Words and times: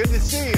Good 0.00 0.08
to 0.08 0.20
see 0.20 0.48
you. 0.48 0.54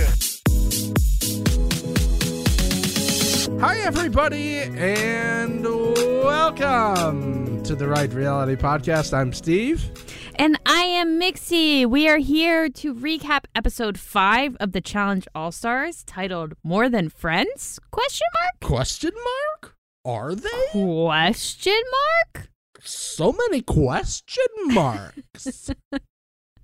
Hi, 3.59 3.77
everybody, 3.79 4.59
and 4.59 5.65
welcome 5.65 7.61
to 7.65 7.75
the 7.75 7.89
Right 7.89 8.13
Reality 8.15 8.55
Podcast. 8.55 9.13
I'm 9.13 9.33
Steve. 9.33 9.91
And 10.37 10.61
I 10.65 10.83
am 10.83 11.19
Mixie. 11.19 11.85
We 11.85 12.09
are 12.09 12.19
here 12.19 12.69
to 12.69 12.95
recap 12.95 13.47
episode 13.57 13.99
five 13.99 14.57
of 14.61 14.71
the 14.71 14.81
Challenge 14.81 15.27
All 15.35 15.51
Stars, 15.51 16.05
titled 16.05 16.55
"More 16.63 16.89
Than 16.89 17.09
Friends?" 17.09 17.81
Question 17.91 18.29
mark? 18.35 18.61
Question 18.61 19.11
mark? 19.25 19.75
Are 20.05 20.37
they? 20.37 20.69
Question 20.71 21.83
mark? 21.91 22.49
So 22.81 23.33
many 23.33 23.61
question 23.61 24.47
marks. 24.67 25.73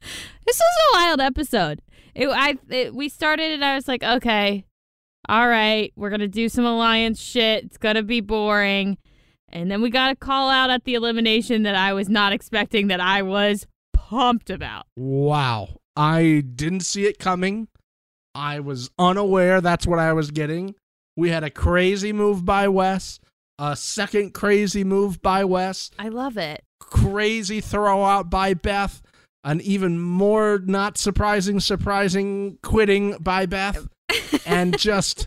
This 0.01 0.61
was 0.61 0.61
a 0.61 0.97
wild 0.97 1.21
episode. 1.21 1.83
It, 2.19 2.29
I 2.29 2.59
it, 2.69 2.95
we 2.95 3.09
started 3.09 3.53
and 3.53 3.65
I 3.65 3.77
was 3.77 3.87
like, 3.87 4.03
okay, 4.03 4.65
all 5.29 5.49
right, 5.49 5.93
we're 5.95 6.11
gonna 6.11 6.27
do 6.27 6.49
some 6.49 6.65
alliance 6.65 7.21
shit. 7.21 7.65
It's 7.65 7.79
gonna 7.79 8.03
be 8.03 8.21
boring. 8.21 8.99
And 9.51 9.71
then 9.71 9.81
we 9.81 9.89
got 9.89 10.11
a 10.11 10.17
call 10.17 10.51
out 10.51 10.69
at 10.69 10.85
the 10.85 10.95
elimination 10.95 11.63
that 11.63 11.77
I 11.77 11.93
was 11.93 12.09
not 12.09 12.33
expecting 12.33 12.89
that 12.89 13.01
I 13.01 13.23
was 13.23 13.67
pumped 13.95 14.51
about. 14.51 14.87
wow. 14.97 15.69
I 15.97 16.45
didn't 16.55 16.83
see 16.83 17.07
it 17.07 17.19
coming. 17.19 17.67
I 18.33 18.61
was 18.61 18.89
unaware 19.01 19.61
that's 19.61 19.85
what 19.87 19.99
I 19.99 20.13
was 20.13 20.31
getting. 20.31 20.77
We 21.17 21.31
had 21.31 21.43
a 21.43 21.51
crazy 21.51 22.13
move 22.13 22.45
by 22.45 22.69
Wes, 22.69 23.19
a 23.59 23.75
second 23.75 24.33
crazy 24.33 24.85
move 24.85 25.21
by 25.21 25.45
Wes, 25.45 25.91
I 25.99 26.09
love 26.09 26.37
it. 26.37 26.63
crazy 26.79 27.61
throw 27.61 28.05
out 28.05 28.31
by 28.31 28.55
Beth, 28.55 29.03
an 29.49 29.63
even 29.63 29.99
more 29.99 30.61
not 30.67 30.99
surprising, 30.99 31.59
surprising 31.59 32.59
quitting 32.63 33.17
by 33.19 33.47
Beth, 33.47 33.89
and 34.47 34.79
just, 34.79 35.27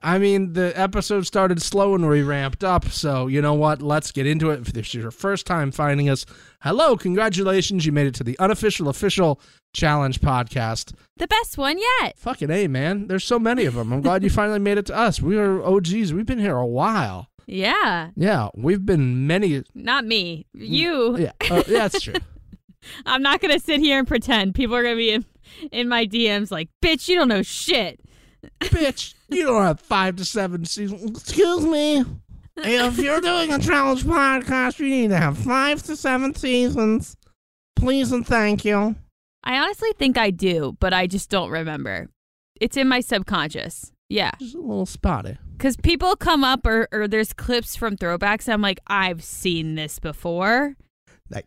I 0.00 0.18
mean, 0.18 0.54
the 0.54 0.72
episode 0.74 1.26
started 1.26 1.60
slow 1.60 1.94
and 1.94 2.08
we 2.08 2.22
ramped 2.22 2.64
up. 2.64 2.86
So, 2.86 3.26
you 3.26 3.42
know 3.42 3.52
what? 3.52 3.82
Let's 3.82 4.10
get 4.10 4.26
into 4.26 4.48
it. 4.50 4.60
If 4.60 4.72
this 4.72 4.88
is 4.88 4.94
your 4.94 5.10
first 5.10 5.44
time 5.44 5.70
finding 5.70 6.08
us, 6.08 6.24
hello, 6.62 6.96
congratulations. 6.96 7.84
You 7.84 7.92
made 7.92 8.06
it 8.06 8.14
to 8.14 8.24
the 8.24 8.38
unofficial, 8.38 8.88
official 8.88 9.38
challenge 9.74 10.22
podcast. 10.22 10.94
The 11.18 11.26
best 11.26 11.58
one 11.58 11.76
yet. 11.76 12.18
Fucking 12.18 12.50
A, 12.50 12.68
man. 12.68 13.06
There's 13.06 13.24
so 13.24 13.38
many 13.38 13.66
of 13.66 13.74
them. 13.74 13.92
I'm 13.92 14.00
glad 14.00 14.24
you 14.24 14.30
finally 14.30 14.60
made 14.60 14.78
it 14.78 14.86
to 14.86 14.96
us. 14.96 15.20
We 15.20 15.36
are 15.36 15.62
OGs. 15.62 16.14
We've 16.14 16.24
been 16.24 16.38
here 16.38 16.56
a 16.56 16.66
while. 16.66 17.28
Yeah. 17.46 18.12
Yeah, 18.16 18.48
we've 18.54 18.84
been 18.86 19.26
many. 19.26 19.62
Not 19.74 20.06
me. 20.06 20.46
You. 20.54 21.18
Yeah, 21.18 21.32
uh, 21.50 21.64
yeah, 21.66 21.88
that's 21.88 22.00
true. 22.00 22.14
I'm 23.06 23.22
not 23.22 23.40
gonna 23.40 23.58
sit 23.58 23.80
here 23.80 23.98
and 23.98 24.06
pretend. 24.08 24.54
People 24.54 24.76
are 24.76 24.82
gonna 24.82 24.96
be 24.96 25.10
in, 25.10 25.24
in 25.72 25.88
my 25.88 26.06
DMs 26.06 26.50
like, 26.50 26.68
bitch, 26.82 27.08
you 27.08 27.16
don't 27.16 27.28
know 27.28 27.42
shit. 27.42 28.00
bitch, 28.60 29.14
you 29.28 29.46
don't 29.46 29.62
have 29.62 29.80
five 29.80 30.16
to 30.16 30.24
seven 30.24 30.64
seasons. 30.64 31.22
Excuse 31.22 31.64
me. 31.64 32.04
If 32.56 32.98
you're 32.98 33.20
doing 33.20 33.52
a 33.52 33.58
challenge 33.58 34.04
podcast, 34.04 34.80
you 34.80 34.88
need 34.88 35.08
to 35.08 35.16
have 35.16 35.38
five 35.38 35.82
to 35.84 35.96
seven 35.96 36.34
seasons. 36.34 37.16
Please 37.76 38.10
and 38.10 38.26
thank 38.26 38.64
you. 38.64 38.96
I 39.44 39.58
honestly 39.58 39.92
think 39.96 40.18
I 40.18 40.30
do, 40.30 40.76
but 40.80 40.92
I 40.92 41.06
just 41.06 41.30
don't 41.30 41.50
remember. 41.50 42.08
It's 42.60 42.76
in 42.76 42.88
my 42.88 43.00
subconscious. 43.00 43.92
Yeah. 44.08 44.32
Just 44.40 44.56
a 44.56 44.60
little 44.60 44.86
spotty. 44.86 45.38
Because 45.52 45.76
people 45.76 46.16
come 46.16 46.42
up 46.42 46.66
or, 46.66 46.88
or 46.92 47.06
there's 47.06 47.32
clips 47.32 47.76
from 47.76 47.96
throwbacks. 47.96 48.52
I'm 48.52 48.62
like, 48.62 48.80
I've 48.86 49.22
seen 49.22 49.74
this 49.74 49.98
before. 49.98 50.74
That 51.30 51.44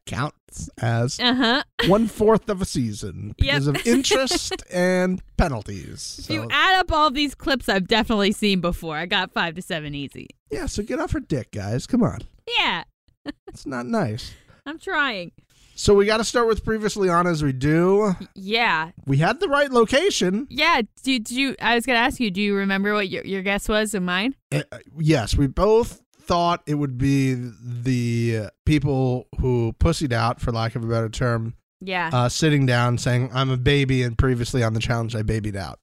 as 0.81 1.19
Uh 1.19 1.33
huh. 1.33 1.63
one 1.87 2.07
fourth 2.07 2.49
of 2.49 2.61
a 2.61 2.65
season 2.65 3.35
Yep. 3.37 3.47
because 3.53 3.67
of 3.67 3.87
interest 3.87 4.63
and 4.71 5.21
penalties. 5.37 6.17
If 6.19 6.25
So, 6.25 6.33
you 6.33 6.47
add 6.51 6.79
up 6.79 6.91
all 6.91 7.11
these 7.11 7.35
clips 7.35 7.69
I've 7.69 7.87
definitely 7.87 8.31
seen 8.31 8.61
before, 8.61 8.97
I 8.97 9.05
got 9.05 9.31
five 9.31 9.55
to 9.55 9.61
seven 9.61 9.93
easy. 9.95 10.27
yeah, 10.49 10.65
so 10.65 10.83
get 10.83 10.99
off 10.99 11.11
her 11.11 11.19
dick, 11.19 11.51
guys. 11.51 11.87
Come 11.87 12.03
on. 12.03 12.19
Yeah, 12.57 12.83
It's 13.47 13.65
not 13.65 13.85
nice. 13.85 14.33
I'm 14.65 14.79
trying. 14.79 15.31
So 15.73 15.95
we 15.95 16.05
got 16.05 16.17
to 16.17 16.23
start 16.23 16.47
with 16.47 16.63
previously 16.63 17.09
on 17.09 17.25
as 17.25 17.41
we 17.43 17.53
do. 17.53 18.13
Yeah. 18.35 18.91
We 19.07 19.17
had 19.17 19.39
the 19.39 19.47
right 19.47 19.71
location. 19.71 20.45
Yeah. 20.49 20.81
Did, 21.01 21.31
you, 21.31 21.55
I 21.59 21.73
was 21.73 21.87
going 21.87 21.95
to 21.95 22.01
ask 22.01 22.19
you, 22.19 22.29
do 22.29 22.39
you 22.41 22.53
remember 22.55 22.93
what 22.93 23.09
your, 23.09 23.25
your 23.25 23.41
guess 23.41 23.67
was 23.67 23.95
and 23.95 24.05
mine? 24.05 24.35
Uh, 24.51 24.61
yes, 24.99 25.35
we 25.35 25.47
both 25.47 25.99
thought 26.31 26.61
it 26.65 26.75
would 26.75 26.97
be 26.97 27.33
the 27.33 28.49
people 28.65 29.27
who 29.41 29.73
pussied 29.79 30.13
out, 30.13 30.39
for 30.39 30.53
lack 30.53 30.75
of 30.77 30.83
a 30.83 30.87
better 30.87 31.09
term, 31.09 31.55
Yeah. 31.81 32.09
uh, 32.13 32.29
sitting 32.29 32.65
down 32.65 32.97
saying, 32.97 33.29
I'm 33.33 33.49
a 33.49 33.57
baby, 33.57 34.01
and 34.01 34.17
previously 34.17 34.63
on 34.63 34.73
the 34.73 34.79
challenge, 34.79 35.13
I 35.13 35.23
babied 35.23 35.57
out. 35.57 35.79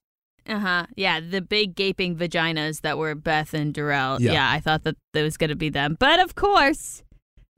Uh 0.47 0.57
huh. 0.57 0.85
Yeah, 0.95 1.19
the 1.19 1.41
big 1.41 1.75
gaping 1.75 2.15
vaginas 2.15 2.81
that 2.81 2.97
were 2.97 3.13
Beth 3.13 3.53
and 3.53 3.71
Darrell. 3.75 4.19
Yeah. 4.19 4.31
Yeah, 4.31 4.49
I 4.51 4.59
thought 4.59 4.83
that 4.85 4.95
it 5.13 5.21
was 5.21 5.37
going 5.37 5.51
to 5.51 5.55
be 5.55 5.69
them. 5.69 5.95
But 5.99 6.19
of 6.19 6.33
course, 6.33 7.03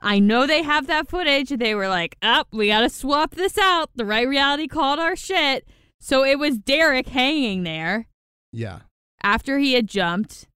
I 0.02 0.20
know 0.20 0.46
they 0.46 0.62
have 0.64 0.88
that 0.88 1.08
footage. 1.08 1.48
They 1.50 1.74
were 1.74 1.88
like, 1.88 2.18
up, 2.22 2.50
we 2.52 2.68
got 2.68 2.82
to 2.82 2.90
swap 2.90 3.36
this 3.36 3.58
out. 3.58 3.90
The 3.96 4.04
right 4.06 4.28
reality 4.28 4.68
called 4.68 5.00
our 5.00 5.16
shit. 5.16 5.66
So 6.02 6.26
it 6.26 6.38
was 6.40 6.58
Derek 6.58 7.08
hanging 7.08 7.64
there 7.64 8.08
Yeah. 8.52 8.80
after 9.24 9.60
he 9.60 9.74
had 9.76 9.88
jumped, 9.88 10.48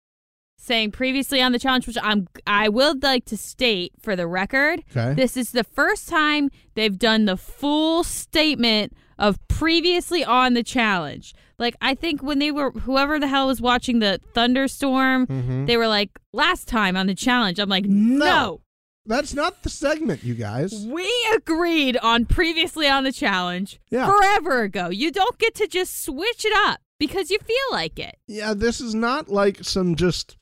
saying 0.65 0.91
previously 0.93 1.41
on 1.43 1.53
the 1.53 1.59
challenge, 1.59 1.87
which 1.87 1.99
I'm, 2.03 2.27
I 2.47 2.69
would 2.69 3.03
like 3.03 3.25
to 3.27 3.37
state 3.37 3.93
for 4.01 4.17
the 4.17 4.27
record, 4.27 4.83
Okay. 4.91 5.15
this 5.15 5.37
is 5.37 5.53
the 5.53 5.65
first 5.65 6.09
time 6.09 6.51
they've 6.75 6.99
done 6.99 7.27
the 7.27 7.37
full 7.37 8.03
statement 8.05 8.93
of 9.19 9.39
previously 9.49 10.25
on 10.25 10.55
the 10.55 10.63
challenge. 10.63 11.35
Like 11.59 11.77
I 11.81 11.95
think 11.95 12.23
when 12.23 12.41
they 12.41 12.51
were 12.51 12.71
whoever 12.73 13.21
the 13.21 13.29
hell 13.29 13.47
was 13.47 13.61
watching 13.61 14.01
the 14.01 14.19
thunderstorm, 14.35 15.27
Mhm. 15.27 15.67
they 15.67 15.77
were 15.77 15.87
like 15.89 16.11
last 16.33 16.67
time 16.67 16.97
on 16.97 17.07
the 17.07 17.15
challenge. 17.15 17.59
I'm 17.59 17.69
like, 17.69 17.85
no. 17.85 18.25
No. 18.25 18.61
That's 19.07 19.35
not 19.35 19.63
the 19.63 19.69
segment, 19.69 20.25
you 20.25 20.33
guys. 20.35 20.73
We 20.89 21.07
agreed 21.37 21.99
on 21.99 22.25
previously 22.25 22.89
on 22.89 23.05
the 23.05 23.13
challenge 23.13 23.79
Yeah. 23.91 24.07
forever 24.11 24.63
ago. 24.63 24.89
You 24.89 25.11
don't 25.13 25.39
get 25.39 25.55
to 25.57 25.67
just 25.69 26.03
switch 26.03 26.45
it 26.45 26.53
up 26.67 26.81
because 26.99 27.31
you 27.31 27.39
feel 27.39 27.57
like 27.71 27.99
it. 27.99 28.17
Yeah, 28.27 28.55
this 28.55 28.81
is 28.81 28.95
not 28.95 29.29
like 29.29 29.63
some 29.63 29.95
just 29.95 30.37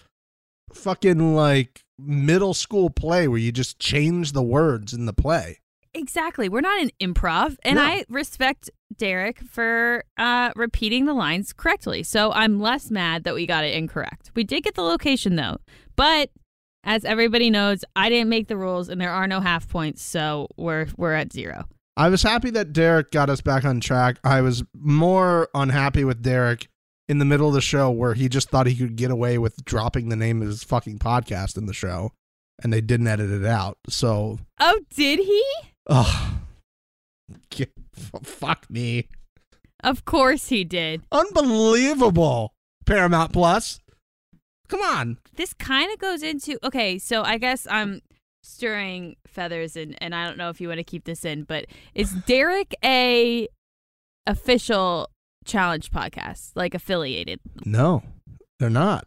fucking 0.75 1.35
like 1.35 1.85
middle 1.99 2.55
school 2.55 2.91
play 2.91 3.29
where 3.29 3.39
you 3.39 3.53
just 3.53 3.79
change 3.79 4.33
the 4.33 4.43
words 4.43 4.93
in 4.93 5.07
the 5.07 5.13
play. 5.13 5.59
Exactly. 5.95 6.49
We're 6.49 6.63
not 6.63 6.81
in 6.81 6.91
improv, 7.01 7.57
and 7.65 7.77
No. 7.77 7.83
I 7.83 8.05
respect 8.09 8.71
Derek 8.97 9.41
for 9.41 10.05
uh, 10.17 10.51
repeating 10.57 11.05
the 11.05 11.13
lines 11.13 11.53
correctly. 11.53 12.03
So 12.03 12.33
I'm 12.33 12.61
less 12.61 12.91
mad 12.91 13.25
that 13.25 13.35
we 13.35 13.47
got 13.47 13.65
it 13.65 13.75
incorrect. 13.75 14.31
We 14.35 14.43
did 14.43 14.63
get 14.65 14.75
the 14.75 14.83
location 14.83 15.37
though, 15.37 15.59
but 15.95 16.31
as 16.85 17.05
everybody 17.05 17.51
knows, 17.51 17.85
I 17.95 18.09
didn't 18.09 18.29
make 18.31 18.49
the 18.49 18.57
rules, 18.57 18.89
and 18.89 19.01
there 19.01 19.13
are 19.13 19.27
no 19.29 19.41
half 19.41 19.69
points, 19.69 20.03
so 20.03 20.49
we're 20.57 20.89
we're 20.97 21.15
at 21.15 21.33
zero. 21.33 21.67
I 21.97 22.09
was 22.09 22.23
happy 22.23 22.51
that 22.51 22.73
Derek 22.73 23.11
got 23.11 23.29
us 23.29 23.43
back 23.43 23.65
on 23.67 23.79
track. 23.79 24.19
I 24.25 24.41
was 24.41 24.65
more 24.75 25.49
unhappy 25.55 26.05
with 26.05 26.23
Derek 26.23 26.69
in 27.09 27.19
the 27.19 27.25
middle 27.25 27.49
of 27.49 27.55
the 27.55 27.61
show 27.61 27.91
where 27.91 28.15
he 28.15 28.29
just 28.29 28.49
thought 28.51 28.67
he 28.67 28.77
could 28.77 28.97
get 28.97 29.11
away 29.11 29.39
with 29.39 29.65
dropping 29.65 30.09
the 30.09 30.17
name 30.17 30.41
of 30.43 30.49
his 30.49 30.65
fucking 30.65 30.99
podcast 30.99 31.57
in 31.57 31.67
the 31.67 31.75
show 31.75 32.13
and 32.63 32.73
they 32.73 32.81
didn't 32.81 33.07
edit 33.09 33.31
it 33.31 33.45
out. 33.45 33.77
So, 33.89 34.39
Oh, 34.61 34.81
did 34.95 35.19
he? 35.19 35.45
Oh. 35.89 36.39
Fuck 38.23 38.71
me. 38.71 39.09
Of 39.83 40.05
course 40.05 40.49
he 40.49 40.65
did. 40.65 41.03
Unbelievable. 41.11 42.55
Paramount 42.87 43.33
Plus. 43.33 43.81
Come 44.69 44.81
on. 44.81 45.19
This 45.37 45.53
kind 45.53 45.93
of 45.93 45.99
goes 45.99 46.23
into 46.23 46.59
okay. 46.65 46.99
So 46.99 47.23
I 47.23 47.39
guess 47.39 47.67
I'm 47.71 48.01
stirring 48.43 49.17
feathers, 49.27 49.77
and 49.77 49.97
and 50.01 50.15
I 50.15 50.27
don't 50.27 50.39
know 50.39 50.51
if 50.51 50.61
you 50.61 50.69
want 50.69 50.79
to 50.79 50.85
keep 50.85 51.05
this 51.05 51.25
in, 51.25 51.45
but 51.45 51.67
is 51.95 52.13
Derek 52.13 52.75
a 52.85 53.49
official 54.27 55.11
challenge 55.45 55.91
podcast, 55.91 56.53
like 56.55 56.75
affiliated? 56.75 57.41
No, 57.65 58.03
they're 58.59 58.71
not. 58.71 59.07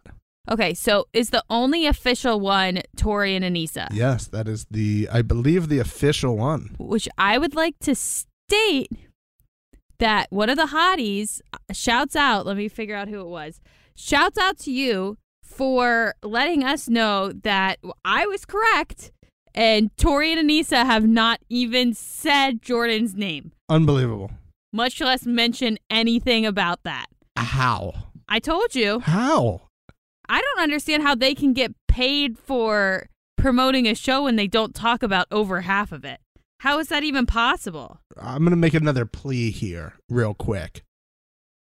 Okay, 0.49 0.73
so 0.75 1.07
is 1.11 1.31
the 1.31 1.43
only 1.49 1.87
official 1.87 2.39
one 2.39 2.81
Tori 2.95 3.35
and 3.35 3.43
Anissa, 3.43 3.87
Yes, 3.91 4.27
that 4.27 4.47
is 4.47 4.67
the, 4.69 5.09
I 5.11 5.21
believe, 5.23 5.69
the 5.69 5.79
official 5.79 6.37
one. 6.37 6.75
which 6.77 7.07
I 7.17 7.37
would 7.39 7.55
like 7.55 7.79
to 7.79 7.95
state 7.95 8.91
that 9.97 10.27
one 10.29 10.49
of 10.49 10.57
the 10.57 10.67
hotties 10.67 11.41
uh, 11.53 11.57
shouts 11.73 12.15
out. 12.15 12.45
Let 12.45 12.57
me 12.57 12.67
figure 12.67 12.95
out 12.95 13.07
who 13.07 13.21
it 13.21 13.27
was. 13.27 13.59
Shouts 13.95 14.37
out 14.37 14.59
to 14.59 14.71
you 14.71 15.17
for 15.43 16.13
letting 16.21 16.63
us 16.63 16.89
know 16.89 17.31
that 17.31 17.79
I 18.03 18.25
was 18.27 18.45
correct, 18.45 19.11
and 19.55 19.89
Tori 19.97 20.31
and 20.33 20.49
Anissa 20.49 20.85
have 20.85 21.07
not 21.07 21.39
even 21.49 21.93
said 21.93 22.61
Jordan's 22.61 23.15
name, 23.15 23.51
Unbelievable. 23.69 24.29
Much 24.75 24.99
less 24.99 25.25
mention 25.25 25.77
anything 25.89 26.45
about 26.45 26.83
that. 26.83 27.07
How? 27.37 27.93
I 28.27 28.39
told 28.39 28.75
you. 28.75 28.99
How? 28.99 29.61
I 30.27 30.41
don't 30.41 30.63
understand 30.63 31.03
how 31.03 31.15
they 31.15 31.33
can 31.33 31.53
get 31.53 31.73
paid 31.87 32.37
for 32.37 33.07
promoting 33.37 33.87
a 33.87 33.95
show 33.95 34.23
when 34.23 34.35
they 34.35 34.47
don't 34.47 34.75
talk 34.75 35.01
about 35.01 35.27
over 35.31 35.61
half 35.61 35.91
of 35.91 36.03
it. 36.03 36.19
How 36.59 36.79
is 36.79 36.87
that 36.89 37.03
even 37.03 37.25
possible? 37.25 37.99
I'm 38.19 38.39
going 38.39 38.49
to 38.49 38.55
make 38.57 38.73
another 38.73 39.05
plea 39.05 39.51
here, 39.51 39.93
real 40.09 40.33
quick. 40.33 40.83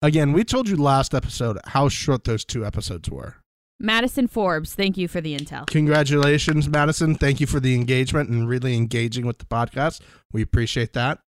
again, 0.02 0.32
we 0.32 0.44
told 0.44 0.70
you 0.70 0.76
last 0.76 1.14
episode 1.14 1.58
how 1.68 1.90
short 1.90 2.24
those 2.24 2.46
two 2.46 2.66
episodes 2.66 3.10
were. 3.10 3.36
Madison 3.80 4.28
Forbes, 4.28 4.74
thank 4.74 4.96
you 4.98 5.08
for 5.08 5.20
the 5.20 5.38
intel. 5.38 5.68
Congratulations, 5.68 6.70
Madison. 6.70 7.16
Thank 7.16 7.42
you 7.42 7.48
for 7.48 7.60
the 7.60 7.76
engagement 7.76 8.30
and 8.30 8.48
really 8.48 8.76
engaging 8.76 9.26
with 9.26 9.40
the 9.40 9.46
podcast. 9.46 10.00
We 10.32 10.42
appreciate 10.42 10.94
that. 10.94 11.20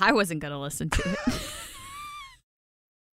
I 0.00 0.12
wasn't 0.12 0.40
going 0.40 0.52
to 0.52 0.58
listen 0.58 0.90
to 0.90 1.02
it. 1.06 1.42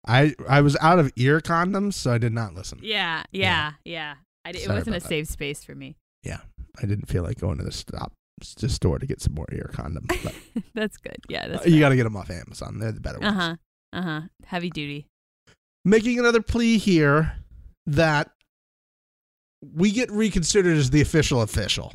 I 0.07 0.33
I 0.47 0.61
was 0.61 0.77
out 0.81 0.97
of 0.99 1.11
ear 1.17 1.39
condoms, 1.41 1.93
so 1.95 2.11
I 2.11 2.17
did 2.17 2.33
not 2.33 2.55
listen. 2.55 2.79
yeah, 2.81 3.23
yeah, 3.31 3.73
yeah. 3.83 4.15
I, 4.45 4.51
d- 4.53 4.59
it 4.59 4.63
Sorry 4.65 4.79
wasn't 4.79 4.95
a 4.95 4.99
that. 4.99 5.07
safe 5.07 5.27
space 5.27 5.63
for 5.63 5.75
me. 5.75 5.97
Yeah, 6.23 6.39
I 6.81 6.85
didn't 6.85 7.07
feel 7.07 7.23
like 7.23 7.39
going 7.39 7.57
to 7.57 7.63
the 7.63 7.71
stop 7.71 8.13
the 8.57 8.69
store 8.69 8.97
to 8.99 9.05
get 9.05 9.21
some 9.21 9.33
more 9.33 9.47
ear 9.51 9.69
condoms. 9.73 10.09
That's 10.73 10.95
good. 10.97 11.17
Yeah, 11.27 11.49
that's 11.49 11.67
you 11.67 11.79
got 11.81 11.89
to 11.89 11.97
get 11.97 12.05
them 12.05 12.15
off 12.15 12.29
Amazon. 12.29 12.79
They're 12.79 12.93
the 12.93 13.01
better 13.01 13.19
ones. 13.19 13.37
Uh 13.37 13.39
huh. 13.39 13.55
Uh 13.91 14.01
huh. 14.01 14.21
Heavy 14.45 14.69
duty. 14.69 15.07
Making 15.83 16.19
another 16.19 16.41
plea 16.41 16.77
here 16.77 17.33
that 17.85 18.31
we 19.61 19.91
get 19.91 20.09
reconsidered 20.09 20.77
as 20.77 20.89
the 20.89 21.01
official 21.01 21.41
official. 21.41 21.93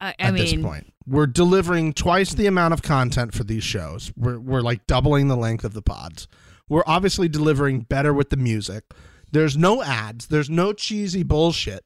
I, 0.00 0.08
I 0.08 0.14
at 0.20 0.34
mean, 0.34 0.42
this 0.42 0.54
point. 0.62 0.92
We're 1.06 1.26
delivering 1.26 1.92
twice 1.92 2.32
the 2.32 2.46
amount 2.46 2.72
of 2.74 2.82
content 2.82 3.34
for 3.34 3.44
these 3.44 3.64
shows. 3.64 4.12
We're 4.16 4.38
we're 4.38 4.60
like 4.62 4.86
doubling 4.86 5.28
the 5.28 5.36
length 5.36 5.64
of 5.64 5.74
the 5.74 5.82
pods. 5.82 6.26
We're 6.68 6.84
obviously 6.86 7.28
delivering 7.28 7.80
better 7.80 8.14
with 8.14 8.30
the 8.30 8.36
music. 8.38 8.84
There's 9.30 9.56
no 9.56 9.82
ads. 9.82 10.28
There's 10.28 10.48
no 10.48 10.72
cheesy 10.72 11.22
bullshit. 11.22 11.84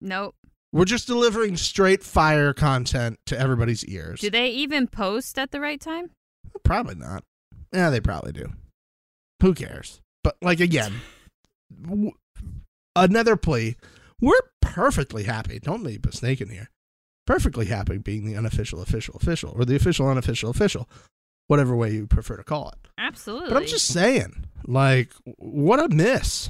nope. 0.00 0.34
We're 0.70 0.84
just 0.84 1.06
delivering 1.06 1.56
straight 1.56 2.02
fire 2.04 2.52
content 2.52 3.18
to 3.24 3.38
everybody's 3.40 3.86
ears. 3.86 4.20
Do 4.20 4.28
they 4.28 4.48
even 4.50 4.86
post 4.86 5.38
at 5.38 5.50
the 5.50 5.60
right 5.60 5.80
time? 5.80 6.10
Probably 6.62 6.94
not. 6.94 7.24
Yeah, 7.72 7.88
they 7.88 8.00
probably 8.00 8.32
do. 8.32 8.52
Who 9.40 9.54
cares? 9.54 10.02
But 10.22 10.36
like 10.42 10.60
again, 10.60 10.92
w- 11.82 12.12
another 12.94 13.36
plea. 13.36 13.76
We're 14.20 14.34
perfectly 14.60 15.22
happy. 15.22 15.58
Don't 15.58 15.82
leave 15.82 16.04
a 16.04 16.12
snake 16.12 16.42
in 16.42 16.50
here. 16.50 16.68
Perfectly 17.28 17.66
happy 17.66 17.98
being 17.98 18.24
the 18.24 18.36
unofficial 18.36 18.80
official 18.80 19.14
official 19.16 19.52
or 19.54 19.66
the 19.66 19.76
official 19.76 20.08
unofficial 20.08 20.48
official, 20.48 20.88
whatever 21.46 21.76
way 21.76 21.90
you 21.92 22.06
prefer 22.06 22.38
to 22.38 22.42
call 22.42 22.70
it. 22.70 22.88
Absolutely. 22.96 23.50
But 23.50 23.58
I'm 23.58 23.66
just 23.66 23.86
saying, 23.88 24.46
like, 24.66 25.12
what 25.36 25.78
a 25.78 25.90
miss. 25.90 26.48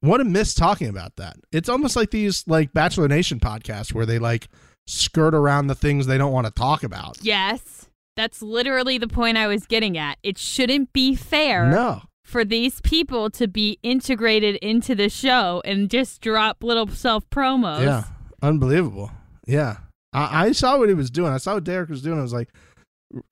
What 0.00 0.20
a 0.20 0.24
miss 0.24 0.52
talking 0.54 0.88
about 0.88 1.16
that. 1.16 1.36
It's 1.50 1.70
almost 1.70 1.96
like 1.96 2.10
these 2.10 2.44
like 2.46 2.74
Bachelor 2.74 3.08
Nation 3.08 3.40
podcasts 3.40 3.94
where 3.94 4.04
they 4.04 4.18
like 4.18 4.48
skirt 4.86 5.34
around 5.34 5.68
the 5.68 5.74
things 5.74 6.06
they 6.06 6.18
don't 6.18 6.30
want 6.32 6.46
to 6.46 6.52
talk 6.52 6.82
about. 6.82 7.16
Yes. 7.22 7.88
That's 8.14 8.42
literally 8.42 8.98
the 8.98 9.08
point 9.08 9.38
I 9.38 9.46
was 9.46 9.64
getting 9.66 9.96
at. 9.96 10.18
It 10.22 10.36
shouldn't 10.36 10.92
be 10.92 11.14
fair 11.14 11.70
No. 11.70 12.02
for 12.22 12.44
these 12.44 12.82
people 12.82 13.30
to 13.30 13.48
be 13.48 13.78
integrated 13.82 14.56
into 14.56 14.94
the 14.94 15.08
show 15.08 15.62
and 15.64 15.88
just 15.88 16.20
drop 16.20 16.62
little 16.62 16.86
self 16.88 17.28
promos. 17.30 17.80
Yeah, 17.82 18.04
unbelievable. 18.42 19.10
Yeah, 19.46 19.78
I, 20.12 20.46
I 20.46 20.52
saw 20.52 20.78
what 20.78 20.88
he 20.88 20.94
was 20.94 21.10
doing. 21.10 21.32
I 21.32 21.38
saw 21.38 21.54
what 21.54 21.64
Derek 21.64 21.88
was 21.90 22.02
doing. 22.02 22.18
I 22.18 22.22
was 22.22 22.32
like, 22.32 22.48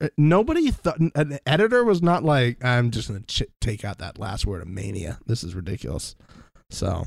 uh, 0.01 0.07
nobody 0.17 0.71
thought 0.71 0.99
an 0.99 1.39
editor 1.45 1.83
was 1.83 2.01
not 2.01 2.23
like, 2.23 2.63
I'm 2.63 2.91
just 2.91 3.07
gonna 3.07 3.21
ch- 3.21 3.43
take 3.61 3.85
out 3.85 3.99
that 3.99 4.17
last 4.19 4.45
word 4.45 4.61
of 4.61 4.67
mania. 4.67 5.19
This 5.25 5.43
is 5.43 5.55
ridiculous. 5.55 6.15
So 6.69 7.05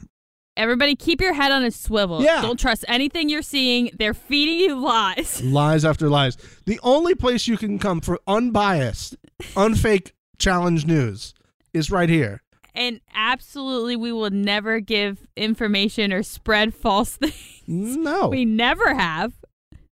Everybody 0.57 0.95
keep 0.95 1.21
your 1.23 1.33
head 1.33 1.53
on 1.53 1.65
a 1.65 1.71
swivel. 1.71 2.23
Yeah. 2.23 2.43
Don't 2.43 2.59
trust 2.61 2.85
anything 2.87 3.29
you're 3.31 3.41
seeing. 3.41 3.91
They're 3.99 4.13
feeding 4.13 4.59
you 4.59 4.79
lies. 4.79 5.43
lies 5.45 5.85
after 5.85 6.11
lies. 6.11 6.37
The 6.67 6.79
only 6.83 7.15
place 7.15 7.49
you 7.49 7.57
can 7.57 7.79
come 7.79 8.01
for 8.01 8.21
unbiased, 8.27 9.17
unfake 9.57 10.13
challenge 10.39 10.85
news 10.87 11.33
is 11.73 11.91
right 11.91 12.09
here. 12.11 12.43
And 12.75 13.01
absolutely 13.15 13.97
we 13.97 14.13
will 14.13 14.31
never 14.31 14.81
give 14.81 15.27
information 15.37 16.13
or 16.13 16.23
spread 16.23 16.75
false 16.75 17.17
things. 17.17 17.35
No, 17.67 18.29
We 18.29 18.45
never 18.45 18.93
have. 18.95 19.33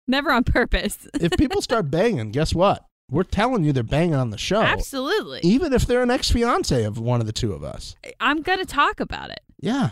Never 0.08 0.30
on 0.30 0.44
purpose. 0.44 1.06
if 1.14 1.32
people 1.38 1.60
start 1.62 1.90
banging, 1.90 2.30
guess 2.30 2.54
what? 2.54 2.84
We're 3.10 3.22
telling 3.22 3.62
you 3.64 3.72
they're 3.72 3.82
banging 3.84 4.14
on 4.16 4.30
the 4.30 4.38
show, 4.38 4.60
Absolutely. 4.62 5.40
even 5.42 5.72
if 5.72 5.86
they're 5.86 6.02
an 6.02 6.10
ex 6.10 6.30
fiance 6.30 6.82
of 6.84 6.98
one 6.98 7.20
of 7.20 7.26
the 7.26 7.32
two 7.32 7.52
of 7.52 7.62
us. 7.62 7.94
I'm 8.20 8.42
going 8.42 8.58
to 8.58 8.66
talk 8.66 8.98
about 9.00 9.30
it. 9.30 9.40
Yeah, 9.60 9.90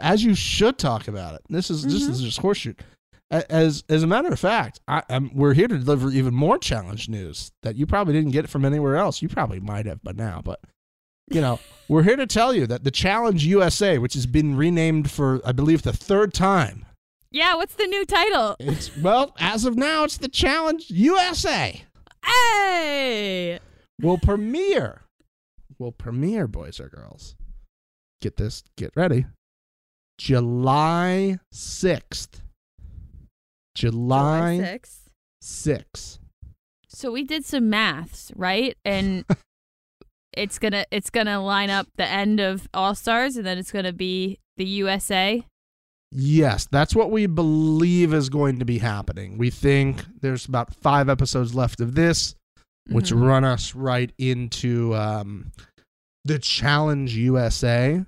as 0.00 0.24
you 0.24 0.34
should 0.34 0.76
talk 0.78 1.06
about 1.08 1.34
it. 1.34 1.42
This 1.48 1.70
is 1.70 1.84
this 1.84 2.04
Mhm. 2.06 2.10
is 2.10 2.20
just 2.22 2.40
horseshit. 2.42 2.78
A- 3.30 3.50
As 3.50 3.84
as 3.88 4.02
a 4.02 4.08
matter 4.08 4.28
of 4.28 4.40
fact, 4.40 4.80
I, 4.88 5.02
I'm, 5.08 5.30
we're 5.34 5.54
here 5.54 5.68
to 5.68 5.78
deliver 5.78 6.10
even 6.10 6.34
more 6.34 6.58
challenge 6.58 7.08
news 7.08 7.52
that 7.62 7.76
you 7.76 7.86
probably 7.86 8.12
didn't 8.12 8.32
get 8.32 8.48
from 8.50 8.64
anywhere 8.64 8.96
else. 8.96 9.22
You 9.22 9.28
probably 9.28 9.60
might 9.60 9.86
have 9.86 10.02
by 10.02 10.10
now, 10.12 10.40
but 10.44 10.60
you 11.30 11.40
know, 11.40 11.60
we're 11.88 12.02
here 12.02 12.16
to 12.16 12.26
tell 12.26 12.52
you 12.52 12.66
that 12.66 12.82
the 12.82 12.90
Challenge 12.90 13.44
USA, 13.44 13.98
which 13.98 14.14
has 14.14 14.26
been 14.26 14.56
renamed 14.56 15.10
for 15.12 15.40
I 15.44 15.52
believe 15.52 15.82
the 15.82 15.92
third 15.92 16.34
time, 16.34 16.86
Yeah, 17.32 17.54
what's 17.56 17.74
the 17.74 17.86
new 17.86 18.04
title? 18.04 18.56
it's 18.58 18.96
well 18.96 19.34
as 19.38 19.64
of 19.64 19.76
now 19.76 20.04
it's 20.04 20.18
the 20.18 20.28
Challenge 20.28 20.86
USA 20.90 21.82
Hey! 22.24 23.58
will 24.02 24.18
premiere. 24.18 25.02
Will 25.78 25.92
premiere, 25.92 26.46
boys 26.46 26.78
or 26.80 26.88
girls. 26.88 27.34
Get 28.20 28.36
this. 28.36 28.62
Get 28.76 28.92
ready. 28.96 29.24
July 30.18 31.38
sixth. 31.52 32.42
July 33.74 34.56
July 34.56 34.78
6th. 34.80 34.98
sixth. 35.40 36.18
So 36.88 37.10
we 37.12 37.24
did 37.24 37.44
some 37.46 37.70
maths, 37.70 38.30
right? 38.36 38.76
And 38.84 39.24
it's 40.34 40.58
going 40.58 40.72
to 40.72 40.84
it's 40.90 41.08
going 41.08 41.26
to 41.26 41.38
line 41.38 41.70
up 41.70 41.86
the 41.96 42.06
end 42.06 42.40
of 42.40 42.68
All 42.74 42.94
Stars 42.94 43.36
and 43.36 43.46
then 43.46 43.56
it's 43.56 43.72
going 43.72 43.86
to 43.86 43.92
be 43.94 44.38
the 44.58 44.66
USA. 44.66 45.46
Yes, 46.12 46.66
that's 46.70 46.94
what 46.94 47.10
we 47.10 47.26
believe 47.26 48.12
is 48.12 48.28
going 48.28 48.58
to 48.58 48.64
be 48.64 48.78
happening. 48.78 49.38
We 49.38 49.50
think 49.50 50.04
there's 50.20 50.46
about 50.46 50.74
five 50.74 51.08
episodes 51.08 51.54
left 51.54 51.80
of 51.80 51.94
this, 51.94 52.34
which 52.90 53.12
Mhm. 53.12 53.22
run 53.26 53.44
us 53.44 53.74
right 53.74 54.12
into 54.18 54.94
um, 54.94 55.52
the 56.24 56.38
Challenge 56.38 57.14
USA. 57.14 58.04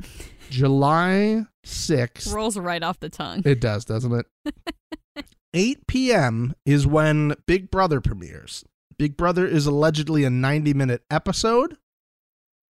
July 0.50 1.44
6th. 1.64 2.32
rolls 2.32 2.56
right 2.58 2.82
off 2.82 3.00
the 3.00 3.08
tongue. 3.08 3.42
It 3.44 3.60
does, 3.60 3.84
doesn't 3.84 4.12
it? 4.44 5.24
8 5.54 5.86
p.m. 5.86 6.54
is 6.64 6.86
when 6.86 7.34
Big 7.46 7.70
Brother 7.70 8.00
premieres. 8.00 8.64
Big 8.98 9.16
Brother 9.16 9.46
is 9.46 9.66
allegedly 9.66 10.24
a 10.24 10.30
90 10.30 10.74
minute 10.74 11.02
episode, 11.10 11.76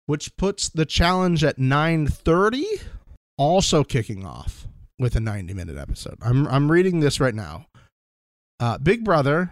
which 0.05 0.36
puts 0.38 0.70
the 0.70 0.86
challenge 0.86 1.44
at 1.44 1.58
9:30, 1.58 2.63
also 3.39 3.84
kicking 3.84 4.25
off 4.25 4.67
with 5.00 5.15
a 5.15 5.19
90 5.19 5.55
minute 5.55 5.77
episode. 5.77 6.17
I'm 6.22 6.46
I'm 6.48 6.69
reading 6.69 7.00
this 7.00 7.19
right 7.19 7.34
now. 7.34 7.65
Uh, 8.60 8.77
Big 8.77 9.03
Brother 9.03 9.51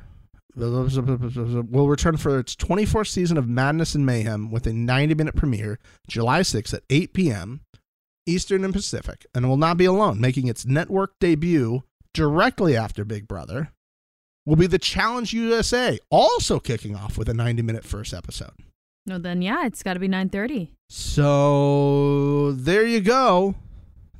will 0.56 1.88
return 1.88 2.18
for 2.18 2.40
its 2.40 2.56
24th 2.56 3.08
season 3.08 3.38
of 3.38 3.48
Madness 3.48 3.96
and 3.96 4.06
Mayhem 4.06 4.52
with 4.52 4.68
a 4.68 4.74
90 4.74 5.16
minute 5.16 5.36
premiere 5.36 5.80
July 6.08 6.42
6th 6.42 6.74
at 6.74 6.84
8 6.90 7.14
p.m. 7.14 7.62
Eastern 8.26 8.66
and 8.66 8.74
Pacific, 8.74 9.26
and 9.34 9.48
will 9.48 9.56
not 9.56 9.78
be 9.78 9.86
alone, 9.86 10.20
making 10.20 10.48
its 10.48 10.66
network 10.66 11.14
debut 11.22 11.84
directly 12.14 12.76
after 12.76 13.06
Big 13.06 13.26
Brother. 13.26 13.72
Will 14.46 14.58
be 14.58 14.68
the 14.68 14.80
Challenge 14.80 15.32
USA, 15.34 16.00
also 16.10 16.60
kicking 16.60 16.96
off 16.96 17.18
with 17.18 17.30
a 17.30 17.34
90 17.34 17.62
minute 17.62 17.86
first 17.86 18.14
episode. 18.14 18.52
No, 19.06 19.18
then 19.18 19.42
yeah, 19.42 19.66
it's 19.66 19.84
got 19.84 19.94
to 19.94 20.00
be 20.00 20.10
9:30. 20.10 20.70
So 20.90 22.52
there 22.54 22.86
you 22.86 23.00
go. 23.00 23.56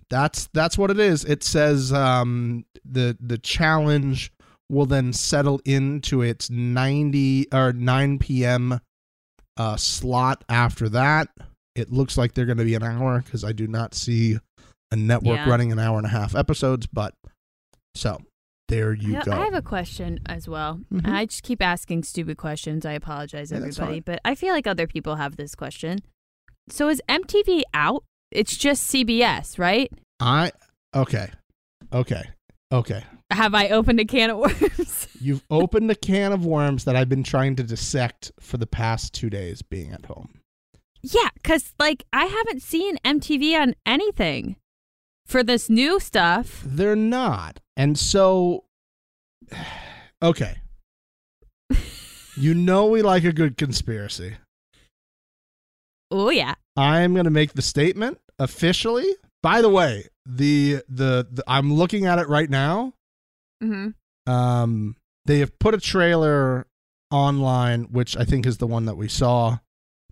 That's 0.10 0.48
that's 0.54 0.78
what 0.78 0.90
it 0.92 1.00
is. 1.00 1.26
It 1.26 1.44
says 1.44 1.92
um, 1.92 2.66
the 2.86 3.18
the 3.20 3.38
challenge 3.38 4.32
will 4.70 4.86
then 4.86 5.14
settle 5.14 5.62
into 5.66 6.22
its 6.22 6.50
90 6.50 7.48
or 7.54 7.74
9 7.74 8.20
p.m. 8.20 8.80
Uh, 9.56 9.76
slot 9.78 10.44
after 10.50 10.88
that. 10.90 11.30
It 11.76 11.92
looks 11.92 12.18
like 12.18 12.34
they're 12.34 12.46
going 12.46 12.58
to 12.58 12.66
be 12.66 12.76
an 12.76 12.84
hour 12.84 13.22
because 13.22 13.44
I 13.44 13.52
do 13.54 13.68
not 13.68 13.94
see 13.94 14.38
a 14.92 14.96
network 14.96 15.38
Yeah. 15.38 15.50
running 15.50 15.72
an 15.72 15.80
hour 15.80 15.98
and 15.98 16.06
a 16.06 16.10
half 16.10 16.36
episodes. 16.36 16.88
But 16.88 17.14
so 17.96 18.20
there 18.68 18.94
you 18.94 19.14
Yeah, 19.14 19.24
go. 19.24 19.32
I 19.32 19.46
have 19.46 19.54
a 19.54 19.62
question 19.62 20.20
as 20.26 20.48
well. 20.48 20.82
Mhm. 20.94 21.08
I 21.08 21.26
just 21.26 21.44
keep 21.44 21.62
asking 21.62 22.04
stupid 22.04 22.38
questions. 22.38 22.86
I 22.86 22.94
apologize, 22.94 23.52
Yeah, 23.52 23.58
everybody, 23.58 24.00
but 24.02 24.20
I 24.26 24.36
feel 24.36 24.54
like 24.54 24.68
other 24.68 24.88
people 24.88 25.16
have 25.16 25.38
this 25.38 25.56
question. 25.56 26.00
So 26.70 26.90
is 26.90 27.02
MTV 27.08 27.64
out? 27.74 28.04
It's 28.32 28.58
just 28.58 28.92
CBS, 28.92 29.58
right? 29.58 29.92
I 30.20 30.52
okay, 30.96 31.32
okay, 31.94 32.24
okay. 32.72 33.04
Have 33.32 33.54
I 33.54 33.70
opened 33.70 34.00
a 34.00 34.06
can 34.06 34.30
of 34.30 34.38
worms? 34.38 35.08
You've 35.22 35.44
opened 35.50 35.90
a 35.92 35.96
can 35.96 36.32
of 36.32 36.46
worms 36.46 36.86
that 36.86 36.96
I've 36.96 37.10
been 37.10 37.24
trying 37.24 37.56
to 37.58 37.64
dissect 37.64 38.32
for 38.40 38.58
the 38.58 38.68
past 38.68 39.14
two 39.14 39.30
days 39.30 39.62
being 39.62 39.92
at 39.92 40.06
home. 40.06 40.40
yeah, 41.02 41.30
because 41.36 41.74
like 41.80 42.06
I 42.14 42.26
haven't 42.26 42.62
seen 42.62 42.98
MTV 43.06 43.60
on 43.60 43.76
anything 43.86 44.58
for 45.26 45.44
this 45.44 45.70
new 45.70 46.00
stuff. 46.00 46.62
They're 46.66 46.96
not. 46.96 47.60
And 47.76 47.98
so, 47.98 48.64
okay. 50.22 50.58
you 52.38 52.54
know 52.54 52.88
we 52.88 53.02
like 53.02 53.24
a 53.24 53.34
good 53.34 53.58
conspiracy. 53.58 54.36
Oh 56.12 56.30
yeah. 56.30 56.56
I'm 56.78 57.14
going 57.14 57.26
to 57.26 57.32
make 57.32 57.54
the 57.54 57.62
statement 57.62 58.20
officially. 58.40 59.08
By 59.42 59.62
the 59.62 59.70
way, 59.70 60.06
the, 60.26 60.84
the 60.88 61.28
the 61.32 61.44
I'm 61.48 61.74
looking 61.74 62.06
at 62.06 62.20
it 62.20 62.28
right 62.28 62.50
now. 62.50 62.94
Mm-hmm. 63.64 64.32
Um, 64.32 64.96
they 65.26 65.40
have 65.40 65.58
put 65.60 65.74
a 65.74 65.80
trailer 65.80 66.68
online, 67.12 67.84
which 67.86 68.16
I 68.18 68.24
think 68.24 68.46
is 68.46 68.58
the 68.58 68.68
one 68.68 68.86
that 68.86 68.96
we 68.96 69.08
saw, 69.08 69.60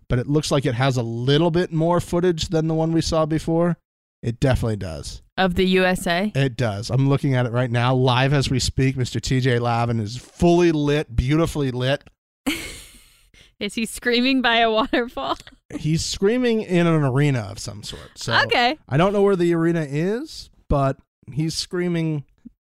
but 0.07 0.19
it 0.19 0.27
looks 0.27 0.51
like 0.51 0.65
it 0.65 0.75
has 0.75 0.98
a 0.98 1.03
little 1.03 1.51
bit 1.51 1.72
more 1.72 2.00
footage 2.00 2.50
than 2.50 2.67
the 2.67 2.74
one 2.74 2.91
we 2.91 3.01
saw 3.01 3.25
before. 3.25 3.77
It 4.22 4.39
definitely 4.39 4.77
does. 4.77 5.22
Of 5.38 5.55
the 5.55 5.65
USA. 5.65 6.31
It 6.34 6.57
does. 6.57 6.89
I'm 6.89 7.10
looking 7.10 7.36
at 7.36 7.45
it 7.45 7.51
right 7.51 7.69
now, 7.69 7.93
live 7.93 8.34
as 8.34 8.50
we 8.50 8.60
speak. 8.60 8.95
Mr. 8.95 9.22
TJ 9.22 9.60
Lavin 9.60 10.00
is 10.00 10.17
fully 10.17 10.72
lit, 10.72 11.15
beautifully 11.15 11.72
lit. 11.72 12.03
Is 13.60 13.75
he 13.75 13.86
screaming 13.86 14.41
by 14.41 14.57
a 14.57 14.72
waterfall? 14.72 15.38
He's 15.77 16.05
screaming 16.05 16.62
in 16.62 16.86
an 16.88 17.03
arena 17.03 17.39
of 17.50 17.60
some 17.60 17.81
sort. 17.84 18.12
So 18.17 18.36
okay. 18.45 18.77
I 18.88 18.98
don't 18.98 19.13
know 19.13 19.22
where 19.24 19.36
the 19.36 19.53
arena 19.53 19.86
is, 19.89 20.50
but 20.69 20.98
he's 21.31 21.55
screaming 21.55 22.24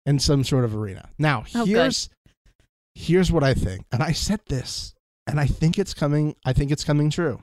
in 0.05 0.19
some 0.19 0.43
sort 0.43 0.65
of 0.65 0.75
arena. 0.75 1.09
Now, 1.17 1.45
Oh, 1.55 1.65
good. 1.65 1.69
here's 1.75 2.09
here's 2.95 3.31
what 3.31 3.43
I 3.43 3.53
think. 3.53 3.85
And 3.91 4.03
I 4.03 4.11
said 4.11 4.41
this, 4.47 4.93
and 5.25 5.39
I 5.39 5.45
think 5.47 5.79
it's 5.79 5.93
coming 5.93 6.35
I 6.45 6.53
think 6.53 6.71
it's 6.71 6.83
coming 6.83 7.09
true. 7.09 7.41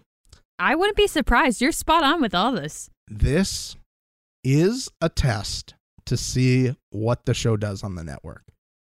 I 0.58 0.74
wouldn't 0.74 0.96
be 0.96 1.06
surprised. 1.06 1.60
You're 1.60 1.72
spot 1.72 2.02
on 2.04 2.20
with 2.20 2.34
all 2.34 2.52
this. 2.52 2.90
This 3.08 3.76
is 4.44 4.90
a 5.00 5.08
test 5.08 5.74
to 6.06 6.16
see 6.16 6.74
what 6.90 7.24
the 7.26 7.34
show 7.34 7.56
does 7.56 7.82
on 7.82 7.94
the 7.94 8.04
network. 8.04 8.42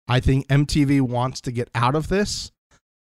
I 0.09 0.21
think 0.21 0.47
MTV 0.49 1.01
wants 1.03 1.41
to 1.43 1.53
get 1.53 1.71
out 1.75 1.95
of 1.95 2.09
this. 2.09 2.51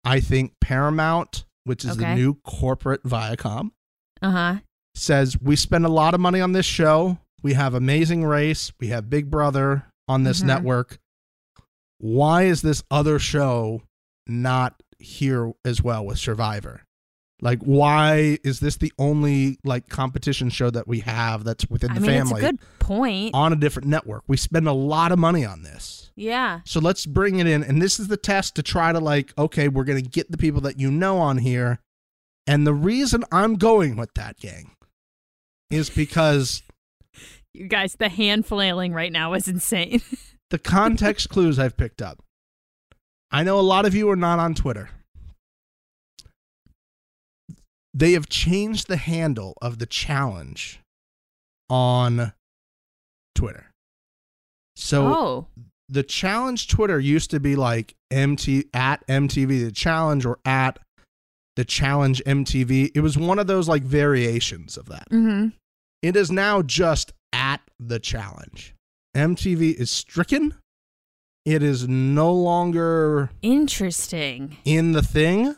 I 0.05 0.19
think 0.19 0.53
Paramount, 0.61 1.45
which 1.63 1.85
is 1.85 1.97
the 1.97 2.15
new 2.15 2.35
corporate 2.43 3.03
Viacom, 3.03 3.71
Uh 4.21 4.31
huh. 4.31 4.55
says 4.95 5.39
we 5.41 5.55
spend 5.55 5.85
a 5.85 5.89
lot 5.89 6.13
of 6.13 6.19
money 6.19 6.41
on 6.41 6.51
this 6.53 6.65
show. 6.65 7.17
We 7.43 7.53
have 7.53 7.73
Amazing 7.73 8.23
Race, 8.25 8.71
we 8.79 8.87
have 8.87 9.09
Big 9.09 9.29
Brother 9.29 9.85
on 10.07 10.23
this 10.23 10.41
Mhm. 10.41 10.45
network. 10.47 10.99
Why 11.99 12.43
is 12.43 12.61
this 12.61 12.83
other 12.89 13.19
show 13.19 13.83
not 14.27 14.81
here 14.99 15.53
as 15.65 15.81
well 15.81 16.05
with 16.05 16.17
Survivor? 16.19 16.83
Like 17.43 17.59
why 17.63 18.37
is 18.43 18.59
this 18.59 18.77
the 18.77 18.93
only 18.99 19.57
like 19.63 19.89
competition 19.89 20.49
show 20.51 20.69
that 20.69 20.87
we 20.87 20.99
have 20.99 21.43
that's 21.43 21.67
within 21.69 21.91
I 21.91 21.95
the 21.95 22.01
mean, 22.01 22.09
family 22.11 22.41
it's 22.41 22.47
a 22.47 22.51
good 22.51 22.59
point. 22.79 23.33
on 23.33 23.51
a 23.51 23.55
different 23.55 23.87
network? 23.87 24.23
We 24.27 24.37
spend 24.37 24.67
a 24.67 24.73
lot 24.73 25.11
of 25.11 25.17
money 25.17 25.43
on 25.43 25.63
this. 25.63 26.11
yeah. 26.15 26.59
So 26.65 26.79
let's 26.79 27.05
bring 27.07 27.39
it 27.39 27.47
in. 27.47 27.63
And 27.63 27.81
this 27.81 27.99
is 27.99 28.09
the 28.09 28.17
test 28.17 28.55
to 28.55 28.63
try 28.63 28.91
to 28.91 28.99
like, 28.99 29.33
okay, 29.37 29.67
we're 29.67 29.85
going 29.85 30.03
to 30.03 30.07
get 30.09 30.29
the 30.29 30.37
people 30.37 30.61
that 30.61 30.79
you 30.79 30.91
know 30.91 31.17
on 31.17 31.39
here. 31.39 31.79
And 32.45 32.67
the 32.67 32.73
reason 32.73 33.23
I'm 33.31 33.55
going 33.55 33.95
with 33.95 34.13
that, 34.13 34.37
gang, 34.39 34.71
is 35.71 35.89
because 35.89 36.61
You 37.53 37.67
guys, 37.67 37.95
the 37.95 38.09
hand 38.09 38.45
flailing 38.45 38.93
right 38.93 39.11
now 39.11 39.33
is 39.33 39.47
insane. 39.47 40.01
the 40.51 40.59
context 40.59 41.29
clues 41.29 41.57
I've 41.59 41.75
picked 41.75 42.01
up. 42.01 42.23
I 43.31 43.43
know 43.43 43.59
a 43.59 43.61
lot 43.61 43.85
of 43.85 43.95
you 43.95 44.09
are 44.09 44.15
not 44.15 44.39
on 44.39 44.53
Twitter. 44.53 44.89
They 47.93 48.13
have 48.13 48.29
changed 48.29 48.87
the 48.87 48.97
handle 48.97 49.57
of 49.61 49.79
the 49.79 49.85
challenge 49.85 50.79
on 51.69 52.33
Twitter. 53.35 53.71
So 54.75 55.07
oh. 55.07 55.47
the 55.89 56.03
challenge 56.03 56.67
Twitter 56.67 56.99
used 56.99 57.31
to 57.31 57.39
be 57.39 57.55
like 57.55 57.95
MT 58.09 58.65
at 58.73 59.05
MTV 59.07 59.65
the 59.65 59.71
challenge 59.71 60.25
or 60.25 60.39
at 60.45 60.79
the 61.55 61.65
challenge 61.65 62.21
MTV. 62.25 62.91
It 62.95 63.01
was 63.01 63.17
one 63.17 63.39
of 63.39 63.47
those 63.47 63.67
like 63.67 63.83
variations 63.83 64.77
of 64.77 64.87
that. 64.87 65.09
Mm-hmm. 65.09 65.49
It 66.01 66.15
is 66.15 66.31
now 66.31 66.61
just 66.61 67.13
at 67.33 67.61
the 67.79 67.99
challenge. 67.99 68.73
MTV 69.15 69.75
is 69.75 69.91
stricken. 69.91 70.55
It 71.45 71.63
is 71.63 71.87
no 71.87 72.31
longer 72.31 73.31
Interesting. 73.41 74.57
in 74.63 74.91
the 74.93 75.01
thing. 75.01 75.55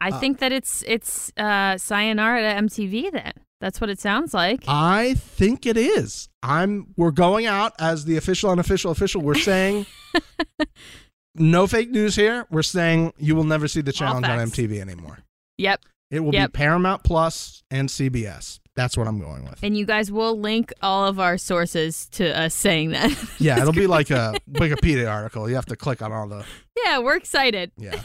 I 0.00 0.10
Uh, 0.10 0.18
think 0.20 0.38
that 0.38 0.52
it's 0.52 0.82
it's 0.86 1.32
uh 1.36 1.76
sayonara 1.78 2.40
to 2.40 2.60
MTV 2.62 3.10
then. 3.12 3.32
That's 3.60 3.80
what 3.80 3.90
it 3.90 4.00
sounds 4.00 4.32
like. 4.32 4.64
I 4.66 5.14
think 5.14 5.66
it 5.66 5.76
is. 5.76 6.28
I'm 6.42 6.94
we're 6.96 7.10
going 7.10 7.44
out 7.46 7.72
as 7.78 8.06
the 8.06 8.16
official 8.16 8.50
unofficial 8.50 8.90
official. 8.90 9.20
We're 9.20 9.34
saying 9.34 9.84
no 11.34 11.66
fake 11.66 11.90
news 11.90 12.16
here. 12.16 12.46
We're 12.50 12.62
saying 12.62 13.12
you 13.18 13.34
will 13.36 13.44
never 13.44 13.68
see 13.68 13.80
the 13.82 13.92
challenge 13.92 14.26
on. 14.26 14.38
MTV 14.38 14.80
anymore. 14.80 15.18
yep. 15.58 15.80
It 16.10 16.20
will 16.24 16.34
Yep. 16.34 16.52
be 16.52 16.56
Paramount 16.56 17.04
Plus 17.04 17.62
and 17.70 17.88
CBS. 17.88 18.58
That's 18.74 18.96
what 18.96 19.06
I'm 19.06 19.20
going 19.20 19.44
with. 19.44 19.60
And 19.62 19.76
you 19.76 19.84
guys 19.86 20.10
will 20.10 20.36
link 20.40 20.72
all 20.82 21.06
of 21.06 21.20
our 21.20 21.38
sources 21.38 22.08
to 22.12 22.36
us 22.36 22.52
saying 22.52 22.90
that. 22.90 23.12
Yeah, 23.38 23.60
it'll 23.60 23.72
be 23.72 23.86
like 23.86 24.10
a 24.10 24.34
Wikipedia 24.50 25.08
article. 25.08 25.48
You 25.48 25.54
have 25.54 25.66
to 25.66 25.76
click 25.76 26.02
on 26.02 26.10
all 26.12 26.26
the 26.26 26.44
yeah, 26.84 26.98
we're 26.98 27.16
excited. 27.16 27.70
yeah. 27.76 28.00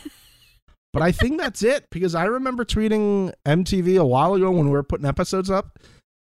But 0.96 1.04
I 1.04 1.12
think 1.12 1.42
that's 1.42 1.62
it 1.62 1.88
because 1.92 2.16
I 2.16 2.24
remember 2.24 2.64
tweeting 2.64 3.34
MTV 3.46 4.00
a 4.00 4.06
while 4.06 4.34
ago 4.34 4.50
when 4.50 4.68
we 4.68 4.72
were 4.72 4.82
putting 4.82 5.06
episodes 5.06 5.52
up, 5.52 5.78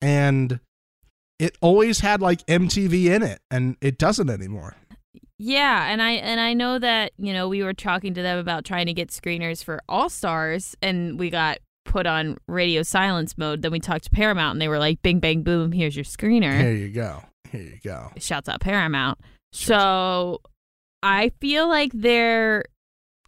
and 0.02 0.58
it 1.38 1.56
always 1.60 2.00
had 2.00 2.20
like 2.20 2.44
MTV 2.46 3.04
in 3.04 3.22
it, 3.22 3.38
and 3.52 3.76
it 3.80 3.98
doesn't 3.98 4.28
anymore. 4.28 4.74
Yeah, 5.38 5.86
and 5.86 6.02
I 6.02 6.10
and 6.14 6.40
I 6.40 6.54
know 6.54 6.80
that, 6.80 7.12
you 7.18 7.32
know, 7.32 7.48
we 7.48 7.62
were 7.62 7.72
talking 7.72 8.14
to 8.14 8.22
them 8.22 8.36
about 8.36 8.64
trying 8.64 8.86
to 8.86 8.92
get 8.92 9.10
screeners 9.10 9.62
for 9.62 9.80
All 9.88 10.10
Stars 10.10 10.74
and 10.82 11.20
we 11.20 11.30
got 11.30 11.58
put 11.84 12.06
on 12.06 12.36
radio 12.48 12.82
silence 12.82 13.38
mode. 13.38 13.62
Then 13.62 13.70
we 13.70 13.78
talked 13.78 14.04
to 14.06 14.10
Paramount 14.10 14.56
and 14.56 14.60
they 14.60 14.66
were 14.66 14.80
like, 14.80 15.00
Bing 15.02 15.20
bang 15.20 15.44
boom, 15.44 15.70
here's 15.70 15.94
your 15.94 16.04
screener. 16.04 16.58
Here 16.58 16.72
you 16.72 16.88
go. 16.88 17.22
Here 17.52 17.62
you 17.62 17.78
go. 17.84 18.10
Shouts 18.16 18.48
out 18.48 18.60
Paramount. 18.60 19.20
So 19.52 20.40
I 21.04 21.30
feel 21.40 21.68
like 21.68 21.92
they're 21.94 22.64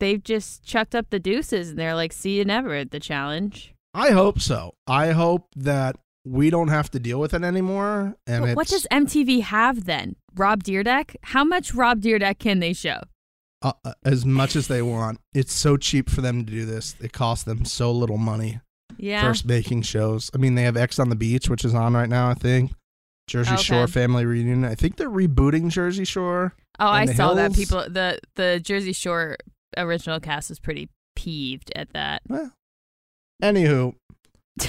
they've 0.00 0.22
just 0.22 0.64
chucked 0.64 0.94
up 0.94 1.10
the 1.10 1.20
deuces 1.20 1.70
and 1.70 1.78
they're 1.78 1.94
like, 1.94 2.12
see 2.12 2.36
you 2.38 2.44
never 2.44 2.74
at 2.74 2.90
the 2.90 2.98
challenge. 3.00 3.72
I 3.94 4.10
hope 4.10 4.40
so. 4.40 4.74
I 4.86 5.12
hope 5.12 5.46
that 5.56 5.96
we 6.24 6.50
don't 6.50 6.68
have 6.68 6.90
to 6.90 6.98
deal 6.98 7.18
with 7.20 7.32
it 7.34 7.42
anymore. 7.44 8.16
And 8.26 8.44
But 8.44 8.56
what 8.56 8.66
does 8.68 8.86
MTV 8.90 9.42
have 9.42 9.84
then? 9.84 10.16
Rob 10.34 10.64
Dyrdek? 10.64 11.16
How 11.22 11.44
much 11.44 11.74
Rob 11.74 12.00
Dyrdek 12.02 12.38
can 12.38 12.58
they 12.58 12.72
show? 12.72 13.00
uh, 13.62 13.72
uh, 13.84 13.92
as 14.04 14.24
much 14.24 14.56
as 14.56 14.68
they 14.68 14.80
want. 14.82 15.20
It's 15.34 15.52
so 15.52 15.76
cheap 15.76 16.08
for 16.08 16.20
them 16.22 16.44
to 16.46 16.50
do 16.50 16.64
this. 16.64 16.94
It 17.00 17.12
costs 17.12 17.44
them 17.44 17.64
so 17.66 17.92
little 17.92 18.16
money. 18.16 18.60
Yeah. 18.96 19.22
First 19.22 19.44
making 19.44 19.82
shows. 19.82 20.30
I 20.34 20.38
mean, 20.38 20.54
they 20.54 20.62
have 20.62 20.76
Ex 20.78 20.98
on 20.98 21.10
the 21.10 21.16
Beach, 21.16 21.48
which 21.50 21.64
is 21.64 21.74
on 21.74 21.92
right 21.94 22.08
now. 22.08 22.28
I 22.30 22.34
think 22.34 22.72
Jersey 23.26 23.52
Okay. 23.54 23.62
Shore 23.62 23.86
Family 23.86 24.24
Reunion. 24.24 24.64
I 24.64 24.74
think 24.74 24.96
they're 24.96 25.10
rebooting 25.10 25.68
Jersey 25.70 26.04
Shore. 26.04 26.54
Oh, 26.78 26.86
I 26.88 27.04
saw 27.06 27.34
that 27.34 27.54
people 27.54 27.84
the 27.88 28.18
the 28.36 28.60
Jersey 28.60 28.92
Shore 28.94 29.36
original 29.76 30.20
cast 30.20 30.48
was 30.48 30.58
pretty 30.58 30.88
peeved 31.16 31.72
at 31.74 31.92
that. 31.92 32.22
Well, 32.28 32.52
anywho, 33.42 33.94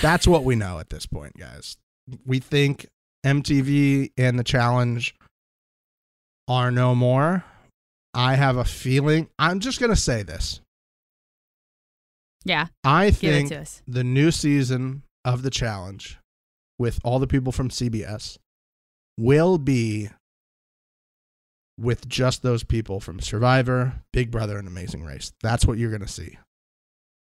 that's 0.02 0.28
what 0.28 0.44
we 0.44 0.56
know 0.56 0.80
at 0.80 0.90
this 0.90 1.06
point, 1.06 1.38
guys. 1.38 1.78
We 2.26 2.40
think 2.40 2.88
MTV 3.26 4.12
and 4.18 4.38
the 4.38 4.44
challenge 4.44 5.16
are 6.48 6.72
no 6.72 6.96
more. 6.96 7.44
I 8.14 8.36
have 8.36 8.58
a 8.58 8.66
feeling. 8.66 9.30
I'm 9.40 9.60
just 9.60 9.80
going 9.80 9.92
to 9.92 9.96
say 9.96 10.24
this. 10.24 10.60
Yeah, 12.44 12.68
I 12.84 13.12
think 13.12 13.54
the 13.88 14.04
new 14.04 14.32
season 14.32 15.04
of 15.24 15.44
the 15.44 15.52
challenge 15.52 16.18
with 16.80 17.00
all 17.04 17.20
the 17.20 17.28
people 17.28 17.52
from 17.52 17.70
CBS 17.70 18.38
will 19.18 19.60
be 19.60 20.10
with 21.80 22.08
just 22.08 22.44
those 22.44 22.64
people 22.64 23.00
from 23.00 23.20
Survivor, 23.20 23.94
Big 24.14 24.30
Brother, 24.32 24.58
and 24.58 24.68
Amazing 24.68 25.04
Race. 25.04 25.34
That's 25.42 25.66
what 25.66 25.78
you're 25.78 25.90
going 25.90 26.02
to 26.02 26.08
see. 26.08 26.38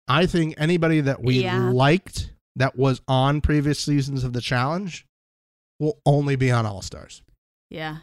I 0.09 0.26
think 0.26 0.54
anybody 0.59 1.00
that 1.00 1.23
we 1.23 1.42
Yeah. 1.45 1.71
liked 1.71 2.33
that 2.57 2.76
was 2.76 3.00
on 3.09 3.40
previous 3.40 3.78
seasons 3.78 4.25
of 4.25 4.33
the 4.33 4.40
challenge 4.40 5.07
will 5.78 5.99
only 6.04 6.37
be 6.37 6.50
on 6.50 6.66
All 6.66 6.83
Stars. 6.83 7.23
Yeah. 7.71 7.99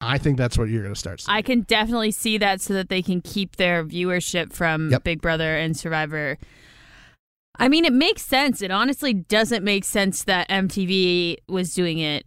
I 0.00 0.18
think 0.18 0.38
that's 0.38 0.56
what 0.56 0.68
you're 0.68 0.82
going 0.82 0.94
to 0.94 0.98
start 1.00 1.20
seeing. 1.20 1.34
I 1.36 1.42
can 1.42 1.62
definitely 1.62 2.10
see 2.12 2.38
that 2.38 2.60
so 2.60 2.74
that 2.74 2.88
they 2.88 3.02
can 3.02 3.20
keep 3.20 3.56
their 3.56 3.84
viewership 3.84 4.52
from 4.52 4.90
Yep. 4.90 5.04
Big 5.04 5.20
Brother 5.22 5.56
and 5.56 5.76
Survivor. 5.76 6.38
I 7.58 7.68
mean, 7.68 7.84
it 7.84 7.92
makes 7.92 8.22
sense. 8.22 8.62
It 8.62 8.70
honestly 8.70 9.12
doesn't 9.14 9.64
make 9.64 9.84
sense 9.84 10.24
that 10.24 10.48
MTV 10.48 11.36
was 11.48 11.72
doing 11.74 11.98
it 11.98 12.26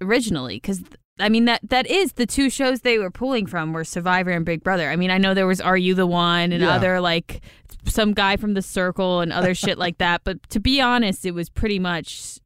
originally 0.00 0.56
because 0.56 0.82
I 1.18 1.28
mean 1.28 1.44
that 1.44 1.60
that 1.70 1.86
is 1.86 2.14
the 2.14 2.26
two 2.26 2.50
shows 2.50 2.80
they 2.80 2.98
were 2.98 3.10
pulling 3.10 3.46
from 3.46 3.72
were 3.72 3.84
Survivor 3.84 4.30
and 4.30 4.44
Big 4.44 4.64
Brother. 4.64 4.90
I 4.90 4.96
mean, 4.96 5.10
I 5.10 5.18
know 5.18 5.32
there 5.34 5.46
was 5.46 5.60
Are 5.60 5.76
You 5.76 5.94
the 5.94 6.06
One 6.06 6.52
and 6.52 6.62
Yeah. 6.62 6.70
other 6.74 7.00
like 7.00 7.40
some 7.86 8.12
guy 8.14 8.36
from 8.36 8.54
the 8.54 8.62
Circle 8.62 9.20
and 9.20 9.32
other 9.32 9.54
shit 9.54 9.78
like 9.78 9.98
that, 9.98 10.22
but 10.24 10.42
to 10.50 10.58
be 10.60 10.80
honest, 10.80 11.24
it 11.24 11.30
was 11.32 11.48
pretty 11.50 11.78
much 11.78 12.38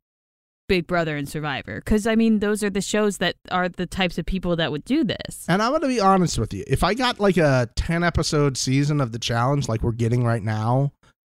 Big 0.68 0.86
Brother 0.86 1.16
and 1.16 1.26
Survivor 1.26 1.80
because 1.82 2.06
I 2.06 2.14
mean 2.14 2.40
those 2.40 2.62
are 2.62 2.68
the 2.68 2.82
shows 2.82 3.16
that 3.18 3.36
are 3.50 3.70
the 3.70 3.86
types 3.86 4.18
of 4.18 4.26
people 4.26 4.54
that 4.56 4.70
would 4.70 4.84
do 4.84 5.02
this. 5.02 5.46
And 5.48 5.62
I'm 5.62 5.70
going 5.70 5.80
to 5.82 5.88
be 5.88 6.00
honest 6.00 6.38
with 6.38 6.52
you. 6.52 6.62
If 6.66 6.84
I 6.84 6.92
got 6.92 7.18
like 7.18 7.38
a 7.38 7.70
10 7.76 8.04
episode 8.04 8.58
season 8.58 9.00
of 9.00 9.12
the 9.12 9.18
challenge 9.18 9.66
like 9.68 9.82
we're 9.82 9.92
getting 9.92 10.24
right 10.24 10.42
now, 10.42 10.92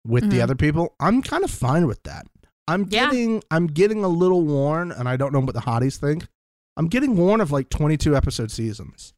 with 0.07 0.31
the 0.31 0.39
Mhm. 0.39 0.43
other 0.43 0.55
people, 0.57 0.95
I'm 0.99 1.21
kind 1.23 1.45
of 1.45 1.51
fine 1.51 1.87
with 1.87 2.03
that. 2.05 2.27
I'm 2.67 2.87
Yeah. 2.89 3.05
getting 3.11 3.43
I'm 3.53 3.67
getting 3.69 4.03
a 4.03 4.09
little 4.09 4.43
worn, 4.43 4.91
and 4.91 5.09
I 5.09 5.17
don't 5.17 5.33
know 5.33 5.41
what 5.41 5.55
the 5.55 5.61
hotties 5.61 5.97
think. 5.99 6.27
I'm 6.81 6.89
getting 6.89 7.15
worn 7.15 7.43
of 7.43 7.53
like 7.53 7.69
22 7.69 8.17
episode 8.17 8.51
seasons. 8.51 9.13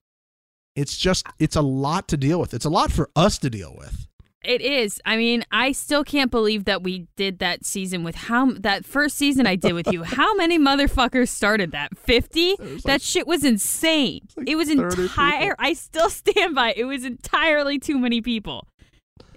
It's 0.74 0.96
just 0.98 1.24
it's 1.38 1.54
a 1.54 1.62
lot 1.62 2.08
to 2.08 2.16
deal 2.16 2.40
with. 2.40 2.54
It's 2.54 2.64
a 2.64 2.68
lot 2.70 2.90
for 2.90 3.08
us 3.14 3.38
to 3.38 3.48
deal 3.48 3.72
with. 3.78 4.08
It 4.42 4.60
is. 4.60 5.00
I 5.04 5.16
mean, 5.16 5.44
I 5.52 5.70
still 5.70 6.02
can't 6.02 6.28
believe 6.32 6.64
that 6.64 6.82
we 6.82 7.06
did 7.16 7.38
that 7.38 7.64
season 7.64 8.02
with 8.02 8.16
how 8.16 8.50
that 8.54 8.84
first 8.84 9.14
season 9.16 9.46
I 9.46 9.54
did 9.54 9.74
with 9.74 9.86
you. 9.92 10.02
How 10.02 10.34
many 10.42 10.58
motherfuckers 10.58 11.28
started 11.28 11.70
that? 11.70 11.96
50? 11.96 12.56
was 12.58 12.82
That 12.82 12.94
like- 12.94 13.02
shit 13.02 13.28
was 13.28 13.44
insane. 13.44 14.22
like 14.36 14.48
it 14.50 14.56
was 14.56 14.68
entire 14.68 15.50
people. 15.50 15.54
I 15.60 15.74
still 15.74 16.10
stand 16.10 16.56
by 16.56 16.70
it. 16.72 16.78
It 16.78 16.84
was 16.86 17.04
entirely 17.04 17.78
too 17.78 17.96
many 17.96 18.20
people. 18.20 18.66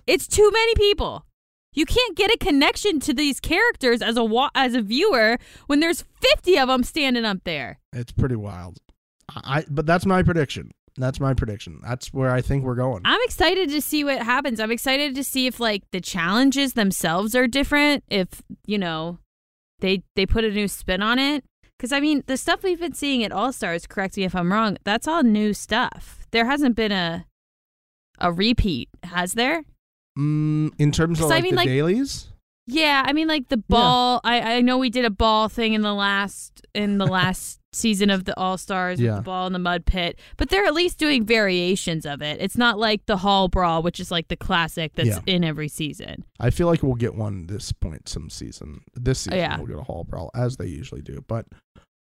It's 0.08 0.25
too 0.27 0.50
many 0.51 0.74
people. 0.74 1.27
You 1.75 1.86
can't 1.86 2.15
get 2.15 2.32
a 2.32 2.38
connection 2.38 3.00
to 3.01 3.13
these 3.13 3.39
characters 3.39 4.01
as 4.01 4.17
a 4.17 4.24
wa- 4.24 4.50
as 4.55 4.74
a 4.74 4.82
viewer 4.82 5.38
when 5.67 5.82
there's 5.82 6.03
50 6.22 6.58
of 6.58 6.70
them 6.70 6.84
standing 6.84 7.25
up 7.25 7.39
there. 7.44 7.79
It's 7.94 8.12
pretty 8.12 8.36
wild. 8.36 8.79
I, 9.29 9.65
but 9.70 9.86
that's 9.86 10.05
my 10.05 10.24
prediction. 10.24 10.72
That's 10.98 11.20
my 11.20 11.34
prediction. 11.34 11.79
That's 11.84 12.13
where 12.13 12.32
I 12.32 12.41
think 12.41 12.63
we're 12.63 12.75
going. 12.75 13.01
I'm 13.03 13.20
excited 13.25 13.70
to 13.70 13.82
see 13.82 14.03
what 14.03 14.22
happens. 14.22 14.60
I'm 14.60 14.72
excited 14.72 15.13
to 15.15 15.24
see 15.24 15.46
if 15.48 15.60
like 15.60 15.84
the 15.91 16.00
challenges 16.00 16.74
themselves 16.74 17.36
are 17.36 17.48
different. 17.48 18.03
If 18.10 18.41
you 18.65 18.77
know, 18.77 19.20
they 19.79 20.03
they 20.15 20.25
put 20.25 20.46
a 20.46 20.51
new 20.51 20.67
spin 20.67 21.01
on 21.01 21.20
it. 21.20 21.44
Because 21.77 21.91
I 21.91 22.00
mean, 22.00 22.24
the 22.27 22.38
stuff 22.38 22.63
we've 22.63 22.79
been 22.79 22.94
seeing 22.94 23.24
at 23.25 23.34
All 23.34 23.51
Stars. 23.51 23.86
Correct 23.86 24.15
me 24.15 24.24
if 24.24 24.34
I'm 24.34 24.53
wrong. 24.53 24.77
That's 24.86 25.08
all 25.08 25.24
new 25.24 25.53
stuff. 25.53 26.25
There 26.32 26.46
hasn't 26.46 26.77
been 26.77 26.94
a 26.94 27.25
a 28.20 28.32
repeat, 28.32 28.88
has 29.03 29.34
there? 29.34 29.65
Mm, 30.17 30.72
in 30.79 30.91
terms 30.91 31.19
of 31.19 31.24
'Cause 31.24 31.31
I 31.31 31.41
mean, 31.41 31.51
the 31.51 31.57
like- 31.57 31.67
dailies, 31.67 32.27
Yeah, 32.67 33.03
I 33.05 33.13
mean, 33.13 33.27
like 33.27 33.50
the 33.50 33.57
ball. 33.57 34.22
I 34.24 34.55
I 34.55 34.62
know 34.62 34.77
we 34.79 34.89
did 34.89 35.05
a 35.05 35.10
ball 35.12 35.50
thing 35.50 35.74
in 35.74 35.81
the 35.81 35.93
last 35.93 36.65
in 36.74 36.98
the 36.98 37.05
last 37.19 37.60
season 37.74 38.10
of 38.10 38.24
the 38.24 38.36
All 38.39 38.57
Stars 38.57 39.00
Yeah. 39.01 39.10
with 39.12 39.17
the 39.17 39.24
ball 39.24 39.45
in 39.48 39.53
the 39.53 39.60
mud 39.60 39.86
pit, 39.86 40.17
but 40.38 40.48
they're 40.50 40.65
at 40.65 40.74
least 40.74 40.98
doing 40.98 41.25
variations 41.25 42.05
of 42.05 42.22
it. 42.22 42.39
It's 42.41 42.57
not 42.57 42.79
like 42.79 43.05
the 43.05 43.17
hall 43.17 43.50
brawl, 43.50 43.84
which 43.84 44.00
is 44.00 44.10
like 44.12 44.29
the 44.29 44.38
classic 44.38 44.93
that's 44.95 45.10
Yeah. 45.10 45.19
in 45.25 45.43
every 45.43 45.67
season. 45.67 46.24
I 46.39 46.50
feel 46.51 46.67
like 46.67 46.81
we'll 46.81 46.95
get 46.95 47.13
one 47.15 47.48
this 47.48 47.72
point 47.74 48.07
some 48.07 48.29
season. 48.29 48.81
This 48.95 49.19
season 49.19 49.38
Yeah. 49.39 49.57
we'll 49.57 49.67
get 49.67 49.77
a 49.77 49.84
hall 49.84 50.05
brawl 50.05 50.31
as 50.34 50.55
they 50.55 50.67
usually 50.67 51.01
do. 51.01 51.24
But 51.27 51.48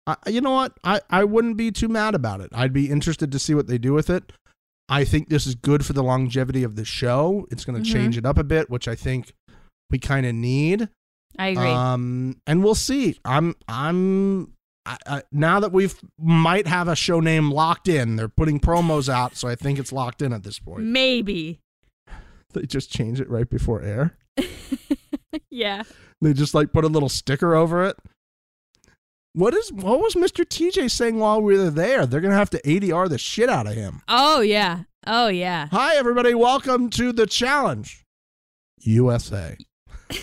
I, 0.06 0.16
you 0.28 0.40
know 0.40 0.52
what? 0.52 0.73
I 0.85 1.00
I 1.11 1.25
wouldn't 1.25 1.56
be 1.56 1.73
too 1.73 1.88
mad 1.88 2.14
about 2.14 2.40
it. 2.40 2.50
I'd 2.54 2.73
be 2.73 2.88
interested 2.90 3.33
to 3.33 3.38
see 3.40 3.54
what 3.54 3.66
they 3.66 3.76
do 3.78 3.92
with 3.92 4.09
it. 4.09 4.33
I 4.88 5.05
think 5.05 5.29
this 5.29 5.47
is 5.47 5.55
good 5.55 5.85
for 5.85 5.93
the 5.95 6.03
longevity 6.03 6.62
of 6.62 6.76
the 6.76 6.85
show. 6.85 7.47
It's 7.50 7.64
going 7.64 7.83
to 7.83 7.88
Mhm. 7.88 7.93
change 7.93 8.19
it 8.19 8.26
up 8.26 8.37
a 8.38 8.45
bit, 8.45 8.69
which 8.69 8.87
I 8.87 8.95
think 8.95 9.33
we 9.91 9.99
kind 9.99 10.26
of 10.26 10.35
need. 10.35 10.88
I 11.38 11.49
agree. 11.49 11.64
Um, 11.67 12.37
and 12.47 12.62
we'll 12.62 12.75
see. 12.75 13.19
I'm 13.25 13.55
I'm 13.67 14.53
I, 14.87 14.99
I, 15.07 15.23
now 15.33 15.61
that 15.61 15.73
we've 15.73 15.95
might 16.19 16.67
have 16.67 16.88
a 16.88 16.95
show 16.95 17.19
name 17.21 17.50
locked 17.50 17.88
in. 17.88 18.17
They're 18.17 18.29
putting 18.29 18.61
promos 18.61 19.09
out, 19.09 19.35
so 19.35 19.49
I 19.49 19.55
think 19.55 19.79
it's 19.79 19.93
locked 19.93 20.21
in 20.21 20.33
at 20.35 20.43
this 20.43 20.59
point. 20.59 20.83
Maybe. 20.85 21.61
They 22.53 22.62
just 22.67 22.93
change 22.93 23.19
it 23.21 23.29
right 23.31 23.49
before 23.49 23.81
air. 23.83 24.17
yeah. 25.50 25.83
They 26.21 26.33
just 26.35 26.55
like 26.55 26.73
put 26.73 26.85
a 26.85 26.88
little 26.88 27.09
sticker 27.09 27.55
over 27.55 27.85
it. 27.85 27.97
What 29.37 29.53
is 29.53 29.73
what 29.73 29.99
was 29.99 30.14
Mr. 30.14 30.45
TJ 30.45 30.88
saying 30.93 31.19
while 31.19 31.43
we 31.43 31.59
were 31.59 31.69
there? 31.69 32.07
They're 32.07 32.21
gonna 32.21 32.37
have 32.37 32.50
to 32.50 32.62
ADR 32.62 33.09
the 33.09 33.19
shit 33.19 33.49
out 33.49 33.67
of 33.67 33.75
him. 33.75 34.00
Oh 34.07 34.41
yeah. 34.41 34.85
Oh 35.09 35.26
yeah. 35.26 35.67
Hi 35.73 35.97
everybody, 35.97 36.35
welcome 36.35 36.88
to 36.91 37.12
the 37.12 37.26
challenge. 37.26 38.05
USA. 38.82 39.56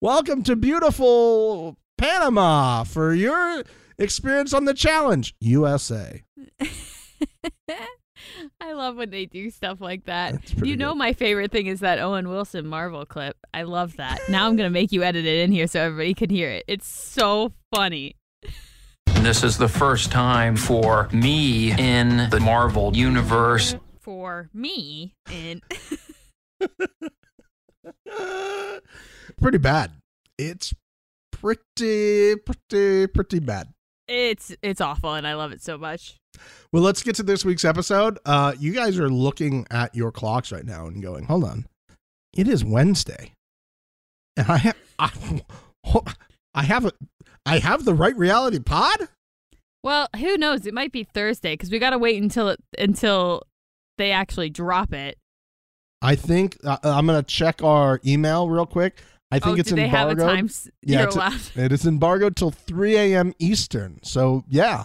welcome 0.00 0.44
to 0.44 0.54
beautiful 0.54 1.76
Panama 1.96 2.84
for 2.84 3.12
your 3.12 3.64
experience 3.98 4.54
on 4.54 4.66
the 4.66 4.74
challenge. 4.74 5.34
USA. 5.40 6.22
I 8.68 8.72
love 8.74 8.96
when 8.96 9.08
they 9.08 9.24
do 9.24 9.48
stuff 9.50 9.80
like 9.80 10.04
that. 10.04 10.32
That's 10.32 10.52
pretty 10.52 10.68
You 10.68 10.76
know, 10.76 10.90
good. 10.92 10.98
my 10.98 11.12
favorite 11.14 11.50
thing 11.50 11.68
is 11.68 11.80
that 11.80 11.98
Owen 11.98 12.28
Wilson 12.28 12.66
Marvel 12.66 13.06
clip. 13.06 13.34
I 13.54 13.62
love 13.62 13.96
that. 13.96 14.20
Now 14.28 14.46
I'm 14.46 14.56
gonna 14.56 14.68
make 14.68 14.92
you 14.92 15.02
edit 15.02 15.24
it 15.24 15.40
in 15.40 15.52
here 15.52 15.66
so 15.66 15.80
everybody 15.80 16.12
can 16.12 16.28
hear 16.28 16.50
it. 16.50 16.64
It's 16.68 16.86
so 16.86 17.52
funny. 17.74 18.16
This 19.20 19.42
is 19.42 19.56
the 19.56 19.68
first 19.68 20.12
time 20.12 20.54
for 20.54 21.08
me 21.12 21.72
in 21.78 22.28
the 22.28 22.40
Marvel 22.40 22.94
Universe. 22.94 23.74
For 24.00 24.50
me, 24.52 25.14
and 25.32 25.62
pretty 29.40 29.58
bad. 29.58 29.92
It's 30.36 30.74
pretty 31.32 32.36
pretty 32.36 33.06
pretty 33.06 33.38
bad. 33.40 33.68
It's 34.08 34.54
it's 34.62 34.80
awful, 34.80 35.14
and 35.14 35.26
I 35.26 35.34
love 35.34 35.52
it 35.52 35.62
so 35.62 35.78
much. 35.78 36.16
Well, 36.72 36.82
let's 36.82 37.02
get 37.02 37.16
to 37.16 37.22
this 37.22 37.44
week's 37.44 37.64
episode. 37.64 38.18
Uh, 38.24 38.54
you 38.58 38.72
guys 38.72 38.98
are 38.98 39.08
looking 39.08 39.66
at 39.70 39.94
your 39.94 40.10
clocks 40.10 40.50
right 40.50 40.64
now 40.64 40.86
and 40.86 41.02
going, 41.02 41.24
"Hold 41.24 41.44
on, 41.44 41.66
it 42.32 42.48
is 42.48 42.64
Wednesday," 42.64 43.32
and 44.36 44.46
I 44.48 44.56
have 44.58 44.76
I, 44.98 45.12
I 46.54 46.62
have 46.62 46.86
a 46.86 46.92
I 47.46 47.58
have 47.58 47.84
the 47.84 47.94
right 47.94 48.16
reality 48.16 48.58
pod. 48.58 49.08
Well, 49.82 50.08
who 50.16 50.36
knows? 50.36 50.66
It 50.66 50.74
might 50.74 50.92
be 50.92 51.04
Thursday 51.04 51.52
because 51.54 51.70
we 51.70 51.78
gotta 51.78 51.98
wait 51.98 52.20
until 52.20 52.48
it 52.48 52.60
until 52.78 53.42
they 53.96 54.10
actually 54.10 54.50
drop 54.50 54.92
it. 54.92 55.18
I 56.00 56.14
think 56.14 56.56
uh, 56.64 56.78
I'm 56.82 57.06
gonna 57.06 57.22
check 57.22 57.62
our 57.62 58.00
email 58.06 58.48
real 58.48 58.66
quick. 58.66 59.02
I 59.30 59.38
think 59.38 59.58
oh, 59.58 59.60
it's 59.60 59.68
do 59.68 59.76
they 59.76 59.88
have 59.88 60.08
a 60.08 60.12
embargoed. 60.12 60.36
time 60.36 60.72
Yeah, 60.82 61.04
it's? 61.04 61.56
It 61.56 61.72
is 61.72 61.86
embargoed 61.86 62.36
till 62.36 62.50
3 62.50 62.96
a.m. 62.96 63.34
Eastern. 63.38 64.00
So 64.02 64.44
yeah, 64.48 64.84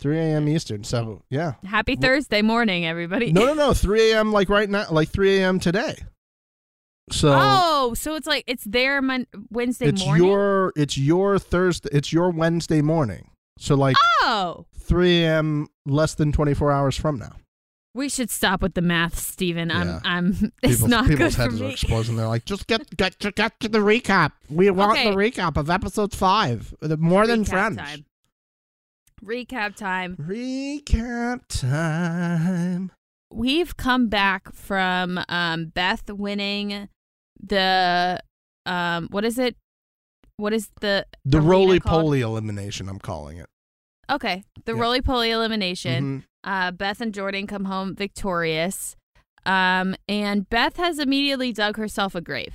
3 0.00 0.18
a.m. 0.18 0.48
Eastern. 0.48 0.82
So 0.82 1.22
yeah, 1.30 1.54
Happy 1.64 1.94
Thursday 1.94 2.42
morning, 2.42 2.84
everybody. 2.84 3.32
no, 3.32 3.46
no, 3.46 3.54
no, 3.68 3.74
3 3.74 4.12
a.m. 4.12 4.32
like 4.32 4.48
right 4.48 4.68
now, 4.68 4.86
like 4.90 5.08
3 5.08 5.38
a.m. 5.38 5.60
today. 5.60 5.96
So 7.10 7.32
oh, 7.36 7.94
so 7.94 8.14
it's 8.16 8.26
like 8.26 8.44
it's 8.46 8.64
their 8.64 9.02
mon- 9.02 9.26
Wednesday 9.50 9.88
it's 9.88 10.04
morning. 10.04 10.24
your 10.24 10.72
it's 10.74 10.96
your 10.96 11.38
Thursday 11.38 11.90
it's 11.92 12.12
your 12.12 12.30
Wednesday 12.30 12.80
morning. 12.80 13.30
So 13.58 13.76
like 13.76 13.96
oh, 14.22 14.66
3 14.78 15.22
a.m. 15.22 15.68
less 15.86 16.14
than 16.14 16.32
24 16.32 16.72
hours 16.72 16.96
from 16.96 17.18
now. 17.18 17.32
We 17.94 18.08
should 18.08 18.28
stop 18.30 18.60
with 18.60 18.74
the 18.74 18.82
math, 18.82 19.18
Steven. 19.18 19.70
Yeah. 19.70 20.00
I'm. 20.04 20.32
I'm. 20.32 20.52
It's 20.62 20.74
People's, 20.74 20.90
not 20.90 21.06
good 21.06 21.16
people's 21.18 21.36
for 21.36 21.42
heads 21.42 21.60
are 21.60 21.64
me. 21.64 21.72
exploding. 21.72 22.16
They're 22.16 22.26
like, 22.28 22.44
just 22.44 22.66
get 22.66 22.88
get 22.96 23.18
to 23.20 23.30
get 23.32 23.58
to 23.60 23.68
the 23.68 23.78
recap. 23.78 24.32
We 24.50 24.68
want 24.70 24.98
Okay. 24.98 25.10
the 25.10 25.16
recap 25.16 25.56
of 25.56 25.70
episode 25.70 26.12
five. 26.14 26.74
The 26.80 26.96
More 26.96 27.26
than 27.26 27.44
Recap 27.44 27.48
friends. 27.48 27.76
Time. 27.76 28.04
Recap 29.24 29.76
time. 29.76 30.16
Recap 30.16 31.40
time. 31.48 32.92
We've 33.32 33.76
come 33.76 34.08
back 34.08 34.52
from 34.54 35.18
um, 35.28 35.66
Beth 35.66 36.10
winning 36.10 36.88
the 37.42 38.20
um, 38.66 39.08
what 39.10 39.24
is 39.24 39.38
it? 39.38 39.56
What 40.36 40.52
is 40.52 40.68
the 40.80 41.06
The 41.24 41.40
roly 41.40 41.80
poly 41.80 42.20
elimination. 42.20 42.88
I'm 42.88 42.98
calling 42.98 43.38
it. 43.38 43.46
Okay, 44.10 44.44
the 44.66 44.74
Yeah. 44.74 44.80
roly 44.80 45.00
poly 45.00 45.30
elimination. 45.30 46.22
Mhm. 46.22 46.24
Uh, 46.44 46.70
Beth 46.70 47.00
and 47.00 47.12
Jordan 47.14 47.46
come 47.46 47.64
home 47.64 47.94
victorious. 47.96 48.94
Um, 49.46 49.96
and 50.08 50.48
Beth 50.48 50.76
has 50.76 50.98
immediately 50.98 51.52
dug 51.52 51.76
herself 51.76 52.14
a 52.14 52.20
grave. 52.20 52.52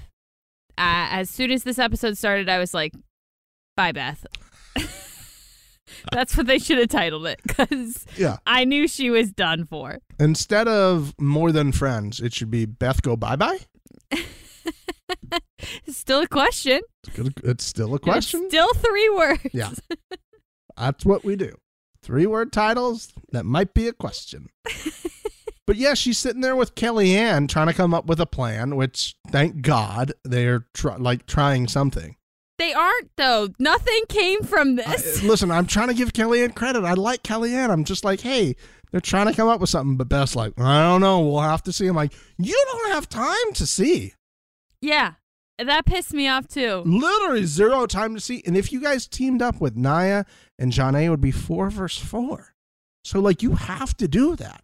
Uh, 0.77 1.09
as 1.11 1.29
soon 1.29 1.51
as 1.51 1.63
this 1.63 1.77
episode 1.79 2.17
started, 2.17 2.47
I 2.49 2.57
was 2.59 2.73
like, 2.73 2.93
bye, 3.75 3.91
Beth. 3.91 4.25
That's 6.11 6.37
what 6.37 6.45
they 6.45 6.59
should 6.59 6.77
have 6.77 6.87
titled 6.89 7.25
it 7.27 7.39
because 7.45 8.05
Yeah. 8.15 8.37
I 8.45 8.63
knew 8.63 8.87
she 8.87 9.09
was 9.09 9.31
done 9.31 9.65
for. 9.65 9.97
Instead 10.19 10.67
of 10.67 11.13
more 11.19 11.51
than 11.51 11.71
friends, 11.71 12.19
it 12.19 12.31
should 12.33 12.51
be 12.51 12.65
Beth 12.65 13.01
go 13.01 13.15
bye 13.15 13.35
bye. 13.35 13.57
Still 15.87 16.21
a 16.21 16.27
question. 16.27 16.81
It's, 17.07 17.15
good- 17.15 17.33
it's 17.43 17.65
still 17.65 17.91
a 17.91 17.95
It's 17.95 18.03
question. 18.03 18.47
still 18.49 18.71
three 18.75 19.09
words. 19.09 19.41
Yeah. 19.51 19.71
That's 20.77 21.05
what 21.05 21.23
we 21.25 21.35
do. 21.35 21.51
Three 22.03 22.25
word 22.25 22.51
titles 22.51 23.13
that 23.31 23.45
might 23.45 23.73
be 23.73 23.87
a 23.87 23.93
question. 23.93 24.47
but 25.67 25.75
yeah, 25.75 25.93
she's 25.93 26.17
sitting 26.17 26.41
there 26.41 26.55
with 26.55 26.75
Kellyanne 26.75 27.47
trying 27.49 27.67
to 27.67 27.73
come 27.73 27.93
up 27.93 28.05
with 28.05 28.19
a 28.19 28.25
plan, 28.25 28.75
which 28.75 29.15
thank 29.29 29.61
God 29.61 30.13
they're 30.23 30.65
try- 30.73 30.95
like 30.97 31.25
trying 31.25 31.67
something. 31.67 32.15
They 32.57 32.73
aren't 32.73 33.11
though. 33.17 33.49
Nothing 33.59 34.01
came 34.09 34.43
from 34.43 34.79
I- 34.79 34.83
this. 34.95 35.21
listen, 35.23 35.51
I'm 35.51 35.67
trying 35.67 35.89
to 35.89 35.93
give 35.93 36.13
Kellyanne 36.13 36.55
credit. 36.55 36.83
I 36.83 36.93
like 36.93 37.23
Kellyanne. 37.23 37.69
I'm 37.69 37.83
just 37.83 38.03
like, 38.03 38.21
hey, 38.21 38.55
they're 38.91 38.99
trying 39.01 39.27
to 39.27 39.33
come 39.33 39.47
up 39.47 39.61
with 39.61 39.69
something, 39.69 39.97
but 39.97 40.09
Beth's 40.09 40.35
like, 40.35 40.59
I 40.59 40.81
don't 40.83 41.01
know. 41.01 41.19
We'll 41.19 41.41
have 41.41 41.63
to 41.63 41.71
see. 41.73 41.85
I'm 41.87 41.95
like, 41.95 42.13
you 42.37 42.59
don't 42.71 42.91
have 42.91 43.07
time 43.07 43.53
to 43.53 43.67
see. 43.67 44.13
yeah, 44.81 45.13
that 45.59 45.85
pissed 45.85 46.13
me 46.13 46.27
off 46.27 46.47
too. 46.47 46.81
Literally 46.85 47.45
zero 47.45 47.85
time 47.85 48.15
to 48.15 48.21
see. 48.21 48.41
And 48.47 48.57
if 48.57 48.71
you 48.71 48.81
guys 48.81 49.05
teamed 49.07 49.41
up 49.41 49.61
with 49.61 49.75
Nia 49.75 50.25
and 50.59 50.71
Jonna, 50.71 51.09
would 51.09 51.21
be 51.21 51.31
four 51.31 51.71
verse 51.71 51.97
four. 51.97 52.53
So, 53.03 53.19
like, 53.19 53.41
you 53.41 53.55
have 53.55 53.97
to 53.97 54.07
do 54.07 54.35
that. 54.35 54.61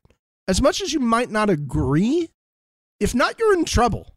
As 0.48 0.62
much 0.62 0.82
as 0.82 0.94
you 0.94 1.00
might 1.00 1.32
not 1.32 1.50
agree, 1.50 2.30
if 3.00 3.16
not, 3.16 3.40
you're 3.40 3.54
in 3.58 3.66
trouble. 3.66 4.14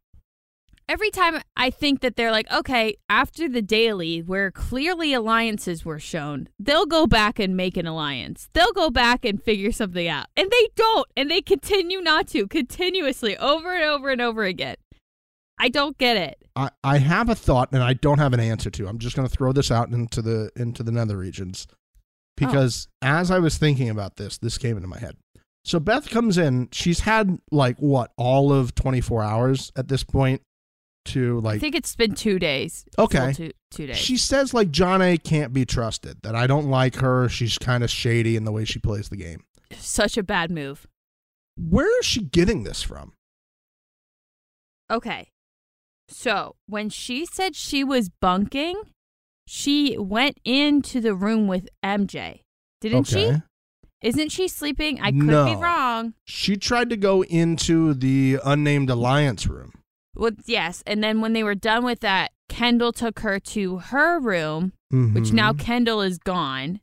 every 0.88 1.10
time 1.10 1.40
I 1.56 1.70
think 1.70 2.00
that 2.00 2.16
they're 2.16 2.32
like, 2.32 2.50
okay, 2.50 2.96
after 3.08 3.48
the 3.48 3.62
daily 3.62 4.20
where 4.20 4.50
clearly 4.50 5.12
alliances 5.12 5.84
were 5.84 5.98
shown, 5.98 6.48
they'll 6.58 6.86
go 6.86 7.06
back 7.06 7.38
and 7.38 7.56
make 7.56 7.76
an 7.76 7.86
alliance. 7.86 8.48
They'll 8.54 8.72
go 8.72 8.90
back 8.90 9.24
and 9.24 9.42
figure 9.42 9.70
something 9.70 10.08
out. 10.08 10.26
And 10.36 10.50
they 10.50 10.68
don't. 10.74 11.06
And 11.16 11.30
they 11.30 11.42
continue 11.42 12.00
not 12.00 12.28
to 12.28 12.46
continuously 12.46 13.36
over 13.36 13.74
and 13.74 13.84
over 13.84 14.08
and 14.08 14.20
over 14.20 14.44
again. 14.44 14.76
I 15.58 15.68
don't 15.68 15.96
get 15.98 16.16
it. 16.16 16.42
I, 16.54 16.70
I 16.84 16.98
have 16.98 17.28
a 17.28 17.34
thought 17.34 17.70
and 17.72 17.82
I 17.82 17.94
don't 17.94 18.18
have 18.18 18.32
an 18.32 18.40
answer 18.40 18.70
to. 18.70 18.88
I'm 18.88 18.98
just 18.98 19.16
going 19.16 19.26
to 19.26 19.34
throw 19.34 19.52
this 19.52 19.70
out 19.70 19.90
into 19.90 20.22
the 20.22 20.50
into 20.56 20.82
the 20.82 20.92
nether 20.92 21.16
regions 21.16 21.66
oh. 21.70 21.74
because 22.36 22.88
as 23.02 23.30
I 23.30 23.38
was 23.38 23.58
thinking 23.58 23.90
about 23.90 24.16
this, 24.16 24.38
this 24.38 24.58
came 24.58 24.76
into 24.76 24.88
my 24.88 24.98
head. 24.98 25.16
So 25.64 25.78
Beth 25.78 26.08
comes 26.08 26.38
in. 26.38 26.68
She's 26.72 27.00
had 27.00 27.38
like 27.50 27.76
what 27.78 28.12
all 28.16 28.52
of 28.52 28.74
24 28.74 29.22
hours 29.22 29.72
at 29.76 29.88
this 29.88 30.04
point 30.04 30.42
to 31.06 31.40
like. 31.40 31.56
I 31.56 31.58
think 31.58 31.74
it's 31.74 31.94
been 31.96 32.14
two 32.14 32.38
days. 32.38 32.84
Okay. 32.98 33.32
Two, 33.32 33.50
two 33.70 33.86
days. 33.86 33.96
She 33.96 34.16
says 34.16 34.54
like 34.54 34.70
Jonna 34.70 35.22
can't 35.22 35.52
be 35.52 35.66
trusted. 35.66 36.22
That 36.22 36.34
I 36.34 36.46
don't 36.46 36.70
like 36.70 36.96
her. 36.96 37.28
She's 37.28 37.58
kind 37.58 37.84
of 37.84 37.90
shady 37.90 38.36
in 38.36 38.44
the 38.44 38.52
way 38.52 38.64
she 38.64 38.78
plays 38.78 39.08
the 39.08 39.16
game. 39.16 39.44
Such 39.76 40.16
a 40.16 40.22
bad 40.22 40.50
move. 40.50 40.86
Where 41.56 41.98
is 42.00 42.06
she 42.06 42.22
getting 42.22 42.62
this 42.62 42.82
from? 42.82 43.12
Okay. 44.90 45.28
So 46.08 46.56
when 46.66 46.88
she 46.90 47.26
said 47.26 47.54
she 47.54 47.84
was 47.84 48.08
bunking, 48.08 48.82
she 49.46 49.96
went 49.98 50.38
into 50.44 51.00
the 51.00 51.14
room 51.14 51.46
with 51.46 51.68
MJ. 51.84 52.40
Didn't 52.80 53.00
okay. 53.12 53.32
she? 53.34 53.42
Isn't 54.00 54.30
she 54.30 54.46
sleeping? 54.46 55.00
I 55.00 55.10
could 55.10 55.26
be 55.26 55.56
wrong. 55.56 56.14
She 56.24 56.56
tried 56.56 56.88
to 56.90 56.96
go 56.96 57.24
into 57.24 57.94
the 57.94 58.38
unnamed 58.44 58.90
alliance 58.90 59.46
room. 59.46 59.72
Well, 60.14 60.30
yes. 60.46 60.82
And 60.86 61.02
then 61.02 61.20
when 61.20 61.32
they 61.32 61.42
were 61.42 61.54
done 61.56 61.84
with 61.84 62.00
that, 62.00 62.30
Kendal 62.48 62.92
took 62.92 63.20
her 63.20 63.38
to 63.40 63.78
her 63.78 64.20
room, 64.20 64.72
which 64.90 65.32
now 65.32 65.52
Mhm. 65.52 65.58
Kendal 65.58 66.00
is 66.00 66.18
gone. 66.18 66.80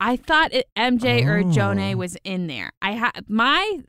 I 0.00 0.16
thought 0.16 0.52
it, 0.52 0.66
MJ 0.76 1.24
or 1.24 1.42
Jonna 1.42 1.94
Oh. 1.94 1.98
was 1.98 2.16
in 2.24 2.46
there. 2.48 2.70
I 2.82 2.94
ha- 2.94 3.12
my 3.28 3.80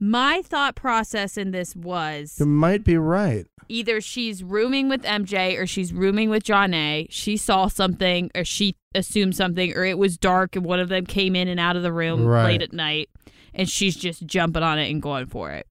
my 0.00 0.42
thought 0.44 0.74
process 0.74 1.36
in 1.36 1.50
this 1.52 1.74
was 1.76 2.36
You 2.38 2.46
might 2.46 2.84
be 2.84 2.96
right. 2.96 3.46
either 3.68 4.00
she's 4.00 4.42
rooming 4.42 4.88
with 4.88 5.02
MJ 5.02 5.58
or 5.58 5.66
she's 5.66 5.92
rooming 5.92 6.30
with 6.30 6.42
Jonna. 6.44 7.06
She 7.10 7.36
saw 7.36 7.68
something 7.68 8.30
or 8.34 8.44
she 8.44 8.76
assumed 8.94 9.36
something 9.36 9.72
or 9.74 9.84
it 9.84 9.96
was 9.98 10.16
dark 10.18 10.56
and 10.56 10.64
one 10.64 10.80
of 10.80 10.88
them 10.88 11.06
came 11.06 11.34
in 11.36 11.48
and 11.48 11.58
out 11.60 11.76
of 11.76 11.82
the 11.82 11.92
room 11.92 12.24
Right. 12.24 12.44
late 12.44 12.62
at 12.62 12.72
night 12.72 13.08
and 13.54 13.68
she's 13.68 13.96
just 13.96 14.26
jumping 14.26 14.62
on 14.62 14.78
it 14.78 14.90
and 14.90 15.00
going 15.00 15.26
for 15.26 15.50
it. 15.52 15.66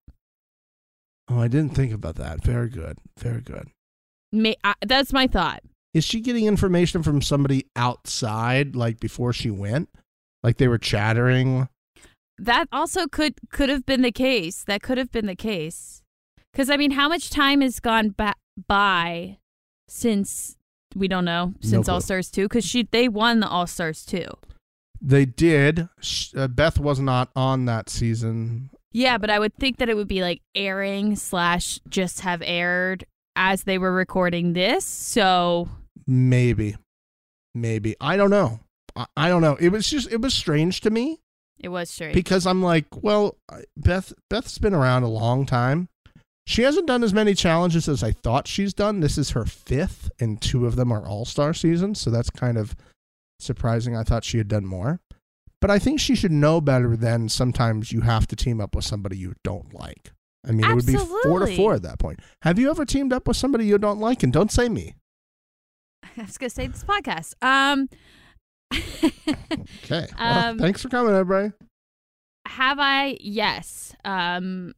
Oh, 1.30 1.40
I 1.40 1.48
didn't 1.48 1.76
think 1.76 1.94
about 1.94 2.16
that. 2.16 2.44
Very 2.44 2.70
good. 2.70 2.98
Very 3.18 3.42
good. 3.42 3.70
May- 4.32 4.58
I, 4.64 4.74
that's 4.86 5.14
my 5.14 5.28
thought. 5.28 5.62
Is 5.94 6.04
she 6.04 6.22
getting 6.22 6.46
information 6.48 7.04
from 7.04 7.22
somebody 7.22 7.68
outside, 7.76 8.76
like 8.76 9.00
before 9.00 9.32
she 9.32 9.50
went? 9.52 9.90
Like 10.42 10.58
they 10.58 10.68
were 10.68 10.78
chattering? 10.80 11.70
That 12.38 12.68
also 12.72 13.08
could 13.08 13.36
could 13.50 13.70
have 13.70 13.86
been 13.86 14.02
the 14.02 14.12
case. 14.12 14.64
That 14.64 14.82
could 14.82 14.98
have 14.98 15.12
been 15.12 15.26
the 15.28 15.36
case. 15.36 16.02
Cuz 16.54 16.70
I 16.70 16.78
mean, 16.78 16.92
how 16.92 17.08
much 17.10 17.30
time 17.30 17.62
has 17.62 17.80
gone 17.80 18.14
ba- 18.16 18.36
by 18.68 19.38
since 19.88 20.58
we 20.96 21.08
don't 21.08 21.26
know, 21.26 21.54
since 21.62 21.86
clue. 21.86 21.94
All 21.96 22.02
Stars 22.02 22.30
2 22.30 22.48
cuz 22.48 22.66
she 22.66 22.84
they 22.84 23.08
won 23.08 23.40
the 23.40 23.48
All 23.48 23.68
Stars 23.68 24.06
2. 24.06 24.26
They 25.02 25.26
did. 25.26 25.90
Uh, 26.36 26.48
Beth 26.48 26.80
was 26.80 27.00
not 27.00 27.30
on 27.36 27.66
that 27.66 27.90
season. 27.90 28.70
Yeah, 28.92 29.18
but 29.18 29.30
I 29.30 29.40
would 29.40 29.56
think 29.56 29.78
that 29.78 29.90
it 29.90 29.96
would 29.96 30.08
be 30.08 30.22
like 30.22 30.42
airing 30.56 31.16
slash 31.16 31.80
just 31.90 32.22
have 32.22 32.42
aired 32.46 33.06
as 33.36 33.64
they 33.64 33.78
were 33.78 33.94
recording 33.94 34.54
this. 34.54 34.86
So 34.86 35.68
Maybe. 36.06 36.76
Maybe. 37.56 37.96
I 38.00 38.18
don't 38.18 38.30
know. 38.30 38.60
I, 38.96 39.06
I 39.18 39.30
don't 39.30 39.42
know. 39.42 39.56
It 39.60 39.70
was 39.70 39.90
just, 39.90 40.12
it 40.12 40.22
was 40.22 40.34
strange 40.34 40.82
to 40.82 40.90
me 40.90 41.20
it 41.64 41.70
was 41.70 41.90
straight. 41.90 42.14
because 42.14 42.46
I'm 42.46 42.62
like, 42.62 42.86
well, 43.02 43.38
Beth, 43.76 44.14
Beth's 44.30 44.58
been 44.60 44.74
around 44.74 45.04
a 45.04 45.08
long 45.10 45.46
time. 45.46 45.90
She 46.46 46.64
hasn't 46.64 46.88
done 46.88 47.04
as 47.04 47.14
many 47.14 47.34
challenges 47.34 47.88
as 47.88 48.04
I 48.04 48.12
thought 48.12 48.48
she's 48.48 48.74
done. 48.74 49.00
This 49.00 49.18
is 49.18 49.30
her 49.32 49.46
fifth, 49.46 50.12
and 50.20 50.42
two 50.42 50.66
of 50.66 50.76
them 50.76 50.92
are 50.92 51.08
All 51.08 51.24
Star 51.26 51.54
seasons. 51.54 52.02
So 52.02 52.10
that's 52.10 52.30
kind 52.30 52.58
of 52.58 52.76
surprising. 53.40 53.96
I 53.96 54.04
thought 54.04 54.26
she 54.26 54.38
had 54.40 54.50
done 54.50 54.66
more. 54.66 55.00
But 55.62 55.72
I 55.72 55.80
think 55.80 56.02
she 56.02 56.16
should 56.16 56.34
know 56.34 56.60
better 56.60 56.98
than 56.98 57.30
sometimes 57.30 57.94
you 57.94 58.02
have 58.02 58.28
to 58.28 58.36
team 58.36 58.60
up 58.60 58.76
with 58.76 58.84
somebody 58.84 59.16
you 59.18 59.34
don't 59.46 59.74
like. 59.74 60.12
I 60.46 60.52
mean, 60.52 60.70
it 60.70 60.76
would 60.76 60.86
be 60.86 60.98
four 60.98 61.40
to 61.40 61.56
four 61.56 61.74
at 61.74 61.84
that 61.84 62.00
point. 62.00 62.20
Have 62.42 62.60
you 62.60 62.70
ever 62.70 62.84
teamed 62.84 63.14
up 63.14 63.26
with 63.26 63.38
somebody 63.38 63.66
you 63.66 63.78
don't 63.78 64.00
like? 64.02 64.24
And 64.24 64.34
don't 64.34 64.52
say 64.52 64.68
me. 64.68 64.96
I 66.18 66.24
was 66.24 66.38
going 66.38 66.50
to 66.50 66.54
say 66.54 66.68
this 66.68 66.84
podcast. 66.84 67.36
Um 67.42 67.88
Okay. 69.86 70.08
Well, 70.20 70.50
Um, 70.50 70.60
thanks 70.60 70.82
for 70.82 70.90
coming, 70.90 71.14
everybody. 71.14 71.54
have 72.48 72.78
I? 72.80 73.18
Yes. 73.22 73.96
Um 74.06 74.74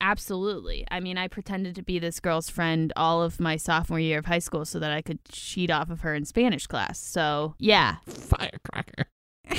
absolutely. 0.00 0.84
I 0.90 0.98
mean, 1.00 1.16
I 1.16 1.28
pretended 1.28 1.76
to 1.76 1.82
be 1.82 1.98
this 2.00 2.18
girl's 2.18 2.50
friend 2.50 2.92
all 2.96 3.22
of 3.22 3.38
my 3.38 3.56
sophomore 3.56 4.00
year 4.00 4.18
of 4.18 4.26
high 4.26 4.40
school 4.40 4.64
so 4.64 4.78
that 4.80 4.90
I 4.90 5.00
could 5.00 5.24
cheat 5.26 5.70
off 5.70 5.90
of 5.90 6.00
her 6.00 6.12
in 6.14 6.24
Spanish 6.24 6.66
class. 6.66 6.98
So, 6.98 7.54
yeah. 7.60 7.96
Firecracker. 8.08 9.04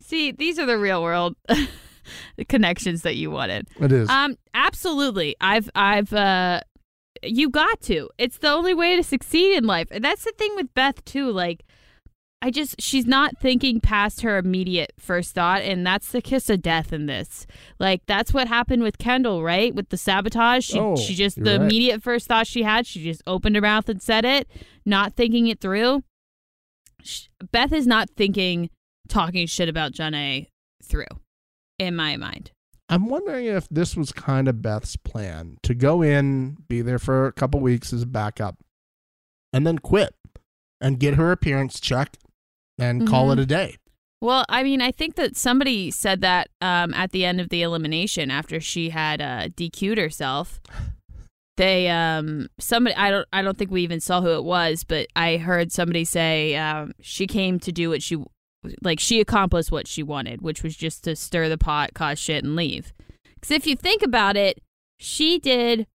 See, 0.00 0.30
these 0.30 0.58
are 0.60 0.66
the 0.66 0.78
real 0.78 1.02
world 1.02 1.34
connections 2.48 3.02
that 3.02 3.16
you 3.16 3.30
wanted. 3.30 3.68
It 3.80 3.92
is. 3.92 4.08
Um, 4.08 4.36
absolutely. 4.54 5.36
I've, 5.40 5.68
I've, 5.74 6.12
uh, 6.12 6.60
you 7.22 7.50
got 7.50 7.80
to. 7.82 8.08
It's 8.16 8.38
the 8.38 8.48
only 8.50 8.74
way 8.74 8.96
to 8.96 9.02
succeed 9.02 9.56
in 9.56 9.64
life. 9.64 9.88
And 9.90 10.04
that's 10.04 10.24
the 10.24 10.32
thing 10.38 10.54
with 10.54 10.72
Beth 10.72 11.04
too. 11.04 11.30
Like, 11.32 11.64
I 12.40 12.52
just, 12.52 12.80
she's 12.80 13.04
not 13.04 13.36
thinking 13.40 13.80
past 13.80 14.20
her 14.20 14.38
immediate 14.38 14.92
first 14.98 15.34
thought, 15.34 15.62
and 15.62 15.84
that's 15.84 16.12
the 16.12 16.22
kiss 16.22 16.48
of 16.48 16.62
death 16.62 16.92
in 16.92 17.06
this. 17.06 17.46
Like, 17.80 18.02
that's 18.06 18.32
what 18.32 18.46
happened 18.46 18.84
with 18.84 18.96
Kendal, 18.98 19.42
right? 19.42 19.74
With 19.74 19.88
the 19.88 19.96
sabotage. 19.96 20.64
She, 20.64 20.78
Oh, 20.78 20.94
she 20.94 21.14
just, 21.16 21.42
the 21.42 21.58
right. 21.58 21.60
immediate 21.62 22.00
first 22.00 22.28
thought 22.28 22.46
she 22.46 22.62
had, 22.62 22.86
she 22.86 23.02
just 23.02 23.22
opened 23.26 23.56
her 23.56 23.62
mouth 23.62 23.88
and 23.88 24.00
said 24.00 24.24
it, 24.24 24.46
not 24.86 25.14
thinking 25.14 25.48
it 25.48 25.60
through. 25.60 26.04
Sh- 27.02 27.26
Beth 27.50 27.72
is 27.72 27.88
not 27.88 28.08
thinking, 28.16 28.70
talking 29.08 29.48
shit 29.48 29.68
about 29.68 29.90
Janae 29.92 30.46
through, 30.84 31.06
in 31.80 31.96
my 31.96 32.16
mind. 32.16 32.52
I'm 32.88 33.08
wondering 33.08 33.46
if 33.46 33.68
this 33.68 33.96
was 33.96 34.12
kind 34.12 34.46
of 34.46 34.62
Beth's 34.62 34.94
plan 34.96 35.58
to 35.64 35.74
go 35.74 36.02
in, 36.02 36.56
be 36.68 36.82
there 36.82 37.00
for 37.00 37.26
a 37.26 37.32
couple 37.32 37.58
weeks 37.58 37.92
as 37.92 38.02
a 38.02 38.06
backup, 38.06 38.58
and 39.52 39.66
then 39.66 39.78
quit 39.78 40.14
and 40.80 41.00
get 41.00 41.14
her 41.14 41.32
appearance 41.32 41.80
check 41.80 42.16
and 42.78 43.06
call 43.06 43.28
Mhm. 43.28 43.32
it 43.34 43.38
a 43.40 43.46
day. 43.46 43.76
Well, 44.20 44.44
I 44.48 44.62
mean, 44.64 44.80
I 44.80 44.90
think 44.90 45.14
that 45.14 45.36
somebody 45.36 45.90
said 45.92 46.20
that 46.22 46.48
um, 46.60 46.92
at 46.94 47.12
the 47.12 47.24
end 47.24 47.40
of 47.40 47.50
the 47.50 47.62
elimination 47.62 48.30
after 48.30 48.60
she 48.60 48.90
had 48.90 49.20
uh, 49.20 49.48
DQ'd 49.48 49.98
herself. 49.98 50.60
They 51.56 51.88
um 51.88 52.48
somebody 52.60 52.94
I 52.94 53.10
don't 53.10 53.26
I 53.32 53.42
don't 53.42 53.58
think 53.58 53.72
we 53.72 53.82
even 53.82 53.98
saw 53.98 54.20
who 54.20 54.30
it 54.30 54.44
was, 54.44 54.84
but 54.84 55.08
I 55.16 55.38
heard 55.38 55.72
somebody 55.72 56.04
say 56.04 56.54
um, 56.54 56.92
she 57.00 57.26
came 57.26 57.58
to 57.60 57.72
do 57.72 57.88
what 57.90 58.00
she 58.00 58.16
like 58.80 59.00
she 59.00 59.18
accomplished 59.20 59.72
what 59.72 59.88
she 59.88 60.04
wanted, 60.04 60.40
which 60.40 60.62
was 60.62 60.76
just 60.76 61.02
to 61.04 61.16
stir 61.16 61.48
the 61.48 61.58
pot, 61.58 61.94
cause 61.94 62.16
shit, 62.20 62.44
and 62.44 62.54
leave. 62.54 62.92
Because 63.34 63.50
if 63.50 63.66
you 63.66 63.74
think 63.74 64.02
about 64.04 64.36
it, 64.36 64.60
she 65.00 65.40
did 65.40 65.88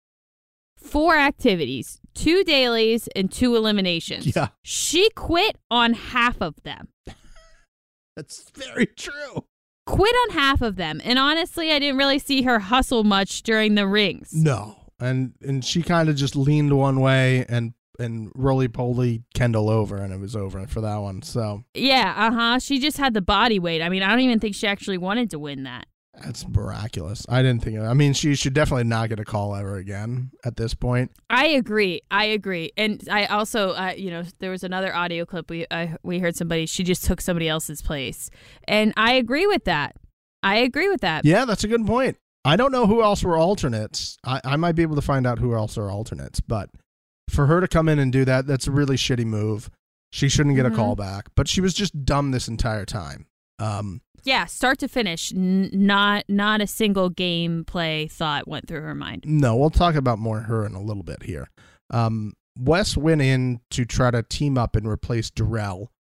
four 0.78 1.16
activities, 1.16 2.01
two 2.14 2.44
dailies, 2.44 3.08
and 3.16 3.32
two 3.32 3.56
eliminations. 3.56 4.36
Yeah. 4.36 4.50
She 4.64 5.10
quit 5.12 5.58
on 5.70 5.94
half 5.94 6.42
of 6.42 6.56
them. 6.64 6.90
That's 8.16 8.50
very 8.52 8.88
true. 8.88 9.46
quit 9.86 10.16
on 10.28 10.34
half 10.36 10.62
of 10.62 10.76
them. 10.76 11.02
And 11.04 11.18
honestly, 11.18 11.72
I 11.72 11.80
didn't 11.80 11.98
really 11.98 12.20
see 12.20 12.44
her 12.44 12.60
hustle 12.60 13.04
much 13.04 13.44
during 13.44 13.76
the 13.76 13.88
rings. 13.88 14.32
No. 14.34 14.78
And 15.00 15.34
and 15.42 15.66
she 15.66 15.82
kind 15.82 16.10
of 16.10 16.16
just 16.16 16.36
leaned 16.36 16.78
one 16.78 17.00
way 17.00 17.46
and 17.50 17.74
and 18.00 18.32
roly 18.36 18.68
poly 18.68 19.24
Kendal 19.34 19.70
over 19.70 19.98
and 19.98 20.14
it 20.14 20.20
was 20.20 20.36
over 20.36 20.66
for 20.68 20.82
that 20.82 20.98
one. 20.98 21.22
So 21.24 21.64
Yeah, 21.74 22.14
uh 22.16 22.32
huh. 22.32 22.60
She 22.60 22.80
just 22.80 22.98
had 22.98 23.14
the 23.14 23.22
body 23.22 23.60
weight. 23.60 23.82
I 23.82 23.90
mean, 23.90 24.04
I 24.04 24.10
don't 24.10 24.20
even 24.20 24.40
think 24.40 24.56
she 24.56 24.68
actually 24.68 24.98
wanted 24.98 25.30
to 25.32 25.40
win 25.40 25.64
that. 25.64 25.88
That's 26.20 26.48
miraculous. 26.48 27.26
I 27.30 27.42
didn't 27.42 27.64
think 27.64 27.78
of 27.78 27.86
I 27.86 27.94
mean 27.94 28.14
she 28.14 28.36
should 28.36 28.54
definitely 28.54 28.84
not 28.84 29.10
get 29.10 29.20
a 29.20 29.26
call 29.26 29.56
ever 29.56 29.78
again 29.78 30.32
at 30.44 30.58
this 30.58 30.74
point. 30.74 31.12
I 31.30 31.48
agree. 31.48 32.02
I 32.12 32.26
agree. 32.26 32.72
And 32.78 33.02
I 33.10 33.26
also, 33.28 33.72
uh, 33.72 33.94
you 33.96 34.10
know, 34.12 34.24
there 34.40 34.52
was 34.52 34.64
another 34.64 34.94
audio 34.94 35.26
clip 35.26 35.50
we 35.50 35.66
I, 35.72 35.96
we 36.04 36.20
heard 36.20 36.36
somebody. 36.36 36.66
She 36.66 36.84
just 36.84 37.06
took 37.06 37.22
somebody 37.22 37.48
else's 37.48 37.82
place, 37.82 38.30
and 38.68 38.94
I 38.98 39.14
agree 39.14 39.48
with 39.48 39.64
that. 39.66 39.96
I 40.44 40.58
agree 40.58 40.90
with 40.90 41.02
that. 41.02 41.24
Yeah, 41.24 41.46
that's 41.46 41.64
a 41.64 41.68
good 41.68 41.86
point. 41.86 42.18
I 42.44 42.56
don't 42.56 42.72
know 42.72 42.88
who 42.88 43.04
else 43.04 43.24
were 43.24 43.38
alternates. 43.38 44.18
I, 44.26 44.42
I 44.44 44.56
might 44.58 44.74
be 44.74 44.82
able 44.82 44.96
to 44.96 45.02
find 45.04 45.28
out 45.28 45.38
who 45.40 45.54
else 45.54 45.78
are 45.78 45.92
alternates, 45.92 46.42
but 46.42 46.70
for 47.30 47.46
her 47.46 47.62
to 47.62 47.68
come 47.68 47.88
in 47.88 48.00
and 48.00 48.12
do 48.12 48.26
that, 48.26 48.48
that's 48.48 48.66
a 48.68 48.72
really 48.72 48.96
shitty 48.96 49.26
move. 49.26 49.70
She 50.12 50.28
shouldn't 50.28 50.56
get 50.56 50.66
Mhm. 50.66 50.74
a 50.74 50.76
call 50.76 50.96
back, 50.96 51.28
but 51.36 51.48
she 51.48 51.62
was 51.62 51.74
just 51.76 52.04
dumb 52.04 52.32
this 52.32 52.48
entire 52.48 52.84
time. 52.86 53.28
Um, 53.60 54.02
Yeah, 54.24 54.46
start 54.46 54.80
to 54.80 54.88
finish, 54.88 55.34
n- 55.34 55.70
not 55.74 56.26
not 56.28 56.62
a 56.62 56.68
single 56.68 57.10
gameplay 57.10 58.12
thought 58.12 58.48
went 58.48 58.68
through 58.68 58.82
her 58.82 58.96
mind. 58.96 59.24
No, 59.26 59.56
we'll 59.56 59.70
talk 59.70 59.96
about 59.96 60.20
more 60.20 60.42
her 60.42 60.66
in 60.66 60.74
a 60.74 60.82
little 60.82 61.04
bit 61.04 61.24
here. 61.24 61.50
Um, 61.90 62.34
Wes 62.60 62.96
went 62.96 63.22
in 63.22 63.62
to 63.72 63.86
try 63.86 64.12
to 64.12 64.24
team 64.24 64.58
up 64.58 64.76
and 64.76 64.88
replace 64.88 65.30
Darrell. 65.30 65.92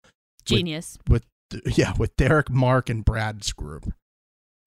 Genius. 0.45 0.97
With 1.07 1.25
yeah, 1.65 1.93
with 1.97 2.15
Derek, 2.15 2.49
Mark, 2.49 2.89
and 2.89 3.03
Brad's 3.03 3.53
group. 3.53 3.91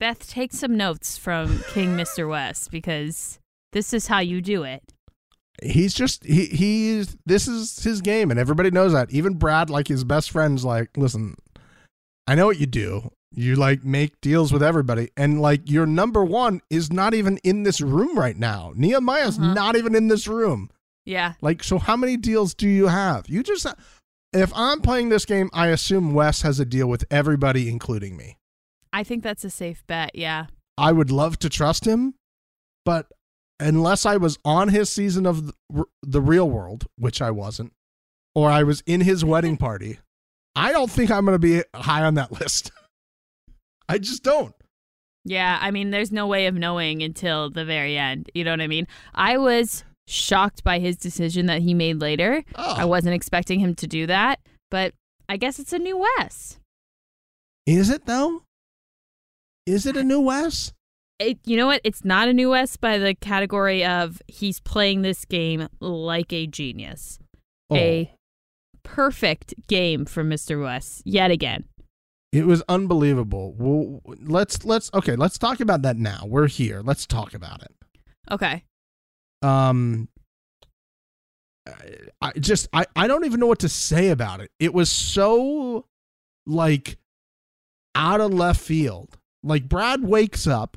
Beth, 0.00 0.28
take 0.28 0.52
some 0.52 0.76
notes 0.76 1.16
from 1.16 1.62
King 1.68 1.90
Mr. 1.96 2.28
Wes 2.28 2.68
because 2.68 3.38
this 3.72 3.92
is 3.92 4.08
how 4.08 4.18
you 4.18 4.40
do 4.40 4.62
it. 4.64 4.82
He's 5.62 5.94
just 5.94 6.24
he 6.24 6.46
he's 6.46 7.16
this 7.24 7.46
is 7.46 7.82
his 7.82 8.00
game, 8.00 8.30
and 8.30 8.40
everybody 8.40 8.70
knows 8.70 8.92
that. 8.92 9.10
Even 9.12 9.34
Brad, 9.34 9.70
like 9.70 9.86
his 9.86 10.02
best 10.02 10.30
friend's, 10.30 10.64
like, 10.64 10.90
listen, 10.96 11.36
I 12.26 12.34
know 12.34 12.46
what 12.46 12.58
you 12.58 12.66
do. 12.66 13.10
You 13.36 13.56
like 13.56 13.84
make 13.84 14.20
deals 14.20 14.52
with 14.52 14.62
everybody, 14.62 15.10
and 15.16 15.40
like 15.42 15.68
your 15.68 15.86
number 15.86 16.24
one 16.24 16.60
is 16.70 16.92
not 16.92 17.14
even 17.14 17.38
in 17.38 17.62
this 17.64 17.80
room 17.80 18.16
right 18.18 18.36
now. 18.36 18.72
Nehemiah's 18.76 19.38
Uh-huh. 19.38 19.54
not 19.54 19.76
even 19.76 19.94
in 19.94 20.08
this 20.08 20.26
room. 20.28 20.70
Yeah. 21.04 21.34
Like, 21.40 21.62
so 21.64 21.78
how 21.78 21.96
many 21.96 22.16
deals 22.16 22.54
do 22.54 22.68
you 22.68 22.86
have? 22.86 23.28
You 23.28 23.42
just, 23.42 23.66
if 24.32 24.52
I'm 24.54 24.80
playing 24.80 25.08
this 25.10 25.24
game, 25.24 25.50
I 25.52 25.68
assume 25.68 26.14
Wes 26.14 26.42
has 26.42 26.58
a 26.60 26.64
deal 26.64 26.86
with 26.88 27.04
everybody, 27.10 27.68
including 27.68 28.16
me. 28.16 28.38
I 28.92 29.02
think 29.04 29.22
that's 29.22 29.44
a 29.44 29.50
safe 29.50 29.84
bet. 29.86 30.12
Yeah. 30.14 30.46
I 30.78 30.92
would 30.92 31.10
love 31.10 31.38
to 31.40 31.48
trust 31.50 31.84
him, 31.86 32.14
but 32.84 33.06
unless 33.60 34.06
I 34.06 34.16
was 34.16 34.38
on 34.44 34.68
his 34.68 34.90
season 34.90 35.26
of 35.26 35.46
the, 35.46 35.84
the 36.02 36.20
real 36.22 36.48
world, 36.48 36.86
which 36.96 37.20
I 37.20 37.30
wasn't, 37.30 37.72
or 38.34 38.50
I 38.50 38.62
was 38.62 38.82
in 38.86 39.00
his 39.02 39.24
wedding 39.24 39.56
party, 39.66 39.98
I 40.56 40.72
don't 40.72 40.90
think 40.90 41.10
I'm 41.10 41.24
going 41.26 41.34
to 41.34 41.38
be 41.38 41.62
high 41.74 42.04
on 42.04 42.14
that 42.14 42.32
list. 42.32 42.70
I 43.88 43.98
just 43.98 44.22
don't. 44.22 44.54
Yeah. 45.24 45.58
I 45.60 45.70
mean, 45.70 45.90
there's 45.90 46.12
no 46.12 46.26
way 46.26 46.46
of 46.46 46.54
knowing 46.54 47.02
until 47.02 47.50
the 47.50 47.64
very 47.64 47.96
end. 47.96 48.30
You 48.34 48.44
know 48.44 48.50
what 48.52 48.60
I 48.60 48.66
mean? 48.66 48.86
I 49.14 49.38
was 49.38 49.84
shocked 50.06 50.62
by 50.64 50.78
his 50.78 50.96
decision 50.96 51.46
that 51.46 51.62
he 51.62 51.72
made 51.74 52.00
later. 52.00 52.44
Oh, 52.56 52.74
I 52.76 52.84
wasn't 52.84 53.14
expecting 53.14 53.60
him 53.60 53.74
to 53.76 53.86
do 53.86 54.06
that, 54.06 54.38
but 54.70 54.92
I 55.28 55.36
guess 55.38 55.58
it's 55.58 55.72
a 55.72 55.78
new 55.78 55.96
Wes. 56.18 56.58
is 57.66 57.88
it 57.88 58.04
though? 58.06 58.42
Is 59.66 59.86
it 59.86 59.96
a 59.96 60.04
new 60.04 60.20
Wes? 60.20 60.72
It, 61.18 61.38
you 61.46 61.56
know 61.56 61.66
what? 61.66 61.80
It's 61.84 62.04
not 62.04 62.28
a 62.28 62.34
new 62.34 62.50
Wes 62.50 62.76
by 62.76 62.98
the 62.98 63.14
category 63.14 63.82
of 63.84 64.20
he's 64.26 64.60
playing 64.60 65.00
this 65.02 65.24
game 65.24 65.68
like 65.80 66.32
a 66.32 66.46
genius. 66.46 67.18
Oh. 67.70 67.76
A 67.76 68.14
perfect 68.82 69.54
game 69.68 70.04
for 70.04 70.22
Mr. 70.22 70.62
Wes 70.62 71.00
yet 71.06 71.30
again. 71.30 71.64
It 72.34 72.46
was 72.46 72.64
unbelievable. 72.68 73.54
Well, 73.56 74.00
let's 74.04 74.64
let's 74.64 74.90
okay. 74.92 75.14
Let's 75.14 75.38
talk 75.38 75.60
about 75.60 75.82
that 75.82 75.96
now. 75.96 76.24
We're 76.26 76.48
here. 76.48 76.82
Let's 76.82 77.06
talk 77.06 77.32
about 77.32 77.62
it. 77.62 77.72
Okay. 78.28 78.64
Um, 79.40 80.08
I- 82.20 82.32
just 82.32 82.66
I 82.72 82.86
I 82.96 83.06
don't 83.06 83.24
even 83.24 83.38
know 83.38 83.46
what 83.46 83.60
to 83.60 83.68
say 83.68 84.08
about 84.08 84.40
it. 84.40 84.50
It 84.58 84.74
was 84.74 84.90
so 84.90 85.86
like 86.44 86.98
out 87.94 88.20
of 88.20 88.34
left 88.34 88.60
field. 88.60 89.16
Like 89.44 89.68
Brad 89.68 90.02
wakes 90.02 90.48
up 90.48 90.76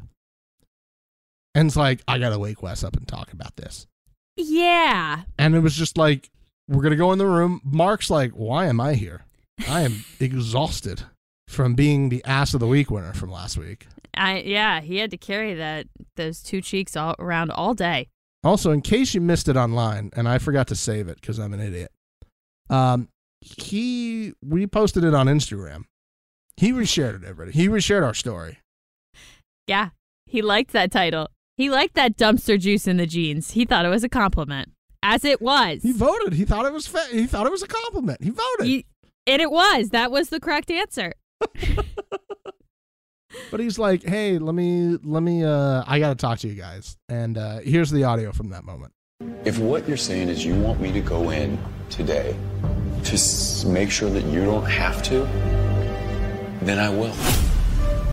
and's 1.55 1.75
like, 1.75 2.03
I 2.07 2.19
gotta 2.19 2.37
wake 2.37 2.61
Wes 2.61 2.83
up 2.83 2.95
and 2.95 3.07
talk 3.07 3.33
about 3.33 3.55
this. 3.55 3.87
Yeah. 4.35 5.23
And 5.39 5.55
it 5.55 5.61
was 5.61 5.75
just 5.75 5.97
like, 5.97 6.29
we're 6.67 6.83
gonna 6.83 6.95
go 6.95 7.13
in 7.13 7.17
the 7.17 7.25
room. 7.25 7.61
Mark's 7.63 8.11
like, 8.11 8.33
Why 8.33 8.67
am 8.67 8.79
I 8.79 8.93
here? 8.93 9.25
I 9.67 9.81
am 9.81 10.03
exhausted 10.19 11.01
from 11.47 11.75
being 11.75 12.09
the 12.09 12.23
ass 12.25 12.53
of 12.53 12.59
the 12.59 12.67
week 12.67 12.89
winner 12.91 13.13
from 13.13 13.31
last 13.31 13.57
week. 13.57 13.87
I 14.13 14.39
yeah, 14.39 14.81
he 14.81 14.97
had 14.97 15.11
to 15.11 15.17
carry 15.17 15.53
that 15.55 15.87
those 16.15 16.41
two 16.41 16.61
cheeks 16.61 16.95
all 16.95 17.15
around 17.19 17.51
all 17.51 17.73
day. 17.73 18.07
Also, 18.43 18.71
in 18.71 18.81
case 18.81 19.13
you 19.13 19.21
missed 19.21 19.47
it 19.47 19.57
online, 19.57 20.09
and 20.15 20.27
I 20.27 20.37
forgot 20.37 20.67
to 20.67 20.75
save 20.75 21.07
it 21.07 21.19
because 21.21 21.39
I'm 21.39 21.53
an 21.53 21.59
idiot, 21.59 21.91
um, 22.69 23.09
he 23.41 24.33
we 24.43 24.67
posted 24.67 25.03
it 25.03 25.13
on 25.13 25.27
Instagram. 25.27 25.83
He 26.57 26.71
reshared 26.71 27.21
it, 27.21 27.23
everybody. 27.23 27.51
He 27.51 27.67
reshared 27.67 28.03
our 28.03 28.13
story. 28.15 28.59
Yeah. 29.67 29.89
He 30.25 30.41
liked 30.41 30.71
that 30.71 30.91
title. 30.91 31.29
He 31.55 31.69
liked 31.69 31.93
that 31.95 32.17
dumpster 32.17 32.59
juice 32.59 32.87
in 32.87 32.97
the 32.97 33.05
jeans. 33.05 33.51
He 33.51 33.63
thought 33.65 33.85
it 33.85 33.89
was 33.89 34.03
a 34.03 34.09
compliment. 34.09 34.71
As 35.03 35.23
it 35.23 35.41
was. 35.41 35.83
He 35.83 35.91
voted. 35.91 36.33
He 36.33 36.45
thought 36.45 36.65
it 36.65 36.73
was 36.73 36.87
fa- 36.87 37.07
he 37.11 37.27
thought 37.27 37.45
it 37.45 37.51
was 37.51 37.61
a 37.63 37.67
compliment. 37.67 38.23
He 38.23 38.31
voted. 38.31 38.65
He- 38.65 38.85
and 39.27 39.41
it 39.41 39.51
was. 39.51 39.89
That 39.89 40.11
was 40.11 40.29
the 40.29 40.39
correct 40.39 40.71
answer. 40.71 41.13
But 43.51 43.59
he's 43.59 43.77
like, 43.79 44.03
"Hey, 44.03 44.37
let 44.39 44.55
me 44.55 44.97
let 45.03 45.23
me 45.23 45.43
uh 45.43 45.83
I 45.87 45.99
got 45.99 46.09
to 46.09 46.15
talk 46.15 46.39
to 46.39 46.47
you 46.47 46.55
guys." 46.55 46.97
And 47.09 47.37
uh 47.37 47.59
here's 47.59 47.91
the 47.91 48.03
audio 48.03 48.31
from 48.31 48.49
that 48.49 48.63
moment. 48.63 48.93
If 49.45 49.59
what 49.59 49.87
you're 49.87 49.97
saying 49.97 50.29
is 50.29 50.45
you 50.45 50.55
want 50.55 50.79
me 50.81 50.91
to 50.91 51.01
go 51.01 51.29
in 51.31 51.57
today 51.89 52.35
to 53.05 53.13
s- 53.13 53.63
make 53.65 53.89
sure 53.89 54.09
that 54.09 54.25
you 54.25 54.43
don't 54.43 54.65
have 54.65 55.01
to, 55.03 55.19
then 56.61 56.77
I 56.79 56.89
will. 56.89 57.13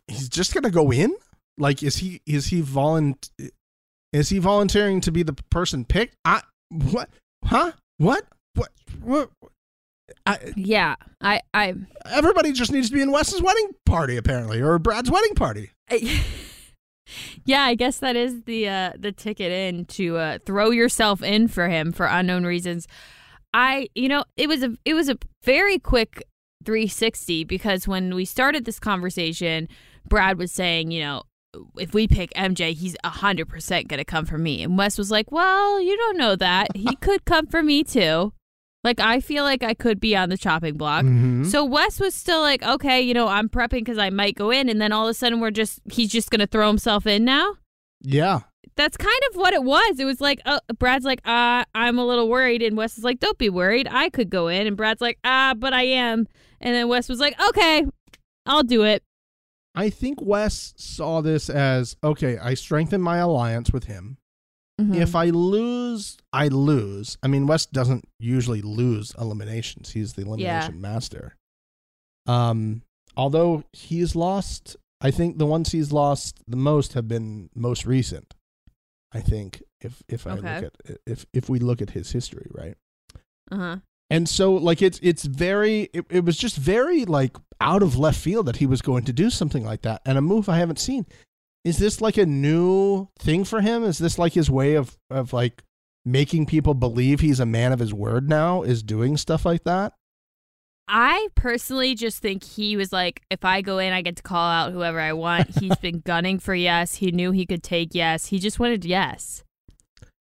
He's 0.08 0.28
just 0.28 0.54
going 0.54 0.62
to 0.64 0.70
go 0.70 0.92
in? 0.92 1.14
Like 1.58 1.82
is 1.82 1.96
he 1.96 2.20
is 2.26 2.46
he 2.46 2.60
volunt 2.60 3.30
is 4.12 4.28
he 4.28 4.38
volunteering 4.38 5.00
to 5.02 5.12
be 5.12 5.22
the 5.22 5.34
person 5.50 5.84
picked? 5.84 6.16
I 6.24 6.42
what? 6.70 7.10
Huh? 7.44 7.72
What? 7.98 8.24
What? 8.54 8.70
What? 9.02 9.30
I, 10.26 10.52
Yeah. 10.56 10.96
I 11.20 11.40
I 11.52 11.74
everybody 12.10 12.52
just 12.52 12.72
needs 12.72 12.88
to 12.88 12.94
be 12.94 13.00
in 13.00 13.10
Wes's 13.10 13.40
wedding 13.40 13.70
party 13.86 14.16
apparently 14.16 14.60
or 14.60 14.78
Brad's 14.78 15.10
wedding 15.10 15.34
party. 15.34 15.70
yeah, 17.44 17.62
I 17.62 17.74
guess 17.74 17.98
that 17.98 18.16
is 18.16 18.42
the 18.42 18.68
uh, 18.68 18.92
the 18.98 19.12
ticket 19.12 19.52
in 19.52 19.84
to 19.86 20.16
uh, 20.16 20.38
throw 20.44 20.70
yourself 20.70 21.22
in 21.22 21.48
for 21.48 21.68
him 21.68 21.92
for 21.92 22.06
unknown 22.06 22.44
reasons. 22.44 22.86
I, 23.52 23.88
you 23.94 24.08
know, 24.08 24.24
it 24.36 24.48
was 24.48 24.62
a 24.62 24.76
it 24.84 24.94
was 24.94 25.08
a 25.08 25.18
very 25.44 25.78
quick 25.78 26.24
360 26.64 27.44
because 27.44 27.86
when 27.86 28.14
we 28.14 28.24
started 28.24 28.64
this 28.64 28.80
conversation, 28.80 29.68
Brad 30.08 30.38
was 30.38 30.50
saying, 30.50 30.90
you 30.90 31.02
know, 31.02 31.22
if 31.78 31.94
we 31.94 32.08
pick 32.08 32.32
MJ, 32.34 32.74
he's 32.74 32.96
hundred 33.04 33.48
percent 33.48 33.88
gonna 33.88 34.04
come 34.04 34.26
for 34.26 34.38
me, 34.38 34.62
and 34.62 34.76
Wes 34.76 34.98
was 34.98 35.10
like, 35.10 35.30
well, 35.30 35.80
you 35.80 35.96
don't 35.96 36.18
know 36.18 36.36
that 36.36 36.76
he 36.76 36.96
could 37.00 37.24
come 37.24 37.46
for 37.46 37.62
me 37.62 37.84
too. 37.84 38.32
Like 38.85 39.01
I 39.01 39.20
feel 39.20 39.42
like 39.44 39.62
I 39.64 39.75
could 39.75 39.99
be 39.99 40.14
on 40.14 40.29
the 40.29 40.37
chopping 40.37 40.77
block. 40.77 41.05
Mhm. 41.05 41.47
So 41.47 41.64
Wes 41.64 41.99
was 41.99 42.14
still 42.14 42.42
like, 42.42 42.62
okay, 42.62 43.01
you 43.01 43.14
know, 43.14 43.27
I'm 43.29 43.49
prepping 43.49 43.81
because 43.81 43.99
I 43.99 44.11
might 44.11 44.37
go 44.37 44.51
in, 44.51 44.68
and 44.68 44.81
then 44.81 44.92
all 44.92 45.07
of 45.07 45.11
a 45.11 45.14
sudden 45.14 45.40
we're 45.40 45.51
just 45.51 45.81
he's 45.90 46.12
just 46.12 46.31
gonna 46.31 46.47
throw 46.47 46.68
himself 46.68 47.07
in 47.07 47.25
now. 47.25 47.55
Yeah. 48.03 48.40
That's 48.77 48.97
kind 48.97 49.20
of 49.31 49.37
what 49.37 49.55
it 49.55 49.62
was. 49.62 50.01
It 50.01 50.05
was 50.05 50.20
like, 50.20 50.40
uh, 50.44 50.59
Brad's 50.79 51.05
like, 51.05 51.20
uh, 51.25 51.64
I'm 51.77 51.97
a 51.97 52.05
little 52.05 52.29
worried, 52.29 52.61
and 52.61 52.77
Wes 52.77 52.99
is 52.99 53.05
like, 53.05 53.20
don't 53.20 53.38
be 53.38 53.49
worried, 53.49 53.87
I 53.88 54.09
could 54.11 54.31
go 54.31 54.49
in, 54.49 54.66
and 54.66 54.77
Brad's 54.77 55.01
like, 55.01 55.16
ah, 55.23 55.55
but 55.57 55.73
I 55.73 55.83
am, 55.85 56.27
and 56.61 56.75
then 56.75 56.88
Wes 56.88 57.09
was 57.09 57.20
like, 57.20 57.40
okay, 57.51 57.87
I'll 58.47 58.64
do 58.64 58.83
it. 58.83 59.05
I 59.77 59.90
think 59.90 60.18
Wes 60.20 60.75
saw 60.77 61.20
this 61.20 61.49
as 61.49 61.97
okay, 62.03 62.37
I 62.38 62.55
strengthen 62.55 63.01
my 63.01 63.18
alliance 63.18 63.73
with 63.73 63.85
him. 63.85 64.18
Mhm. 64.80 64.96
If 64.96 65.14
I 65.14 65.26
lose, 65.26 66.16
I 66.32 66.48
lose. 66.48 67.16
I 67.22 67.28
mean, 67.28 67.46
Wes 67.46 67.64
doesn't 67.66 68.04
usually 68.18 68.60
lose 68.60 69.14
eliminations. 69.18 69.90
He's 69.92 70.14
the 70.14 70.22
elimination 70.22 70.80
master. 70.80 71.37
Um, 72.26 72.82
although 73.16 73.64
he's 73.72 74.16
lost, 74.16 74.76
I 75.00 75.10
think 75.10 75.38
the 75.38 75.46
ones 75.46 75.70
he's 75.72 75.92
lost 75.92 76.40
the 76.48 76.56
most 76.56 76.94
have 76.94 77.06
been 77.06 77.50
most 77.54 77.87
recent. 77.87 78.34
I 79.12 79.20
think 79.20 79.62
if 79.80 80.02
if 80.08 80.26
I 80.26 80.30
Okay. 80.32 80.54
look 80.60 80.72
at 80.88 80.98
if 81.06 81.26
if 81.32 81.48
we 81.48 81.58
look 81.60 81.80
at 81.80 81.90
his 81.90 82.10
history, 82.10 82.48
right? 82.50 82.76
uh 83.52 83.56
huh, 83.56 83.76
And 84.10 84.28
so 84.28 84.54
like 84.54 84.82
it's 84.82 84.98
it's 85.02 85.24
very 85.24 85.82
it, 85.92 86.04
it 86.10 86.24
was 86.24 86.37
just 86.37 86.56
very 86.56 87.04
like 87.04 87.37
out 87.60 87.82
of 87.82 87.96
left 87.96 88.18
field 88.18 88.46
that 88.46 88.56
he 88.56 88.66
was 88.66 88.82
going 88.82 89.04
to 89.04 89.12
do 89.12 89.30
something 89.30 89.64
like 89.64 89.82
that 89.82 90.02
and 90.04 90.18
a 90.18 90.22
move 90.22 90.48
I 90.48 90.56
haven't 90.58 90.80
seen. 90.80 91.06
Is 91.64 91.79
this 91.79 92.00
like 92.00 92.18
a 92.18 92.27
new 92.27 93.09
thing 93.18 93.44
for 93.44 93.62
him? 93.62 93.85
Is 93.85 93.98
this 93.98 94.18
like 94.18 94.35
his 94.35 94.50
way 94.50 94.74
of 94.74 94.98
of 95.11 95.33
like 95.33 95.62
making 96.05 96.46
people 96.46 96.74
believe 96.74 97.20
he's 97.20 97.40
a 97.40 97.46
man 97.46 97.72
of 97.72 97.79
his 97.79 97.94
word 97.94 98.29
now 98.29 98.62
is 98.62 98.83
doing 98.83 99.16
stuff 99.16 99.46
like 99.46 99.64
that? 99.64 99.94
I 100.87 101.29
personally 101.35 101.94
just 101.94 102.20
think 102.20 102.44
he 102.44 102.77
was 102.77 102.92
like, 102.92 103.22
if 103.31 103.42
I 103.42 103.62
go 103.62 103.79
in, 103.79 103.94
I 103.94 104.03
get 104.03 104.16
to 104.16 104.22
call 104.22 104.50
out 104.50 104.72
whoever 104.72 105.00
I 105.00 105.14
want. 105.14 105.59
He's 105.59 105.77
been 105.77 106.00
gunning 106.00 106.38
for 106.38 106.55
Yes. 106.55 106.96
He 106.96 107.11
knew 107.11 107.31
he 107.33 107.46
could 107.46 107.62
take 107.62 107.94
Yes. 107.94 108.27
He 108.27 108.38
just 108.38 108.59
wanted 108.59 108.85
Yes. 108.85 109.44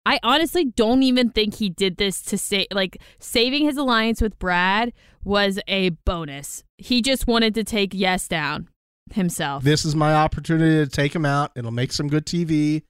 I 0.06 0.20
honestly 0.22 0.66
don't 0.66 1.04
even 1.04 1.30
think 1.30 1.56
he 1.56 1.70
did 1.70 1.96
this 1.96 2.22
to 2.24 2.38
say 2.38 2.68
like 2.72 3.02
saving 3.20 3.64
his 3.64 3.78
alliance 3.78 4.22
with 4.22 4.38
Brad 4.38 4.92
was 5.24 5.60
a 5.68 5.90
bonus. 5.90 6.66
He 6.78 7.02
just 7.02 7.26
wanted 7.26 7.54
to 7.56 7.64
take 7.64 7.94
Yes 7.94 8.28
down 8.28 8.68
himself. 9.14 9.64
This 9.64 9.86
is 9.86 9.96
my 9.96 10.14
opportunity 10.14 10.84
to 10.84 10.90
take 10.90 11.14
him 11.16 11.26
out. 11.26 11.52
It'll 11.56 11.72
make 11.72 11.92
some 11.92 12.08
good 12.08 12.26
TV. 12.26 12.84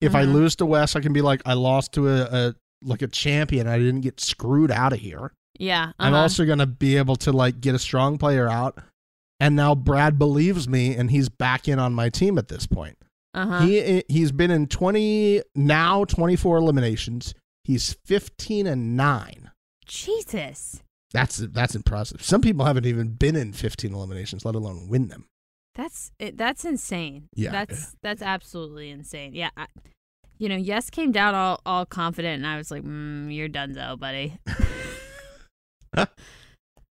If 0.00 0.14
I 0.14 0.24
Mhm. 0.24 0.32
lose 0.32 0.56
to 0.56 0.66
Wes, 0.66 0.94
I 0.96 1.00
can 1.00 1.12
be 1.12 1.22
like 1.22 1.42
I 1.46 1.54
lost 1.54 1.92
to 1.92 2.08
a, 2.08 2.22
a 2.22 2.54
like 2.82 3.02
a 3.02 3.06
champion. 3.08 3.66
I 3.66 3.78
didn't 3.78 4.02
get 4.02 4.20
screwed 4.20 4.70
out 4.70 4.92
of 4.92 5.00
here. 5.00 5.32
yeah. 5.58 5.92
I'm 5.98 6.12
uh-huh. 6.12 6.22
also 6.22 6.44
going 6.44 6.58
to 6.58 6.66
be 6.66 6.98
able 6.98 7.16
to 7.16 7.32
like 7.32 7.62
get 7.62 7.74
a 7.74 7.78
strong 7.78 8.18
player 8.18 8.46
out 8.46 8.78
and 9.40 9.54
now 9.54 9.74
Brad 9.74 10.18
believes 10.18 10.68
me, 10.68 10.94
and 10.94 11.10
he's 11.10 11.28
back 11.28 11.68
in 11.68 11.78
on 11.78 11.94
my 11.94 12.08
team 12.08 12.38
at 12.38 12.48
this 12.48 12.66
point. 12.66 12.96
Uh 13.34 13.46
huh. 13.46 13.60
He 13.60 14.04
he's 14.08 14.32
been 14.32 14.50
in 14.50 14.66
twenty 14.66 15.42
now 15.54 16.04
twenty 16.04 16.36
four 16.36 16.56
eliminations. 16.56 17.34
He's 17.64 17.92
fifteen 18.04 18.66
and 18.66 18.96
nine. 18.96 19.50
Jesus. 19.86 20.82
That's 21.12 21.36
that's 21.36 21.74
impressive. 21.74 22.22
Some 22.22 22.40
people 22.40 22.64
haven't 22.64 22.86
even 22.86 23.08
been 23.08 23.36
in 23.36 23.52
fifteen 23.52 23.92
eliminations, 23.92 24.44
let 24.44 24.54
alone 24.54 24.88
win 24.88 25.08
them. 25.08 25.26
That's 25.76 26.10
it, 26.18 26.38
that's 26.38 26.64
insane. 26.64 27.28
Yeah. 27.34 27.52
That's 27.52 27.96
that's 28.02 28.22
absolutely 28.22 28.90
insane. 28.90 29.34
Yeah. 29.34 29.50
I, 29.56 29.66
you 30.38 30.48
know, 30.48 30.56
Yes 30.56 30.90
came 30.90 31.12
down 31.12 31.34
all 31.34 31.60
all 31.66 31.86
confident, 31.86 32.42
and 32.42 32.46
I 32.46 32.56
was 32.56 32.70
like, 32.70 32.82
mm, 32.82 33.34
"You're 33.34 33.48
done 33.48 33.74
donezo, 33.74 33.98
buddy." 33.98 34.38
but 35.92 36.10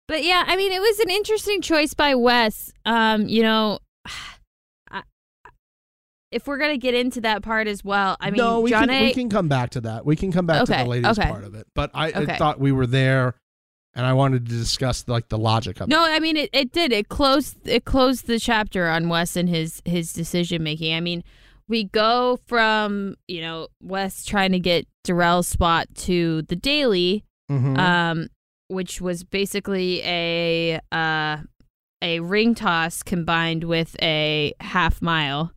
yeah, 0.08 0.44
I 0.46 0.56
mean, 0.56 0.72
it 0.72 0.80
was 0.80 0.98
an 1.00 1.10
interesting 1.10 1.60
choice 1.60 1.94
by 1.94 2.14
Wes. 2.14 2.72
Um, 2.84 3.28
you 3.28 3.42
know, 3.42 3.80
I, 4.90 5.02
if 6.30 6.46
we're 6.46 6.58
gonna 6.58 6.78
get 6.78 6.94
into 6.94 7.20
that 7.22 7.42
part 7.42 7.66
as 7.68 7.84
well, 7.84 8.16
I 8.20 8.30
mean, 8.30 8.38
no, 8.38 8.60
we 8.60 8.70
John 8.70 8.88
can, 8.88 9.02
A. 9.02 9.02
we 9.02 9.14
can 9.14 9.28
come 9.28 9.48
back 9.48 9.70
to 9.70 9.80
that. 9.82 10.04
We 10.06 10.16
can 10.16 10.32
come 10.32 10.46
back 10.46 10.64
to 10.66 10.72
the 10.72 10.84
ladies 10.84 11.18
okay. 11.18 11.28
part 11.28 11.44
of 11.44 11.54
it. 11.54 11.66
But 11.74 11.90
I, 11.94 12.06
I 12.06 12.22
Okay. 12.22 12.36
thought 12.38 12.60
we 12.60 12.72
were 12.72 12.86
there, 12.86 13.34
and 13.94 14.04
I 14.06 14.12
wanted 14.12 14.46
to 14.46 14.52
discuss 14.52 15.06
like 15.06 15.28
the 15.28 15.38
logic 15.38 15.80
of 15.80 15.88
it. 15.88 15.90
No, 15.90 16.02
I 16.04 16.18
mean 16.20 16.36
it, 16.36 16.50
it 16.52 16.72
did. 16.72 16.92
It 16.92 17.08
closed 17.08 17.56
it 17.66 17.84
closed 17.84 18.26
the 18.26 18.38
chapter 18.38 18.88
on 18.88 19.08
Wes 19.08 19.36
and 19.36 19.48
his 19.48 19.80
his 19.84 20.12
decision 20.12 20.62
making. 20.62 20.94
I 20.94 21.00
mean, 21.00 21.22
we 21.68 21.84
go 21.84 22.38
from, 22.46 23.16
you 23.28 23.40
know, 23.40 23.68
Wes 23.82 24.24
trying 24.24 24.52
to 24.52 24.58
get 24.58 24.86
Darrell's 25.04 25.48
spot 25.48 25.86
to 25.96 26.42
the 26.42 26.56
daily, 26.56 27.24
Mhm. 27.50 27.78
um, 27.78 28.28
which 28.68 29.00
was 29.00 29.24
basically 29.24 30.00
a 30.04 30.80
uh 30.92 31.38
a 32.02 32.20
ring 32.20 32.54
toss 32.54 33.02
combined 33.02 33.64
with 33.64 33.96
a 34.02 34.52
half 34.60 35.00
mile. 35.00 35.52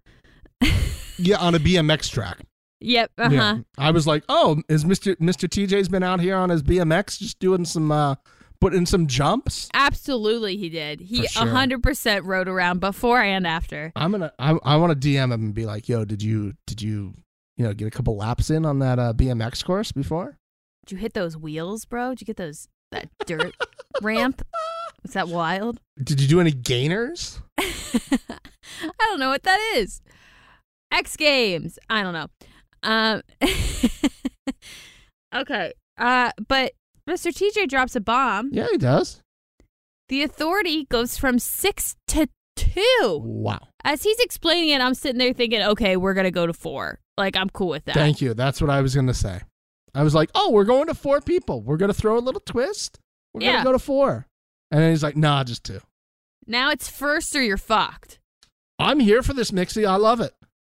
yeah, 1.17 1.37
on 1.37 1.55
a 1.55 1.59
BMX 1.59 2.09
track. 2.09 2.37
Yep. 2.79 3.11
Uh 3.17 3.29
huh. 3.29 3.33
Yeah. 3.35 3.57
I 3.77 3.91
was 3.91 4.05
like, 4.05 4.23
oh, 4.29 4.61
is 4.69 4.85
Mister 4.85 5.15
Mister 5.19 5.47
TJ's 5.47 5.89
been 5.89 6.03
out 6.03 6.19
here 6.19 6.35
on 6.35 6.49
his 6.49 6.63
BMX 6.63 7.17
just 7.19 7.39
doing 7.39 7.65
some 7.65 7.91
uh 7.91 8.15
putting 8.61 8.85
some 8.85 9.07
jumps? 9.07 9.69
Absolutely, 9.73 10.57
he 10.57 10.69
did. 10.69 11.01
He 11.01 11.25
a 11.35 11.45
hundred 11.45 11.81
percent 11.83 12.25
rode 12.25 12.47
around 12.47 12.79
before 12.79 13.21
and 13.21 13.47
after. 13.47 13.91
I'm 13.95 14.11
gonna 14.11 14.31
I, 14.39 14.57
I 14.63 14.75
want 14.77 14.99
to 14.99 15.07
DM 15.07 15.25
him 15.25 15.31
and 15.31 15.53
be 15.53 15.65
like, 15.65 15.89
yo, 15.89 16.05
did 16.05 16.21
you 16.21 16.53
did 16.65 16.81
you 16.81 17.13
you 17.57 17.65
know 17.65 17.73
get 17.73 17.87
a 17.87 17.91
couple 17.91 18.15
laps 18.15 18.49
in 18.49 18.65
on 18.65 18.79
that 18.79 18.99
uh, 18.99 19.13
BMX 19.13 19.63
course 19.65 19.91
before? 19.91 20.37
Did 20.85 20.95
you 20.95 20.97
hit 20.99 21.13
those 21.13 21.35
wheels, 21.35 21.85
bro? 21.85 22.09
Did 22.11 22.21
you 22.21 22.25
get 22.25 22.37
those 22.37 22.67
that 22.91 23.09
dirt 23.25 23.55
ramp? 24.01 24.45
Is 25.03 25.13
that 25.13 25.27
wild? 25.27 25.79
Did 26.03 26.21
you 26.21 26.27
do 26.27 26.39
any 26.39 26.51
gainers? 26.51 27.41
I 27.59 27.67
don't 28.99 29.19
know 29.19 29.29
what 29.29 29.43
that 29.43 29.59
is. 29.75 30.01
X 30.91 31.15
Games. 31.15 31.77
I 31.89 32.03
don't 32.03 32.13
know. 32.13 32.27
Um, 32.83 33.21
okay. 35.35 35.73
Uh, 35.97 36.31
but 36.47 36.73
Mr. 37.09 37.31
TJ 37.31 37.67
drops 37.67 37.95
a 37.95 38.01
bomb. 38.01 38.49
Yeah, 38.53 38.67
he 38.71 38.77
does. 38.77 39.21
The 40.09 40.23
authority 40.23 40.85
goes 40.85 41.17
from 41.17 41.39
six 41.39 41.95
to 42.09 42.27
two. 42.55 43.21
Wow. 43.23 43.59
As 43.83 44.03
he's 44.03 44.19
explaining 44.19 44.69
it, 44.69 44.81
I'm 44.81 44.93
sitting 44.93 45.17
there 45.19 45.33
thinking, 45.33 45.61
okay, 45.61 45.97
we're 45.97 46.13
gonna 46.13 46.31
go 46.31 46.45
to 46.47 46.53
four. 46.53 46.99
Like 47.17 47.35
I'm 47.35 47.49
cool 47.49 47.69
with 47.69 47.85
that. 47.85 47.95
Thank 47.95 48.21
you. 48.21 48.33
That's 48.33 48.61
what 48.61 48.69
I 48.69 48.81
was 48.81 48.95
gonna 48.95 49.13
say. 49.13 49.41
I 49.95 50.03
was 50.03 50.13
like, 50.13 50.29
oh, 50.35 50.51
we're 50.51 50.63
going 50.65 50.87
to 50.87 50.93
four 50.93 51.21
people. 51.21 51.61
We're 51.61 51.77
gonna 51.77 51.93
throw 51.93 52.17
a 52.17 52.19
little 52.19 52.41
twist. 52.41 52.99
We're 53.33 53.41
Yeah. 53.41 53.51
gonna 53.53 53.63
go 53.65 53.71
to 53.73 53.79
four. 53.79 54.27
And 54.71 54.81
then 54.81 54.91
he's 54.91 55.03
like, 55.03 55.17
nah, 55.17 55.43
just 55.43 55.63
two. 55.63 55.79
Now 56.45 56.69
it's 56.71 56.87
first 56.89 57.35
or 57.35 57.41
you're 57.41 57.57
fucked. 57.57 58.19
I'm 58.79 58.99
here 58.99 59.23
for 59.23 59.33
this, 59.33 59.51
Mixie. 59.51 59.85
I 59.87 59.95
love 59.95 60.21
it. 60.21 60.33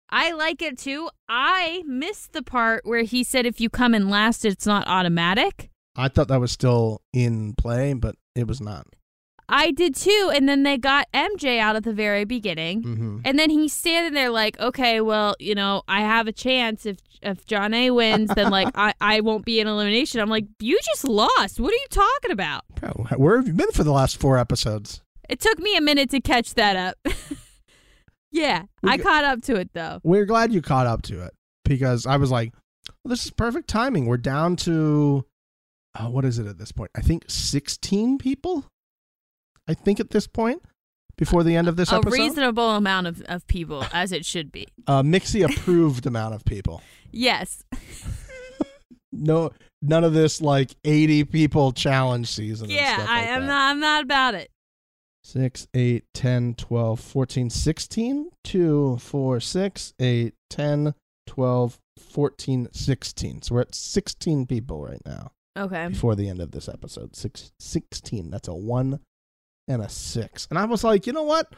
I 0.10 0.32
like 0.32 0.62
it 0.62 0.78
too. 0.78 1.10
I 1.28 1.84
missed 1.88 2.34
the 2.34 2.44
part 2.44 2.86
where 2.86 3.04
he 3.04 3.24
said 3.24 3.46
if 3.46 3.60
you 3.60 3.70
come 3.70 3.96
in 3.96 4.10
last, 4.10 4.46
it's 4.46 4.66
not 4.68 4.88
automatic. 4.88 5.70
I 5.96 6.08
thought 6.08 6.28
that 6.28 6.39
was 6.39 6.52
still 6.52 7.02
in 7.13 7.54
play, 7.58 7.94
but 7.94 8.16
it 8.36 8.48
was 8.48 8.62
not. 8.62 8.88
I 9.50 9.72
did 9.72 9.94
too. 9.96 10.32
And 10.34 10.48
then 10.48 10.63
they 10.63 10.78
got 10.78 11.08
MJ 11.13 11.60
out 11.60 11.76
at 11.76 11.84
the 11.84 11.94
very 11.94 12.26
beginning. 12.26 12.82
hmm 12.82 13.18
And 13.26 13.38
then 13.38 13.50
he's 13.50 13.74
standing 13.74 14.13
there 14.13 14.30
like, 14.30 14.60
okay, 14.60 15.02
well, 15.02 15.36
you 15.39 15.54
know, 15.54 15.84
I 15.88 16.02
have 16.02 16.28
a 16.28 16.32
chance 16.32 16.86
if 16.86 16.98
if 17.22 17.46
Jonna 17.46 17.94
wins, 17.94 18.32
then 18.36 18.50
like 18.52 18.70
I, 18.76 18.94
I 19.02 19.22
won't 19.22 19.46
be 19.46 19.60
in 19.60 19.68
elimination. 19.68 20.20
I'm 20.22 20.30
like, 20.30 20.46
you 20.60 20.80
just 20.86 21.08
lost. 21.08 21.60
What 21.60 21.72
are 21.72 21.76
you 21.76 21.88
talking 21.89 22.32
about? 22.32 22.63
Bro, 22.80 23.06
where 23.18 23.38
have 23.38 23.48
you 23.48 23.54
been 23.54 23.72
for 23.72 23.84
the 23.84 23.92
last 23.94 24.20
four 24.20 24.38
episodes? 24.38 25.02
It 25.30 25.39
took 25.39 25.60
me 25.60 25.76
a 25.78 25.82
minute 25.82 26.10
to 26.12 26.22
catch 26.22 26.54
that 26.56 26.76
up. 26.76 26.98
yeah, 28.34 28.63
We 28.82 28.89
I 28.91 28.98
g- 28.98 29.04
caught 29.04 29.24
up 29.24 29.41
to 29.43 29.56
it 29.56 29.69
though. 29.74 30.02
We're 30.04 30.26
glad 30.26 30.52
you 30.52 30.62
caught 30.62 30.88
up 30.88 31.02
to 31.04 31.22
it 31.24 31.34
because 31.63 32.06
I 32.06 32.17
was 32.17 32.30
like, 32.32 32.54
well, 33.04 33.10
this 33.12 33.24
is 33.24 33.32
perfect 33.32 33.69
timing. 33.69 34.06
We're 34.08 34.17
down 34.17 34.58
to, 34.58 35.26
uh, 35.96 36.08
what 36.10 36.26
is 36.26 36.39
it 36.39 36.48
at 36.48 36.58
this 36.58 36.72
point? 36.74 36.91
I 36.96 37.02
think 37.02 37.24
16 37.30 38.17
people. 38.17 38.65
I 39.69 39.74
think 39.74 40.00
at 40.02 40.10
this 40.10 40.28
point, 40.28 40.62
before 41.17 41.43
the 41.43 41.56
end 41.56 41.67
of 41.69 41.76
this 41.78 41.91
a 41.91 41.96
episode. 41.96 42.12
reasonable 42.13 42.72
amount 42.72 43.08
of, 43.08 43.22
of 43.28 43.46
people, 43.48 43.86
as 43.93 44.12
it 44.12 44.26
should 44.26 44.52
be. 44.52 44.67
uh, 44.88 45.02
Mixie 45.04 45.43
approved 45.50 46.06
amount 46.06 46.34
of 46.36 46.43
people. 46.43 46.82
Yes. 47.12 47.63
No, 49.15 49.52
none 49.82 50.04
of 50.04 50.13
this 50.13 50.41
like 50.41 50.72
80 50.84 51.26
people 51.26 51.72
challenge 51.72 52.28
season. 52.28 52.69
Yeah, 52.72 53.06
I 53.08 53.26
am 53.26 53.41
that. 53.41 53.48
not 53.48 53.69
I'm 53.69 53.80
not 53.80 54.04
about 54.04 54.34
it. 54.34 54.50
6, 55.23 55.67
8, 55.73 56.03
10, 56.13 56.53
12, 56.55 56.99
14, 56.99 57.49
16, 57.49 58.29
2, 58.43 58.97
4, 58.97 59.39
6, 59.39 59.93
8, 59.99 60.33
10, 60.49 60.93
12, 61.27 61.79
14, 61.99 62.67
16. 62.71 63.41
So 63.41 63.55
we're 63.55 63.62
at 63.62 63.73
16 63.75 64.45
people 64.47 64.83
right 64.83 65.01
now 65.05 65.31
Okay. 65.57 65.88
before 65.88 66.15
the 66.15 66.27
end 66.29 66.41
of 66.41 66.51
this 66.51 66.67
episode. 66.67 67.15
Six, 67.15 67.51
16. 67.59 68.29
That's 68.31 68.47
a 68.47 68.53
1 68.53 68.99
and 69.67 69.81
a 69.81 69.89
6. 69.89 70.47
And 70.49 70.59
I 70.59 70.65
was 70.65 70.83
like, 70.83 71.07
you 71.07 71.13
know 71.13 71.23
what? 71.23 71.53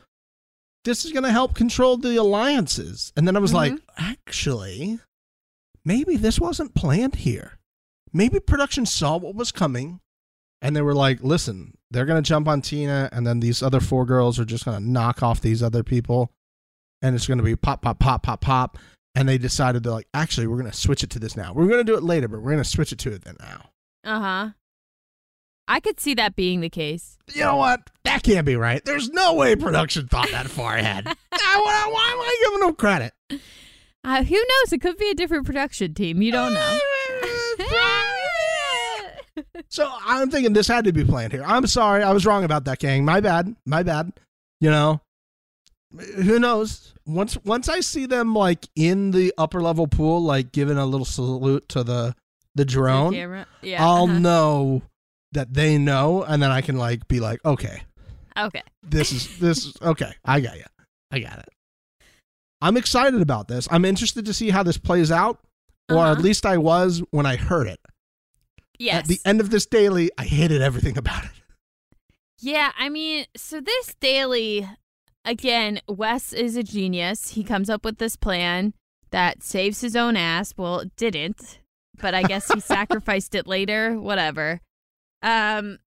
This 0.84 1.04
is 1.04 1.12
going 1.12 1.24
to 1.24 1.32
help 1.32 1.56
control 1.56 1.98
the 1.98 2.16
alliances. 2.18 3.12
And 3.18 3.28
then 3.28 3.36
I 3.36 3.40
was 3.40 3.54
like, 3.54 3.74
Mhm. 3.74 3.82
actually, 3.98 5.00
maybe 5.84 6.16
this 6.16 6.40
wasn't 6.40 6.76
planned 6.76 7.16
here. 7.16 7.58
Maybe 8.14 8.40
production 8.40 8.86
saw 8.86 9.18
what 9.18 9.34
was 9.34 9.52
coming 9.52 10.00
and 10.66 10.76
they 10.76 10.82
were 10.82 10.96
like, 10.96 11.22
listen, 11.22 11.78
they're 11.92 12.08
going 12.08 12.22
to 12.22 12.28
jump 12.28 12.48
on 12.48 12.60
Tina, 12.60 13.08
and 13.12 13.26
then 13.26 13.40
these 13.40 13.62
other 13.62 13.80
four 13.80 14.04
girls 14.04 14.40
are 14.40 14.46
just 14.46 14.66
going 14.66 14.76
to 14.76 14.84
knock 14.84 15.22
off 15.22 15.40
these 15.40 15.62
other 15.62 15.84
people. 15.84 16.32
And 17.04 17.16
it's 17.16 17.28
going 17.28 17.38
to 17.38 17.44
be 17.44 17.56
pop, 17.56 17.84
pop, 17.84 18.00
pop, 18.00 18.24
pop, 18.24 18.42
pop. 18.42 18.80
And 19.14 19.30
they 19.30 19.38
decided 19.38 19.84
they're 19.84 19.92
like, 19.92 20.08
actually, 20.16 20.48
we're 20.48 20.58
going 20.58 20.72
to 20.72 20.76
switch 20.76 21.04
it 21.04 21.12
to 21.12 21.20
this 21.20 21.38
now. 21.38 21.54
We're 21.54 21.68
going 21.68 21.86
to 21.86 21.92
do 21.92 21.96
it 21.96 22.02
later, 22.02 22.28
but 22.28 22.38
we're 22.42 22.50
going 22.50 22.64
to 22.64 22.70
switch 22.70 22.92
it 22.92 22.98
to 22.98 23.14
it 23.14 23.24
then 23.24 23.38
now. 23.40 23.70
Uh-huh. 24.06 24.50
I 25.68 25.80
could 25.80 26.00
see 26.00 26.16
that 26.16 26.36
being 26.36 26.62
the 26.62 26.70
case. 26.70 27.20
You 27.32 27.42
know 27.42 27.58
what? 27.58 27.92
That 28.04 28.24
can't 28.24 28.46
be 28.46 28.56
right. 28.56 28.84
There's 28.84 29.10
no 29.10 29.36
way 29.36 29.56
production 29.56 30.08
thought 30.08 30.32
that 30.32 30.48
far 30.48 30.78
ahead. 30.78 31.06
why, 31.06 31.16
why, 31.30 31.90
why 31.92 32.12
am 32.12 32.20
I 32.20 32.38
giving 32.44 32.60
them 32.66 32.76
credit? 32.76 33.14
Uh, 34.04 34.24
who 34.24 34.36
knows? 34.36 34.74
It 34.74 34.82
could 34.82 34.98
be 34.98 35.12
a 35.12 35.16
different 35.16 35.46
production 35.46 35.94
team. 35.94 36.24
You 36.24 36.32
don't 36.32 36.56
know. 36.56 36.80
So 39.70 39.92
I'm 40.06 40.30
thinking 40.30 40.54
this 40.54 40.68
had 40.68 40.86
to 40.86 40.94
be 40.94 41.04
planned 41.04 41.34
here. 41.34 41.44
I'm 41.46 41.68
sorry, 41.68 42.04
I 42.04 42.12
was 42.14 42.26
wrong 42.26 42.44
about 42.44 42.66
that, 42.66 42.80
gang. 42.80 43.04
My 43.04 43.20
bad. 43.20 43.56
My 43.66 43.84
bad. 43.84 44.14
You 44.62 44.70
know, 44.70 45.02
who 46.16 46.40
knows? 46.40 46.94
Once 47.06 47.38
once 47.44 47.68
I 47.70 47.82
see 47.82 48.06
them 48.06 48.34
like 48.34 48.68
in 48.76 49.12
the 49.12 49.34
upper 49.38 49.62
level 49.62 49.88
pool, 49.88 50.22
like 50.24 50.52
giving 50.52 50.78
a 50.78 50.86
little 50.86 51.06
salute 51.06 51.68
to 51.70 51.84
the 51.84 52.16
the 52.56 52.66
drone. 52.66 53.14
Yeah. 53.14 53.86
I'll 53.86 54.06
uh-huh. 54.06 54.20
know 54.20 54.82
that 55.34 55.54
they 55.54 55.78
know, 55.78 56.24
and 56.24 56.42
then 56.42 56.52
I 56.52 56.62
can 56.62 56.78
like 56.78 57.08
be 57.08 57.20
like, 57.20 57.44
okay, 57.46 57.84
Okay. 58.38 58.64
this 58.84 59.12
is 59.12 59.38
this 59.40 59.66
is 59.66 59.74
okay. 59.82 60.14
I 60.24 60.40
got 60.40 60.56
you. 60.58 60.64
I 61.12 61.20
got 61.20 61.40
it. 61.40 61.50
I'm 62.62 62.78
excited 62.78 63.22
about 63.22 63.48
this. 63.50 63.68
I'm 63.70 63.84
interested 63.86 64.26
to 64.26 64.34
see 64.34 64.50
how 64.50 64.64
this 64.64 64.78
plays 64.78 65.12
out, 65.12 65.40
or 65.90 65.98
at 65.98 66.12
Uh-huh. 66.14 66.22
least 66.22 66.46
I 66.46 66.58
was 66.58 67.04
when 67.12 67.26
I 67.26 67.36
heard 67.36 67.68
it. 67.68 67.80
Yes. 68.80 68.96
At 68.96 69.08
the 69.08 69.20
end 69.26 69.42
of 69.42 69.50
this 69.50 69.66
daily, 69.66 70.12
I 70.18 70.26
hated 70.26 70.62
everything 70.62 70.98
about 70.98 71.26
it. 71.26 71.32
Yeah, 72.40 72.72
I 72.78 72.90
mean, 72.90 73.26
so 73.36 73.62
this 73.62 73.96
daily, 74.00 74.68
again, 75.24 75.80
Wes 75.88 76.34
is 76.34 76.56
a 76.56 76.64
genius. 76.64 77.32
He 77.32 77.44
comes 77.44 77.70
up 77.70 77.86
with 77.86 77.98
this 77.98 78.16
plan 78.16 78.74
that 79.12 79.42
saves 79.44 79.82
his 79.82 79.96
own 79.96 80.18
ass. 80.18 80.54
Well, 80.58 80.80
it 80.80 80.96
didn't, 80.96 81.60
but 82.00 82.14
I 82.14 82.24
guess 82.24 82.52
he 82.52 82.60
sacrificed 82.60 83.36
it 83.36 83.48
later. 83.48 84.00
Whatever. 84.00 84.62
Um, 85.22 85.80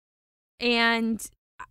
and 0.59 1.23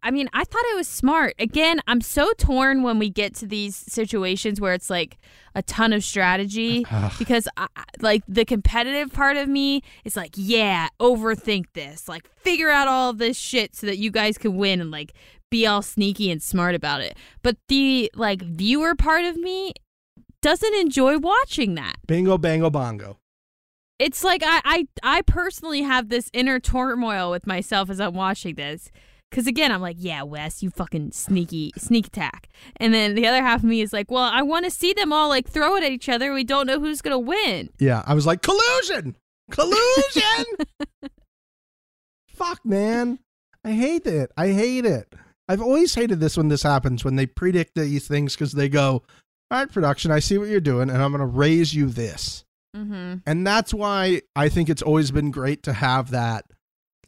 I 0.02 0.10
mean, 0.10 0.28
I 0.32 0.44
thought 0.44 0.62
it 0.72 0.76
was 0.76 0.88
smart. 0.88 1.34
Again, 1.38 1.80
I'm 1.86 2.00
so 2.00 2.32
torn 2.38 2.82
when 2.82 2.98
we 2.98 3.10
get 3.10 3.34
to 3.36 3.46
these 3.46 3.76
situations 3.76 4.60
where 4.60 4.72
it's 4.72 4.90
like 4.90 5.18
a 5.54 5.62
ton 5.62 5.92
of 5.92 6.04
strategy 6.04 6.84
because 7.18 7.48
I, 7.56 7.66
like 8.00 8.22
the 8.28 8.44
competitive 8.44 9.12
part 9.12 9.36
of 9.36 9.48
me 9.48 9.82
is 10.04 10.16
like 10.16 10.34
yeah 10.36 10.88
overthink 11.00 11.66
this 11.72 12.08
like 12.08 12.28
figure 12.36 12.70
out 12.70 12.88
all 12.88 13.12
this 13.12 13.36
shit 13.36 13.74
so 13.74 13.86
that 13.86 13.98
you 13.98 14.10
guys 14.10 14.38
can 14.38 14.56
win 14.56 14.80
and 14.80 14.90
like 14.90 15.12
be 15.50 15.66
all 15.66 15.82
sneaky 15.82 16.30
and 16.30 16.42
smart 16.42 16.74
about 16.74 17.00
it. 17.00 17.16
But 17.42 17.56
the 17.68 18.10
like 18.14 18.42
viewer 18.42 18.94
part 18.94 19.24
of 19.24 19.36
me 19.36 19.72
doesn't 20.42 20.74
enjoy 20.74 21.18
watching 21.18 21.74
that. 21.76 21.96
Bingo, 22.06 22.38
bango, 22.38 22.70
bongo. 22.70 23.18
It's 23.98 24.22
like 24.22 24.42
I 24.44 24.60
I, 24.64 24.88
I 25.02 25.22
personally 25.22 25.82
have 25.82 26.08
this 26.08 26.30
inner 26.32 26.60
turmoil 26.60 27.30
with 27.30 27.46
myself 27.46 27.90
as 27.90 28.00
I'm 28.00 28.14
watching 28.14 28.56
this. 28.56 28.90
Cause 29.32 29.46
again, 29.46 29.72
I'm 29.72 29.82
like, 29.82 29.96
yeah, 29.98 30.22
Wes, 30.22 30.62
you 30.62 30.70
fucking 30.70 31.12
sneaky 31.12 31.72
sneak 31.76 32.06
attack. 32.06 32.48
And 32.76 32.94
then 32.94 33.14
the 33.14 33.26
other 33.26 33.42
half 33.42 33.60
of 33.60 33.64
me 33.64 33.80
is 33.80 33.92
like, 33.92 34.10
well, 34.10 34.30
I 34.32 34.42
want 34.42 34.64
to 34.64 34.70
see 34.70 34.92
them 34.92 35.12
all 35.12 35.28
like 35.28 35.48
throw 35.48 35.76
it 35.76 35.84
at 35.84 35.90
each 35.90 36.08
other. 36.08 36.32
We 36.32 36.44
don't 36.44 36.66
know 36.66 36.78
who's 36.78 37.02
gonna 37.02 37.18
win. 37.18 37.70
Yeah, 37.78 38.02
I 38.06 38.14
was 38.14 38.24
like, 38.24 38.42
collusion, 38.42 39.16
collusion. 39.50 40.44
Fuck, 42.28 42.64
man, 42.64 43.18
I 43.64 43.72
hate 43.72 44.06
it. 44.06 44.30
I 44.36 44.48
hate 44.48 44.84
it. 44.84 45.12
I've 45.48 45.62
always 45.62 45.94
hated 45.94 46.20
this 46.20 46.36
when 46.36 46.48
this 46.48 46.62
happens 46.62 47.04
when 47.04 47.16
they 47.16 47.26
predict 47.26 47.74
these 47.74 48.08
things 48.08 48.34
because 48.34 48.52
they 48.52 48.68
go, 48.68 49.02
all 49.50 49.58
right, 49.58 49.70
production, 49.70 50.10
I 50.10 50.18
see 50.18 50.38
what 50.38 50.48
you're 50.48 50.60
doing, 50.60 50.90
and 50.90 51.02
I'm 51.02 51.12
gonna 51.12 51.26
raise 51.26 51.74
you 51.74 51.88
this. 51.88 52.44
Mm-hmm. 52.76 53.16
And 53.26 53.46
that's 53.46 53.72
why 53.72 54.22
I 54.34 54.48
think 54.48 54.68
it's 54.68 54.82
always 54.82 55.10
been 55.10 55.30
great 55.30 55.62
to 55.64 55.72
have 55.72 56.10
that 56.10 56.44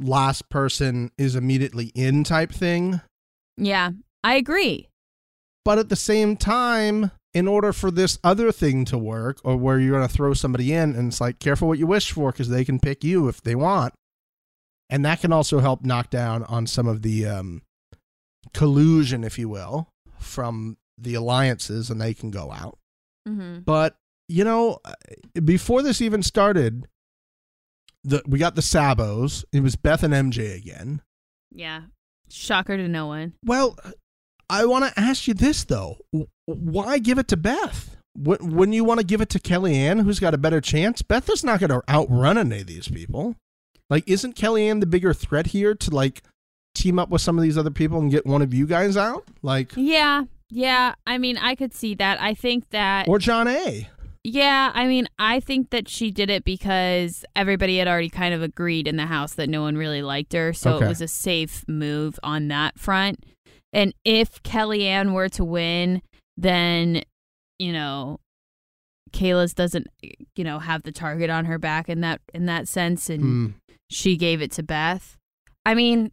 last 0.01 0.49
person 0.49 1.11
is 1.18 1.34
immediately 1.34 1.92
in 1.94 2.24
type 2.24 2.53
thing. 2.53 3.01
Yeah, 3.57 3.90
I 4.22 4.34
agree. 4.34 4.88
But 5.64 5.78
at 5.78 5.88
the 5.88 5.96
same 5.96 6.36
time, 6.36 7.11
in 7.34 7.46
order 7.46 7.72
for 7.72 7.90
this 7.90 8.18
other 8.24 8.53
thing 8.53 8.84
to 8.86 8.99
work, 8.99 9.40
or 9.44 9.57
where 9.57 9.78
you're 9.78 9.96
going 9.96 10.09
to 10.09 10.12
throw 10.12 10.34
somebody 10.34 10.72
in, 10.72 10.94
and 10.94 11.09
it's 11.09 11.20
like, 11.20 11.38
careful 11.38 11.68
what 11.68 11.78
you 11.78 11.86
wish 11.86 12.11
for 12.12 12.32
because 12.32 12.49
they 12.49 12.64
can 12.64 12.80
pick 12.80 13.05
you 13.05 13.28
if 13.28 13.42
they 13.42 13.55
want. 13.55 13.94
And 14.90 15.05
that 15.05 15.20
can 15.20 15.32
also 15.32 15.59
help 15.59 15.84
knock 15.84 16.09
down 16.09 16.44
on 16.44 16.66
some 16.66 16.86
of 16.86 17.03
the 17.03 17.26
um, 17.26 17.62
collusion, 18.55 19.24
if 19.24 19.38
you 19.38 19.49
will, 19.49 19.88
from 20.18 20.78
the 20.96 21.14
alliances, 21.14 21.90
and 21.90 22.01
they 22.01 22.14
can 22.14 22.30
go 22.30 22.51
out. 22.51 22.78
Mm-hmm. 23.28 23.61
But 23.61 23.96
you 24.28 24.44
know, 24.44 24.78
before 25.44 25.82
this 25.82 26.01
even 26.01 26.22
started, 26.22 26.86
the 28.05 28.22
we 28.26 28.38
got 28.38 28.55
the 28.55 28.62
Sabos. 28.62 29.44
It 29.53 29.62
was 29.62 29.76
Beth 29.76 30.03
and 30.03 30.14
MJ 30.14 30.57
again. 30.57 31.03
Yeah, 31.53 31.82
shocker 32.30 32.76
to 32.76 32.88
no 32.88 33.07
one. 33.07 33.34
Well, 33.44 33.78
I 34.51 34.64
want 34.66 34.84
to 34.86 35.01
ask 35.01 35.28
you 35.28 35.34
this 35.34 35.64
though: 35.64 35.99
Why 36.46 36.99
give 36.99 37.18
it 37.18 37.28
to 37.28 37.36
Beth? 37.36 37.96
Wouldn't 38.16 38.74
you 38.74 38.82
want 38.82 38.99
to 38.99 39.07
give 39.07 39.20
it 39.20 39.28
to 39.30 39.38
Kellyanne, 39.38 40.03
who's 40.03 40.18
got 40.18 40.34
a 40.34 40.38
better 40.38 40.61
chance? 40.61 41.03
Beth 41.03 41.30
is 41.30 41.44
not 41.44 41.61
going 41.61 41.70
to 41.70 41.82
outrun 41.88 42.36
any 42.36 42.62
of 42.62 42.66
these 42.66 42.88
people. 42.88 43.36
Like, 43.88 44.03
isn't 44.09 44.34
Kellyanne 44.34 44.80
the 44.80 44.86
bigger 44.86 45.14
threat 45.14 45.49
here 45.49 45.74
to 45.76 45.90
like 45.94 46.22
team 46.74 46.99
up 46.99 47.11
with 47.11 47.20
some 47.22 47.38
of 47.38 47.42
these 47.44 47.57
other 47.57 47.70
people 47.70 48.01
and 48.01 48.11
get 48.11 48.26
one 48.26 48.42
of 48.42 48.53
you 48.53 48.66
guys 48.66 48.96
out? 48.96 49.24
Like, 49.42 49.72
yeah, 49.76 50.24
yeah. 50.51 50.94
I 51.07 51.18
mean, 51.18 51.38
I 51.38 51.55
could 51.55 51.72
see 51.72 51.94
that. 51.94 52.20
I 52.20 52.34
think 52.34 52.70
that 52.70 53.07
or 53.07 53.18
Jonna. 53.18 53.86
Yeah, 54.25 54.73
I 54.75 54.87
mean, 54.87 55.09
I 55.19 55.41
think 55.41 55.71
that 55.71 55.89
she 55.89 56.11
did 56.11 56.29
it 56.29 56.45
because 56.45 57.25
everybody 57.37 57.79
had 57.79 57.89
already 57.89 58.11
kind 58.11 58.35
of 58.35 58.43
agreed 58.43 58.87
in 58.89 58.97
the 58.97 59.07
house 59.07 59.35
that 59.35 59.49
no 59.49 59.62
one 59.62 59.77
really 59.77 60.03
liked 60.03 60.33
her, 60.33 60.53
so 60.53 60.75
Okay. 60.75 60.85
it 60.87 60.89
was 60.89 61.01
a 61.01 61.09
safe 61.09 61.64
move 61.69 62.19
on 62.23 62.49
that 62.49 62.79
front. 62.79 63.25
And 63.73 63.95
if 64.05 64.43
Kellyanne 64.43 65.12
were 65.12 65.29
to 65.31 65.45
win, 65.45 66.03
then 66.37 67.03
you 67.59 67.73
know, 67.73 68.21
Kayla's 69.12 69.55
doesn't 69.55 69.87
you 70.03 70.45
know 70.45 70.59
have 70.59 70.83
the 70.83 70.93
target 70.93 71.31
on 71.31 71.45
her 71.47 71.59
back 71.59 71.89
in 71.89 72.01
that 72.03 72.21
in 72.35 72.47
that 72.47 72.69
sense, 72.69 73.09
and 73.09 73.23
Hmm. 73.23 73.47
she 73.91 74.16
gave 74.16 74.43
it 74.43 74.51
to 74.53 74.62
Beth. 74.62 75.16
I 75.64 75.75
mean. 75.75 76.12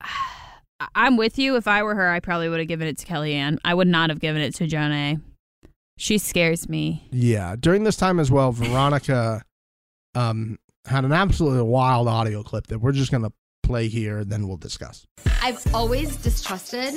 I'm 0.94 1.18
with 1.18 1.38
you. 1.38 1.56
If 1.56 1.68
I 1.68 1.82
were 1.82 1.94
her, 1.94 2.08
I 2.08 2.20
probably 2.20 2.48
would 2.48 2.58
have 2.58 2.68
given 2.68 2.88
it 2.88 2.96
to 2.98 3.06
Kellyanne. 3.06 3.58
I 3.62 3.74
would 3.74 3.86
not 3.86 4.08
have 4.08 4.18
given 4.18 4.40
it 4.40 4.54
to 4.54 4.66
Jonna. 4.66 5.20
She 6.00 6.16
scares 6.16 6.66
me. 6.66 7.06
Yeah, 7.12 7.56
during 7.60 7.84
this 7.84 7.96
time 7.96 8.18
as 8.20 8.30
well, 8.30 8.52
Veronica 8.52 9.42
um, 10.14 10.58
had 10.86 11.04
an 11.04 11.12
absolutely 11.12 11.60
wild 11.60 12.08
audio 12.08 12.42
clip 12.42 12.68
that 12.68 12.78
we're 12.78 12.92
just 12.92 13.12
gonna 13.12 13.30
play 13.62 13.86
here, 13.86 14.24
then 14.24 14.48
we'll 14.48 14.56
discuss. 14.56 15.06
I've 15.42 15.62
always 15.74 16.16
distrusted 16.16 16.94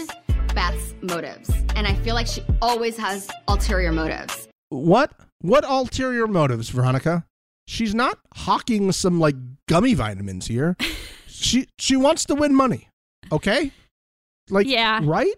Beth's 0.55 0.95
motives, 1.01 1.49
and 1.75 1.85
I 1.85 1.95
feel 1.95 2.15
like 2.15 2.27
she 2.27 2.45
always 2.61 2.95
has 2.95 3.29
ulterior 3.49 3.91
motives. 3.91 4.47
What? 4.69 5.11
What 5.41 5.65
ulterior 5.65 6.25
motives, 6.25 6.69
Veronica? 6.69 7.25
She's 7.67 7.93
not 7.93 8.19
hawking 8.33 8.89
some 8.93 9.19
like 9.19 9.35
gummy 9.67 9.95
vitamins 9.95 10.47
here. 10.47 10.77
she 11.27 11.67
she 11.77 11.97
wants 11.97 12.23
to 12.27 12.35
win 12.35 12.55
money. 12.55 12.87
Okay? 13.33 13.73
Like 14.49 14.65
Yeah. 14.65 15.01
right? 15.03 15.33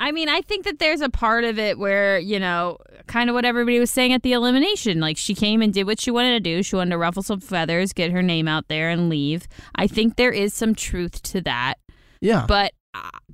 I 0.00 0.10
mean, 0.10 0.28
I 0.28 0.40
think 0.40 0.64
that 0.64 0.80
there's 0.80 1.00
a 1.00 1.08
part 1.08 1.44
of 1.44 1.58
it 1.58 1.78
where, 1.78 2.18
you 2.18 2.40
know, 2.40 2.78
kind 3.06 3.28
of 3.30 3.34
what 3.34 3.44
everybody 3.44 3.78
was 3.78 3.90
saying 3.90 4.12
at 4.12 4.22
the 4.22 4.32
elimination. 4.32 5.00
Like, 5.00 5.16
she 5.16 5.34
came 5.34 5.60
and 5.62 5.72
did 5.72 5.86
what 5.86 6.00
she 6.00 6.10
wanted 6.10 6.32
to 6.32 6.40
do. 6.40 6.62
She 6.62 6.76
wanted 6.76 6.90
to 6.90 6.98
ruffle 6.98 7.22
some 7.22 7.40
feathers, 7.40 7.92
get 7.92 8.10
her 8.12 8.22
name 8.22 8.48
out 8.48 8.68
there, 8.68 8.90
and 8.90 9.08
leave. 9.08 9.46
I 9.74 9.86
think 9.86 10.16
there 10.16 10.32
is 10.32 10.54
some 10.54 10.74
truth 10.74 11.22
to 11.24 11.40
that. 11.42 11.74
Yeah. 12.20 12.44
But 12.48 12.72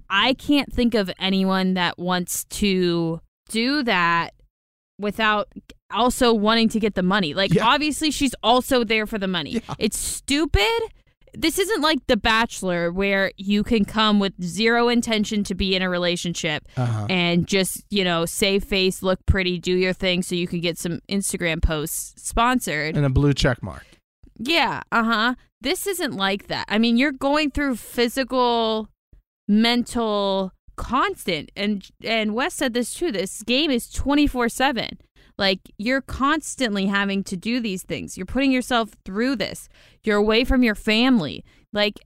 I- 0.08 0.34
can't 0.34 0.72
think 0.72 0.94
of 0.94 1.10
anyone 1.18 1.74
that 1.74 1.98
wants 1.98 2.44
to 2.44 3.20
do 3.48 3.82
that 3.84 4.34
without 4.98 5.48
also 5.92 6.32
wanting 6.34 6.68
to 6.70 6.80
get 6.80 6.94
the 6.94 7.02
money. 7.02 7.32
Like, 7.34 7.54
Yeah. 7.54 7.66
obviously, 7.66 8.10
she's 8.10 8.34
also 8.42 8.84
there 8.84 9.06
for 9.06 9.18
the 9.18 9.28
money. 9.28 9.52
Yeah. 9.52 9.74
It's 9.78 9.98
stupid. 9.98 10.80
This 11.34 11.58
isn't 11.58 11.80
like 11.80 12.06
The 12.06 12.16
Bachelor 12.16 12.92
where 12.92 13.32
you 13.36 13.62
can 13.62 13.84
come 13.84 14.18
with 14.18 14.32
zero 14.42 14.88
intention 14.88 15.44
to 15.44 15.54
be 15.54 15.74
in 15.74 15.82
a 15.82 15.88
relationship 15.88 16.66
uh-huh. 16.76 17.06
and 17.08 17.46
just, 17.46 17.84
you 17.90 18.04
know, 18.04 18.26
save 18.26 18.64
face, 18.64 19.02
look 19.02 19.24
pretty, 19.26 19.58
do 19.58 19.74
your 19.74 19.92
thing 19.92 20.22
so 20.22 20.34
you 20.34 20.46
can 20.46 20.60
get 20.60 20.78
some 20.78 21.00
Instagram 21.08 21.62
posts 21.62 22.20
sponsored. 22.22 22.96
And 22.96 23.06
a 23.06 23.10
blue 23.10 23.32
check 23.32 23.62
mark. 23.62 23.84
Yeah, 24.38 24.82
uh 24.90 25.04
huh. 25.04 25.34
This 25.60 25.86
isn't 25.86 26.14
like 26.14 26.46
that. 26.48 26.64
I 26.68 26.78
mean, 26.78 26.96
you're 26.96 27.12
going 27.12 27.50
through 27.50 27.76
physical, 27.76 28.88
mental, 29.46 30.52
constant, 30.76 31.52
and 31.54 31.86
and 32.02 32.34
Wes 32.34 32.54
said 32.54 32.72
this 32.72 32.94
too. 32.94 33.12
This 33.12 33.42
game 33.42 33.70
is 33.70 33.90
twenty 33.90 34.26
four 34.26 34.48
seven. 34.48 34.98
Like 35.40 35.60
you're 35.78 36.02
constantly 36.02 36.86
having 36.86 37.24
to 37.24 37.36
do 37.36 37.60
these 37.60 37.82
things. 37.82 38.18
You're 38.18 38.26
putting 38.26 38.52
yourself 38.52 38.90
through 39.06 39.36
this. 39.36 39.70
You're 40.04 40.18
away 40.18 40.44
from 40.44 40.62
your 40.62 40.74
family. 40.74 41.42
Like 41.72 41.98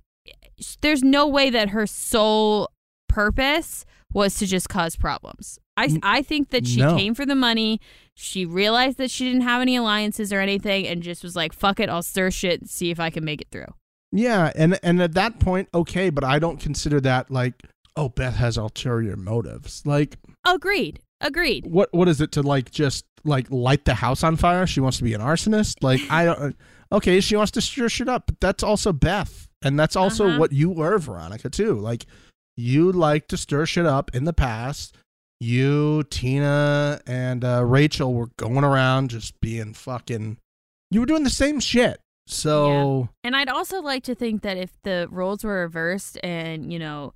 there's 0.81 1.03
no 1.03 1.27
way 1.27 1.51
that 1.51 1.71
her 1.71 1.85
sole 1.85 2.71
purpose 3.09 3.85
was 4.13 4.37
to 4.37 4.47
just 4.47 4.69
cause 4.69 4.95
problems. 4.95 5.59
I, 5.77 5.99
I 6.05 6.23
think 6.23 6.51
that 6.51 6.69
she 6.69 6.79
no. 6.79 6.97
came 6.97 7.15
for 7.17 7.27
the 7.27 7.35
money. 7.35 7.81
She 8.15 8.47
realized 8.47 8.99
that 8.99 9.11
she 9.11 9.25
didn't 9.25 9.41
have 9.41 9.61
any 9.61 9.75
alliances 9.75 10.33
or 10.33 10.39
anything 10.39 10.87
and 10.87 11.03
just 11.03 11.25
was 11.25 11.35
like, 11.35 11.53
fuck 11.53 11.81
it, 11.81 11.89
I'll 11.89 12.05
stir 12.05 12.31
shit 12.31 12.61
and 12.61 12.71
see 12.71 12.93
if 12.93 13.01
I 13.01 13.11
can 13.11 13.25
make 13.25 13.41
it 13.41 13.49
through. 13.51 13.75
Yeah, 14.13 14.53
and 14.55 14.79
and 14.85 15.03
at 15.03 15.15
that 15.15 15.41
point, 15.41 15.69
okay, 15.75 16.11
but 16.11 16.23
I 16.23 16.39
don't 16.39 16.61
consider 16.61 17.01
that 17.01 17.33
like, 17.33 17.55
oh, 17.97 18.11
Beth 18.11 18.37
has 18.37 18.57
ulterior 18.57 19.17
motives. 19.17 19.83
Like, 19.85 20.19
Agreed. 20.47 21.01
Agreed. 21.21 21.67
what 21.67 21.89
what 21.93 22.07
is 22.09 22.21
it 22.21 22.31
to 22.33 22.43
like 22.43 22.71
just 22.71 23.07
like 23.25 23.51
light 23.51 23.85
the 23.85 23.95
house 23.95 24.23
on 24.23 24.37
fire? 24.37 24.67
She 24.67 24.81
wants 24.81 24.99
to 24.99 25.05
be 25.05 25.15
an 25.15 25.21
arsonist. 25.21 25.83
Like, 25.83 26.01
I 26.11 26.25
don't. 26.27 26.57
Okay, 26.93 27.21
she 27.21 27.35
wants 27.37 27.51
to 27.53 27.61
stir 27.61 27.89
shit 27.89 28.09
up, 28.09 28.27
but 28.27 28.41
that's 28.41 28.63
also 28.63 28.93
Beth, 28.93 29.49
and 29.63 29.79
that's 29.79 29.97
also 29.97 30.29
Uh-huh. 30.29 30.39
what 30.39 30.53
you 30.53 30.71
were, 30.71 30.99
Veronica, 30.99 31.51
too. 31.51 31.75
Like, 31.75 32.07
you 32.57 32.93
like 32.93 33.27
to 33.29 33.37
stir 33.37 33.67
shit 33.67 33.87
up 33.87 34.15
in 34.15 34.25
the 34.25 34.33
past. 34.33 34.97
You, 35.41 36.05
Tina, 36.05 37.01
and 37.07 37.45
uh, 37.45 37.65
Rachel 37.65 38.15
were 38.15 38.29
going 38.37 38.63
around 38.65 39.11
just 39.11 39.41
being 39.41 39.75
fucking. 39.75 40.39
You 40.91 41.01
were 41.01 41.07
doing 41.07 41.25
the 41.25 41.31
same 41.31 41.59
shit. 41.59 41.99
So 42.27 43.09
And 43.23 43.37
I'd 43.37 43.49
also 43.51 43.83
like 43.83 44.03
to 44.05 44.15
think 44.15 44.41
that 44.43 44.57
if 44.57 44.71
the 44.83 45.09
roles 45.11 45.45
were 45.45 45.61
reversed 45.61 46.19
and, 46.23 46.73
you 46.73 46.79
know, 46.79 47.13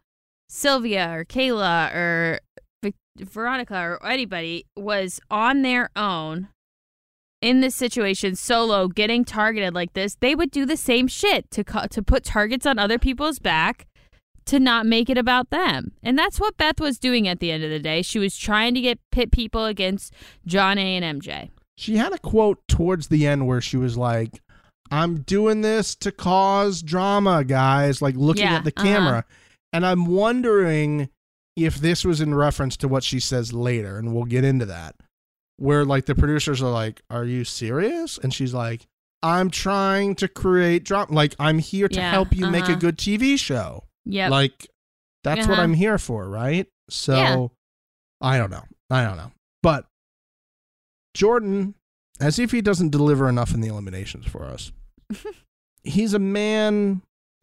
Sylvia 0.51 1.11
or 1.13 1.25
Kayla 1.25 1.95
or 1.95 2.41
Veronica 3.21 3.77
or 3.77 4.07
anybody 4.07 4.67
was 4.77 5.21
on 5.31 5.63
their 5.63 5.91
own 5.97 6.49
in 7.41 7.61
this 7.61 7.75
situation 7.77 8.35
solo 8.35 8.89
getting 8.89 9.25
targeted 9.25 9.75
like 9.75 9.93
this, 9.93 10.17
they 10.17 10.35
would 10.35 10.51
do 10.51 10.67
the 10.67 10.77
same 10.77 11.07
shit 11.07 11.51
to 11.53 11.63
co- 11.65 11.87
to 11.87 12.03
put 12.03 12.25
targets 12.25 12.67
on 12.67 12.79
other 12.79 12.99
people's 12.99 13.39
back 13.39 13.87
to 14.47 14.59
not 14.59 14.87
make 14.87 15.09
it 15.11 15.19
about 15.19 15.51
them. 15.51 15.93
And 16.03 16.19
that's 16.19 16.41
what 16.41 16.57
Beth 16.57 16.81
was 16.81 16.99
doing 16.99 17.29
at 17.29 17.39
the 17.39 17.53
end 17.53 17.63
of 17.63 17.71
the 17.71 17.79
day. 17.79 18.03
She 18.03 18.19
was 18.19 18.37
trying 18.37 18.75
to 18.75 18.81
get 18.81 18.99
pit 19.13 19.31
people 19.31 19.67
against 19.67 20.13
Jonna 20.49 20.81
and 21.01 21.21
MJ. 21.23 21.51
She 21.77 21.97
had 21.97 22.13
a 22.13 22.19
quote 22.19 22.67
towards 22.67 23.07
the 23.09 23.27
end 23.27 23.47
where 23.47 23.61
she 23.61 23.77
was 23.77 23.97
like, 23.97 24.41
I'm 24.91 25.21
doing 25.21 25.61
this 25.61 25.95
to 25.97 26.11
cause 26.11 26.83
drama, 26.83 27.45
guys, 27.45 28.01
like 28.03 28.17
looking 28.17 28.45
Yeah, 28.45 28.57
at 28.57 28.65
the 28.65 28.73
uh-huh. 28.75 28.85
camera. 28.87 29.25
And 29.73 29.85
I'm 29.87 30.07
wondering 30.07 31.11
if 31.65 31.77
this 31.77 32.05
was 32.05 32.21
in 32.21 32.35
reference 32.35 32.77
to 32.79 32.89
what 32.89 33.05
she 33.05 33.21
says 33.21 33.53
later, 33.53 33.99
and 33.99 34.15
we'll 34.15 34.25
get 34.25 34.45
into 34.45 34.67
that. 34.67 34.95
Where 35.57 35.85
like 35.85 36.07
the 36.07 36.15
producers 36.15 36.63
are 36.63 36.71
like, 36.71 37.01
Are 37.11 37.25
you 37.25 37.45
serious? 37.45 38.17
And 38.19 38.33
she's 38.33 38.55
like, 38.55 38.87
I'm 39.23 39.51
trying 39.51 40.15
to 40.17 40.29
create 40.29 40.85
drama. 40.85 41.13
Like, 41.13 41.35
I'm 41.41 41.59
here 41.59 41.89
to 41.89 41.97
Yeah, 41.97 42.11
help 42.13 42.35
you 42.37 42.49
make 42.49 42.65
a 42.65 42.73
uh-huh. 42.73 42.75
good 42.77 42.97
TV 42.97 43.37
show. 43.39 43.83
Yeah. 44.05 44.29
Like, 44.29 44.69
That's 45.25 45.49
what 45.49 45.55
Uh-huh. 45.55 45.63
I'm 45.63 45.75
here 45.75 45.99
for, 45.99 46.29
right? 46.29 46.69
So 46.89 47.17
Yeah. 47.17 47.47
I 48.21 48.39
don't 48.39 48.51
know. 48.51 48.63
I 48.91 49.05
don't 49.05 49.17
know. 49.17 49.33
But 49.63 49.87
Jordan, 51.15 51.75
as 52.21 52.39
if 52.39 52.53
he 52.53 52.61
doesn't 52.61 52.91
deliver 52.91 53.29
enough 53.29 53.53
in 53.55 53.61
the 53.61 53.69
eliminations 53.69 54.27
for 54.27 54.45
us, 54.45 54.71
he's 55.83 56.15
a 56.15 56.19
man 56.19 57.03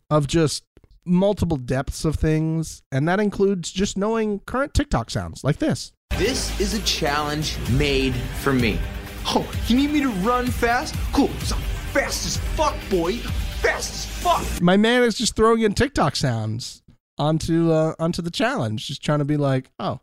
of 0.10 0.28
just 0.28 0.64
multiple 1.06 1.58
depths 1.58 2.06
of 2.06 2.16
things, 2.16 2.84
and 2.92 3.08
that 3.08 3.20
includes 3.20 3.72
just 3.72 3.98
knowing 3.98 4.40
current 4.42 4.74
TikTok 4.74 5.10
sounds 5.10 5.44
like 5.44 5.58
this. 5.58 5.92
This 6.18 6.60
is 6.60 6.74
a 6.74 6.82
challenge 6.84 7.58
made 7.72 8.16
for 8.42 8.54
me. 8.54 8.80
Oh, 9.28 9.50
you 9.68 9.76
need 9.76 9.92
me 9.92 10.02
to 10.02 10.10
run 10.10 10.48
fast? 10.48 10.96
Cool, 11.14 11.30
I'm 11.30 11.62
fast 11.92 12.26
as 12.26 12.38
fuck, 12.56 12.76
boy. 12.90 13.18
Fast 13.62 13.94
as 13.94 14.06
fuck. 14.06 14.62
My 14.62 14.78
man 14.78 15.04
is 15.04 15.16
just 15.16 15.36
throwing 15.36 15.62
in 15.62 15.74
TikTok 15.74 16.16
sounds 16.16 16.84
onto 17.18 17.72
uh, 17.72 17.96
onto 18.00 18.22
the 18.22 18.32
challenge, 18.32 18.88
just 18.88 19.04
trying 19.04 19.20
to 19.20 19.26
be 19.26 19.38
like, 19.38 19.72
oh, 19.80 20.00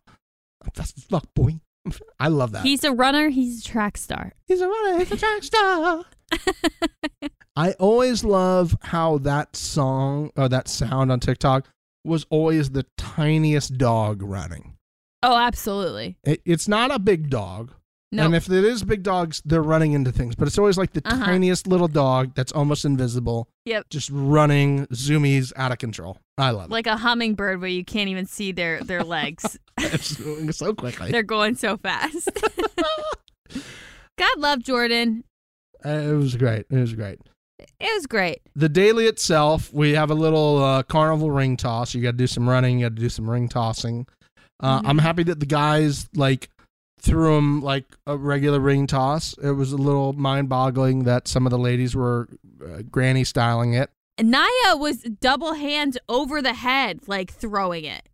I'm 0.63 0.71
fast 0.75 0.99
as 0.99 1.05
fuck, 1.05 1.27
boy. 1.35 1.61
I 2.19 2.29
love 2.29 2.53
that. 2.53 2.63
He's 2.63 2.85
a 2.85 2.93
runner. 2.93 3.29
He's 3.29 3.65
a 3.65 3.69
track 3.69 3.97
star. 3.97 4.33
He's 4.47 4.61
a 4.61 4.69
runner. 4.69 4.99
He's 4.99 5.13
a 5.13 5.17
track 5.17 5.43
star. 5.43 6.05
I 7.57 7.73
always 7.73 8.25
love 8.25 8.77
how 8.83 9.19
that 9.19 9.57
song 9.57 10.31
or 10.37 10.49
that 10.49 10.69
sound 10.69 11.13
on 11.13 11.21
TikTok 11.21 11.69
was 12.05 12.25
always 12.31 12.71
the 12.71 12.87
tiniest 12.97 13.77
dog 13.79 14.23
running. 14.23 14.75
Oh, 15.23 15.37
absolutely. 15.37 16.17
It, 16.25 16.41
it's 16.45 16.67
not 16.67 16.91
a 16.91 16.99
big 16.99 17.29
dog. 17.31 17.73
No. 18.11 18.25
And 18.27 18.35
if 18.35 18.47
it 18.51 18.65
is 18.65 18.83
big 18.85 19.03
dogs, 19.03 19.41
they're 19.45 19.63
running 19.63 19.93
into 19.93 20.13
things. 20.13 20.35
But 20.35 20.47
it's 20.49 20.59
always 20.59 20.77
like 20.77 20.93
the 20.93 21.01
Uh-huh. 21.05 21.25
tiniest 21.25 21.67
little 21.67 21.89
dog 21.89 22.35
that's 22.35 22.53
almost 22.53 22.85
invisible, 22.85 23.49
Yep. 23.65 23.89
just 23.91 24.11
running, 24.13 24.87
zoomies 24.89 25.53
out 25.57 25.73
of 25.73 25.79
control. 25.79 26.19
I 26.37 26.51
love 26.51 26.67
it. 26.71 26.73
Like 26.73 26.87
a 26.87 26.97
hummingbird 26.99 27.61
where 27.61 27.71
you 27.71 27.85
can't 27.85 28.09
even 28.11 28.27
see 28.27 28.53
their 28.53 28.83
their 28.83 29.05
legs. 29.05 29.55
it. 29.79 29.95
It's 29.95 30.19
moving 30.19 30.53
so 30.53 30.75
quickly. 30.75 31.11
They're 31.11 31.23
going 31.23 31.55
so 31.55 31.77
fast. 31.79 32.29
God 34.19 34.39
love 34.39 34.61
Jordan. 34.63 35.25
Uh, 35.85 35.89
it 35.91 36.13
was 36.15 36.37
great. 36.37 36.67
It 36.71 36.77
was 36.79 36.95
great. 36.95 37.19
It 37.81 37.95
was 37.95 38.07
great. 38.07 38.41
the 38.55 38.69
daily 38.69 39.07
itself, 39.07 39.73
we 39.73 39.93
have 39.95 40.11
a 40.11 40.15
little 40.15 40.63
uh, 40.63 40.83
carnival 40.83 41.31
ring 41.31 41.57
toss. 41.57 41.95
You 41.95 42.03
got 42.03 42.13
to 42.13 42.17
do 42.17 42.27
some 42.27 42.49
running. 42.49 42.79
You 42.79 42.87
got 42.89 42.97
to 42.97 43.03
do 43.03 43.09
some 43.09 43.29
ring 43.29 43.49
tossing. 43.49 44.07
Uh, 44.61 44.81
I'm 44.85 44.99
happy 44.99 45.25
that 45.25 45.41
the 45.41 45.47
guys 45.47 46.09
like 46.15 46.49
threw 47.01 47.35
them 47.35 47.63
like 47.63 47.85
a 48.07 48.17
regular 48.17 48.61
ring 48.61 48.87
toss. 48.87 49.35
It 49.43 49.51
was 49.51 49.73
a 49.73 49.77
little 49.77 50.13
mind-boggling 50.13 51.03
that 51.05 51.27
some 51.27 51.47
of 51.47 51.51
the 51.51 51.59
ladies 51.59 51.97
were 51.97 52.29
uh, 52.65 52.83
granny 52.89 53.25
styling 53.25 53.75
it. 53.75 53.91
Nia 54.21 54.77
was 54.77 54.99
double 55.03 55.55
hands 55.55 55.99
over 56.09 56.41
the 56.41 56.55
head, 56.55 57.01
like 57.09 57.33
throwing 57.33 57.85
it. 57.85 58.09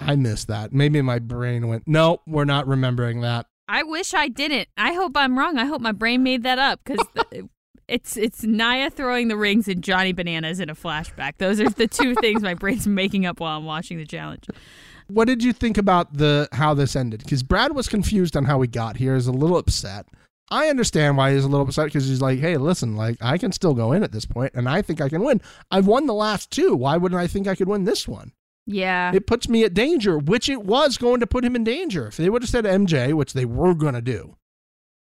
I 0.00 0.16
missed 0.16 0.48
that. 0.48 0.72
Maybe 0.72 1.00
my 1.00 1.18
brain 1.20 1.68
went, 1.68 1.84
nope, 1.86 2.22
we're 2.26 2.44
not 2.44 2.66
remembering 2.66 3.20
that. 3.20 3.46
I 3.68 3.82
wish 3.82 4.14
I 4.14 4.28
didn't. 4.28 4.68
I 4.76 4.94
hope 4.94 5.16
I'm 5.16 5.38
wrong. 5.38 5.58
I 5.58 5.66
hope 5.66 5.80
my 5.80 5.92
brain 5.92 6.22
made 6.22 6.42
that 6.44 6.58
up 6.58 6.80
because 6.84 7.06
it's 7.88 8.16
it's 8.16 8.42
Nia 8.44 8.90
throwing 8.90 9.28
the 9.28 9.36
rings 9.36 9.66
and 9.68 9.82
Johnny 9.82 10.12
Bananas 10.12 10.60
in 10.60 10.68
a 10.70 10.74
flashback. 10.74 11.34
Those 11.38 11.60
are 11.60 11.68
the 11.70 11.86
two 11.88 12.14
things 12.20 12.42
my 12.42 12.54
brain's 12.54 12.86
making 12.86 13.26
up 13.26 13.40
while 13.40 13.56
I'm 13.58 13.64
watching 13.64 13.98
the 13.98 14.06
challenge. 14.06 14.44
What 15.08 15.24
did 15.26 15.42
you 15.42 15.52
think 15.54 15.78
about 15.78 16.14
the 16.18 16.48
how 16.52 16.74
this 16.74 16.94
ended? 16.94 17.20
Because 17.20 17.42
Brad 17.42 17.74
was 17.74 17.88
confused 17.88 18.36
on 18.36 18.44
how 18.44 18.58
we 18.58 18.66
got 18.66 18.98
here. 18.98 19.14
Is 19.16 19.26
a 19.26 19.32
little 19.32 19.56
upset. 19.56 20.06
I 20.50 20.68
understand 20.68 21.16
why 21.18 21.34
he's 21.34 21.44
a 21.44 21.48
little 21.48 21.66
upset 21.66 21.86
because 21.86 22.06
he's 22.08 22.20
like, 22.22 22.38
"Hey, 22.38 22.56
listen, 22.56 22.96
like 22.96 23.16
I 23.22 23.38
can 23.38 23.52
still 23.52 23.74
go 23.74 23.92
in 23.92 24.02
at 24.02 24.12
this 24.12 24.24
point, 24.26 24.52
and 24.54 24.68
I 24.68 24.82
think 24.82 25.00
I 25.00 25.08
can 25.08 25.22
win. 25.22 25.40
I've 25.70 25.86
won 25.86 26.06
the 26.06 26.14
last 26.14 26.50
two. 26.50 26.74
Why 26.74 26.96
wouldn't 26.96 27.20
I 27.20 27.26
think 27.26 27.46
I 27.46 27.54
could 27.54 27.68
win 27.68 27.84
this 27.84 28.06
one? 28.06 28.32
Yeah. 28.66 29.12
It 29.14 29.26
puts 29.26 29.48
me 29.48 29.64
at 29.64 29.72
danger, 29.72 30.18
which 30.18 30.48
it 30.50 30.62
was 30.62 30.98
going 30.98 31.20
to 31.20 31.26
put 31.26 31.42
him 31.44 31.56
in 31.56 31.64
danger. 31.64 32.08
If 32.08 32.18
they 32.18 32.28
would 32.28 32.42
have 32.42 32.50
said 32.50 32.66
MJ, 32.66 33.14
which 33.14 33.32
they 33.32 33.46
were 33.46 33.72
going 33.74 33.94
to 33.94 34.02
do, 34.02 34.36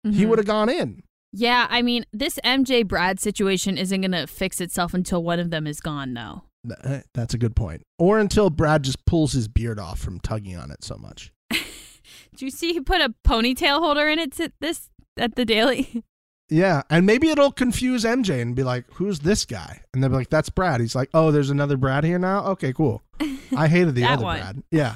he 0.03 0.23
Mhm. 0.23 0.29
would 0.29 0.39
have 0.39 0.47
gone 0.47 0.69
in. 0.69 1.03
Yeah, 1.31 1.67
I 1.69 1.81
mean, 1.81 2.05
this 2.11 2.39
MJ 2.43 2.87
Brad 2.87 3.19
situation 3.19 3.77
isn't 3.77 4.01
going 4.01 4.11
to 4.11 4.25
fix 4.27 4.59
itself 4.59 4.93
until 4.93 5.23
one 5.23 5.39
of 5.39 5.51
them 5.51 5.67
is 5.67 5.79
gone, 5.79 6.13
though. 6.13 6.43
Eh, 6.83 7.01
That's 7.13 7.33
a 7.33 7.37
good 7.37 7.55
point. 7.55 7.83
Or 7.97 8.19
until 8.19 8.49
Brad 8.49 8.83
just 8.83 9.05
pulls 9.05 9.33
his 9.33 9.47
beard 9.47 9.79
off 9.79 9.99
from 9.99 10.19
tugging 10.19 10.57
on 10.57 10.71
it 10.71 10.83
so 10.83 10.97
much. 10.97 11.31
Did 11.51 12.41
you 12.41 12.49
see 12.49 12.73
he 12.73 12.79
put 12.81 13.01
a 13.01 13.13
ponytail 13.25 13.79
holder 13.79 14.09
in 14.09 14.17
it 14.19 14.31
to 14.33 14.51
this 14.59 14.89
at 15.17 15.35
the 15.35 15.45
daily? 15.45 16.03
Yeah, 16.51 16.81
and 16.89 17.05
maybe 17.05 17.29
it'll 17.29 17.51
confuse 17.51 18.03
MJ 18.03 18.41
and 18.41 18.55
be 18.55 18.63
like, 18.63 18.85
"Who's 18.93 19.19
this 19.19 19.45
guy?" 19.45 19.81
And 19.93 20.01
they'll 20.01 20.09
be 20.09 20.15
like, 20.15 20.31
"That's 20.31 20.49
Brad." 20.49 20.81
He's 20.81 20.95
like, 20.95 21.11
"Oh, 21.13 21.29
there's 21.29 21.51
another 21.51 21.77
Brad 21.77 22.03
here 22.03 22.17
now." 22.17 22.43
Okay, 22.47 22.73
cool. 22.73 23.03
I 23.55 23.67
hated 23.67 23.93
the 23.93 24.03
other 24.05 24.23
one. 24.23 24.39
Brad. 24.39 24.63
Yeah, 24.71 24.95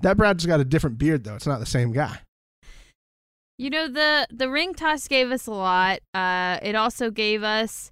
that 0.00 0.16
Brad's 0.16 0.44
got 0.44 0.58
a 0.58 0.64
different 0.64 0.98
beard 0.98 1.22
though. 1.22 1.36
It's 1.36 1.46
not 1.46 1.60
the 1.60 1.66
same 1.66 1.92
guy. 1.92 2.18
You 3.60 3.70
know 3.70 3.88
the 3.88 4.28
the 4.30 4.48
ring 4.48 4.72
toss 4.72 5.08
gave 5.08 5.32
us 5.32 5.48
a 5.48 5.50
lot. 5.50 5.98
Uh, 6.14 6.60
it 6.62 6.76
also 6.76 7.10
gave 7.10 7.42
us 7.42 7.90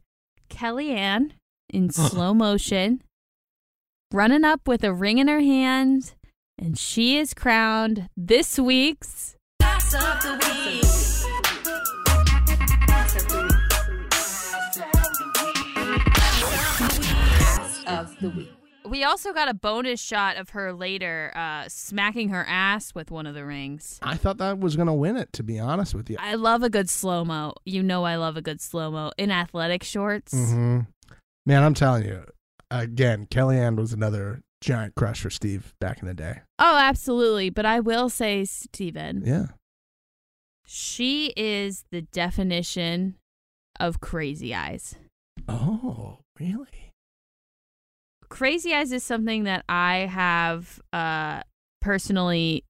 Kellyanne 0.48 1.32
in 1.68 1.90
slow 1.90 2.32
motion, 2.32 3.02
running 4.12 4.44
up 4.44 4.68
with 4.68 4.84
a 4.84 4.94
ring 4.94 5.18
in 5.18 5.26
her 5.26 5.40
hand, 5.40 6.14
and 6.56 6.78
she 6.78 7.18
is 7.18 7.34
crowned 7.34 8.08
this 8.16 8.60
week's. 8.60 9.34
We 18.88 19.04
also 19.04 19.32
got 19.32 19.48
a 19.48 19.54
bonus 19.54 20.00
shot 20.00 20.36
of 20.36 20.50
her 20.50 20.72
later 20.72 21.32
uh, 21.34 21.64
smacking 21.68 22.28
her 22.30 22.44
ass 22.48 22.94
with 22.94 23.10
one 23.10 23.26
of 23.26 23.34
the 23.34 23.44
rings. 23.44 23.98
I 24.02 24.16
thought 24.16 24.38
that 24.38 24.58
was 24.58 24.76
gonna 24.76 24.94
win 24.94 25.16
it. 25.16 25.32
To 25.34 25.42
be 25.42 25.58
honest 25.58 25.94
with 25.94 26.08
you. 26.10 26.16
I 26.20 26.34
love 26.34 26.62
a 26.62 26.70
good 26.70 26.88
slow 26.88 27.24
mo. 27.24 27.54
You 27.64 27.82
know 27.82 28.04
I 28.04 28.16
love 28.16 28.36
a 28.36 28.42
good 28.42 28.60
slow 28.60 28.90
mo 28.90 29.12
in 29.18 29.30
athletic 29.30 29.82
shorts. 29.82 30.32
hmm 30.32 30.80
Man, 31.44 31.62
I'm 31.62 31.74
telling 31.74 32.04
you, 32.04 32.24
again, 32.70 33.26
Kellyanne 33.26 33.76
was 33.76 33.92
another 33.92 34.42
giant 34.60 34.94
crush 34.96 35.20
for 35.20 35.30
Steve 35.30 35.74
back 35.80 36.00
in 36.00 36.08
the 36.08 36.14
day. 36.14 36.40
Oh, 36.58 36.76
absolutely. 36.76 37.50
But 37.50 37.66
I 37.66 37.78
will 37.80 38.08
say, 38.08 38.44
Steven, 38.44 39.22
Yeah. 39.24 39.46
she 40.66 41.32
is 41.36 41.84
the 41.90 42.02
definition 42.02 43.16
of 43.78 44.00
crazy 44.00 44.54
eyes. 44.54 44.96
Oh, 45.48 46.18
really? 46.40 46.85
Crazy 48.28 48.74
eyes 48.74 48.92
is 48.92 49.02
something 49.04 49.44
that 49.44 49.64
I 49.68 50.06
have 50.10 50.80
uh, 50.92 51.42
personally 51.80 52.64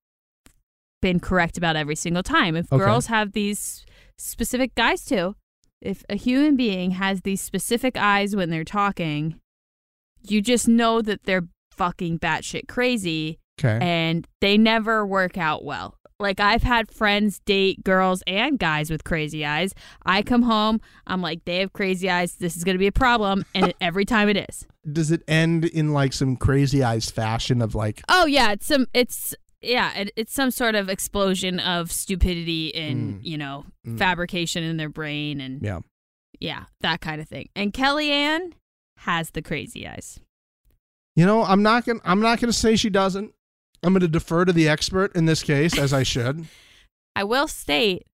been 1.02 1.20
correct 1.20 1.56
about 1.56 1.76
every 1.76 1.96
single 1.96 2.22
time. 2.22 2.56
If 2.56 2.72
Okay. 2.72 2.82
girls 2.84 3.06
have 3.06 3.32
these 3.32 3.84
specific 4.18 4.74
guys 4.74 5.04
too, 5.04 5.36
if 5.80 6.04
a 6.08 6.16
human 6.16 6.56
being 6.56 6.92
has 6.92 7.20
these 7.22 7.40
specific 7.40 7.96
eyes 7.96 8.34
when 8.34 8.50
they're 8.50 8.64
talking, 8.64 9.38
you 10.26 10.40
just 10.42 10.66
know 10.68 11.02
that 11.02 11.24
they're 11.24 11.46
fucking 11.70 12.18
batshit 12.18 12.66
crazy 12.68 13.38
Okay. 13.60 13.78
and 13.80 14.26
they 14.40 14.56
never 14.58 15.06
work 15.06 15.36
out 15.38 15.64
well. 15.64 15.96
Like 16.18 16.40
I've 16.40 16.62
had 16.62 16.90
friends 16.90 17.40
date 17.40 17.84
girls 17.84 18.22
and 18.26 18.58
guys 18.58 18.90
with 18.90 19.04
crazy 19.04 19.44
eyes. 19.44 19.74
I 20.04 20.22
come 20.22 20.42
home, 20.42 20.80
I'm 21.06 21.20
like, 21.20 21.44
they 21.44 21.58
have 21.58 21.74
crazy 21.74 22.08
eyes. 22.08 22.36
This 22.36 22.56
is 22.56 22.64
going 22.64 22.74
to 22.74 22.78
be 22.78 22.86
a 22.86 22.92
problem, 22.92 23.44
and 23.54 23.66
it, 23.68 23.76
every 23.82 24.06
time 24.06 24.28
it 24.30 24.36
is. 24.48 24.66
Does 24.90 25.10
it 25.10 25.22
end 25.28 25.66
in 25.66 25.92
like 25.92 26.14
some 26.14 26.36
crazy 26.36 26.82
eyes 26.82 27.10
fashion 27.10 27.60
of 27.60 27.74
like, 27.74 28.00
Oh 28.08 28.24
yeah, 28.24 28.52
it's 28.52 28.66
some, 28.66 28.86
it's 28.94 29.34
yeah, 29.60 29.92
it, 29.94 30.10
it's 30.16 30.32
some 30.32 30.50
sort 30.50 30.74
of 30.74 30.88
explosion 30.88 31.60
of 31.60 31.92
stupidity 31.92 32.74
and 32.74 33.16
Mm. 33.16 33.20
you 33.22 33.36
know 33.38 33.64
Mm. 33.86 33.98
fabrication 33.98 34.64
in 34.64 34.78
their 34.78 34.88
brain 34.88 35.40
and 35.40 35.60
yeah? 35.62 35.80
yeah, 36.40 36.64
that 36.80 37.00
kind 37.02 37.20
of 37.20 37.28
thing. 37.28 37.50
And 37.54 37.74
Kellyanne 37.74 38.52
has 38.98 39.30
the 39.30 39.42
crazy 39.42 39.86
eyes. 39.86 40.18
You 41.14 41.26
know, 41.26 41.42
I'm 41.44 41.62
not 41.62 41.84
gonna 41.84 42.00
I'm 42.04 42.20
not 42.20 42.40
gonna 42.40 42.52
say 42.54 42.74
she 42.76 42.88
doesn't. 42.90 43.32
I'm 43.82 43.92
gonna 43.92 44.08
defer 44.08 44.44
to 44.44 44.52
the 44.52 44.68
expert 44.68 45.14
in 45.14 45.26
this 45.26 45.42
case, 45.42 45.78
as 45.78 45.92
I 45.92 46.02
should. 46.02 46.46
I 47.14 47.24
will 47.24 47.48
state, 47.48 48.06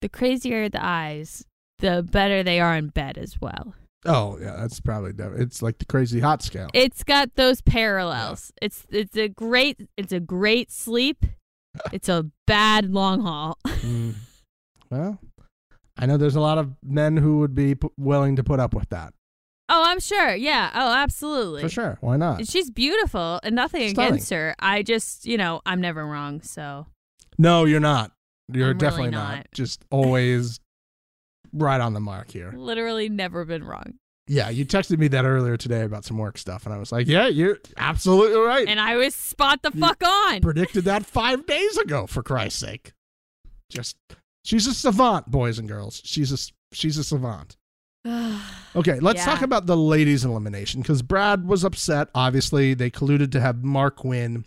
the 0.00 0.08
crazier 0.08 0.68
the 0.68 0.84
eyes, 0.84 1.44
the 1.78 2.02
better 2.02 2.42
they 2.42 2.60
are 2.60 2.76
in 2.76 2.88
bed 2.88 3.18
as 3.18 3.40
well. 3.40 3.74
Oh 4.04 4.38
yeah, 4.40 4.56
that's 4.56 4.80
probably 4.80 5.12
def- 5.12 5.38
it's 5.38 5.62
like 5.62 5.78
the 5.78 5.84
crazy 5.84 6.20
hot 6.20 6.42
scale. 6.42 6.68
It's 6.74 7.04
got 7.04 7.34
those 7.36 7.60
parallels. 7.60 8.52
It's 8.60 8.84
it's 8.90 9.16
a 9.16 9.28
great 9.28 9.88
it's 9.96 10.12
a 10.12 10.20
great 10.20 10.72
sleep. 10.72 11.24
It's 11.92 12.08
a 12.08 12.26
bad 12.46 12.90
long 12.92 13.22
haul. 13.22 13.58
Mm. 13.82 14.14
Well, 14.90 15.18
I 15.96 16.06
know 16.06 16.16
there's 16.16 16.36
a 16.36 16.40
lot 16.40 16.56
of 16.58 16.74
men 16.84 17.16
who 17.16 17.38
would 17.38 17.54
be 17.54 17.74
p- 17.74 17.88
willing 17.98 18.36
to 18.36 18.44
put 18.44 18.60
up 18.60 18.74
with 18.74 18.88
that 18.90 19.12
Oh, 19.68 19.84
I'm 19.86 20.00
sure. 20.00 20.34
Yeah. 20.34 20.70
Oh, 20.74 20.92
absolutely. 20.92 21.62
for 21.62 21.68
sure. 21.68 21.98
Why 22.00 22.16
not? 22.16 22.46
She's 22.48 22.70
beautiful 22.70 23.40
and 23.42 23.54
nothing 23.54 23.90
Stunning. 23.90 24.12
against 24.14 24.30
her. 24.30 24.54
I 24.58 24.82
just, 24.82 25.24
you 25.24 25.38
know, 25.38 25.62
I'm 25.64 25.80
never 25.80 26.06
wrong. 26.06 26.42
So 26.42 26.86
No, 27.38 27.64
you're 27.64 27.80
not. 27.80 28.12
You're 28.52 28.70
I'm 28.70 28.78
really 28.78 28.78
definitely 28.78 29.10
not. 29.12 29.46
Just 29.54 29.84
always 29.90 30.60
right 31.52 31.80
on 31.80 31.94
the 31.94 32.00
mark 32.00 32.30
here. 32.30 32.52
literally 32.54 33.08
never 33.08 33.44
been 33.44 33.64
wrong. 33.64 33.94
Yeah, 34.28 34.50
you 34.50 34.64
texted 34.64 34.98
me 34.98 35.08
that 35.08 35.24
earlier 35.24 35.56
today 35.56 35.82
about 35.82 36.04
some 36.04 36.16
work 36.16 36.38
stuff, 36.38 36.64
and 36.64 36.72
I 36.72 36.78
was 36.78 36.92
like, 36.92 37.08
"Yeah, 37.08 37.26
you're 37.26 37.58
absolutely 37.76 38.38
right." 38.38 38.68
And 38.68 38.78
I 38.78 38.96
was 38.96 39.16
spot 39.16 39.62
the 39.62 39.72
fuck 39.72 40.00
on. 40.02 40.40
predicted 40.40 40.84
that 40.84 41.04
five 41.04 41.44
days 41.44 41.76
ago. 41.76 42.06
For 42.06 42.22
Christ's 42.22 42.60
sake, 42.60 42.92
just 43.68 43.96
she's 44.44 44.66
a 44.68 44.74
savant, 44.74 45.30
boys 45.30 45.58
and 45.58 45.68
girls. 45.68 46.00
She's 46.04 46.30
a 46.32 46.52
she's 46.72 46.96
a 46.98 47.04
savant. 47.04 47.56
Okay, 48.74 48.98
let's 49.00 49.18
Yeah. 49.18 49.26
talk 49.26 49.42
about 49.42 49.66
the 49.66 49.76
ladies' 49.76 50.24
elimination 50.24 50.80
because 50.80 51.02
Brad 51.02 51.46
was 51.46 51.62
upset. 51.62 52.08
Obviously, 52.14 52.72
they 52.72 52.90
colluded 52.90 53.30
to 53.32 53.40
have 53.40 53.62
Mark 53.62 54.02
win, 54.02 54.46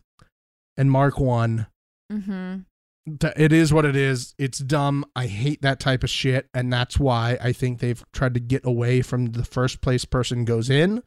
and 0.78 0.92
Mark 0.92 1.20
won. 1.20 1.68
mm-hmm. 2.12 2.62
It 3.38 3.54
is 3.54 3.72
what 3.72 3.86
it 3.86 3.96
is. 3.96 4.34
It's 4.40 4.58
dumb. 4.58 5.06
I 5.16 5.28
hate 5.28 5.62
that 5.62 5.80
type 5.80 6.04
of 6.04 6.10
shit, 6.10 6.48
and 6.56 6.74
that's 6.74 7.00
why 7.00 7.38
I 7.40 7.52
think 7.54 7.80
they've 7.80 8.04
tried 8.14 8.34
to 8.34 8.40
get 8.40 8.66
away 8.66 9.04
from 9.04 9.28
the 9.28 9.46
first 9.46 9.80
place 9.80 10.06
person 10.06 10.44
goes 10.44 10.72
in 10.72 11.04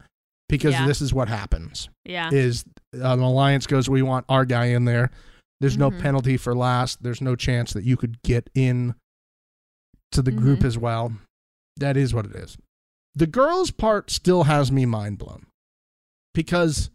because 0.49 0.75
Yeah. 0.75 0.87
this 0.87 1.01
is 1.03 1.13
what 1.13 1.29
happens. 1.29 1.89
Yeah. 2.05 2.31
Is 2.33 2.65
an 2.93 3.19
alliance 3.19 3.67
goes, 3.67 3.91
we 3.91 4.01
want 4.03 4.27
our 4.29 4.45
guy 4.45 4.67
in 4.67 4.85
there. 4.85 5.11
There's 5.61 5.77
no 5.77 5.91
Mhm. 5.91 6.01
penalty 6.01 6.37
for 6.37 6.55
last. 6.55 7.03
There's 7.03 7.21
no 7.21 7.35
chance 7.35 7.73
that 7.73 7.83
you 7.83 7.97
could 7.97 8.23
get 8.23 8.49
in 8.55 8.95
to 10.13 10.23
the 10.23 10.31
group 10.31 10.61
Mhm. 10.61 10.65
as 10.67 10.79
well. 10.79 11.13
That 11.79 11.97
is 11.97 12.13
what 12.15 12.27
it 12.27 12.35
is. 12.35 12.57
The 13.15 13.27
girls' 13.27 13.71
part 13.71 14.11
still 14.11 14.45
has 14.45 14.71
me 14.71 14.87
mind 14.87 15.19
blown 15.19 15.47
because 16.35 16.91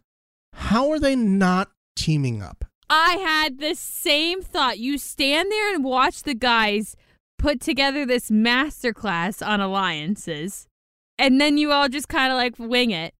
how 0.54 0.90
are 0.90 0.98
they 0.98 1.16
not 1.16 1.70
teaming 1.96 2.42
up? 2.42 2.64
I 2.88 3.14
had 3.16 3.58
the 3.58 3.74
same 3.74 4.42
thought. 4.42 4.78
You 4.78 4.98
stand 4.98 5.50
there 5.50 5.74
and 5.74 5.82
watch 5.84 6.22
the 6.22 6.34
guys 6.34 6.96
put 7.38 7.60
together 7.60 8.06
this 8.06 8.30
masterclass 8.30 9.46
on 9.46 9.60
alliances, 9.60 10.66
and 11.18 11.40
then 11.40 11.58
you 11.58 11.72
all 11.72 11.88
just 11.88 12.08
kind 12.08 12.30
of 12.32 12.36
like 12.36 12.58
wing 12.58 12.90
it. 12.90 13.14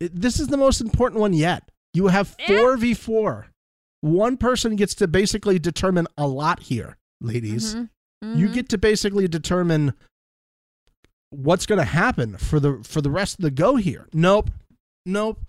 This 0.00 0.38
is 0.40 0.48
the 0.48 0.56
most 0.56 0.80
important 0.80 1.20
one 1.20 1.32
yet. 1.32 1.68
You 1.94 2.08
have 2.08 2.36
4v4. 2.48 3.46
One 4.00 4.36
person 4.36 4.76
gets 4.76 4.94
to 4.96 5.08
basically 5.08 5.58
determine 5.58 6.06
a 6.18 6.26
lot 6.26 6.60
here, 6.64 6.96
ladies. 7.20 7.74
Mhm. 7.76 7.88
You 8.22 8.48
Mhm. 8.48 8.54
get 8.54 8.68
to 8.70 8.78
basically 8.78 9.28
determine 9.28 9.94
what's 11.36 11.66
going 11.66 11.78
to 11.78 11.84
happen 11.84 12.36
for 12.36 12.60
the 12.60 12.80
for 12.84 13.00
the 13.00 13.10
rest 13.10 13.38
of 13.38 13.42
the 13.42 13.50
go 13.50 13.76
here. 13.76 14.08
Nope. 14.12 14.50
Nope. 15.06 15.40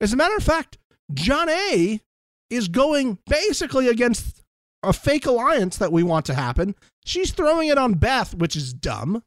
As 0.00 0.12
a 0.12 0.16
matter 0.16 0.36
of 0.36 0.42
fact, 0.42 0.78
Jonna 1.12 2.00
is 2.48 2.68
going 2.68 3.18
basically 3.26 3.88
against 3.88 4.42
a 4.82 4.92
fake 4.92 5.26
alliance 5.26 5.76
that 5.76 5.92
we 5.92 6.02
want 6.02 6.26
to 6.26 6.34
happen. 6.34 6.74
She's 7.04 7.32
throwing 7.32 7.68
it 7.68 7.78
on 7.78 7.94
Beth, 7.94 8.34
which 8.34 8.56
is 8.56 8.72
dumb. 8.72 9.22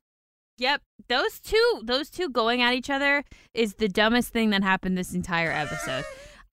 Yep, 0.58 0.82
those 1.10 1.40
two, 1.40 1.82
those 1.84 2.10
two 2.10 2.30
going 2.30 2.62
at 2.62 2.74
each 2.74 2.90
other 2.90 3.24
is 3.54 3.76
the 3.76 3.88
dumbest 3.88 4.30
thing 4.30 4.52
that 4.52 4.64
happened 4.64 4.98
this 4.98 5.14
entire 5.14 5.52
episode. 5.52 6.06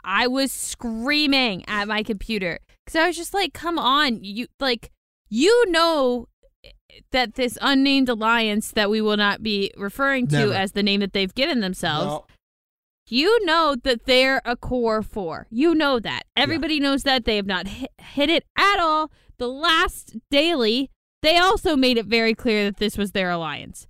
I 0.02 0.26
was 0.26 0.52
screaming 0.52 1.64
at 1.68 1.86
my 1.86 2.02
computer 2.02 2.60
because 2.84 2.98
I 2.98 3.06
was 3.06 3.16
just 3.16 3.34
like, 3.34 3.52
"Come 3.52 3.78
on, 3.78 4.24
you 4.24 4.46
like, 4.58 4.90
you 5.28 5.70
know." 5.70 6.26
That 7.12 7.34
this 7.34 7.58
unnamed 7.60 8.08
alliance 8.08 8.70
that 8.72 8.90
we 8.90 9.00
will 9.00 9.16
not 9.16 9.42
be 9.42 9.72
referring 9.76 10.26
to 10.28 10.36
Never. 10.38 10.54
as 10.54 10.72
the 10.72 10.82
name 10.82 11.00
that 11.00 11.12
they've 11.12 11.34
given 11.34 11.60
themselves 11.60 12.06
No. 12.06 12.26
You 13.08 13.44
know 13.44 13.76
that 13.82 14.04
they're 14.06 14.40
a 14.44 14.54
core 14.54 15.02
four. 15.02 15.48
You 15.50 15.74
know 15.74 15.98
that. 15.98 16.22
Everybody 16.36 16.78
knows 16.78 17.02
that. 17.02 17.24
They 17.24 17.36
have 17.36 17.46
not 17.46 17.66
hit, 17.66 17.90
hit 17.98 18.30
it 18.30 18.44
at 18.56 18.78
all. 18.78 19.10
The 19.38 19.48
last 19.48 20.16
daily, 20.30 20.90
they 21.20 21.36
also 21.36 21.74
made 21.74 21.98
it 21.98 22.06
very 22.06 22.34
clear 22.34 22.64
that 22.64 22.76
this 22.76 22.96
was 22.96 23.10
their 23.10 23.30
alliance. 23.30 23.88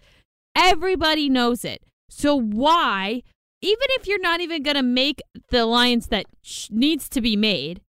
Everybody 0.56 1.28
knows 1.28 1.66
it. 1.66 1.82
So 2.08 2.34
why, 2.34 3.22
even 3.60 3.86
if 3.90 4.06
you're 4.06 4.20
not 4.20 4.40
even 4.40 4.62
going 4.62 4.76
to 4.76 4.82
make 4.82 5.20
the 5.50 5.64
alliance 5.64 6.06
that 6.06 6.24
sh- 6.40 6.68
needs 6.70 7.08
to 7.10 7.20
be 7.20 7.36
made, 7.36 7.82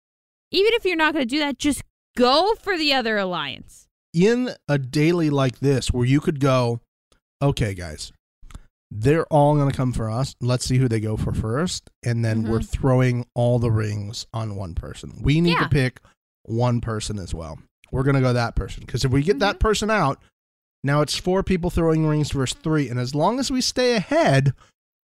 even 0.51 0.73
if 0.73 0.83
you're 0.83 0.95
not 0.95 1.13
going 1.13 1.27
to 1.27 1.35
do 1.35 1.39
that, 1.39 1.59
just 1.59 1.83
go 2.17 2.55
for 2.55 2.75
the 2.75 2.91
other 2.91 3.17
alliance. 3.17 3.87
In 4.13 4.49
a 4.67 4.77
daily 4.77 5.29
like 5.29 5.59
this 5.59 5.91
where 5.91 6.05
you 6.05 6.19
could 6.19 6.39
go, 6.39 6.79
okay, 7.41 7.73
guys, 7.73 8.11
they're 8.91 9.25
all 9.27 9.55
going 9.55 9.69
to 9.69 9.75
come 9.77 9.93
for 9.93 10.09
us. 10.09 10.35
Let's 10.41 10.65
see 10.65 10.77
who 10.77 10.87
they 10.87 10.99
go 10.99 11.15
for 11.15 11.31
first. 11.33 11.89
And 12.03 12.25
then 12.25 12.43
we're 12.43 12.61
throwing 12.61 13.25
all 13.35 13.59
the 13.59 13.69
rings 13.71 14.25
on 14.33 14.55
one 14.55 14.73
person. 14.73 15.19
We 15.21 15.41
need 15.41 15.51
Yeah. 15.53 15.63
to 15.65 15.69
pick 15.69 16.01
one 16.43 16.81
person 16.81 17.19
as 17.19 17.33
well. 17.33 17.59
We're 17.91 18.03
going 18.03 18.15
to 18.15 18.21
go 18.21 18.33
that 18.33 18.55
person. 18.55 18.83
Because 18.85 19.05
if 19.05 19.11
we 19.11 19.21
get 19.21 19.39
that 19.39 19.59
person 19.59 19.91
out, 19.91 20.19
now 20.83 21.01
it's 21.01 21.15
four 21.15 21.43
people 21.43 21.69
throwing 21.69 22.05
rings 22.07 22.31
versus 22.31 22.57
three. 22.63 22.89
And 22.89 22.99
as 22.99 23.13
long 23.13 23.39
as 23.39 23.51
we 23.51 23.61
stay 23.61 23.95
ahead, 23.95 24.53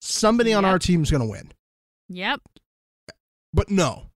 somebody 0.01 0.53
on 0.53 0.63
Yep. 0.63 0.71
our 0.71 0.79
team's 0.79 1.11
going 1.11 1.21
to 1.23 1.29
win. 1.29 1.51
Yep. 2.09 2.41
But 3.53 3.69
no, 3.69 4.07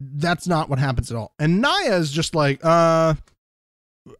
that's 0.00 0.46
not 0.46 0.70
what 0.70 0.78
happens 0.78 1.10
at 1.10 1.16
all. 1.18 1.32
And 1.38 1.60
Nia 1.60 1.96
is 1.96 2.10
just 2.10 2.34
like, 2.34 2.64
uh, 2.64 3.14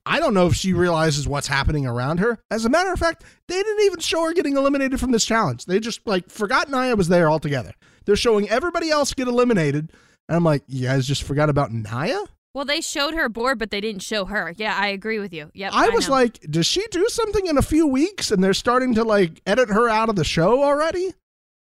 I 0.07 0.19
don't 0.19 0.35
know 0.35 0.47
if 0.47 0.55
she 0.55 0.73
realizes 0.73 1.29
what's 1.29 1.47
happening 1.47 1.87
around 1.87 2.19
her. 2.21 2.39
As 2.51 2.65
a 2.65 2.71
matter 2.71 2.93
of 2.93 2.99
fact, 2.99 3.25
they 3.49 3.63
didn't 3.63 3.85
even 3.85 4.01
show 4.01 4.25
her 4.25 4.33
getting 4.33 4.57
eliminated 4.57 4.99
from 4.99 5.13
this 5.13 5.25
challenge. 5.25 5.67
They 5.67 5.79
just 5.81 6.07
like 6.07 6.31
forgot 6.31 6.71
Nia 6.71 6.97
was 6.97 7.09
there 7.09 7.31
altogether. 7.31 7.73
They're 8.07 8.17
showing 8.17 8.49
everybody 8.49 8.91
else 8.91 9.13
get 9.15 9.29
eliminated. 9.29 9.93
And 10.29 10.37
I'm 10.37 10.45
like, 10.45 10.63
you 10.69 10.87
guys 10.87 11.07
just 11.07 11.23
forgot 11.23 11.51
about 11.51 11.73
Nia? 11.73 12.19
Well, 12.55 12.65
they 12.65 12.81
showed 12.81 13.15
her 13.15 13.29
board, 13.29 13.59
but 13.59 13.71
they 13.71 13.81
didn't 13.81 14.03
show 14.03 14.25
her. 14.27 14.55
Yeah, 14.57 14.77
I 14.79 14.89
agree 14.89 15.19
with 15.19 15.33
you. 15.35 15.51
Yep. 15.55 15.73
I 15.75 15.89
was 15.89 16.09
know. 16.09 16.15
like, 16.15 16.41
does 16.43 16.67
she 16.67 16.87
do 16.91 17.07
something 17.09 17.47
in 17.47 17.59
a 17.59 17.63
few 17.63 17.87
weeks 17.87 18.31
and 18.31 18.43
they're 18.43 18.55
starting 18.55 18.95
to 18.95 19.05
like 19.05 19.43
edit 19.45 19.69
her 19.69 19.89
out 19.89 20.09
of 20.09 20.17
the 20.17 20.25
show 20.25 20.63
already? 20.63 21.13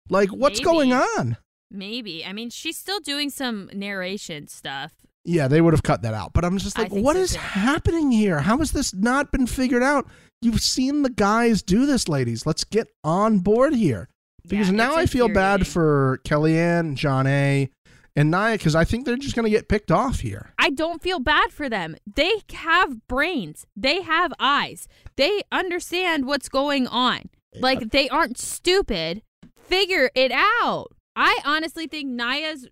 Like, 0.09 0.31
what's 0.31 0.61
Maybe. 0.61 0.64
going 0.64 0.93
on? 0.93 1.37
maybe. 1.71 2.25
I 2.25 2.33
mean, 2.33 2.49
she's 2.49 2.79
still 2.79 3.01
doing 3.01 3.29
some 3.29 3.69
narration 3.75 4.49
stuff. 4.49 4.93
Yeah, 5.29 5.47
they 5.47 5.61
would 5.61 5.74
have 5.74 5.83
cut 5.83 6.03
that 6.03 6.14
out. 6.14 6.33
But 6.33 6.45
I'm 6.45 6.57
just 6.57 6.79
like, 6.79 6.91
what 6.91 7.16
so, 7.16 7.22
is 7.22 7.33
too. 7.33 7.39
happening 7.39 8.11
here? 8.11 8.41
How 8.41 8.59
has 8.59 8.72
this 8.72 8.95
not 8.95 9.31
been 9.31 9.47
figured 9.47 9.83
out? 9.83 10.09
You've 10.41 10.62
seen 10.62 11.03
the 11.03 11.11
guys 11.11 11.62
do 11.62 11.85
this, 11.85 12.09
ladies. 12.09 12.47
Let's 12.47 12.64
get 12.64 12.89
on 13.05 13.41
board 13.41 13.74
here. 13.74 14.09
Because 14.49 14.70
Yeah, 14.70 14.76
now 14.76 14.97
I 14.97 15.05
feel 15.05 15.29
bad 15.29 15.66
for 15.66 16.20
Kellyanne, 16.24 16.97
Jonna, 16.97 17.68
and 18.16 18.31
Nia 18.31 18.53
because 18.53 18.74
I 18.74 18.85
think 18.85 19.05
they're 19.05 19.16
just 19.16 19.37
going 19.37 19.45
to 19.45 19.51
get 19.51 19.68
picked 19.68 19.91
off 19.91 20.20
here. 20.20 20.55
I 20.59 20.70
don't 20.70 21.03
feel 21.03 21.20
bad 21.20 21.53
for 21.53 21.68
them. 21.68 21.97
They 22.07 22.43
have 22.55 23.07
brains. 23.07 23.66
They 23.76 24.03
have 24.03 24.33
eyes. 24.41 24.89
They 25.16 25.43
understand 25.53 26.26
what's 26.26 26.49
going 26.49 26.87
on. 26.87 27.29
Like 27.55 27.91
they 27.91 28.09
aren't 28.09 28.39
stupid. 28.39 29.22
Figure 29.57 30.11
it 30.14 30.33
out. 30.33 30.89
I 31.14 31.41
honestly 31.45 31.87
think 31.87 32.09
Nia's 32.09 32.68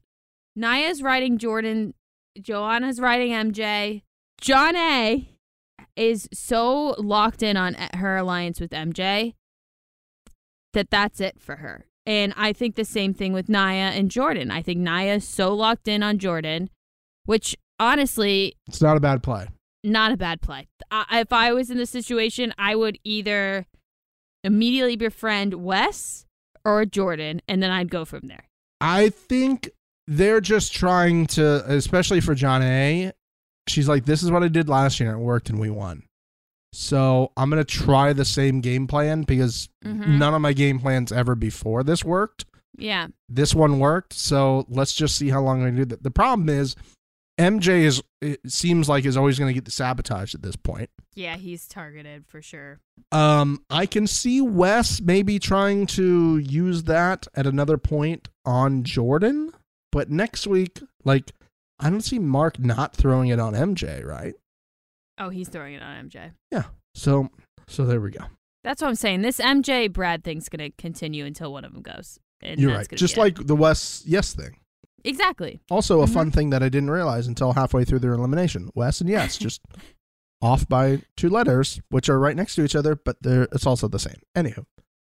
Nia's 0.57 1.03
writing 1.03 1.37
Jordan, 1.37 1.95
Jonna's 2.41 3.01
writing 3.01 3.33
MJ. 3.33 4.03
Jonna 4.41 5.27
is 5.97 6.29
so 6.33 6.95
locked 6.99 7.43
in 7.43 7.57
on 7.57 7.75
her 7.95 8.17
alliance 8.17 8.61
with 8.61 8.71
MJ 8.71 9.35
that 10.75 10.91
that's 10.91 11.21
it 11.21 11.41
for 11.41 11.57
her. 11.57 11.87
And 12.05 12.33
I 12.37 12.53
think 12.53 12.77
the 12.77 12.85
same 12.85 13.15
thing 13.15 13.33
with 13.33 13.49
Nia 13.49 13.91
and 13.91 14.11
Jordan. 14.11 14.51
I 14.51 14.63
think 14.63 14.79
Nia 14.81 15.15
is 15.15 15.27
so 15.27 15.55
locked 15.55 15.89
in 15.89 16.03
on 16.03 16.19
Jordan, 16.19 16.71
which 17.25 17.57
honestly, 17.81 18.57
It's 18.69 18.83
not 18.83 18.97
a 18.97 19.01
bad 19.01 19.23
play. 19.23 19.47
not 19.83 20.13
a 20.13 20.17
bad 20.17 20.41
play. 20.41 20.69
I, 20.91 21.21
if 21.21 21.33
I 21.33 21.53
was 21.53 21.71
in 21.71 21.79
this 21.79 21.91
situation, 21.91 22.53
I 22.59 22.77
would 22.77 22.99
either 23.05 23.67
immediately 24.45 24.97
befriend 24.97 25.55
Wes 25.55 26.27
or 26.65 26.85
Jordan, 26.85 27.41
and 27.49 27.63
then 27.63 27.71
I'd 27.71 27.91
go 27.91 28.05
from 28.05 28.29
there. 28.29 28.45
I 28.81 29.09
think 29.09 29.71
they're 30.07 30.41
just 30.41 30.73
trying 30.75 31.27
to, 31.29 31.65
especially 31.73 32.21
for 32.21 32.35
Jonna. 32.35 33.13
She's 33.69 33.89
like, 33.89 34.05
this 34.05 34.23
is 34.23 34.31
what 34.31 34.43
I 34.43 34.49
did 34.49 34.69
last 34.69 35.01
year 35.01 35.11
and 35.11 35.21
it 35.21 35.25
worked 35.25 35.51
and 35.51 35.59
we 35.59 35.71
won. 35.71 36.05
So 36.73 37.33
I'm 37.37 37.49
going 37.51 37.65
to 37.65 37.65
try 37.65 38.13
the 38.13 38.25
same 38.25 38.61
game 38.61 38.87
plan 38.87 39.23
because 39.23 39.69
Mhm. 39.85 40.19
none 40.19 40.35
of 40.35 40.41
my 40.41 40.53
game 40.53 40.79
plans 40.79 41.11
ever 41.11 41.35
before 41.35 41.83
this 41.83 42.05
worked. 42.05 42.45
Yeah. 42.79 43.07
this 43.31 43.55
one 43.55 43.79
worked 43.79 44.13
so 44.13 44.67
let's 44.69 44.93
just 44.93 45.17
see 45.17 45.31
how 45.31 45.41
long 45.41 45.65
we 45.65 45.71
do 45.71 45.87
that 45.87 46.03
the 46.03 46.11
problem 46.11 46.51
is 46.51 46.77
mj 47.41 47.69
is 47.69 48.03
it 48.21 48.39
seems 48.47 48.87
like 48.87 49.07
is 49.07 49.17
always 49.17 49.39
going 49.39 49.49
to 49.49 49.55
get 49.55 49.65
the 49.65 49.71
sabotage 49.71 50.35
at 50.35 50.43
this 50.43 50.57
point 50.57 50.91
Yeah, 51.15 51.37
he's 51.37 51.67
targeted 51.67 52.27
for 52.27 52.43
sure. 52.43 52.81
um 53.13 53.63
i 53.71 53.87
can 53.87 54.07
see 54.07 54.43
wes 54.43 55.01
maybe 55.01 55.39
trying 55.39 55.87
to 55.87 56.37
use 56.37 56.83
that 56.83 57.27
at 57.35 57.47
another 57.47 57.79
point 57.79 58.29
on 58.45 58.83
jordan 58.85 59.53
but 59.97 60.11
next 60.11 60.47
week 60.47 60.81
like 61.05 61.33
i 61.81 61.89
don't 61.91 62.03
see 62.03 62.19
mark 62.19 62.59
not 62.59 62.95
throwing 62.95 63.29
it 63.31 63.41
on 63.41 63.55
mj 63.55 64.05
right 64.05 64.35
Oh, 65.19 65.31
he's 65.31 65.49
throwing 65.49 65.73
it 65.73 65.83
on 65.83 66.11
MJ. 66.11 66.33
yeah 66.53 66.65
so 66.95 67.31
so 67.67 67.87
there 67.87 68.01
we 68.03 68.11
go 68.11 68.25
That's 68.65 68.83
what 68.83 68.89
I'm 68.89 68.95
saying. 68.97 69.23
This 69.23 69.39
MJ 69.41 69.91
Brad 69.91 70.23
thing's 70.23 70.51
going 70.51 70.71
to 70.71 70.77
continue 70.77 71.25
until 71.25 71.51
one 71.53 71.65
of 71.65 71.73
them 71.73 71.81
goes. 71.83 72.19
And 72.43 72.61
you're 72.61 72.73
right 72.75 72.87
just 72.95 73.15
be 73.15 73.21
it. 73.21 73.25
like 73.25 73.47
the 73.47 73.57
wes 73.57 74.03
yes 74.07 74.35
thing 74.35 74.59
Exactly. 75.05 75.61
Also, 75.71 76.01
a 76.01 76.05
Mm-hmm. 76.05 76.15
fun 76.15 76.31
thing 76.33 76.51
that 76.51 76.63
I 76.63 76.69
didn't 76.69 76.91
realize 76.91 77.27
until 77.29 77.53
halfway 77.55 77.85
through 77.85 78.01
their 78.01 78.13
elimination. 78.13 78.71
Wes 78.75 79.01
and 79.01 79.09
Yes, 79.09 79.39
just 79.39 79.61
off 80.43 80.69
by 80.69 81.01
two 81.17 81.31
letters, 81.31 81.81
which 81.91 82.09
are 82.11 82.19
right 82.19 82.37
next 82.37 82.57
to 82.57 82.65
each 82.65 82.75
other, 82.77 82.95
but 82.97 83.17
they're 83.23 83.49
it's 83.53 83.67
also 83.67 83.87
the 83.89 83.99
same. 84.01 84.21
Anywho, 84.37 84.67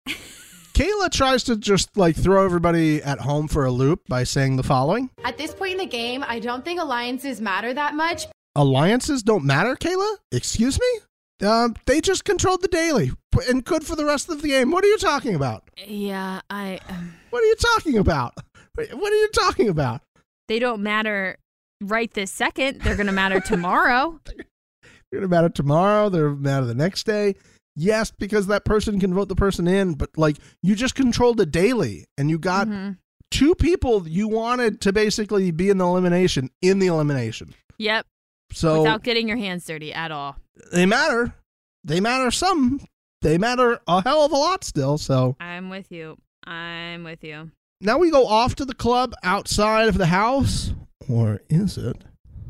Kayla 0.74 1.08
tries 1.10 1.44
to 1.44 1.56
just 1.56 1.96
like 1.96 2.16
throw 2.16 2.44
everybody 2.44 3.00
at 3.02 3.20
home 3.20 3.46
for 3.46 3.64
a 3.64 3.70
loop 3.70 4.00
by 4.08 4.24
saying 4.24 4.56
the 4.56 4.62
following 4.64 5.08
At 5.24 5.38
this 5.38 5.54
point 5.54 5.72
in 5.72 5.78
the 5.78 5.86
game, 5.86 6.24
I 6.26 6.40
don't 6.40 6.64
think 6.64 6.80
alliances 6.80 7.40
matter 7.40 7.72
that 7.74 7.94
much. 7.94 8.26
Alliances 8.56 9.22
don't 9.22 9.44
matter, 9.44 9.76
Kayla? 9.76 10.16
Excuse 10.32 10.78
me? 10.80 11.46
Um, 11.46 11.74
they 11.86 12.00
just 12.00 12.24
controlled 12.24 12.62
the 12.62 12.68
daily 12.68 13.12
and 13.48 13.64
could 13.64 13.84
for 13.84 13.94
the 13.96 14.04
rest 14.04 14.28
of 14.28 14.42
the 14.42 14.48
game. 14.48 14.70
What 14.70 14.84
are 14.84 14.88
you 14.88 14.98
talking 14.98 15.34
about? 15.34 15.64
Yeah, 15.86 16.40
I. 16.50 16.80
Um, 16.88 17.14
What 17.30 17.42
are 17.42 17.46
you 17.46 17.56
talking 17.56 17.98
about? 17.98 18.34
What 18.76 19.12
are 19.12 19.16
you 19.16 19.28
talking 19.32 19.68
about? 19.68 20.00
they 20.48 20.58
don't 20.58 20.82
matter 20.82 21.36
right 21.80 22.12
this 22.12 22.30
second. 22.30 22.80
They're 22.80 22.96
gonna 22.96 23.12
matter 23.12 23.40
tomorrow. 23.40 24.20
They're 24.26 25.20
gonna 25.20 25.28
matter 25.28 25.48
tomorrow. 25.48 26.08
They're 26.08 26.30
gonna 26.30 26.40
matter 26.40 26.66
the 26.66 26.74
next 26.74 27.06
day. 27.06 27.36
Yes, 27.76 28.10
because 28.12 28.46
that 28.46 28.64
person 28.64 29.00
can 29.00 29.12
vote 29.14 29.28
the 29.28 29.34
person 29.34 29.66
in, 29.66 29.94
but 29.94 30.10
like 30.16 30.36
you 30.62 30.74
just 30.76 30.94
controlled 30.94 31.38
the 31.38 31.46
daily, 31.46 32.06
and 32.16 32.30
you 32.30 32.38
got 32.38 32.68
Mhm. 32.68 32.98
two 33.30 33.54
people 33.56 34.06
you 34.08 34.28
wanted 34.28 34.80
to 34.82 34.92
basically 34.92 35.50
be 35.50 35.70
in 35.70 35.78
the 35.78 35.84
elimination 35.84 36.50
in 36.62 36.78
the 36.78 36.86
elimination. 36.86 37.52
Yep. 37.78 38.06
So 38.52 38.82
Without 38.82 39.02
getting 39.02 39.26
your 39.26 39.36
hands 39.38 39.64
dirty 39.64 39.92
at 39.92 40.12
all. 40.12 40.36
they 40.72 40.86
matter. 40.86 41.34
They 41.82 42.00
matter 42.00 42.30
some. 42.30 42.80
They 43.22 43.38
matter 43.38 43.80
a 43.88 44.02
hell 44.02 44.24
of 44.24 44.30
a 44.32 44.36
lot 44.36 44.62
still. 44.64 44.96
So 44.98 45.34
I'm 45.40 45.68
with 45.70 45.90
you. 45.90 46.16
I'm 46.46 47.02
with 47.04 47.24
you. 47.24 47.50
now 47.80 47.98
we 47.98 48.10
go 48.10 48.26
off 48.26 48.54
to 48.56 48.64
the 48.64 48.74
club 48.74 49.14
outside 49.24 49.88
of 49.88 49.98
the 49.98 50.06
house, 50.06 50.72
or 51.08 51.40
is 51.50 51.76
it? 51.76 52.04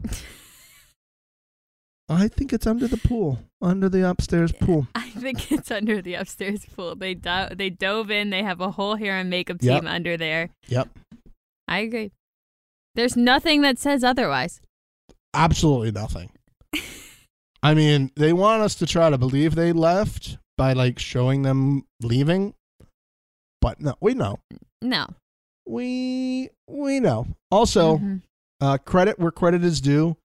I 2.09 2.29
think 2.29 2.53
it's 2.53 2.67
under 2.67 2.87
the 2.87 2.99
pool, 2.99 3.39
under 3.65 3.89
the 3.89 4.09
upstairs 4.09 4.53
pool. 4.53 4.87
I 4.95 5.09
think 5.11 5.51
it's 5.51 5.71
under 5.71 6.01
the 6.03 6.15
upstairs 6.15 6.65
pool. 6.67 6.95
They 6.95 7.15
do- 7.15 7.49
they 7.55 7.71
dove 7.71 8.11
in. 8.11 8.31
They 8.31 8.43
have 8.43 8.61
a 8.61 8.71
whole 8.73 8.97
hair 8.97 9.17
and 9.17 9.31
makeup 9.31 9.61
team 9.61 9.71
Yep. 9.71 9.85
under 9.87 10.17
there. 10.17 10.51
Yep. 10.69 10.89
I 11.67 11.79
agree. 11.79 12.13
There's 12.95 13.17
nothing 13.17 13.63
that 13.63 13.79
says 13.79 14.05
otherwise. 14.05 14.61
Absolutely 15.33 15.91
nothing. 15.93 16.31
I 17.63 17.75
mean, 17.75 18.11
they 18.15 18.33
want 18.33 18.63
us 18.63 18.75
to 18.77 18.87
try 18.87 19.09
to 19.11 19.17
believe 19.19 19.55
they 19.55 19.73
left 19.73 20.37
by 20.59 20.75
like 20.75 20.99
showing 20.99 21.43
them 21.43 21.85
leaving, 22.03 22.55
but 23.61 23.81
no, 23.81 23.95
we 24.01 24.15
know. 24.15 24.39
No. 24.83 25.07
We 25.67 26.51
we 26.69 27.01
know. 27.01 27.27
Also, 27.51 27.97
Mhm. 27.97 28.23
uh, 28.61 28.77
credit 28.79 29.19
where 29.19 29.31
credit 29.31 29.65
is 29.65 29.81
due. 29.81 30.17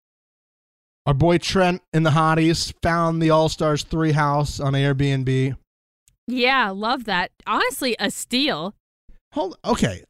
Our 1.09 1.15
boy 1.15 1.39
Trent 1.39 1.81
in 1.91 2.03
the 2.03 2.11
Hotties 2.11 2.71
found 2.83 3.19
the 3.19 3.31
All 3.31 3.49
Stars 3.49 3.81
three 3.81 4.11
house 4.11 4.59
on 4.59 4.73
Airbnb. 4.73 5.55
Yeah, 6.27 6.69
love 6.69 7.05
that. 7.05 7.31
Honestly, 7.47 7.95
a 7.97 8.11
steal. 8.11 8.75
Hold, 9.31 9.57
okay. 9.65 10.03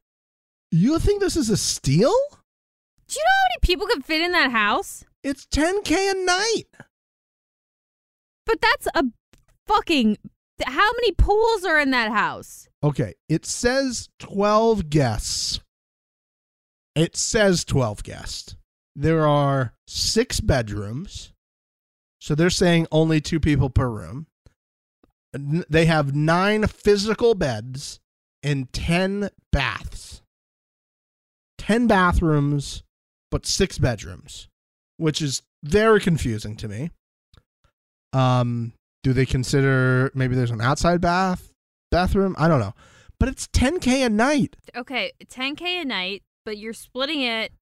You 0.72 1.00
think 1.00 1.22
this 1.22 1.38
is 1.38 1.50
a 1.50 1.56
steal? 1.56 2.12
Do 3.08 3.16
you 3.16 3.24
know 3.24 3.32
how 3.32 3.48
many 3.48 3.60
people 3.62 3.88
could 3.88 4.04
fit 4.04 4.20
in 4.20 4.34
that 4.34 4.52
house? 4.52 5.06
It's 5.24 5.46
10k 5.46 6.12
a 6.12 6.26
night. 6.26 6.66
But 8.46 8.60
that's 8.60 8.90
a 8.94 9.06
fucking. 9.68 10.18
How 10.66 10.92
many 10.98 11.14
pools 11.14 11.64
are 11.64 11.80
in 11.80 11.92
that 11.92 12.12
house? 12.12 12.68
Okay, 12.84 13.14
it 13.30 13.46
says 13.46 14.10
12 14.20 14.90
guests. 14.90 15.62
It 16.94 17.16
says 17.16 17.64
12 17.64 18.04
guests. 18.04 18.58
There 19.00 19.26
are 19.26 19.72
six 19.88 20.42
bedrooms. 20.42 21.32
So 22.20 22.36
they're 22.36 22.50
saying 22.50 22.88
only 22.92 23.22
two 23.22 23.40
people 23.40 23.70
per 23.70 23.88
room. 23.88 24.28
They 25.32 25.86
have 25.86 26.14
nine 26.14 26.68
physical 26.68 27.34
beds 27.34 28.02
and 28.44 28.72
10 28.74 29.30
baths. 29.54 30.22
10 31.60 31.88
bathrooms, 31.88 32.84
but 33.32 33.46
six 33.46 33.78
bedrooms, 33.78 34.50
which 34.98 35.22
is 35.22 35.44
very 35.64 36.02
confusing 36.02 36.58
to 36.58 36.68
me. 36.68 36.90
Um, 38.12 38.74
do 39.04 39.14
they 39.14 39.26
consider 39.26 40.12
maybe 40.14 40.36
there's 40.36 40.52
an 40.52 40.60
outside 40.60 41.00
bath 41.00 41.54
bathroom? 41.90 42.36
I 42.38 42.50
don't 42.50 42.60
know. 42.60 42.74
But 43.18 43.30
it's 43.30 43.48
10k 43.48 44.06
a 44.06 44.10
night. 44.10 44.58
Okay, 44.76 45.14
10K 45.26 45.84
a 45.84 45.86
night, 45.86 46.24
but 46.44 46.58
you're 46.58 46.74
splitting 46.74 47.22
it 47.22 47.54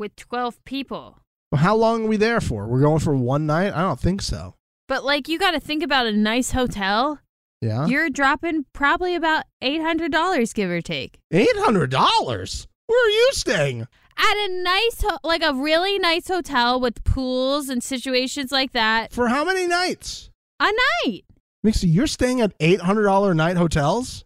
with 0.00 0.16
12 0.16 0.64
people. 0.64 1.18
Well, 1.52 1.60
how 1.60 1.76
long 1.76 2.04
are 2.04 2.08
we 2.08 2.16
there 2.16 2.40
for? 2.40 2.66
We're 2.66 2.80
going 2.80 2.98
for 3.00 3.14
one 3.14 3.46
night? 3.46 3.72
I 3.72 3.82
don't 3.82 4.00
think 4.00 4.22
so. 4.22 4.54
But 4.88 5.04
like, 5.04 5.28
you 5.28 5.38
got 5.38 5.52
to 5.52 5.60
think 5.60 5.82
about 5.84 6.06
a 6.06 6.12
nice 6.12 6.50
hotel. 6.52 7.20
Yeah. 7.60 7.86
You're 7.86 8.08
dropping 8.10 8.64
probably 8.72 9.14
about 9.14 9.44
$800, 9.62 10.54
give 10.54 10.70
or 10.70 10.80
take. 10.80 11.20
$800? 11.32 12.66
Where 12.86 13.06
are 13.06 13.10
you 13.10 13.28
staying? 13.32 13.82
At 14.16 14.36
a 14.36 14.48
nice, 14.62 15.02
ho- 15.02 15.18
like 15.22 15.42
a 15.42 15.54
really 15.54 15.98
nice 15.98 16.28
hotel 16.28 16.80
with 16.80 17.04
pools 17.04 17.68
and 17.68 17.82
situations 17.82 18.50
like 18.50 18.72
that, 18.72 19.12
For 19.12 19.28
how 19.28 19.44
many 19.44 19.66
nights? 19.66 20.30
a 20.58 20.70
night. 21.04 21.22
Mixie, 21.64 21.92
you're 21.92 22.06
staying 22.06 22.40
at 22.40 22.58
$800 22.58 23.36
night 23.36 23.56
hotels? 23.56 24.24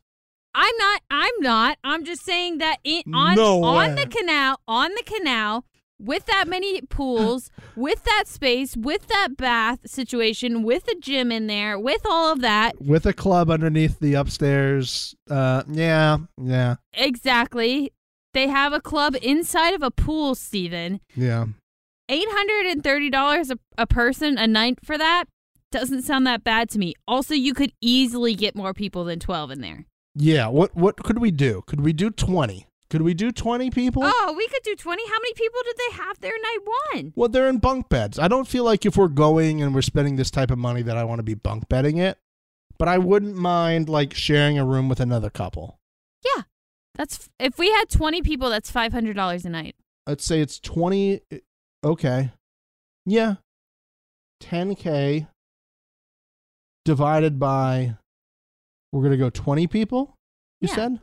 I'm 0.55 0.77
not. 0.79 1.03
I'm 1.11 1.33
not. 1.41 1.79
I'm 1.85 2.05
just 2.05 2.25
saying 2.25 2.59
that 2.59 2.79
in, 2.85 3.03
on 3.15 3.35
No 3.37 3.63
on 3.65 3.95
the 3.97 4.07
canal, 4.07 4.61
on 4.69 4.91
the 4.95 5.03
canal, 5.05 5.65
with 5.99 6.27
that 6.27 6.47
many 6.47 6.81
pools, 6.83 7.51
with 7.77 8.05
that 8.05 8.25
space, 8.27 8.77
with 8.77 9.07
that 9.09 9.37
bath 9.37 9.81
situation, 9.87 10.63
with 10.63 10.87
a 10.89 10.95
gym 11.01 11.33
in 11.33 11.47
there, 11.47 11.79
with 11.79 12.03
all 12.09 12.33
of 12.33 12.41
that, 12.43 12.81
With 12.81 13.07
a 13.07 13.13
club 13.13 13.51
underneath 13.51 13.99
the 13.99 14.15
upstairs. 14.15 15.15
Uh, 15.29 15.63
yeah, 15.69 16.19
yeah, 16.41 16.77
exactly. 16.93 17.93
They 18.33 18.49
have 18.49 18.73
a 18.73 18.81
club 18.81 19.17
inside 19.23 19.75
of 19.75 19.83
a 19.83 19.91
pool, 19.91 20.35
Stephen. 20.35 21.01
yeah. 21.15 21.47
Eight 22.09 22.29
hundred 22.29 22.67
and 22.71 22.85
thirty 22.85 23.09
dollars 23.09 23.51
a 23.51 23.59
a 23.79 23.87
person 23.87 24.37
a 24.37 24.47
night 24.47 24.79
for 24.85 24.99
that 24.99 25.25
doesn't 25.73 26.03
sound 26.03 26.27
that 26.27 26.45
bad 26.45 26.69
to 26.71 26.79
me. 26.79 26.93
Also, 27.09 27.33
you 27.35 27.55
could 27.55 27.73
easily 27.81 28.35
get 28.35 28.55
more 28.55 28.75
people 28.75 29.05
than 29.05 29.19
twelve 29.19 29.51
in 29.51 29.63
there. 29.63 29.87
Yeah, 30.15 30.49
what 30.49 30.75
what 30.77 30.97
could 30.97 31.19
we 31.19 31.31
do? 31.31 31.63
Could 31.67 31.81
we 31.81 31.93
do 31.93 32.11
20? 32.11 32.67
Could 32.91 33.03
we 33.03 33.15
do 33.15 33.33
20 33.33 33.71
people? 33.71 34.03
Oh, 34.05 34.35
we 34.37 34.47
could 34.47 34.63
do 34.63 34.77
twenty. 34.77 35.05
How 35.09 35.19
many 35.19 35.35
people 35.35 35.59
did 35.65 35.77
they 35.77 35.97
have 35.97 36.21
there 36.21 36.33
night 36.33 36.59
one? 36.93 37.13
Well, 37.17 37.29
they're 37.29 37.49
in 37.49 37.59
bunk 37.59 37.89
beds. 37.89 38.21
I 38.21 38.29
don't 38.29 38.47
feel 38.47 38.63
like 38.63 38.87
if 38.87 38.97
we're 38.97 39.09
going 39.09 39.63
and 39.63 39.75
we're 39.75 39.83
spending 39.83 40.15
this 40.15 40.31
type 40.31 40.53
of 40.53 40.59
money 40.59 40.83
that 40.83 40.97
I 40.97 41.03
want 41.03 41.19
to 41.19 41.25
be 41.25 41.35
bunk 41.35 41.69
bedding 41.69 41.97
it. 41.97 42.19
But 42.79 42.87
I 42.87 42.99
wouldn't 42.99 43.35
mind 43.35 43.89
like 43.89 44.15
sharing 44.15 44.59
a 44.59 44.65
room 44.65 44.89
with 44.89 45.01
another 45.01 45.31
couple. 45.31 45.81
Yeah. 46.25 46.43
That's 46.95 47.29
if 47.41 47.59
we 47.59 47.73
had 47.73 47.89
20 47.89 48.23
people, 48.23 48.51
that's 48.51 48.71
$500 48.71 49.45
a 49.45 49.49
night. 49.49 49.75
Let's 50.07 50.25
say 50.25 50.41
it's 50.41 50.61
20 50.61 51.21
okay. 51.83 52.31
Yeah. 53.07 53.37
10k 54.41 55.27
divided 56.85 57.41
by 57.41 57.97
we're 58.95 59.03
going 59.03 59.13
to 59.13 59.19
go 59.19 59.29
20 59.31 59.67
people? 59.67 60.17
You 60.61 60.69
Yeah. 60.69 60.75
said? 60.75 60.99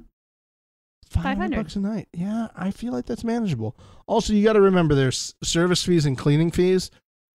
500 1.09 1.23
500. 1.23 1.55
bucks 1.57 1.75
a 1.75 1.79
night. 1.81 2.07
Yeah, 2.13 2.47
I 2.55 2.71
feel 2.71 2.93
like 2.93 3.05
that's 3.05 3.23
manageable. 3.25 3.75
Also, 4.07 4.31
you 4.33 4.43
got 4.45 4.53
to 4.53 4.61
remember 4.61 4.95
there's 4.95 5.35
service 5.43 5.83
fees 5.83 6.05
and 6.05 6.17
cleaning 6.17 6.51
fees. 6.51 6.89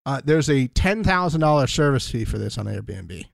Uh, 0.05 0.19
there's 0.25 0.49
a 0.49 0.67
$10,000 0.69 1.69
service 1.69 2.09
fee 2.09 2.25
for 2.25 2.37
this 2.39 2.57
on 2.57 2.65
Airbnb. 2.65 3.25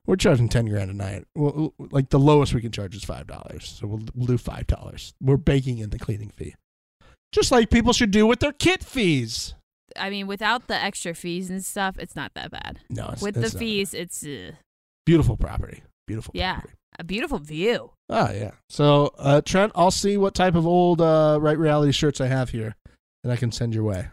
we're 0.05 0.15
charging 0.15 0.49
ten 0.49 0.65
grand 0.67 0.89
a 0.91 0.93
night. 0.93 1.25
Well, 1.35 1.73
like 1.79 2.09
the 2.09 2.19
lowest 2.19 2.53
we 2.53 2.61
can 2.61 2.71
charge 2.71 2.95
is 2.95 3.03
five 3.03 3.27
dollars, 3.27 3.77
so 3.79 3.87
we'll, 3.87 4.01
we'll 4.13 4.27
do 4.27 4.37
five 4.37 4.67
dollars. 4.67 5.13
We're 5.21 5.37
baking 5.37 5.79
in 5.79 5.89
the 5.89 5.99
cleaning 5.99 6.29
fee, 6.29 6.55
just 7.31 7.51
like 7.51 7.69
people 7.69 7.93
should 7.93 8.11
do 8.11 8.25
with 8.27 8.39
their 8.39 8.51
kit 8.53 8.83
fees. 8.83 9.55
I 9.97 10.09
mean, 10.09 10.27
without 10.27 10.67
the 10.67 10.75
extra 10.75 11.13
fees 11.13 11.49
and 11.49 11.63
stuff, 11.63 11.95
it's 11.97 12.15
not 12.15 12.33
that 12.35 12.51
bad. 12.51 12.79
No, 12.89 13.09
it's, 13.13 13.21
With 13.21 13.37
it's 13.37 13.53
the 13.53 13.59
fees, 13.59 13.93
it's 13.93 14.25
uh, 14.25 14.51
beautiful 15.05 15.37
property, 15.37 15.83
Beautiful. 16.07 16.31
Yeah. 16.35 16.55
property. 16.55 16.73
A 16.97 17.03
beautiful 17.03 17.39
view. 17.39 17.91
Oh 18.09 18.31
yeah. 18.31 18.51
So 18.69 19.13
uh, 19.17 19.41
Trent, 19.41 19.73
I'll 19.75 19.91
see 19.91 20.15
what 20.17 20.33
type 20.33 20.55
of 20.55 20.65
old 20.65 21.01
uh, 21.01 21.37
right 21.41 21.57
reality 21.57 21.91
shirts 21.91 22.21
I 22.21 22.27
have 22.27 22.51
here 22.51 22.75
that 23.23 23.31
I 23.31 23.35
can 23.35 23.51
send 23.51 23.73
your 23.73 23.83
way. 23.83 24.07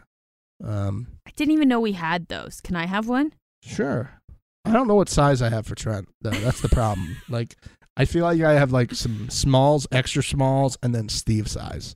Um, 0.63 1.07
I 1.25 1.31
didn't 1.35 1.53
even 1.53 1.67
know 1.69 1.79
we 1.79 1.93
had 1.93 2.27
those. 2.27 2.59
Can 2.61 2.75
I 2.75 2.85
have 2.85 3.07
one? 3.07 3.33
sure. 3.63 4.19
I 4.65 4.71
don't 4.71 4.87
know 4.87 4.95
what 4.95 5.09
size 5.09 5.41
I 5.41 5.49
have 5.49 5.67
for 5.67 5.75
Trent 5.75 6.07
though. 6.21 6.31
That's 6.31 6.61
the 6.61 6.69
problem. 6.69 7.17
like, 7.29 7.55
I 7.97 8.05
feel 8.05 8.23
like 8.23 8.41
I 8.41 8.53
have 8.53 8.71
like 8.71 8.93
some 8.93 9.29
smalls, 9.29 9.87
extra 9.91 10.23
smalls, 10.23 10.77
and 10.81 10.95
then 10.95 11.09
Steve 11.09 11.47
size. 11.47 11.95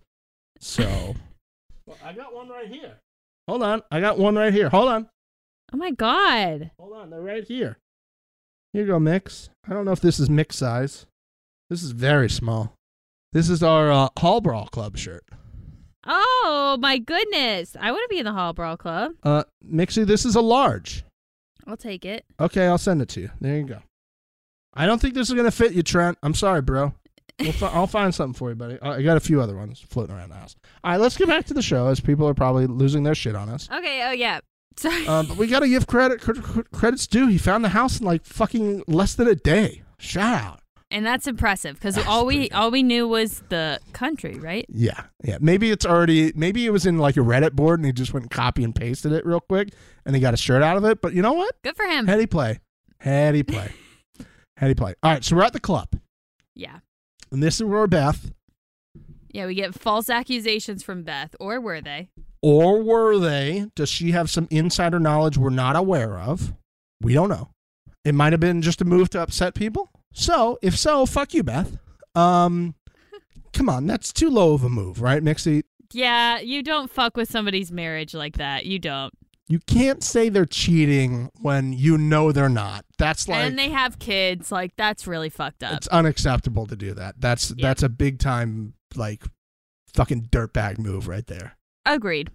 So. 0.60 1.16
well, 1.86 1.98
I 2.04 2.14
got 2.14 2.34
one 2.34 2.50
right 2.50 2.68
here. 2.68 2.98
Hold 3.48 3.64
on. 3.64 3.84
I 3.92 4.02
got 4.02 4.18
one 4.18 4.36
right 4.36 4.54
here. 4.54 4.70
Hold 4.70 4.90
on. 4.90 5.10
Oh 5.74 5.78
my 5.78 5.92
god. 5.92 6.72
Hold 6.80 6.94
on. 6.94 7.10
They're 7.10 7.22
right 7.22 7.44
here. 7.44 7.78
Here 8.74 8.82
you 8.82 8.88
go, 8.88 9.00
Mix. 9.00 9.50
I 9.68 9.74
don't 9.74 9.86
know 9.86 9.92
if 9.92 10.02
this 10.02 10.20
is 10.20 10.30
Mix 10.30 10.58
size. 10.58 11.06
This 11.70 11.84
is 11.84 11.92
very 11.92 12.30
small. 12.30 12.74
This 13.34 13.50
is 13.50 13.64
our 13.64 13.92
uh, 13.92 14.10
Hall 14.20 14.42
Brawl 14.42 14.68
Club 14.68 14.98
shirt. 14.98 15.24
Oh 16.06 16.78
my 16.80 16.98
goodness. 16.98 17.76
I 17.80 17.92
want 17.92 18.04
to 18.04 18.14
be 18.14 18.20
in 18.20 18.26
the 18.26 18.32
Hall 18.32 18.54
Brawl 18.54 18.78
Club. 18.78 19.14
Uh, 19.24 19.44
Mixie, 19.64 20.06
this 20.06 20.26
is 20.26 20.36
a 20.36 20.42
large. 20.42 21.04
I'll 21.68 21.78
take 21.78 22.06
it. 22.06 22.26
Okay, 22.40 22.66
I'll 22.68 22.78
send 22.78 23.02
it 23.02 23.10
to 23.10 23.22
you. 23.22 23.30
There 23.42 23.58
you 23.58 23.66
go. 23.66 23.80
I 24.74 24.86
don't 24.86 25.00
think 25.02 25.14
this 25.14 25.28
is 25.30 25.34
gonna 25.36 25.52
fit 25.52 25.74
you, 25.74 25.84
Trent. 25.84 26.18
I'm 26.24 26.34
sorry, 26.34 26.62
bro. 26.62 26.94
We'll 27.40 27.52
fi- 27.52 27.68
I'll 27.72 27.86
find 27.88 28.14
something 28.16 28.34
for 28.34 28.50
you, 28.50 28.56
buddy. 28.56 28.80
I 28.82 29.02
got 29.04 29.18
a 29.18 29.20
few 29.20 29.42
other 29.42 29.56
ones 29.56 29.80
floating 29.90 30.16
around 30.16 30.30
the 30.30 30.36
house. 30.36 30.56
All 30.84 30.92
right, 30.92 31.00
let's 31.00 31.18
get 31.18 31.28
back 31.28 31.46
to 31.48 31.54
the 31.54 31.62
show 31.62 31.88
as 31.88 32.00
people 32.00 32.28
are 32.28 32.34
probably 32.34 32.66
losing 32.68 33.04
their 33.04 33.14
shit 33.16 33.36
on 33.36 33.50
us. 33.50 33.70
Okay. 33.72 34.04
Oh 34.08 34.12
yeah. 34.12 34.40
Sorry. 34.78 35.08
Um, 35.08 35.26
but 35.28 35.38
we 35.38 35.48
got 35.48 35.62
to 35.62 35.68
give 35.68 35.88
credit 35.88 36.22
cr- 36.22 36.34
cr- 36.34 36.62
credits 36.72 37.08
due. 37.08 37.28
He 37.28 37.38
found 37.40 37.64
the 37.64 37.70
house 37.70 38.00
in 38.00 38.06
like 38.06 38.26
fucking 38.26 38.84
less 38.88 39.16
than 39.16 39.28
a 39.28 39.36
day. 39.36 39.82
Shout 40.00 40.36
out. 40.40 40.60
And 40.92 41.06
that's 41.06 41.28
impressive 41.28 41.76
because 41.76 41.98
all 42.06 42.26
we 42.26 42.50
all 42.52 42.72
we 42.72 42.84
knew 42.84 43.08
was 43.08 43.44
the 43.50 43.80
country, 43.94 44.36
right? 44.40 44.66
Yeah, 44.70 45.04
yeah. 45.24 45.38
Maybe 45.42 45.72
it's 45.72 45.86
already. 45.86 46.32
Maybe 46.36 46.66
it 46.66 46.72
was 46.72 46.86
in 46.86 46.98
like 46.98 47.18
a 47.18 47.22
Reddit 47.22 47.54
board 47.54 47.80
and 47.80 47.86
he 47.86 47.92
just 47.92 48.14
went 48.14 48.26
and 48.26 48.32
copy 48.32 48.64
and 48.64 48.74
pasted 48.74 49.12
it 49.12 49.26
real 49.26 49.40
quick 49.42 49.70
and 50.06 50.16
he 50.16 50.22
got 50.22 50.34
a 50.34 50.38
shirt 50.38 50.64
out 50.64 50.78
of 50.78 50.86
it. 50.86 51.02
But 51.02 51.14
you 51.14 51.22
know 51.22 51.34
what? 51.34 51.56
Good 51.64 51.76
for 51.76 51.86
him. 51.86 52.08
Heady 52.08 52.26
play. 52.26 52.60
Heady 53.00 53.44
play. 53.44 53.72
Heady 54.58 54.74
play. 54.76 54.96
All 55.04 55.12
right, 55.12 55.24
so 55.24 55.36
we're 55.36 55.44
at 55.44 55.54
the 55.54 55.60
club. 55.60 55.90
Yeah. 56.56 56.80
And 57.32 57.44
this 57.44 57.58
is 57.58 57.64
where 57.66 57.86
Beth, 57.88 58.32
Yeah. 59.32 59.46
We 59.46 59.54
get 59.56 59.76
false 59.76 60.10
accusations 60.10 60.82
from 60.82 61.04
Beth, 61.04 61.36
or 61.40 61.60
were 61.62 61.82
they? 61.82 62.10
or 62.42 62.82
were 62.82 63.18
they, 63.18 63.66
does 63.76 63.90
she 63.90 64.12
have 64.12 64.30
some 64.30 64.48
insider 64.50 65.00
knowledge 65.00 65.38
we're 65.38 65.50
not 65.50 65.76
aware 65.76 66.18
of? 66.20 66.54
We 67.02 67.14
don't 67.14 67.30
know. 67.30 67.50
It 68.06 68.16
might 68.16 68.32
have 68.32 68.40
been 68.40 68.62
just 68.62 68.80
a 68.80 68.86
move 68.86 69.10
to 69.12 69.22
upset 69.22 69.54
people. 69.54 69.90
So, 70.14 70.58
if 70.62 70.78
so, 70.78 71.06
fuck 71.06 71.34
you, 71.34 71.44
Beth. 71.44 71.78
Um, 72.16 72.76
come 73.54 73.70
on, 73.70 73.86
that's 73.88 74.12
too 74.12 74.30
low 74.30 74.54
of 74.54 74.64
a 74.64 74.70
move, 74.70 75.02
right, 75.02 75.22
Mixie? 75.24 75.64
Yeah. 75.94 76.40
You 76.40 76.64
don't 76.64 76.90
fuck 76.92 77.16
with 77.16 77.30
somebody's 77.30 77.72
marriage 77.72 78.14
like 78.14 78.38
that. 78.38 78.66
You 78.66 78.80
don't. 78.80 79.14
You 79.50 79.60
can't 79.60 80.04
say 80.04 80.28
they're 80.28 80.46
cheating 80.46 81.32
when 81.40 81.72
you 81.72 81.98
know 81.98 82.34
they're 82.34 82.50
not. 82.50 82.84
That's 82.98 83.30
like 83.30 83.46
and 83.46 83.58
they 83.58 83.70
have 83.70 83.98
kids. 83.98 84.52
Like 84.52 84.74
that's 84.76 85.08
really 85.08 85.30
fucked 85.30 85.64
up. 85.64 85.78
it's 85.78 85.88
unacceptable 85.88 86.66
to 86.66 86.76
do 86.76 86.94
that. 86.96 87.16
That's 87.22 87.54
Yeah. 87.56 87.68
that's 87.70 87.82
a 87.82 87.88
big 87.88 88.20
time 88.20 88.74
like 88.98 89.24
fucking 89.94 90.24
dirtbag 90.34 90.80
move 90.80 91.08
right 91.08 91.26
there. 91.28 91.56
Agreed. 91.86 92.30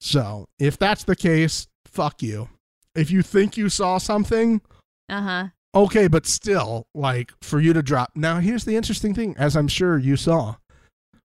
So 0.00 0.46
if 0.58 0.78
that's 0.78 1.04
the 1.04 1.14
case, 1.14 1.68
fuck 1.84 2.22
you. 2.22 2.48
If 2.94 3.10
you 3.10 3.20
think 3.20 3.58
you 3.58 3.68
saw 3.68 3.98
something, 3.98 4.62
Uh 5.10 5.20
huh. 5.22 5.46
Okay, 5.74 6.08
but 6.08 6.26
still, 6.26 6.86
like 6.94 7.32
for 7.42 7.60
you 7.60 7.72
to 7.72 7.82
drop. 7.82 8.12
Now 8.14 8.40
here's 8.40 8.64
the 8.64 8.76
interesting 8.76 9.14
thing, 9.14 9.34
as 9.38 9.56
I'm 9.56 9.68
sure 9.68 9.98
you 9.98 10.16
saw, 10.16 10.56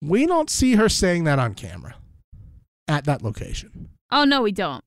we 0.03 0.27
don't 0.27 0.51
see 0.51 0.75
her 0.75 0.89
saying 0.89 1.25
that 1.25 1.39
on 1.39 1.55
camera 1.55 1.97
at 2.89 3.05
that 3.05 3.23
location. 3.23 3.91
Oh 4.11 4.25
no, 4.25 4.43
we 4.43 4.53
don't. 4.53 4.85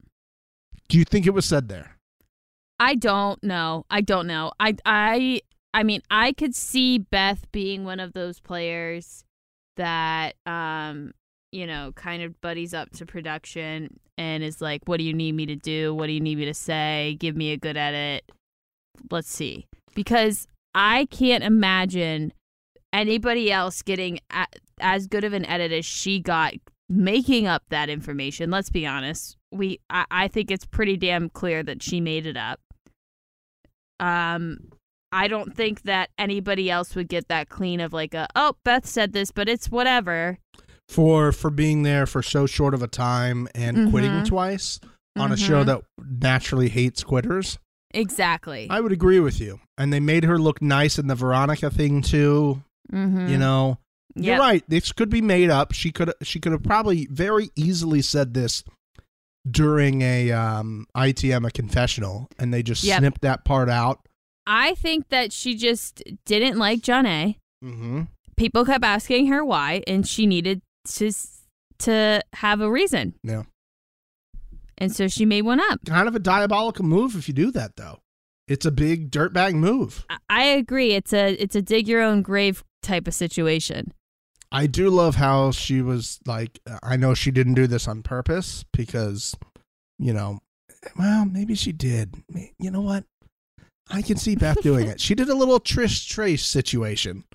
Do 0.88 0.97
you 0.97 1.06
think 1.06 1.28
it 1.28 1.34
was 1.34 1.45
said 1.45 1.70
there? 1.70 1.97
I 2.80 2.95
don't 2.95 3.43
know. 3.43 3.86
I 3.89 4.02
don't 4.02 4.28
know. 4.28 4.52
I 4.60 4.76
I 4.86 5.41
I 5.74 5.84
mean, 5.84 6.02
I 6.10 6.32
could 6.34 6.56
see 6.56 6.97
Beth 6.97 7.45
being 7.52 7.84
one 7.84 8.00
of 8.00 8.14
those 8.14 8.39
players 8.39 9.24
that 9.78 10.36
um, 10.45 11.14
you 11.52 11.66
know, 11.68 11.91
kind 11.95 12.24
of 12.24 12.39
buddies 12.41 12.74
up 12.74 12.91
to 12.91 13.06
production 13.06 14.00
and 14.18 14.43
is 14.43 14.62
like, 14.62 14.82
"What 14.86 14.97
do 14.97 15.04
you 15.04 15.14
need 15.14 15.34
me 15.34 15.45
to 15.47 15.56
do? 15.56 15.93
What 15.93 16.08
do 16.08 16.14
you 16.14 16.20
need 16.20 16.38
me 16.38 16.45
to 16.45 16.54
say? 16.54 17.18
Give 17.20 17.36
me 17.36 17.52
a 17.52 17.58
good 17.58 17.78
edit. 17.78 18.24
Let's 19.12 19.30
see." 19.32 19.66
Because 19.95 20.47
I 20.76 21.06
can't 21.12 21.43
imagine 21.43 22.34
anybody 22.93 23.52
else 23.52 23.82
getting 23.82 24.20
a, 24.32 24.45
as 24.80 25.08
good 25.08 25.24
of 25.24 25.34
an 25.34 25.45
edit 25.45 25.72
as 25.72 25.86
she 25.86 26.20
got 26.20 26.54
making 26.89 27.45
up 27.47 27.64
that 27.70 27.89
information. 27.89 28.50
Let's 28.50 28.70
be 28.70 28.86
honest. 28.86 29.36
We 29.52 29.80
I, 29.89 30.06
I 30.10 30.28
think 30.28 30.50
it's 30.52 30.66
pretty 30.66 30.97
damn 30.97 31.30
clear 31.30 31.62
that 31.64 31.84
she 31.84 32.00
made 32.02 32.26
it 32.26 32.38
up. 32.38 32.60
Um 34.00 34.60
I 35.12 35.28
don't 35.28 35.56
think 35.56 35.84
that 35.84 36.10
anybody 36.20 36.70
else 36.70 36.95
would 36.95 37.08
get 37.10 37.28
that 37.30 37.50
clean 37.50 37.80
of 37.80 37.93
like 37.93 38.14
a 38.14 38.28
oh 38.36 38.54
Beth 38.64 38.86
said 38.86 39.14
this 39.14 39.32
but 39.32 39.50
it's 39.50 39.70
whatever. 39.70 40.38
For 40.88 41.32
for 41.32 41.50
being 41.50 41.84
there 41.84 42.06
for 42.06 42.22
so 42.22 42.45
short 42.45 42.74
of 42.74 42.82
a 42.82 42.88
time 42.88 43.47
and 43.54 43.89
quitting 43.91 44.12
Mhm. 44.12 44.26
twice 44.28 44.80
on 45.18 45.32
a 45.32 45.38
show 45.38 45.64
Mhm. 45.64 45.66
that 45.68 45.82
naturally 46.00 46.70
hates 46.70 47.04
quitters. 47.04 47.60
Exactly. 47.94 48.68
I 48.70 48.80
would 48.82 48.92
agree 48.92 49.20
with 49.20 49.40
you. 49.40 49.60
And 49.78 49.92
they 49.92 50.00
made 50.00 50.24
her 50.24 50.38
look 50.38 50.62
nice 50.62 51.00
in 51.00 51.08
the 51.08 51.16
Veronica 51.16 51.70
thing 51.70 52.02
too. 52.02 52.62
mm-hmm. 52.92 53.28
You 53.28 53.38
know, 53.38 53.78
you're 54.16 54.38
right. 54.40 54.64
This 54.68 54.92
could 54.92 55.10
be 55.10 55.22
made 55.22 55.50
up. 55.50 55.72
She 55.74 55.92
could 55.92 56.12
she 56.24 56.40
could 56.40 56.52
have 56.52 56.64
probably 56.64 57.08
very 57.12 57.50
easily 57.56 58.02
said 58.02 58.34
this 58.34 58.64
during 59.50 60.02
a 60.02 60.32
um, 60.32 60.86
ITM 60.96 61.48
a 61.48 61.52
confessional, 61.52 62.28
and 62.38 62.54
they 62.54 62.62
just 62.64 62.84
Yep. 62.84 63.00
snipped 63.00 63.22
that 63.22 63.46
part 63.46 63.70
out. 63.70 64.00
I 64.46 64.76
think 64.76 65.10
that 65.10 65.32
she 65.32 65.56
just 65.56 66.04
didn't 66.26 66.58
like 66.58 66.82
Jonna. 66.82 67.36
Mm-hmm. 67.64 68.04
People 68.36 68.66
kept 68.66 68.84
asking 68.84 69.28
her 69.28 69.44
why 69.46 69.84
and 69.88 70.08
she 70.08 70.26
needed 70.26 70.62
to 70.88 71.12
to 71.80 72.22
have 72.34 72.60
a 72.62 72.70
reason. 72.70 73.14
Yeah, 73.24 73.44
And 74.80 74.96
so 74.96 75.08
she 75.08 75.26
made 75.26 75.44
one 75.44 75.60
up. 75.60 75.80
kind 75.86 76.08
of 76.08 76.16
a 76.16 76.20
diabolical 76.20 76.86
move 76.86 77.16
if 77.16 77.28
you 77.28 77.34
do 77.34 77.52
that, 77.52 77.76
though. 77.76 78.00
It's 78.48 78.66
a 78.66 78.72
big 78.72 79.12
dirtbag 79.12 79.54
move. 79.54 80.06
I- 80.10 80.18
I 80.30 80.44
agree. 80.46 80.94
It's 80.94 81.14
a 81.14 81.34
it's 81.34 81.56
a 81.56 81.62
dig 81.62 81.88
your 81.88 82.02
own 82.02 82.22
grave 82.24 82.64
type 82.82 83.08
of 83.08 83.14
situation. 83.14 83.94
I 84.52 84.66
do 84.66 84.90
love 84.90 85.16
how 85.16 85.52
she 85.52 85.82
was 85.84 86.20
like, 86.26 86.58
I 86.82 86.96
know 86.96 87.14
she 87.14 87.30
didn't 87.30 87.54
do 87.54 87.68
this 87.68 87.88
on 87.88 88.02
purpose 88.02 88.66
because, 88.74 89.36
you 90.00 90.12
know, 90.14 90.40
well, 90.98 91.26
maybe 91.26 91.54
she 91.54 91.72
did. 91.72 92.16
You 92.58 92.72
know 92.72 92.82
what? 92.82 93.04
I 93.92 94.02
can 94.02 94.18
see 94.18 94.36
Beth 94.36 94.62
doing 94.64 94.88
it. 94.88 95.00
She 95.02 95.14
did 95.14 95.30
a 95.30 95.36
little 95.36 95.60
Trish 95.60 96.08
Trace 96.08 96.44
situation 96.46 97.26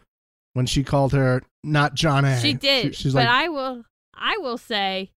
when 0.54 0.66
she 0.66 0.82
called 0.82 1.12
her 1.12 1.42
not 1.62 1.94
Jonna. 1.94 2.40
She 2.40 2.54
did. 2.54 2.96
she's 2.96 3.12
but 3.12 3.20
like, 3.26 3.28
I 3.28 3.48
will 3.48 3.84
I 4.14 4.36
will 4.38 4.58
say 4.58 5.10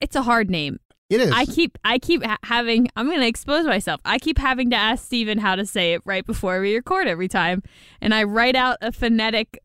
it's 0.00 0.14
a 0.14 0.22
hard 0.22 0.50
name. 0.50 0.78
It 1.12 1.20
is. 1.20 1.30
I 1.30 1.44
keep 1.46 1.78
I 1.84 1.98
keep 1.98 2.24
ha- 2.24 2.38
having 2.44 2.88
I'm 2.96 3.06
going 3.06 3.20
to 3.20 3.26
expose 3.26 3.66
myself. 3.66 4.00
I 4.04 4.18
keep 4.18 4.38
having 4.38 4.70
to 4.70 4.76
ask 4.76 5.04
Steven 5.04 5.38
how 5.38 5.54
to 5.56 5.64
say 5.66 5.92
it 5.94 6.02
right 6.04 6.24
before 6.26 6.60
we 6.60 6.74
record 6.74 7.06
every 7.06 7.28
time 7.28 7.62
and 8.00 8.14
I 8.14 8.22
write 8.24 8.56
out 8.56 8.78
a 8.82 8.92
phonetic 8.92 9.58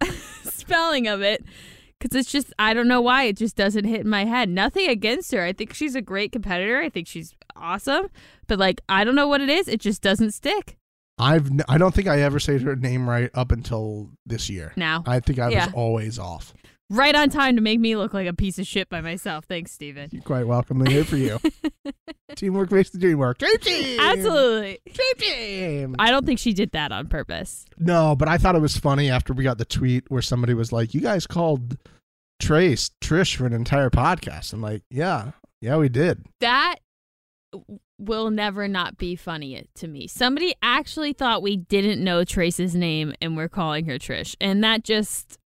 spelling 0.44 1.06
of 1.06 1.22
it 1.22 1.44
cuz 2.00 2.14
it's 2.14 2.30
just 2.30 2.52
I 2.58 2.74
don't 2.74 2.88
know 2.88 3.00
why 3.00 3.24
it 3.24 3.36
just 3.36 3.56
doesn't 3.56 3.84
hit 3.84 4.00
in 4.02 4.08
my 4.08 4.24
head. 4.24 4.48
Nothing 4.48 4.88
against 4.88 5.32
her. 5.32 5.42
I 5.42 5.52
think 5.52 5.74
she's 5.74 5.94
a 5.94 6.02
great 6.02 6.32
competitor. 6.32 6.78
I 6.78 6.88
think 6.88 7.06
she's 7.06 7.34
awesome, 7.56 8.08
but 8.46 8.58
like 8.58 8.80
I 8.88 9.04
don't 9.04 9.14
know 9.16 9.28
what 9.28 9.40
it 9.40 9.48
is. 9.48 9.68
It 9.68 9.80
just 9.80 10.02
doesn't 10.02 10.32
stick. 10.32 10.76
I've 11.20 11.48
n- 11.50 11.62
I 11.68 11.78
don't 11.78 11.92
think 11.92 12.06
I 12.06 12.20
ever 12.20 12.38
said 12.38 12.62
her 12.62 12.76
name 12.76 13.08
right 13.10 13.28
up 13.34 13.50
until 13.50 14.10
this 14.24 14.48
year. 14.48 14.72
Now. 14.76 15.02
I 15.04 15.18
think 15.18 15.40
I 15.40 15.48
Yeah. 15.50 15.64
was 15.66 15.74
always 15.74 16.18
off. 16.18 16.54
Right 16.90 17.14
on 17.14 17.28
time 17.28 17.56
to 17.56 17.62
make 17.62 17.78
me 17.80 17.96
look 17.96 18.14
like 18.14 18.26
a 18.26 18.32
piece 18.32 18.58
of 18.58 18.66
shit 18.66 18.88
by 18.88 19.02
myself. 19.02 19.44
Thanks, 19.44 19.72
Steven. 19.72 20.08
You're 20.10 20.22
quite 20.22 20.46
welcome. 20.46 20.80
I'm 20.80 20.86
here 20.86 21.04
for 21.04 21.18
you. 21.18 21.38
Teamwork 22.34 22.72
makes 22.72 22.90
the 22.90 22.98
dream 22.98 23.18
work. 23.18 23.38
Dream 23.38 23.58
team. 23.58 24.00
Absolutely. 24.00 24.78
Dream 24.90 25.14
team. 25.18 25.96
I 25.98 26.10
don't 26.10 26.24
think 26.24 26.38
she 26.38 26.54
did 26.54 26.72
that 26.72 26.90
on 26.90 27.08
purpose. 27.08 27.66
No, 27.78 28.16
but 28.16 28.28
I 28.28 28.38
thought 28.38 28.54
it 28.54 28.60
was 28.60 28.76
funny 28.76 29.10
after 29.10 29.34
we 29.34 29.44
got 29.44 29.58
the 29.58 29.64
tweet 29.66 30.10
where 30.10 30.22
somebody 30.22 30.54
was 30.54 30.72
like, 30.72 30.94
"You 30.94 31.00
guys 31.00 31.26
called 31.26 31.76
Trace 32.40 32.90
Trish 33.02 33.36
for 33.36 33.44
an 33.46 33.52
entire 33.52 33.90
podcast." 33.90 34.52
I'm 34.54 34.62
like, 34.62 34.82
"Yeah, 34.90 35.32
yeah, 35.60 35.76
we 35.76 35.88
did." 35.88 36.24
That 36.40 36.76
will 37.98 38.30
never 38.30 38.68
not 38.68 38.96
be 38.96 39.16
funny 39.16 39.66
to 39.74 39.88
me. 39.88 40.06
Somebody 40.06 40.54
actually 40.62 41.12
thought 41.12 41.42
we 41.42 41.56
didn't 41.56 42.02
know 42.02 42.24
Trace's 42.24 42.74
name 42.74 43.14
and 43.20 43.36
we're 43.36 43.48
calling 43.48 43.86
her 43.86 43.98
Trish. 43.98 44.36
And 44.40 44.62
that 44.62 44.84
just 44.84 45.37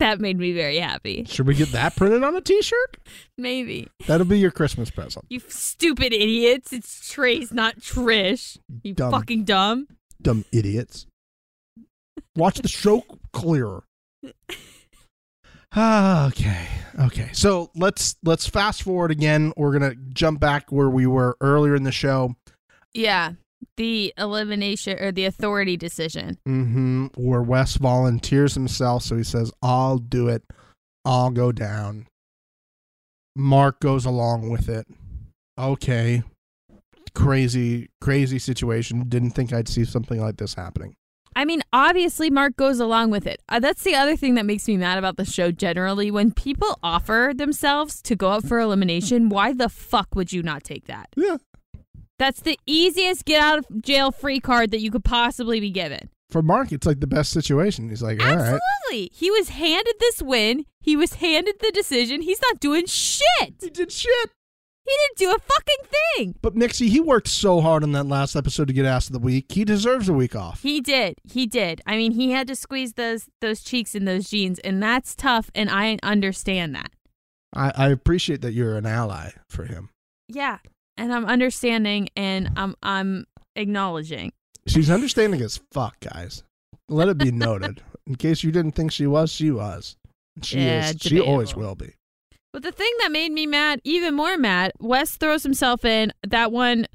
that 0.00 0.20
made 0.20 0.38
me 0.38 0.52
very 0.52 0.78
happy. 0.78 1.24
Should 1.24 1.46
we 1.46 1.54
get 1.54 1.72
that 1.72 1.96
printed 1.96 2.24
on 2.24 2.34
a 2.36 2.40
T-shirt? 2.40 2.96
Maybe. 3.38 3.88
That'll 4.06 4.26
be 4.26 4.38
your 4.38 4.50
Christmas 4.50 4.90
present. 4.90 5.24
You 5.30 5.40
stupid 5.48 6.12
idiots. 6.12 6.72
It's 6.72 7.08
Trace, 7.08 7.52
not 7.52 7.78
Trish. 7.78 8.58
You 8.82 8.92
Dumb. 8.94 9.12
fucking 9.12 9.44
dumb. 9.44 9.86
Dumb 10.20 10.44
idiots. 10.52 11.06
Watch 12.36 12.58
the 12.58 12.68
show 12.68 13.04
clearer. 13.32 13.84
Ah, 15.72 16.26
okay. 16.28 16.66
Okay. 16.98 17.30
So 17.32 17.70
let's 17.74 18.16
let's 18.24 18.46
fast 18.46 18.82
forward 18.82 19.10
again. 19.10 19.52
We're 19.56 19.72
gonna 19.72 19.94
jump 20.12 20.40
back 20.40 20.70
where 20.72 20.90
we 20.90 21.06
were 21.06 21.36
earlier 21.40 21.74
in 21.74 21.84
the 21.84 21.92
show. 21.92 22.34
Yeah. 22.92 23.32
The 23.76 24.12
elimination 24.18 24.98
or 24.98 25.12
the 25.12 25.24
authority 25.24 25.76
decision. 25.76 26.38
hmm 26.44 27.06
Where 27.16 27.42
Wes 27.42 27.76
volunteers 27.76 28.54
himself, 28.54 29.02
so 29.02 29.16
he 29.16 29.24
says, 29.24 29.52
"I'll 29.62 29.98
do 29.98 30.28
it. 30.28 30.42
I'll 31.04 31.30
go 31.30 31.52
down." 31.52 32.06
Mark 33.36 33.80
goes 33.80 34.04
along 34.04 34.50
with 34.50 34.68
it. 34.68 34.86
Okay, 35.58 36.22
crazy, 37.14 37.88
crazy 38.00 38.38
situation. 38.38 39.08
Didn't 39.08 39.30
think 39.30 39.52
I'd 39.52 39.68
see 39.68 39.84
something 39.84 40.20
like 40.20 40.36
this 40.36 40.54
happening. 40.54 40.94
I 41.36 41.44
mean, 41.44 41.62
obviously, 41.72 42.28
Mark 42.28 42.56
goes 42.56 42.80
along 42.80 43.10
with 43.10 43.26
it. 43.26 43.40
Uh, 43.48 43.60
that's 43.60 43.84
the 43.84 43.94
other 43.94 44.16
thing 44.16 44.34
that 44.34 44.44
makes 44.44 44.66
me 44.66 44.76
mad 44.76 44.98
about 44.98 45.16
the 45.16 45.24
show 45.24 45.52
generally. 45.52 46.10
When 46.10 46.32
people 46.32 46.78
offer 46.82 47.32
themselves 47.34 48.02
to 48.02 48.16
go 48.16 48.30
up 48.30 48.44
for 48.46 48.58
elimination, 48.58 49.28
why 49.28 49.52
the 49.52 49.68
fuck 49.68 50.08
would 50.16 50.32
you 50.32 50.42
not 50.42 50.64
take 50.64 50.86
that? 50.86 51.08
Yeah. 51.16 51.36
That's 52.20 52.42
the 52.42 52.60
easiest 52.66 53.24
get 53.24 53.40
out 53.40 53.60
of 53.60 53.80
jail 53.80 54.10
free 54.10 54.40
card 54.40 54.72
that 54.72 54.80
you 54.80 54.90
could 54.90 55.04
possibly 55.04 55.58
be 55.58 55.70
given. 55.70 56.10
For 56.28 56.42
Mark, 56.42 56.70
it's 56.70 56.86
like 56.86 57.00
the 57.00 57.06
best 57.06 57.32
situation. 57.32 57.88
He's 57.88 58.02
like, 58.02 58.20
all 58.20 58.36
right. 58.36 58.60
Absolutely. 58.90 59.10
He 59.14 59.30
was 59.30 59.48
handed 59.48 59.94
this 59.98 60.20
win. 60.20 60.66
He 60.82 60.96
was 60.96 61.14
handed 61.14 61.60
the 61.60 61.72
decision. 61.72 62.20
He's 62.20 62.42
not 62.42 62.60
doing 62.60 62.84
shit. 62.84 63.54
He 63.62 63.70
did 63.70 63.90
shit. 63.90 64.30
He 64.84 64.90
didn't 64.90 65.16
do 65.16 65.34
a 65.34 65.38
fucking 65.38 65.86
thing. 66.18 66.34
But 66.42 66.54
Mixie, 66.54 66.88
he 66.88 67.00
worked 67.00 67.28
so 67.28 67.62
hard 67.62 67.82
on 67.82 67.92
that 67.92 68.04
last 68.04 68.36
episode 68.36 68.68
to 68.68 68.74
get 68.74 68.84
ass 68.84 69.06
of 69.06 69.14
the 69.14 69.18
week. 69.18 69.52
He 69.52 69.64
deserves 69.64 70.06
a 70.06 70.12
week 70.12 70.36
off. 70.36 70.62
He 70.62 70.82
did. 70.82 71.14
He 71.24 71.46
did. 71.46 71.80
I 71.86 71.96
mean, 71.96 72.12
he 72.12 72.32
had 72.32 72.46
to 72.48 72.54
squeeze 72.54 72.94
those 72.94 73.30
those 73.40 73.62
cheeks 73.62 73.94
in 73.94 74.04
those 74.04 74.28
jeans, 74.28 74.58
and 74.58 74.82
that's 74.82 75.14
tough. 75.14 75.50
And 75.54 75.70
I 75.70 75.98
understand 76.02 76.74
that. 76.74 76.90
I, 77.54 77.72
I 77.74 77.88
appreciate 77.88 78.42
that 78.42 78.52
you're 78.52 78.76
an 78.76 78.84
ally 78.84 79.30
for 79.48 79.64
him. 79.64 79.88
Yeah, 80.28 80.58
and 81.00 81.12
I'm 81.14 81.24
understanding, 81.24 82.10
and 82.14 82.50
I'm 82.56 82.76
I'm 82.82 83.26
acknowledging. 83.56 84.32
She's 84.66 84.90
understanding 84.90 85.40
as 85.40 85.58
fuck, 85.72 85.98
guys. 86.00 86.44
Let 86.88 87.08
it 87.08 87.18
be 87.18 87.32
noted. 87.48 87.82
In 88.06 88.16
case 88.16 88.44
you 88.44 88.52
didn't 88.52 88.72
think 88.72 88.92
she 88.92 89.06
was, 89.06 89.32
she 89.32 89.50
was. 89.50 89.96
She 90.42 90.60
Yeah, 90.60 90.90
is. 90.90 90.96
She 91.00 91.18
always 91.18 91.56
will 91.56 91.74
be. 91.74 91.94
But 92.52 92.62
the 92.62 92.72
thing 92.72 92.92
that 93.00 93.12
made 93.12 93.32
me 93.32 93.46
mad, 93.46 93.80
even 93.84 94.14
more 94.14 94.36
mad, 94.36 94.72
Wes 94.78 95.16
throws 95.16 95.42
himself 95.42 95.84
in. 95.84 96.12
That 96.26 96.52
one, 96.52 96.86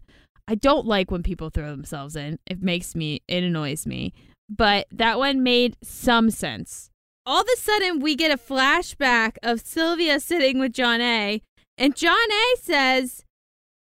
I 0.48 0.56
don't 0.56 0.86
like 0.86 1.10
when 1.10 1.24
people 1.24 1.50
throw 1.50 1.72
themselves 1.72 2.16
in. 2.16 2.40
It 2.46 2.62
makes 2.62 2.94
me, 2.96 3.22
it 3.28 3.44
annoys 3.44 3.88
me. 3.88 4.14
But 4.50 4.88
that 4.92 5.18
one 5.18 5.42
made 5.42 5.78
some 5.82 6.30
sense. 6.30 6.90
All 7.26 7.42
of 7.42 7.48
a 7.52 7.58
sudden, 7.58 8.00
we 8.00 8.16
get 8.16 8.32
a 8.32 8.38
flashback 8.38 9.38
of 9.42 9.62
Sylvia 9.62 10.20
sitting 10.20 10.60
with 10.60 10.74
Jonna. 10.74 11.42
And 11.78 11.96
Jonna 11.96 12.44
says, 12.62 13.25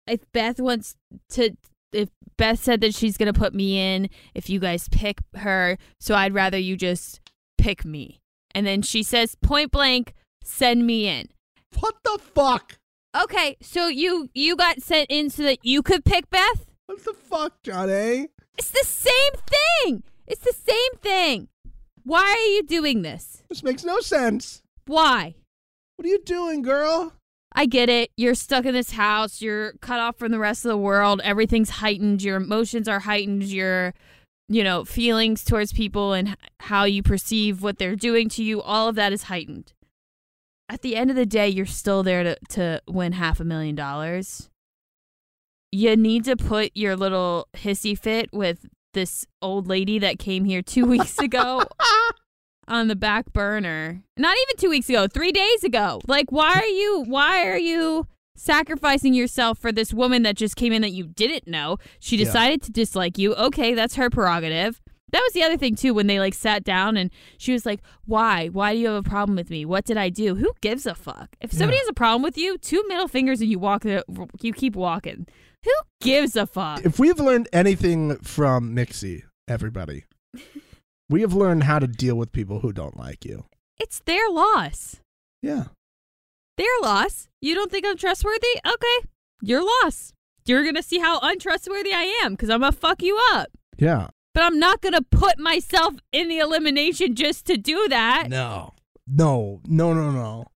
if 0.06 0.20
Beth 0.32 0.60
wants 0.60 0.96
to, 1.30 1.56
if 1.92 2.08
Beth 2.36 2.62
said 2.62 2.80
that 2.80 2.94
she's 2.94 3.16
going 3.16 3.32
to 3.32 3.38
put 3.38 3.54
me 3.54 3.78
in, 3.78 4.08
if 4.34 4.48
you 4.50 4.58
guys 4.58 4.88
pick 4.88 5.20
her, 5.36 5.78
so 6.00 6.14
I'd 6.14 6.34
rather 6.34 6.58
you 6.58 6.76
just 6.76 7.20
pick 7.58 7.84
me. 7.84 8.20
And 8.54 8.66
then 8.66 8.82
she 8.82 9.02
says, 9.02 9.34
point 9.36 9.70
blank, 9.70 10.14
send 10.42 10.86
me 10.86 11.06
in. 11.06 11.28
What 11.78 11.94
the 12.04 12.18
fuck? 12.18 12.78
Okay, 13.14 13.56
so 13.60 13.88
you 13.88 14.30
you 14.34 14.56
got 14.56 14.82
sent 14.82 15.10
in 15.10 15.28
so 15.28 15.42
that 15.42 15.58
you 15.62 15.82
could 15.82 16.04
pick 16.04 16.30
Beth? 16.30 16.66
What 16.86 17.04
the 17.04 17.12
fuck, 17.12 17.62
Johnny? 17.62 18.28
It's 18.58 18.70
the 18.70 18.84
same 18.84 19.32
thing. 19.46 20.02
It's 20.26 20.42
the 20.42 20.52
same 20.52 20.98
thing. 21.00 21.48
Why 22.04 22.22
are 22.22 22.52
you 22.54 22.62
doing 22.62 23.02
this? 23.02 23.42
This 23.48 23.62
makes 23.62 23.84
no 23.84 24.00
sense. 24.00 24.62
Why? 24.86 25.34
What 25.96 26.06
are 26.06 26.08
you 26.08 26.22
doing, 26.22 26.62
girl? 26.62 27.12
I 27.54 27.66
get 27.66 27.88
it. 27.88 28.10
You're 28.16 28.34
stuck 28.34 28.64
in 28.64 28.74
this 28.74 28.92
house. 28.92 29.42
You're 29.42 29.72
cut 29.80 30.00
off 30.00 30.16
from 30.16 30.32
the 30.32 30.38
rest 30.38 30.64
of 30.64 30.70
the 30.70 30.76
world. 30.76 31.20
Everything's 31.22 31.70
heightened. 31.70 32.22
Your 32.22 32.36
emotions 32.36 32.88
are 32.88 33.00
heightened. 33.00 33.44
Your, 33.44 33.94
you 34.48 34.64
know, 34.64 34.84
feelings 34.84 35.44
towards 35.44 35.72
people 35.72 36.12
and 36.12 36.36
how 36.60 36.84
you 36.84 37.02
perceive 37.02 37.62
what 37.62 37.78
they're 37.78 37.96
doing 37.96 38.28
to 38.30 38.44
you, 38.44 38.62
all 38.62 38.88
of 38.88 38.94
that 38.94 39.12
is 39.12 39.24
heightened. 39.24 39.72
At 40.68 40.82
the 40.82 40.96
end 40.96 41.10
of 41.10 41.16
the 41.16 41.26
day, 41.26 41.48
you're 41.48 41.66
still 41.66 42.02
there 42.02 42.22
to, 42.22 42.36
to 42.50 42.82
win 42.88 43.12
half 43.12 43.40
a 43.40 43.44
million 43.44 43.74
dollars. 43.74 44.48
You 45.70 45.96
need 45.96 46.24
to 46.24 46.36
put 46.36 46.70
your 46.74 46.96
little 46.96 47.48
hissy 47.54 47.98
fit 47.98 48.30
with 48.32 48.66
this 48.94 49.26
old 49.40 49.66
lady 49.66 49.98
that 49.98 50.18
came 50.18 50.44
here 50.44 50.62
two 50.62 50.84
weeks 50.84 51.18
ago 51.18 51.62
on 52.68 52.88
the 52.88 52.96
back 52.96 53.32
burner. 53.32 54.02
Not 54.16 54.36
even 54.42 54.56
two 54.56 54.70
weeks 54.70 54.88
ago, 54.88 55.06
three 55.06 55.32
days 55.32 55.64
ago. 55.64 56.00
Like, 56.06 56.30
why 56.30 56.54
are 56.54 56.64
you? 56.64 57.04
Why 57.06 57.46
are 57.48 57.58
you 57.58 58.06
sacrificing 58.36 59.14
yourself 59.14 59.58
for 59.58 59.72
this 59.72 59.92
woman 59.92 60.22
that 60.22 60.36
just 60.36 60.56
came 60.56 60.72
in 60.72 60.82
that 60.82 60.92
you 60.92 61.06
didn't 61.06 61.46
know? 61.46 61.76
She 62.00 62.16
Yeah. 62.16 62.24
decided 62.24 62.62
to 62.62 62.72
dislike 62.72 63.18
you. 63.18 63.34
Okay, 63.34 63.74
that's 63.74 63.96
her 63.96 64.10
prerogative. 64.10 64.80
That 65.12 65.20
was 65.26 65.34
the 65.34 65.42
other 65.42 65.58
thing 65.58 65.74
too 65.76 65.92
when 65.92 66.06
they 66.06 66.18
like 66.18 66.32
sat 66.32 66.64
down 66.64 66.96
and 66.96 67.10
she 67.36 67.52
was 67.52 67.66
like, 67.66 67.80
"Why? 68.06 68.48
Why 68.48 68.72
do 68.72 68.78
you 68.78 68.86
have 68.88 69.04
a 69.04 69.08
problem 69.08 69.36
with 69.36 69.50
me? 69.50 69.66
What 69.66 69.84
did 69.84 69.98
I 69.98 70.08
do? 70.08 70.36
Who 70.36 70.52
gives 70.62 70.86
a 70.86 70.94
fuck? 70.94 71.36
If 71.40 71.52
somebody 71.52 71.76
Yeah. 71.76 71.80
has 71.82 71.88
a 71.90 71.92
problem 71.92 72.22
with 72.22 72.38
you, 72.38 72.56
two 72.56 72.82
middle 72.88 73.08
fingers 73.08 73.42
and 73.42 73.50
you 73.50 73.58
walk, 73.58 73.82
the, 73.82 74.02
you 74.40 74.54
keep 74.54 74.74
walking. 74.74 75.26
Who 75.64 75.72
gives 76.00 76.34
a 76.34 76.46
fuck? 76.46 76.82
If 76.86 76.98
we've 76.98 77.20
learned 77.20 77.48
anything 77.52 78.16
from 78.20 78.74
Mixie, 78.74 79.24
everybody, 79.46 80.04
we 81.08 81.20
have 81.20 81.34
learned 81.34 81.64
how 81.64 81.78
to 81.78 81.86
deal 81.86 82.16
with 82.16 82.32
people 82.32 82.60
who 82.60 82.72
don't 82.72 82.96
like 82.96 83.24
you. 83.24 83.44
It's 83.78 84.00
their 84.04 84.28
loss. 84.30 84.96
Yeah. 85.42 85.64
Their 86.56 86.66
loss. 86.82 87.28
You 87.40 87.54
don't 87.54 87.70
think 87.70 87.86
I'm 87.86 87.96
trustworthy? 87.96 88.60
Okay, 88.66 89.08
your 89.40 89.62
loss. 89.62 90.12
You're 90.44 90.64
gonna 90.64 90.82
see 90.82 90.98
how 90.98 91.18
untrustworthy 91.20 91.92
I 91.92 92.20
am 92.22 92.32
because 92.32 92.50
I'm 92.50 92.60
gonna 92.60 92.72
fuck 92.72 93.02
you 93.02 93.20
up. 93.32 93.48
Yeah. 93.76 94.08
But 94.34 94.44
I'm 94.44 94.58
not 94.58 94.80
gonna 94.80 95.02
put 95.02 95.38
myself 95.38 95.94
in 96.12 96.28
the 96.28 96.38
elimination 96.38 97.14
just 97.14 97.46
to 97.46 97.56
do 97.56 97.88
that. 97.88 98.28
No. 98.28 98.74
No. 99.06 99.60
No, 99.66 99.92
no, 99.92 100.10
no. 100.10 100.46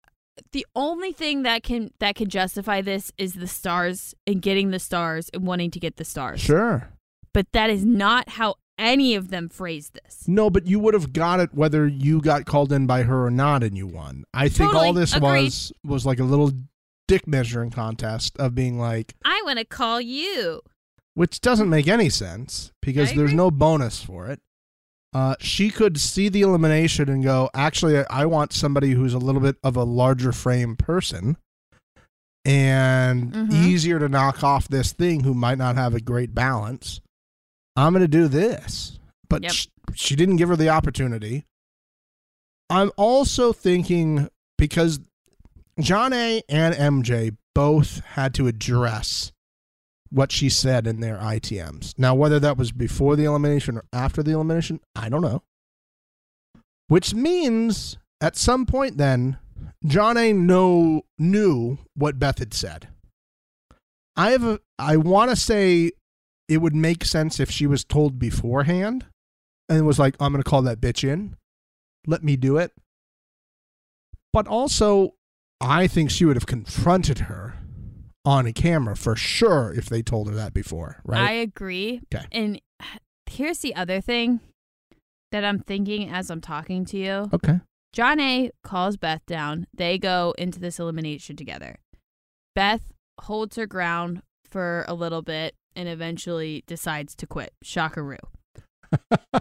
The 0.53 0.67
only 0.75 1.13
thing 1.13 1.43
that 1.43 1.63
can 1.63 1.91
that 1.99 2.15
can 2.15 2.29
justify 2.29 2.81
this 2.83 3.13
is 3.19 3.35
the 3.35 3.47
stars 3.47 4.15
and 4.27 4.43
getting 4.43 4.71
the 4.71 4.79
stars 4.79 5.29
and 5.33 5.47
wanting 5.47 5.71
to 5.73 5.81
get 5.81 5.97
the 5.97 6.05
stars. 6.05 6.41
Sure. 6.41 6.89
But 7.33 7.53
that 7.53 7.71
is 7.71 7.85
not 7.85 8.31
how 8.31 8.57
any 8.79 9.14
of 9.14 9.29
them 9.31 9.49
phrase 9.49 9.91
this. 9.91 10.24
No, 10.27 10.51
but 10.51 10.66
you 10.66 10.79
would 10.79 10.95
have 10.95 11.12
got 11.12 11.41
it 11.41 11.55
whether 11.55 11.87
you 11.87 12.20
got 12.20 12.45
called 12.47 12.72
in 12.72 12.87
by 12.87 13.03
her 13.05 13.24
or 13.27 13.31
not 13.31 13.62
and 13.62 13.77
you 13.77 13.87
won. 13.87 14.24
I 14.35 14.49
think 14.49 14.74
all 14.74 14.93
this 14.93 15.14
Agreed. 15.14 15.45
was 15.45 15.72
was 15.85 16.07
like 16.07 16.18
a 16.20 16.24
little 16.24 16.53
dick 17.09 17.27
measuring 17.27 17.70
contest 17.70 18.37
of 18.39 18.55
being 18.55 18.79
like 18.79 19.14
I 19.24 19.41
want 19.45 19.59
to 19.59 19.64
call 19.64 20.01
you. 20.01 20.61
which 21.14 21.41
doesn't 21.41 21.70
make 21.70 21.89
any 21.89 22.09
sense 22.11 22.72
because 22.83 23.12
there's 23.14 23.33
no 23.33 23.51
bonus 23.51 24.03
for 24.03 24.27
it. 24.29 24.41
Uh, 25.14 25.35
she 25.41 25.70
could 25.70 25.99
see 25.99 26.29
the 26.29 26.43
elimination 26.43 27.09
and 27.09 27.24
go, 27.24 27.49
actually, 27.55 28.05
I, 28.11 28.27
want 28.27 28.53
somebody 28.53 28.91
who's 28.91 29.14
a 29.14 29.18
little 29.18 29.41
bit 29.41 29.57
of 29.64 29.74
a 29.74 29.85
larger 29.85 30.31
frame 30.31 30.77
person 30.77 31.39
and 32.45 33.33
Mhm. 33.33 33.53
easier 33.53 33.99
to 33.99 34.09
knock 34.09 34.45
off 34.45 34.68
this 34.68 34.93
thing 34.93 35.20
who 35.24 35.33
might 35.33 35.59
not 35.59 35.77
have 35.77 35.95
a 35.95 36.01
great 36.01 36.35
balance. 36.35 37.01
I'm 37.77 37.93
going 37.93 38.03
to 38.03 38.09
do 38.09 38.29
this. 38.29 38.99
But 39.29 39.43
Yep. 39.43 39.53
sh- 39.53 39.66
she 39.95 40.16
didn't 40.16 40.37
give 40.37 40.49
her 40.49 40.57
the 40.57 40.68
opportunity. 40.68 41.47
I'm 42.70 42.91
also 42.97 43.53
thinking 43.53 44.29
because 44.59 45.01
Jonna 45.81 46.43
and 46.49 46.74
MJ 46.74 47.37
both 47.55 48.01
had 48.01 48.35
to 48.35 48.47
address 48.47 49.33
what 50.11 50.33
she 50.33 50.49
said 50.49 50.87
in 50.87 51.01
their 51.01 51.18
ITMs. 51.18 51.95
Now, 51.99 52.14
whether 52.14 52.39
that 52.41 52.57
was 52.57 52.72
before 52.72 53.16
the 53.16 53.24
elimination 53.24 53.77
or 53.77 53.85
after 53.93 54.22
the 54.22 54.33
elimination, 54.33 54.81
I 54.95 55.09
don't 55.09 55.22
know. 55.22 55.43
Which 56.89 57.14
means 57.14 57.99
at 58.20 58.37
some 58.37 58.66
point 58.66 58.97
then, 58.97 59.39
Jonna 59.85 60.35
know, 60.35 61.03
knew 61.18 61.79
what 61.95 62.18
Beth 62.18 62.39
had 62.39 62.55
said. 62.55 62.89
I 64.16 64.31
have 64.31 64.45
a, 64.45 64.61
I 64.79 64.97
want 64.97 65.31
to 65.31 65.37
say 65.37 65.91
it 66.49 66.59
would 66.59 66.75
make 66.75 67.05
sense 67.05 67.41
if 67.41 67.51
she 67.51 67.67
was 67.67 67.85
told 67.85 68.19
beforehand 68.19 69.07
and 69.69 69.87
was 69.87 69.99
like, 69.99 70.17
I'm 70.21 70.33
going 70.33 70.43
to 70.43 70.49
call 70.49 70.63
that 70.63 70.81
bitch 70.81 71.07
in. 71.09 71.37
Let 72.07 72.23
me 72.23 72.37
do 72.37 72.57
it. 72.57 72.73
But 74.33 74.47
also, 74.47 75.15
I 75.61 75.87
think 75.87 76.11
she 76.11 76.25
would 76.25 76.37
have 76.37 76.47
confronted 76.47 77.21
her 77.21 77.55
on 78.25 78.47
a 78.47 78.53
camera 78.53 78.97
for 78.97 79.17
sure 79.17 79.73
if 79.73 79.87
they 79.87 80.03
told 80.03 80.29
her 80.29 80.35
that 80.35 80.53
before, 80.53 81.01
right? 81.05 81.21
I 81.21 81.33
agree. 81.33 82.01
Okay. 82.15 82.27
And 82.33 82.61
here's 83.27 83.59
the 83.59 83.75
other 83.75 84.01
thing 84.01 84.41
that 85.33 85.45
I'm 85.45 85.59
thinking 85.59 86.09
as 86.11 86.31
I'm 86.31 86.41
talking 86.41 86.85
to 86.87 86.97
you. 86.97 87.31
okay. 87.33 87.61
Jonna 87.97 88.51
calls 88.63 88.99
Beth 88.99 89.25
down. 89.27 89.67
They 89.73 89.97
go 89.97 90.35
into 90.37 90.61
this 90.61 90.79
elimination 90.79 91.35
together. 91.35 91.77
Beth 92.55 92.93
holds 93.23 93.57
her 93.57 93.67
ground 93.67 94.21
for 94.51 94.85
a 94.87 94.93
little 94.93 95.23
bit 95.23 95.55
and 95.77 95.89
eventually 95.89 96.64
decides 96.66 97.14
to 97.16 97.27
quit. 97.27 97.53
Shockaroo. 97.62 98.16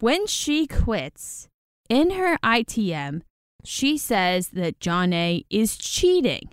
when 0.00 0.26
she 0.26 0.66
quits 0.66 1.48
in 1.88 2.10
her 2.10 2.38
ITM, 2.38 3.22
she 3.64 3.96
says 3.96 4.48
that 4.48 4.80
Jonna 4.80 5.44
is 5.50 5.76
cheating 5.76 6.50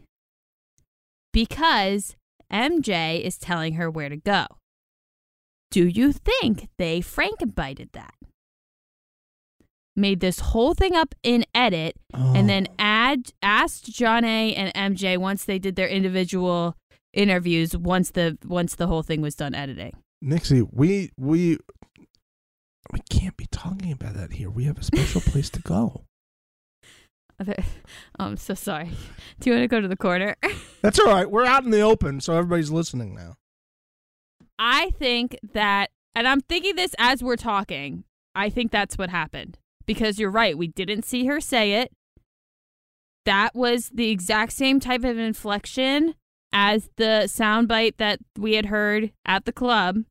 because 1.33 2.15
MJ 2.51 3.21
is 3.21 3.37
telling 3.37 3.73
her 3.73 3.89
where 3.89 4.09
to 4.09 4.17
go. 4.17 4.45
Do 5.69 5.87
you 5.87 6.11
think 6.11 6.67
they 6.77 6.99
frankenbited 6.99 7.93
that? 7.93 8.13
Made 9.95 10.19
this 10.19 10.39
whole 10.39 10.73
thing 10.73 10.95
up 10.95 11.15
in 11.23 11.45
edit 11.53 11.95
and 12.13 12.37
oh. 12.37 12.47
then 12.47 12.67
add 12.79 13.31
asked 13.41 13.91
Jonna 13.91 14.53
and 14.55 14.97
MJ 14.97 15.17
once 15.17 15.45
they 15.45 15.59
did 15.59 15.75
their 15.75 15.87
individual 15.87 16.75
interviews 17.13 17.75
once 17.75 18.11
the 18.11 18.37
once 18.45 18.75
the 18.75 18.87
whole 18.87 19.03
thing 19.03 19.21
was 19.21 19.35
done 19.35 19.53
editing. 19.53 19.93
Mixie, 20.23 20.67
we 20.71 21.11
we 21.17 21.57
we 22.91 22.99
can't 23.09 23.37
be 23.37 23.47
talking 23.51 23.91
about 23.91 24.15
that 24.15 24.33
here. 24.33 24.49
We 24.49 24.65
have 24.65 24.77
a 24.77 24.83
special 24.83 25.21
place 25.21 25.49
to 25.51 25.61
go. 25.61 26.03
Oh, 28.19 28.25
I'm 28.25 28.37
so 28.37 28.53
sorry. 28.53 28.91
Do 29.39 29.49
you 29.49 29.55
want 29.55 29.63
to 29.63 29.67
go 29.67 29.81
to 29.81 29.87
the 29.87 29.97
corner? 29.97 30.35
That's 30.83 30.99
all 30.99 31.07
right. 31.07 31.29
We're 31.29 31.45
out 31.45 31.63
in 31.63 31.71
the 31.71 31.81
open, 31.81 32.21
so 32.21 32.35
everybody's 32.35 32.69
listening 32.69 33.15
now. 33.15 33.33
I 34.59 34.91
think 34.99 35.39
that, 35.53 35.89
and 36.13 36.27
I'm 36.27 36.41
thinking 36.41 36.75
this 36.75 36.93
as 36.99 37.23
we're 37.23 37.37
talking, 37.37 38.03
I 38.35 38.51
think 38.51 38.71
that's 38.71 38.95
what 38.95 39.09
happened. 39.09 39.57
Because 39.87 40.19
you're 40.19 40.29
right, 40.29 40.55
we 40.55 40.67
didn't 40.67 41.03
see 41.03 41.25
her 41.25 41.41
say 41.41 41.73
it. 41.73 41.91
That 43.25 43.55
was 43.55 43.89
the 43.91 44.11
exact 44.11 44.53
same 44.53 44.79
type 44.79 45.03
of 45.03 45.17
inflection 45.17 46.13
as 46.53 46.89
the 46.97 47.23
soundbite 47.27 47.97
that 47.97 48.19
we 48.37 48.53
had 48.53 48.67
heard 48.67 49.11
at 49.25 49.45
the 49.45 49.51
club. 49.53 50.03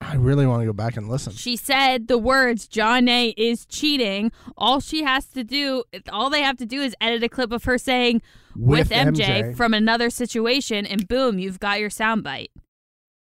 I 0.00 0.16
really 0.16 0.46
want 0.48 0.62
to 0.62 0.66
go 0.66 0.72
back 0.72 0.96
and 0.96 1.08
listen. 1.08 1.32
She 1.32 1.54
said 1.56 2.08
the 2.08 2.18
words 2.18 2.66
Jonna 2.66 3.32
is 3.36 3.64
cheating. 3.66 4.32
All 4.56 4.80
she 4.80 5.04
has 5.04 5.26
to 5.26 5.44
do, 5.44 5.84
all 6.10 6.28
they 6.28 6.42
have 6.42 6.56
to 6.56 6.66
do 6.66 6.80
is 6.82 6.96
edit 7.00 7.22
a 7.22 7.28
clip 7.28 7.52
of 7.52 7.62
her 7.64 7.78
saying 7.78 8.20
with, 8.56 8.88
With 8.88 8.90
MJ, 8.90 9.24
MJ. 9.52 9.56
from 9.56 9.72
another 9.72 10.10
situation, 10.10 10.86
and 10.86 11.06
boom, 11.06 11.38
you've 11.38 11.60
got 11.60 11.78
your 11.78 11.88
soundbite. 11.88 12.48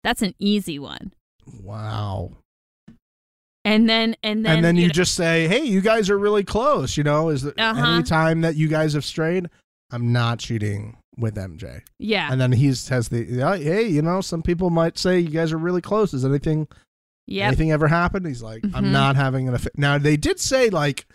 That's 0.02 0.22
an 0.22 0.34
easy 0.38 0.78
one. 0.78 1.12
Wow. 1.62 2.32
And 3.66 3.88
then, 3.88 4.14
and 4.22 4.44
then, 4.44 4.56
and 4.56 4.64
then 4.64 4.76
you 4.76 4.88
know- 4.88 4.92
just 4.92 5.14
say, 5.14 5.48
"Hey, 5.48 5.64
you 5.64 5.80
guys 5.80 6.10
are 6.10 6.18
really 6.18 6.44
close." 6.44 6.96
You 6.96 7.04
know, 7.04 7.30
is 7.30 7.42
that 7.42 7.58
Uh-huh. 7.58 7.86
any 7.94 8.02
time 8.02 8.42
that 8.42 8.56
you 8.56 8.68
guys 8.68 8.92
have 8.92 9.04
strayed, 9.04 9.48
I'm 9.90 10.12
not 10.12 10.38
cheating 10.38 10.96
with 11.18 11.34
MJ. 11.36 11.82
yeah, 11.98 12.28
And 12.30 12.40
then 12.40 12.52
he's 12.52 12.88
has 12.88 13.08
the, 13.08 13.24
hey, 13.24 13.86
you 13.86 14.02
know, 14.02 14.20
some 14.20 14.42
people 14.42 14.70
might 14.70 14.98
say 14.98 15.18
you 15.18 15.30
guys 15.30 15.52
are 15.52 15.58
really 15.58 15.80
close. 15.80 16.12
Is 16.14 16.24
anything 16.24 16.68
yep, 17.26 17.48
anything 17.48 17.72
ever 17.72 17.88
happened? 17.88 18.26
He's 18.26 18.42
like, 18.42 18.62
Mhm. 18.62 18.74
I'm 18.74 18.92
not 18.92 19.16
having 19.16 19.48
an 19.48 19.54
affair. 19.54 19.72
Now 19.76 19.98
they 19.98 20.16
did 20.16 20.40
say 20.40 20.70
like 20.70 21.06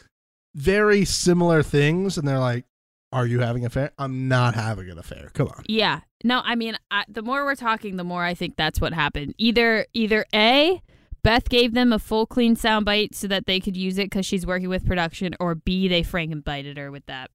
very 0.56 1.06
similar 1.06 1.62
things, 1.64 2.18
and 2.18 2.28
they're 2.28 2.40
like, 2.40 2.66
"Are 3.12 3.26
you 3.28 3.40
having 3.42 3.64
an 3.64 3.68
affair?" 3.68 3.92
I'm 3.98 4.28
not 4.28 4.56
having 4.56 4.90
an 4.90 4.98
affair. 4.98 5.30
Come 5.34 5.48
on. 5.48 5.64
yeah. 5.68 6.02
No, 6.24 6.42
I 6.44 6.56
mean, 6.56 6.76
I, 6.92 7.06
the 7.08 7.22
more 7.22 7.46
we're 7.46 7.56
talking, 7.56 7.96
the 7.96 8.04
more 8.04 8.24
I 8.24 8.34
think 8.34 8.58
that's 8.58 8.82
what 8.82 8.94
happened. 8.94 9.36
Either, 9.38 9.86
either 9.94 10.26
a 10.34 10.82
Beth 11.24 11.48
gave 11.50 11.74
them 11.74 11.94
a 11.94 12.00
full 12.00 12.26
clean 12.26 12.56
soundbite 12.56 13.14
so 13.14 13.28
that 13.28 13.46
they 13.46 13.60
could 13.60 13.78
use 13.78 13.98
it 13.98 14.06
because 14.06 14.26
she's 14.26 14.46
working 14.46 14.70
with 14.70 14.86
production, 14.86 15.36
or 15.40 15.54
B 15.56 15.88
they 15.88 16.02
frankenbited 16.02 16.78
her 16.78 16.92
with 16.92 17.06
that. 17.06 17.30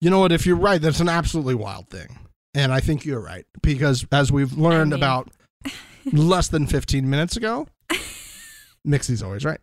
You 0.00 0.10
know 0.10 0.20
what? 0.20 0.32
If 0.32 0.46
you're 0.46 0.56
right, 0.56 0.80
that's 0.80 1.00
an 1.00 1.08
absolutely 1.08 1.54
wild 1.54 1.88
thing. 1.88 2.18
And 2.54 2.72
I 2.72 2.80
think 2.80 3.04
you're 3.04 3.20
right. 3.20 3.44
Because 3.62 4.06
as 4.12 4.30
we've 4.32 4.52
learned 4.52 4.90
mean- 4.90 5.00
about 5.00 5.30
less 6.12 6.48
than 6.48 6.66
15 6.66 7.08
minutes 7.08 7.36
ago, 7.36 7.66
Mixie's 8.84 9.22
always 9.22 9.44
right. 9.44 9.60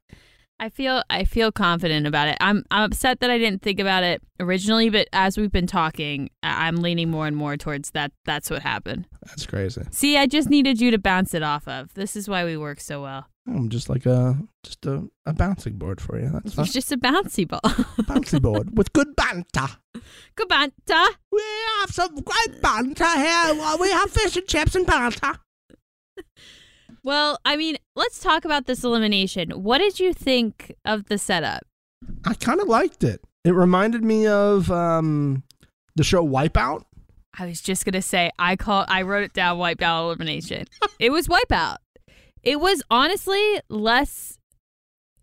I 0.57 0.69
feel 0.69 1.03
I 1.09 1.25
feel 1.25 1.51
confident 1.51 2.07
about 2.07 2.29
it. 2.29 2.37
I'm 2.39 2.63
I'm 2.71 2.83
upset 2.83 3.19
that 3.19 3.29
I 3.29 3.37
didn't 3.37 3.61
think 3.61 3.77
about 3.77 4.03
it 4.03 4.21
originally, 4.39 4.89
but 4.89 5.09
as 5.11 5.37
we've 5.37 5.51
been 5.51 5.67
talking, 5.67 6.29
I'm 6.43 6.77
leaning 6.77 7.11
more 7.11 7.27
and 7.27 7.35
more 7.35 7.57
towards 7.57 7.91
that. 7.91 8.13
That's 8.23 8.49
what 8.49 8.61
happened. 8.61 9.05
That's 9.25 9.45
crazy. 9.45 9.81
See, 9.91 10.15
I 10.15 10.27
just 10.27 10.49
needed 10.49 10.79
you 10.79 10.91
to 10.91 10.97
bounce 10.97 11.33
it 11.33 11.43
off 11.43 11.67
of. 11.67 11.93
This 11.95 12.15
is 12.15 12.29
why 12.29 12.45
we 12.45 12.55
work 12.55 12.79
so 12.79 13.01
well. 13.01 13.27
I'm 13.47 13.69
just 13.69 13.89
like 13.89 14.05
a 14.05 14.37
just 14.63 14.85
a, 14.85 15.07
a 15.25 15.33
bouncing 15.33 15.77
board 15.77 16.01
for 16.01 16.19
you. 16.19 16.29
That's 16.29 16.55
fine. 16.55 16.65
It's 16.65 16.73
just 16.73 16.91
a 16.91 16.97
bouncy 16.97 17.47
ball. 17.47 17.59
bouncy 17.63 18.41
board 18.41 18.75
with 18.77 18.91
good 18.93 19.15
banter. 19.15 19.67
Good 20.35 20.49
banter. 20.49 21.15
We 21.31 21.41
have 21.79 21.89
some 21.89 22.15
great 22.15 22.61
banter 22.61 23.09
here. 23.17 23.77
We 23.79 23.89
have 23.89 24.11
fish 24.11 24.35
and 24.35 24.45
chips 24.47 24.75
and 24.75 24.85
banter. 24.85 25.39
Well, 27.03 27.37
I 27.45 27.55
mean, 27.55 27.77
let's 27.95 28.19
talk 28.19 28.45
about 28.45 28.65
this 28.65 28.83
elimination. 28.83 29.51
What 29.51 29.77
did 29.77 29.99
you 29.99 30.11
think 30.11 30.73
of 30.85 31.05
the 31.05 31.19
setup? 31.19 31.61
I 32.25 32.33
kind 32.33 32.59
of 32.59 32.67
liked 32.67 33.03
it. 33.03 33.21
It 33.43 33.51
reminded 33.51 34.03
me 34.03 34.25
of 34.25 34.71
um, 34.71 35.43
the 35.95 36.03
show 36.03 36.25
Wipeout. 36.25 36.83
I 37.37 37.45
was 37.45 37.61
just 37.61 37.85
gonna 37.85 38.01
say 38.01 38.31
I 38.39 38.55
call 38.55 38.85
I 38.87 39.03
wrote 39.03 39.23
it 39.23 39.33
down 39.33 39.59
wipeout 39.59 40.05
elimination. 40.05 40.65
it 40.99 41.11
was 41.11 41.27
wipeout. 41.27 41.77
It 42.45 42.59
was 42.61 42.81
honestly 42.89 43.59
less 43.69 44.37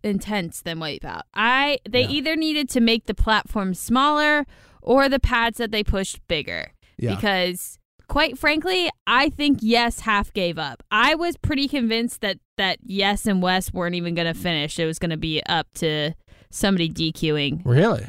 intense 0.03 0.61
than 0.61 0.79
wipeout. 0.79 1.21
I 1.33 1.79
they 1.89 2.01
Yeah. 2.03 2.09
either 2.09 2.35
needed 2.35 2.69
to 2.71 2.81
make 2.81 3.05
the 3.05 3.13
platform 3.13 3.73
smaller 3.73 4.45
or 4.81 5.07
the 5.07 5.19
pads 5.19 5.57
that 5.57 5.71
they 5.71 5.83
pushed 5.83 6.19
bigger. 6.27 6.71
Yeah. 6.97 7.15
Because 7.15 7.79
quite 8.09 8.37
frankly, 8.37 8.89
I 9.07 9.29
think 9.29 9.59
Yes 9.61 10.01
half 10.01 10.33
gave 10.33 10.59
up. 10.59 10.83
I 10.91 11.15
was 11.15 11.37
pretty 11.37 11.67
convinced 11.69 12.19
that 12.21 12.39
that 12.57 12.79
Yes 12.83 13.25
and 13.25 13.41
Wes 13.41 13.71
weren't 13.73 13.95
even 13.95 14.13
gonna 14.13 14.33
finish. 14.33 14.77
It 14.77 14.85
was 14.85 14.99
gonna 14.99 15.17
be 15.17 15.41
up 15.47 15.67
to 15.75 16.13
somebody 16.51 16.89
DQing 16.89 17.61
Really? 17.65 18.05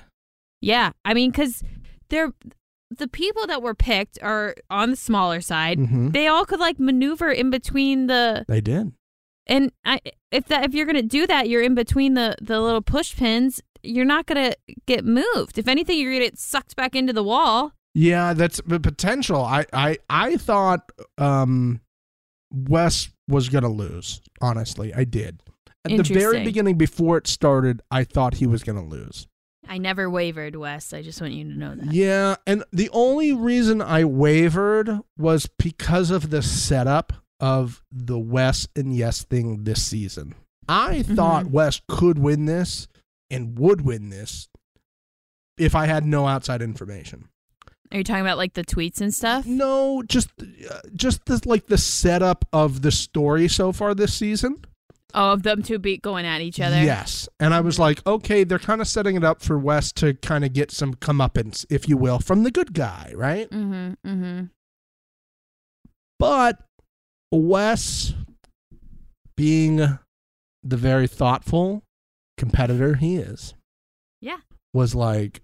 yeah, 0.61 0.91
I 1.05 1.15
mean, 1.15 1.31
because 1.31 1.63
they're 2.09 2.33
the 2.91 3.09
people 3.09 3.47
that 3.47 3.63
were 3.63 3.75
picked 3.75 4.19
are 4.23 4.55
on 4.69 4.91
the 4.91 4.97
smaller 4.97 5.41
side. 5.41 5.79
Mhm. 5.79 6.13
They 6.13 6.27
all 6.27 6.45
could 6.45 6.61
like 6.61 6.79
maneuver 6.79 7.31
in 7.31 7.51
between 7.51 8.07
the 8.09 8.45
They 8.49 8.61
did. 8.61 8.93
And 9.47 9.73
I 9.85 10.01
if 10.31 10.47
that 10.47 10.65
if 10.65 10.75
you're 10.75 10.87
gonna 10.87 11.03
do 11.03 11.27
that, 11.27 11.49
you're 11.49 11.63
in 11.63 11.75
between 11.75 12.15
the 12.15 12.37
the 12.41 12.61
little 12.61 12.83
push 12.83 13.17
pins. 13.17 13.61
You're 13.83 14.05
not 14.05 14.27
gonna 14.27 14.55
get 14.87 15.05
moved. 15.05 15.59
If 15.59 15.69
anything, 15.69 15.99
you're 15.99 16.13
gonna 16.13 16.27
get 16.27 16.39
sucked 16.39 16.77
back 16.77 16.95
into 16.95 17.13
the 17.13 17.23
wall. 17.23 17.73
Yeah, 17.95 18.33
that's 18.33 18.61
the 18.67 18.81
potential. 18.81 19.43
I 19.43 19.67
I 19.73 19.99
I 20.09 20.37
thought 20.37 20.91
um 21.19 21.81
Wes 22.53 23.11
was 23.29 23.49
gonna 23.49 23.69
lose. 23.69 24.21
Honestly, 24.41 24.93
I 24.95 25.05
did. 25.05 25.41
At 25.87 25.99
the 25.99 26.15
very 26.15 26.43
beginning, 26.45 26.79
before 26.79 27.19
it 27.19 27.27
started, 27.27 27.83
I 27.91 28.05
thought 28.05 28.35
he 28.35 28.47
was 28.47 28.63
gonna 28.63 28.85
lose. 28.85 29.29
I 29.69 29.79
never 29.79 30.09
wavered, 30.11 30.57
Wes. 30.57 30.93
I 30.93 31.03
just 31.03 31.21
want 31.21 31.33
you 31.35 31.45
to 31.45 31.59
know 31.59 31.75
that. 31.75 31.93
Yeah, 31.93 32.37
and 32.47 32.65
the 32.73 32.91
only 32.93 33.33
reason 33.33 33.81
I 33.81 34.05
wavered 34.05 35.01
was 35.17 35.47
because 35.59 36.11
of 36.11 36.31
the 36.31 36.43
setup 36.43 37.13
of 37.41 37.83
the 37.91 38.19
Wes 38.19 38.69
and 38.77 38.95
Yes 38.95 39.23
thing 39.23 39.65
this 39.65 39.83
season. 39.83 40.35
I 40.69 41.03
thought 41.03 41.47
Wes 41.47 41.81
could 41.89 42.19
win 42.19 42.47
this 42.47 42.89
and 43.31 43.59
would 43.59 43.83
win 43.83 44.09
this 44.09 44.49
if 45.59 45.75
I 45.75 45.87
had 45.87 46.05
no 46.05 46.27
outside 46.27 46.63
information. 46.63 47.29
Are 47.93 47.99
you 47.99 48.05
talking 48.05 48.23
about 48.23 48.39
like 48.39 48.55
the 48.55 48.65
tweets 48.65 49.01
and 49.01 49.13
stuff? 49.13 49.47
No, 49.47 50.03
just 50.03 50.31
uh, 50.41 50.81
just 50.95 51.27
the, 51.27 51.41
like 51.45 51.67
the 51.67 51.79
setup 51.79 52.45
of 52.53 52.83
the 52.83 52.91
story 52.91 53.47
so 53.47 53.73
far 53.73 53.95
this 53.95 54.15
season. 54.15 54.65
Oh, 55.17 55.33
of 55.33 55.45
them 55.45 55.63
two 55.63 55.79
be 55.79 55.99
going 55.99 56.27
at 56.27 56.41
each 56.41 56.59
other. 56.61 56.83
Yes, 56.83 57.29
and 57.39 57.55
I 57.55 57.61
was 57.61 57.79
like, 57.79 58.05
okay, 58.05 58.43
they're 58.43 58.59
kind 58.59 58.81
of 58.81 58.89
setting 58.89 59.15
it 59.15 59.23
up 59.23 59.43
for 59.43 59.57
Wes 59.59 59.93
to 59.93 60.15
kind 60.15 60.45
of 60.45 60.53
get 60.53 60.73
some 60.73 60.95
comeuppance, 60.95 61.65
if 61.71 61.89
you 61.89 61.97
will, 61.97 62.19
from 62.19 62.43
the 62.43 62.51
good 62.51 62.75
guy, 62.75 63.13
right? 63.15 63.49
Mm-hmm. 63.49 64.09
Mm-hmm. 64.09 64.45
But 66.19 66.59
Wes, 67.37 68.15
being 69.37 69.77
the 69.77 70.77
very 70.77 71.07
thoughtful 71.07 71.83
competitor 72.37 72.95
he 72.95 73.17
is, 73.17 73.55
Yeah. 74.21 74.39
was 74.73 74.95
like, 74.95 75.41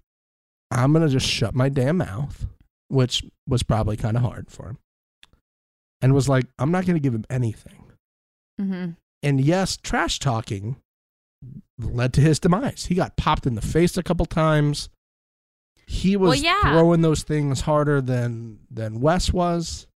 I'm 0.71 0.93
going 0.93 1.05
to 1.05 1.11
just 1.11 1.27
shut 1.27 1.53
my 1.53 1.69
damn 1.69 1.97
mouth, 1.97 2.47
which 2.87 3.23
was 3.47 3.63
probably 3.63 3.97
kind 3.97 4.15
of 4.17 4.23
hard 4.23 4.49
for 4.49 4.67
him. 4.69 4.77
And 6.01 6.13
was 6.13 6.27
like, 6.29 6.45
I'm 6.57 6.71
not 6.71 6.85
going 6.85 6.95
to 6.95 7.01
give 7.01 7.13
him 7.13 7.25
anything. 7.29 7.83
Mm-hmm. 8.59 8.91
And 9.23 9.41
Yes, 9.41 9.77
trash 9.77 10.17
talking 10.19 10.77
led 11.79 12.13
to 12.13 12.21
his 12.21 12.39
demise. 12.39 12.85
He 12.85 12.95
got 12.95 13.17
popped 13.17 13.45
in 13.45 13.55
the 13.55 13.61
face 13.61 13.97
a 13.97 14.03
couple 14.03 14.25
times. 14.25 14.89
He 15.85 16.15
Well, 16.15 16.31
was 16.31 16.41
yeah. 16.43 16.61
throwing 16.61 17.01
those 17.01 17.23
things 17.23 17.61
harder 17.61 18.01
than 18.01 18.59
than 18.71 19.01
Wes 19.01 19.31
was. 19.33 19.87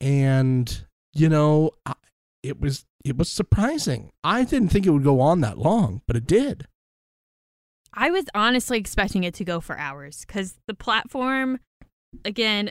And 0.00 0.84
you 1.14 1.28
know, 1.28 1.72
I, 1.86 1.94
it 2.42 2.60
was 2.60 2.84
it 3.04 3.16
was 3.16 3.28
surprising. 3.30 4.10
I 4.22 4.44
didn't 4.44 4.68
think 4.68 4.86
it 4.86 4.90
would 4.90 5.04
go 5.04 5.20
on 5.20 5.40
that 5.40 5.58
long, 5.58 6.02
but 6.06 6.16
it 6.16 6.26
did. 6.26 6.66
I 7.94 8.10
was 8.10 8.26
honestly 8.34 8.78
expecting 8.78 9.24
it 9.24 9.34
to 9.34 9.44
go 9.44 9.60
for 9.60 9.76
hours 9.78 10.24
because 10.26 10.54
the 10.68 10.74
platform, 10.74 11.58
again, 12.24 12.70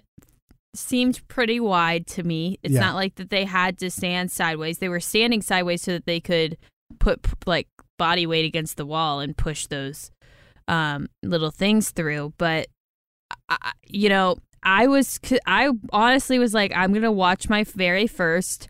seemed 0.75 1.27
pretty 1.27 1.59
wide 1.59 2.05
to 2.07 2.23
me. 2.23 2.59
It's 2.63 2.75
Yeah. 2.75 2.81
not 2.81 2.95
like 2.95 3.15
that 3.15 3.29
they 3.29 3.45
had 3.45 3.77
to 3.79 3.89
stand 3.89 4.31
sideways. 4.31 4.77
They 4.77 4.89
were 4.89 4.99
standing 4.99 5.41
sideways 5.41 5.81
so 5.81 5.93
that 5.93 6.05
they 6.05 6.19
could 6.19 6.57
put 6.99 7.25
like 7.45 7.67
body 7.97 8.27
weight 8.27 8.45
against 8.45 8.77
the 8.77 8.85
wall 8.85 9.19
and 9.19 9.35
push 9.35 9.65
those 9.67 10.11
um, 10.67 11.07
little 11.23 11.51
things 11.51 11.89
through. 11.91 12.33
But 12.37 12.67
I- 13.49 13.71
you 13.87 14.07
know, 14.09 14.37
I 14.67 14.87
was 14.87 15.19
I 15.45 15.71
honestly 15.93 16.39
was 16.39 16.53
like, 16.53 16.71
I'm 16.75 16.91
gonna 16.93 17.11
watch 17.11 17.47
my 17.49 17.63
very 17.63 18.05
first. 18.05 18.67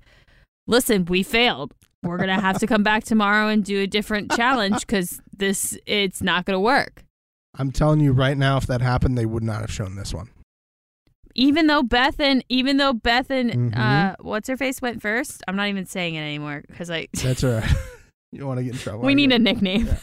Listen, 0.68 1.06
we 1.06 1.24
failed. 1.24 1.74
We're 2.04 2.18
gonna 2.18 2.40
have 2.40 2.60
to 2.60 2.68
come 2.68 2.84
back 2.84 3.04
tomorrow 3.04 3.48
and 3.48 3.66
do 3.66 3.82
a 3.82 3.88
different 3.88 4.32
challenge 4.36 4.82
because 4.82 5.20
this 5.36 5.76
it's 5.88 6.22
not 6.22 6.46
gonna 6.46 6.60
work. 6.60 7.04
I'm 7.58 7.72
telling 7.72 8.00
you 8.00 8.12
right 8.12 8.38
now, 8.38 8.58
if 8.58 8.68
that 8.68 8.82
happened, 8.82 9.18
they 9.18 9.26
would 9.26 9.44
not 9.44 9.62
have 9.62 9.72
shown 9.72 9.96
this 9.96 10.14
one. 10.14 10.30
even 11.34 11.68
though 11.68 11.84
Beth 11.84 12.20
and 12.20 12.44
even 12.50 12.78
though 12.78 12.94
Beth 12.94 13.30
and 13.32 13.52
Mhm. 13.52 13.78
uh, 13.78 14.16
what's 14.22 14.48
her 14.50 14.58
face 14.58 14.82
went 14.82 15.02
first, 15.02 15.44
I'm 15.48 15.56
not 15.56 15.68
even 15.68 15.86
saying 15.86 16.16
it 16.16 16.22
anymore 16.22 16.64
because 16.68 16.90
I 16.92 17.08
That's 17.14 17.44
all 17.44 17.54
right. 17.54 17.76
you 18.32 18.46
want 18.46 18.58
to 18.60 18.64
get 18.64 18.74
in 18.74 18.80
trouble. 18.80 19.02
we 19.04 19.16
need 19.16 19.32
a 19.32 19.40
nickname. 19.40 19.90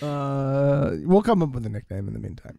Uh, 0.00 0.96
we'll 1.02 1.22
come 1.22 1.42
up 1.42 1.50
with 1.50 1.64
a 1.66 1.68
nickname 1.68 2.08
in 2.08 2.14
the 2.14 2.18
meantime. 2.18 2.58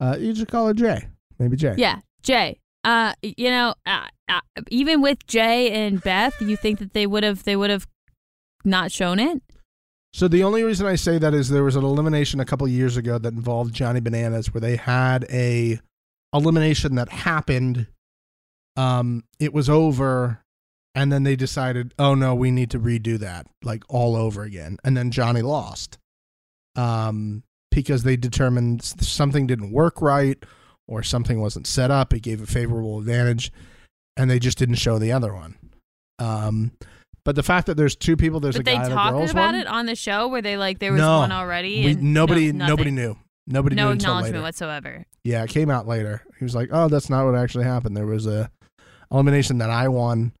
Uh, 0.00 0.16
you 0.18 0.32
just 0.32 0.46
call 0.48 0.68
her 0.68 0.72
Jay. 0.74 1.06
Maybe 1.42 1.56
Jay. 1.56 1.74
Yeah, 1.76 1.98
Jay. 2.22 2.60
Uh, 2.84 3.14
you 3.20 3.50
know, 3.50 3.74
uh, 3.84 4.06
uh, 4.28 4.40
even 4.70 5.02
with 5.02 5.26
Jay 5.26 5.72
and 5.72 6.00
Beth, 6.00 6.40
you 6.40 6.56
think 6.56 6.78
that 6.78 6.92
they 6.92 7.04
would 7.06 7.24
have 7.24 7.42
they 7.42 7.56
would 7.56 7.70
have 7.70 7.86
not 8.64 8.92
shown 8.92 9.18
it? 9.18 9.42
So 10.14 10.28
the 10.28 10.44
only 10.44 10.62
reason 10.62 10.86
I 10.86 10.94
say 10.94 11.18
that 11.18 11.34
is 11.34 11.48
there 11.48 11.64
was 11.64 11.74
an 11.74 11.84
elimination 11.84 12.38
a 12.38 12.44
couple 12.44 12.68
years 12.68 12.96
ago 12.96 13.18
that 13.18 13.32
involved 13.32 13.74
Johnny 13.74 13.98
Bananas, 13.98 14.54
where 14.54 14.60
they 14.60 14.76
had 14.76 15.24
a 15.30 15.80
elimination 16.32 16.94
that 16.94 17.08
happened. 17.08 17.88
Um, 18.76 19.24
it 19.40 19.52
was 19.52 19.68
over, 19.68 20.42
and 20.94 21.12
then 21.12 21.24
they 21.24 21.34
decided, 21.34 21.92
oh 21.98 22.14
no, 22.14 22.36
we 22.36 22.52
need 22.52 22.70
to 22.70 22.78
redo 22.78 23.18
that 23.18 23.48
like 23.64 23.82
all 23.88 24.14
over 24.14 24.44
again, 24.44 24.76
and 24.84 24.96
then 24.96 25.10
Johnny 25.10 25.42
lost. 25.42 25.98
Um, 26.76 27.42
because 27.72 28.04
they 28.04 28.16
determined 28.16 28.84
something 28.84 29.46
didn't 29.46 29.72
work 29.72 30.00
right 30.00 30.44
or 30.92 31.02
something 31.02 31.40
wasn't 31.40 31.66
set 31.66 31.90
up. 31.90 32.12
It 32.12 32.20
gave 32.20 32.42
a 32.42 32.46
favorable 32.46 32.98
advantage, 32.98 33.50
and 34.16 34.30
they 34.30 34.38
just 34.38 34.58
didn't 34.58 34.74
show 34.76 34.98
the 34.98 35.12
other 35.12 35.34
one. 35.34 35.56
Um, 36.18 36.72
but 37.24 37.34
the 37.36 37.42
fact 37.42 37.66
that 37.68 37.76
there's 37.76 37.96
two 37.96 38.16
people, 38.16 38.40
there's 38.40 38.56
but 38.56 38.60
a 38.62 38.64
they 38.64 38.74
guy 38.76 38.82
and 38.84 38.92
a 38.92 38.94
talked 38.94 39.30
about 39.30 39.52
one, 39.52 39.54
it 39.54 39.66
on 39.66 39.86
the 39.86 39.96
show 39.96 40.28
where 40.28 40.42
they 40.42 40.56
like 40.56 40.78
there 40.78 40.92
was 40.92 41.00
No. 41.00 41.18
one 41.18 41.32
already. 41.32 41.84
we, 41.84 41.92
and 41.92 42.14
nobody, 42.14 42.52
no, 42.52 42.66
nobody 42.66 42.90
knew. 42.90 43.16
Nobody 43.46 43.74
No 43.74 43.88
knew 43.88 43.94
acknowledgement 43.94 44.42
whatsoever. 44.44 45.04
Yeah, 45.24 45.42
it 45.42 45.50
came 45.50 45.68
out 45.70 45.88
later. 45.88 46.22
He 46.38 46.44
was 46.44 46.54
like, 46.54 46.68
"Oh, 46.72 46.88
that's 46.88 47.10
not 47.10 47.24
what 47.24 47.34
actually 47.34 47.64
happened. 47.64 47.96
There 47.96 48.06
was 48.06 48.26
a 48.26 48.50
elimination 49.10 49.58
that 49.58 49.70
I 49.70 49.88
won, 49.88 50.32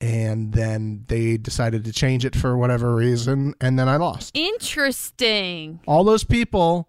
and 0.00 0.52
then 0.52 1.04
they 1.08 1.36
decided 1.36 1.84
to 1.84 1.92
change 1.92 2.24
it 2.24 2.34
for 2.34 2.56
whatever 2.56 2.94
reason, 2.94 3.54
and 3.60 3.78
then 3.78 3.88
I 3.88 3.96
lost." 3.96 4.34
Interesting. 4.34 5.80
All 5.86 6.04
those 6.04 6.24
people 6.24 6.88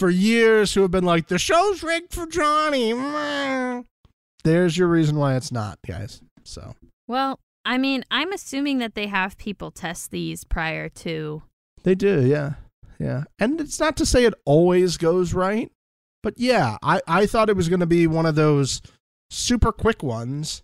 for 0.00 0.10
years 0.10 0.74
who 0.74 0.82
have 0.82 0.90
been 0.90 1.04
like, 1.04 1.28
"The 1.28 1.38
show's 1.38 1.84
rigged 1.84 2.12
for 2.12 2.26
Johnny." 2.26 2.92
There's 4.42 4.76
your 4.76 4.88
reason 4.88 5.16
why 5.16 5.36
it's 5.36 5.52
not, 5.52 5.78
guys. 5.86 6.22
So 6.42 6.74
Well, 7.06 7.38
I 7.64 7.78
mean, 7.78 8.04
I'm 8.10 8.32
assuming 8.32 8.78
that 8.78 8.94
they 8.94 9.06
have 9.06 9.36
people 9.36 9.70
test 9.70 10.10
these 10.10 10.42
prior 10.44 10.88
to. 10.88 11.42
They 11.82 11.94
do, 11.94 12.26
yeah. 12.26 12.54
Yeah. 12.98 13.24
And 13.38 13.60
it's 13.60 13.78
not 13.78 13.96
to 13.98 14.06
say 14.06 14.24
it 14.24 14.34
always 14.44 14.96
goes 14.96 15.34
right, 15.34 15.70
but 16.22 16.34
yeah, 16.38 16.78
I, 16.82 17.00
I 17.06 17.26
thought 17.26 17.48
it 17.48 17.56
was 17.56 17.68
going 17.68 17.80
to 17.80 17.86
be 17.86 18.06
one 18.06 18.26
of 18.26 18.34
those 18.34 18.82
super 19.30 19.72
quick 19.72 20.02
ones 20.02 20.62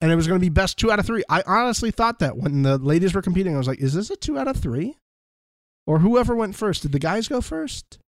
and 0.00 0.10
it 0.10 0.16
was 0.16 0.26
going 0.26 0.40
to 0.40 0.44
be 0.44 0.50
best 0.50 0.78
two 0.78 0.90
out 0.90 0.98
of 0.98 1.06
three. 1.06 1.22
I 1.28 1.42
honestly 1.46 1.90
thought 1.90 2.18
that 2.18 2.36
when 2.36 2.62
the 2.62 2.76
ladies 2.76 3.14
were 3.14 3.22
competing, 3.22 3.54
I 3.54 3.58
was 3.58 3.68
like, 3.68 3.80
is 3.80 3.94
this 3.94 4.10
a 4.10 4.16
two 4.16 4.38
out 4.38 4.48
of 4.48 4.56
three? 4.56 4.96
Or 5.86 6.00
whoever 6.00 6.34
went 6.34 6.56
first. 6.56 6.82
Did 6.82 6.92
the 6.92 6.98
guys 6.98 7.28
go 7.28 7.40
first? 7.40 7.98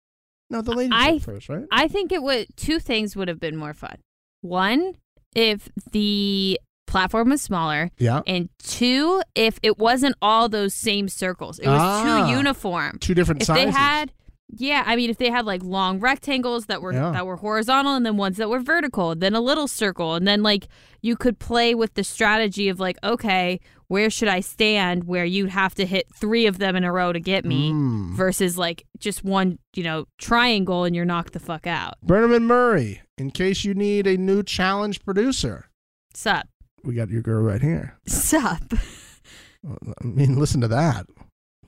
No, 0.50 0.62
the 0.62 0.72
ladies 0.72 0.92
I- 0.94 1.18
first, 1.18 1.48
right? 1.48 1.64
I 1.72 1.88
think 1.88 2.12
it 2.12 2.22
would 2.22 2.46
two 2.56 2.78
things 2.78 3.16
would 3.16 3.28
have 3.28 3.40
been 3.40 3.56
more 3.56 3.74
fun. 3.74 3.96
One, 4.42 4.94
if 5.34 5.68
the 5.92 6.60
platform 6.86 7.30
was 7.30 7.42
smaller, 7.42 7.90
Yeah. 7.98 8.20
and 8.26 8.50
two, 8.58 9.22
if 9.34 9.58
it 9.62 9.78
wasn't 9.78 10.14
all 10.22 10.48
those 10.48 10.74
same 10.74 11.08
circles. 11.08 11.58
It 11.58 11.66
was 11.66 11.80
Ah. 11.80 12.26
too 12.26 12.30
uniform. 12.36 12.98
Two 13.00 13.14
different 13.14 13.40
If 13.42 13.46
sizes. 13.46 13.64
they 13.64 13.70
had 13.70 14.12
yeah, 14.56 14.84
I 14.86 14.94
mean 14.94 15.08
if 15.10 15.16
they 15.16 15.30
had 15.30 15.46
like 15.46 15.62
long 15.64 15.98
rectangles 15.98 16.66
that 16.66 16.82
were 16.82 16.92
Yeah. 16.92 17.10
that 17.12 17.26
were 17.26 17.36
horizontal 17.36 17.94
and 17.94 18.04
then 18.04 18.16
ones 18.18 18.36
that 18.36 18.48
were 18.50 18.60
vertical, 18.60 19.14
then 19.16 19.34
a 19.34 19.40
little 19.40 19.66
circle, 19.66 20.14
and 20.14 20.28
then 20.28 20.42
like 20.42 20.68
you 21.00 21.16
could 21.16 21.38
play 21.38 21.74
with 21.74 21.94
the 21.94 22.04
strategy 22.04 22.68
of 22.68 22.78
like, 22.78 22.98
okay, 23.02 23.58
where 23.94 24.10
should 24.10 24.26
I 24.26 24.40
stand 24.40 25.04
where 25.04 25.24
you'd 25.24 25.50
have 25.50 25.72
to 25.76 25.86
hit 25.86 26.06
three 26.16 26.46
of 26.46 26.58
them 26.58 26.74
in 26.74 26.82
a 26.82 26.90
row 26.90 27.12
to 27.12 27.20
get 27.20 27.44
me 27.44 27.70
Mm. 27.70 28.14
versus 28.16 28.58
like 28.58 28.84
just 28.98 29.22
one, 29.22 29.58
you 29.76 29.84
know, 29.84 30.06
triangle 30.18 30.82
and 30.82 30.96
you're 30.96 31.04
knocked 31.04 31.32
the 31.32 31.38
fuck 31.38 31.64
out. 31.68 31.94
Bunim 32.04 32.34
and 32.34 32.48
Murray, 32.48 33.02
in 33.16 33.30
case 33.30 33.64
you 33.64 33.72
need 33.72 34.08
a 34.08 34.16
new 34.16 34.42
challenge 34.42 35.04
producer, 35.04 35.68
Sup. 36.12 36.48
we 36.82 36.94
got 36.94 37.08
your 37.08 37.22
girl 37.22 37.40
right 37.44 37.62
here. 37.62 37.96
Sup. 38.06 38.72
I 39.64 40.04
mean, 40.04 40.40
listen 40.40 40.60
to 40.62 40.68
that. 40.68 41.06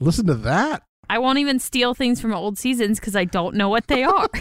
Listen 0.01 0.27
to 0.27 0.35
that. 0.35 0.83
I 1.09 1.19
won't 1.21 1.39
even 1.39 1.61
steal 1.61 1.95
things 1.95 2.21
from 2.21 2.35
old 2.35 2.59
seasons 2.59 2.99
because 2.99 3.15
I 3.15 3.25
don't 3.25 3.55
know 3.55 3.69
what 3.69 3.87
they 3.87 4.03
are. 4.03 4.29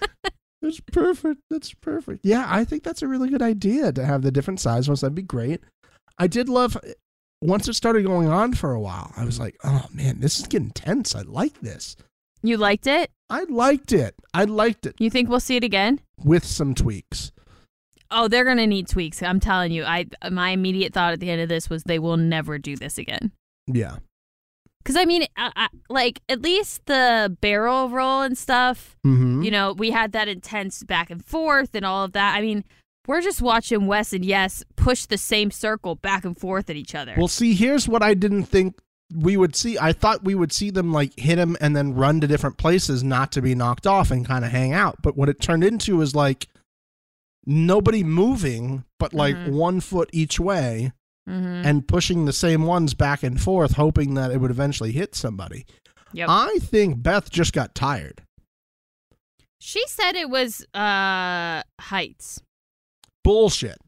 That's 0.62 0.80
perfect. 0.80 1.40
That's 1.50 1.74
perfect. 1.74 2.20
Yeah, 2.24 2.46
I 2.48 2.64
think 2.64 2.84
that's 2.84 3.02
a 3.02 3.08
really 3.08 3.28
good 3.28 3.42
idea 3.42 3.92
to 3.92 4.04
have 4.06 4.22
the 4.22 4.30
different 4.30 4.60
size 4.60 4.88
ones. 4.88 5.00
That'd 5.02 5.14
be 5.14 5.22
great. 5.22 5.60
I 6.18 6.28
did 6.28 6.48
love 6.48 6.78
once 7.42 7.68
it 7.68 7.74
started 7.74 8.04
going 8.06 8.28
on 8.28 8.54
for 8.54 8.72
a 8.72 8.80
while. 8.80 9.12
I 9.16 9.24
was 9.24 9.40
like, 9.40 9.56
oh 9.64 9.86
man, 9.92 10.20
this 10.20 10.38
is 10.38 10.46
getting 10.46 10.70
tense. 10.70 11.14
I 11.14 11.22
like 11.22 11.60
this. 11.60 11.96
you 12.42 12.56
liked 12.56 12.86
it? 12.86 13.10
I 13.28 13.42
liked 13.44 13.92
it. 13.92 14.14
I 14.34 14.44
liked 14.44 14.86
it 14.86 14.94
You 14.98 15.10
think 15.10 15.28
we'll 15.28 15.40
see 15.40 15.56
it 15.56 15.64
again? 15.64 16.00
with 16.24 16.44
some 16.44 16.74
tweaks. 16.74 17.32
Oh, 18.10 18.28
they're 18.28 18.44
gonna 18.44 18.66
need 18.66 18.88
tweaks. 18.88 19.22
I'm 19.22 19.40
telling 19.40 19.72
you. 19.72 19.84
I 19.84 20.06
my 20.30 20.50
immediate 20.50 20.92
thought 20.92 21.14
at 21.14 21.20
the 21.20 21.30
end 21.30 21.40
of 21.40 21.48
this 21.48 21.68
was 21.70 21.82
they 21.82 21.98
will 21.98 22.18
never 22.18 22.58
do 22.58 22.76
this 22.76 22.98
again. 22.98 23.32
Yeah. 23.66 23.96
Because 24.82 24.96
I 24.96 25.04
mean, 25.04 25.26
I, 25.36 25.52
I, 25.54 25.68
like 25.88 26.20
at 26.28 26.42
least 26.42 26.86
the 26.86 27.36
barrel 27.40 27.88
roll 27.88 28.22
and 28.22 28.36
stuff. 28.36 28.96
Mm-hmm. 29.06 29.42
You 29.42 29.50
know, 29.50 29.72
we 29.72 29.90
had 29.90 30.12
that 30.12 30.28
intense 30.28 30.82
back 30.82 31.10
and 31.10 31.24
forth 31.24 31.74
and 31.74 31.84
all 31.84 32.04
of 32.04 32.12
that. 32.12 32.36
I 32.36 32.40
mean, 32.40 32.64
we're 33.06 33.20
just 33.20 33.40
watching 33.42 33.86
Wes 33.86 34.12
and 34.12 34.24
Yes 34.24 34.64
push 34.76 35.06
the 35.06 35.18
same 35.18 35.50
circle 35.50 35.94
back 35.94 36.24
and 36.24 36.36
forth 36.36 36.70
at 36.70 36.76
each 36.76 36.94
other. 36.94 37.14
Well, 37.16 37.28
see, 37.28 37.54
here's 37.54 37.88
what 37.88 38.02
I 38.02 38.14
didn't 38.14 38.44
think 38.44 38.78
we 39.14 39.36
would 39.36 39.54
see. 39.54 39.78
I 39.78 39.92
thought 39.92 40.24
we 40.24 40.34
would 40.34 40.52
see 40.52 40.70
them 40.70 40.92
like 40.92 41.12
hit 41.18 41.38
him 41.38 41.56
and 41.60 41.76
then 41.76 41.94
run 41.94 42.20
to 42.20 42.26
different 42.26 42.56
places, 42.58 43.04
not 43.04 43.30
to 43.32 43.42
be 43.42 43.54
knocked 43.54 43.86
off 43.86 44.10
and 44.10 44.26
kind 44.26 44.44
of 44.44 44.50
hang 44.50 44.72
out. 44.72 45.02
But 45.02 45.16
what 45.16 45.28
it 45.28 45.40
turned 45.40 45.64
into 45.64 45.96
was 45.96 46.14
like 46.14 46.48
nobody 47.44 48.02
moving, 48.04 48.84
but 48.98 49.12
like 49.12 49.36
Mhm. 49.36 49.52
one 49.52 49.80
foot 49.80 50.08
each 50.12 50.38
way 50.40 50.92
mm-hmm. 51.28 51.66
and 51.66 51.86
pushing 51.86 52.24
the 52.24 52.32
same 52.32 52.64
ones 52.64 52.94
back 52.94 53.22
and 53.22 53.40
forth, 53.40 53.72
hoping 53.72 54.14
that 54.14 54.30
it 54.30 54.38
would 54.38 54.50
eventually 54.50 54.92
hit 54.92 55.14
somebody. 55.14 55.66
Yep. 56.12 56.28
I 56.28 56.58
think 56.60 57.02
Beth 57.02 57.30
just 57.30 57.52
got 57.52 57.74
tired. 57.74 58.22
she 59.58 59.82
said 59.86 60.14
it 60.14 60.28
was 60.28 60.66
uh 60.74 61.62
heights. 61.80 62.40
Bullshit. 63.24 63.78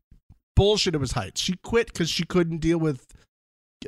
Bullshit. 0.57 0.95
It 0.95 0.99
was 0.99 1.13
heights. 1.13 1.41
She 1.41 1.55
quit 1.63 1.89
because 1.89 2.09
she 2.09 2.25
couldn't 2.25 2.59
deal 2.59 2.79
with 2.79 3.07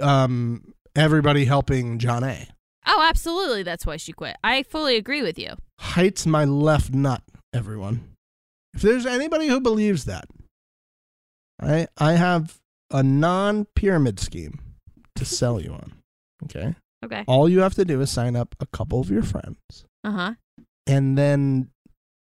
um 0.00 0.74
everybody 0.94 1.44
helping 1.44 1.98
Jonna. 1.98 2.48
Oh, 2.86 3.04
absolutely. 3.08 3.62
That's 3.62 3.86
why 3.86 3.96
she 3.96 4.12
quit. 4.12 4.36
I 4.44 4.62
fully 4.64 4.96
agree 4.96 5.22
with 5.22 5.38
you. 5.38 5.54
Heights 5.80 6.26
my 6.26 6.44
left 6.44 6.92
nut, 6.92 7.22
everyone. 7.52 8.12
If 8.74 8.82
there's 8.82 9.06
anybody 9.06 9.48
who 9.48 9.60
believes 9.60 10.04
that, 10.04 10.26
I 11.60 11.88
I 11.96 12.12
have 12.12 12.58
a 12.90 13.02
non-pyramid 13.02 14.18
scheme 14.20 14.60
to 15.16 15.24
sell 15.24 15.60
you 15.60 15.72
on. 15.72 15.92
Okay? 16.44 16.74
Okay. 17.04 17.24
All 17.26 17.48
you 17.48 17.60
have 17.60 17.74
to 17.74 17.84
do 17.84 18.00
is 18.00 18.10
sign 18.10 18.36
up 18.36 18.54
a 18.60 18.66
couple 18.66 19.00
of 19.00 19.10
your 19.10 19.22
friends 19.22 19.58
Uh 20.04 20.10
huh. 20.12 20.34
and 20.86 21.16
then 21.18 21.70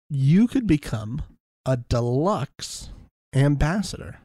you 0.10 0.48
could 0.48 0.66
become 0.68 1.22
a 1.66 1.78
deluxe 1.78 2.90
ambassador. 3.36 4.20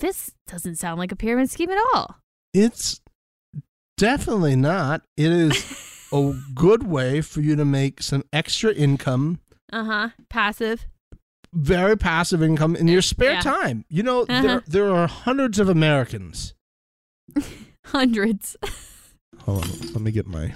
This 0.00 0.32
doesn't 0.46 0.76
sound 0.76 0.98
like 0.98 1.12
a 1.12 1.16
pyramid 1.16 1.50
scheme 1.50 1.70
at 1.70 1.78
all. 1.94 2.16
It's 2.52 3.00
definitely 3.96 4.56
not. 4.56 5.02
It 5.16 5.30
is 5.30 6.08
a 6.12 6.34
good 6.54 6.84
way 6.86 7.20
for 7.20 7.40
you 7.40 7.54
to 7.56 7.64
make 7.64 8.02
some 8.02 8.24
extra 8.32 8.72
income 8.72 9.38
Uh 9.72 9.84
huh. 9.84 10.08
Passive. 10.30 10.86
Very 11.54 11.96
passive 11.96 12.42
income 12.42 12.74
in 12.76 12.88
your 12.88 13.02
spare 13.02 13.34
Yeah. 13.34 13.40
time. 13.40 13.84
You 13.88 14.02
know, 14.02 14.22
Uh-huh. 14.22 14.42
there 14.42 14.62
there 14.66 14.90
are 14.94 15.06
hundreds 15.06 15.58
of 15.58 15.68
Americans. 15.68 16.54
Hundreds. 17.86 18.56
Hold 19.40 19.64
on, 19.64 19.70
let 19.92 20.00
me 20.00 20.10
get 20.10 20.26
my 20.26 20.54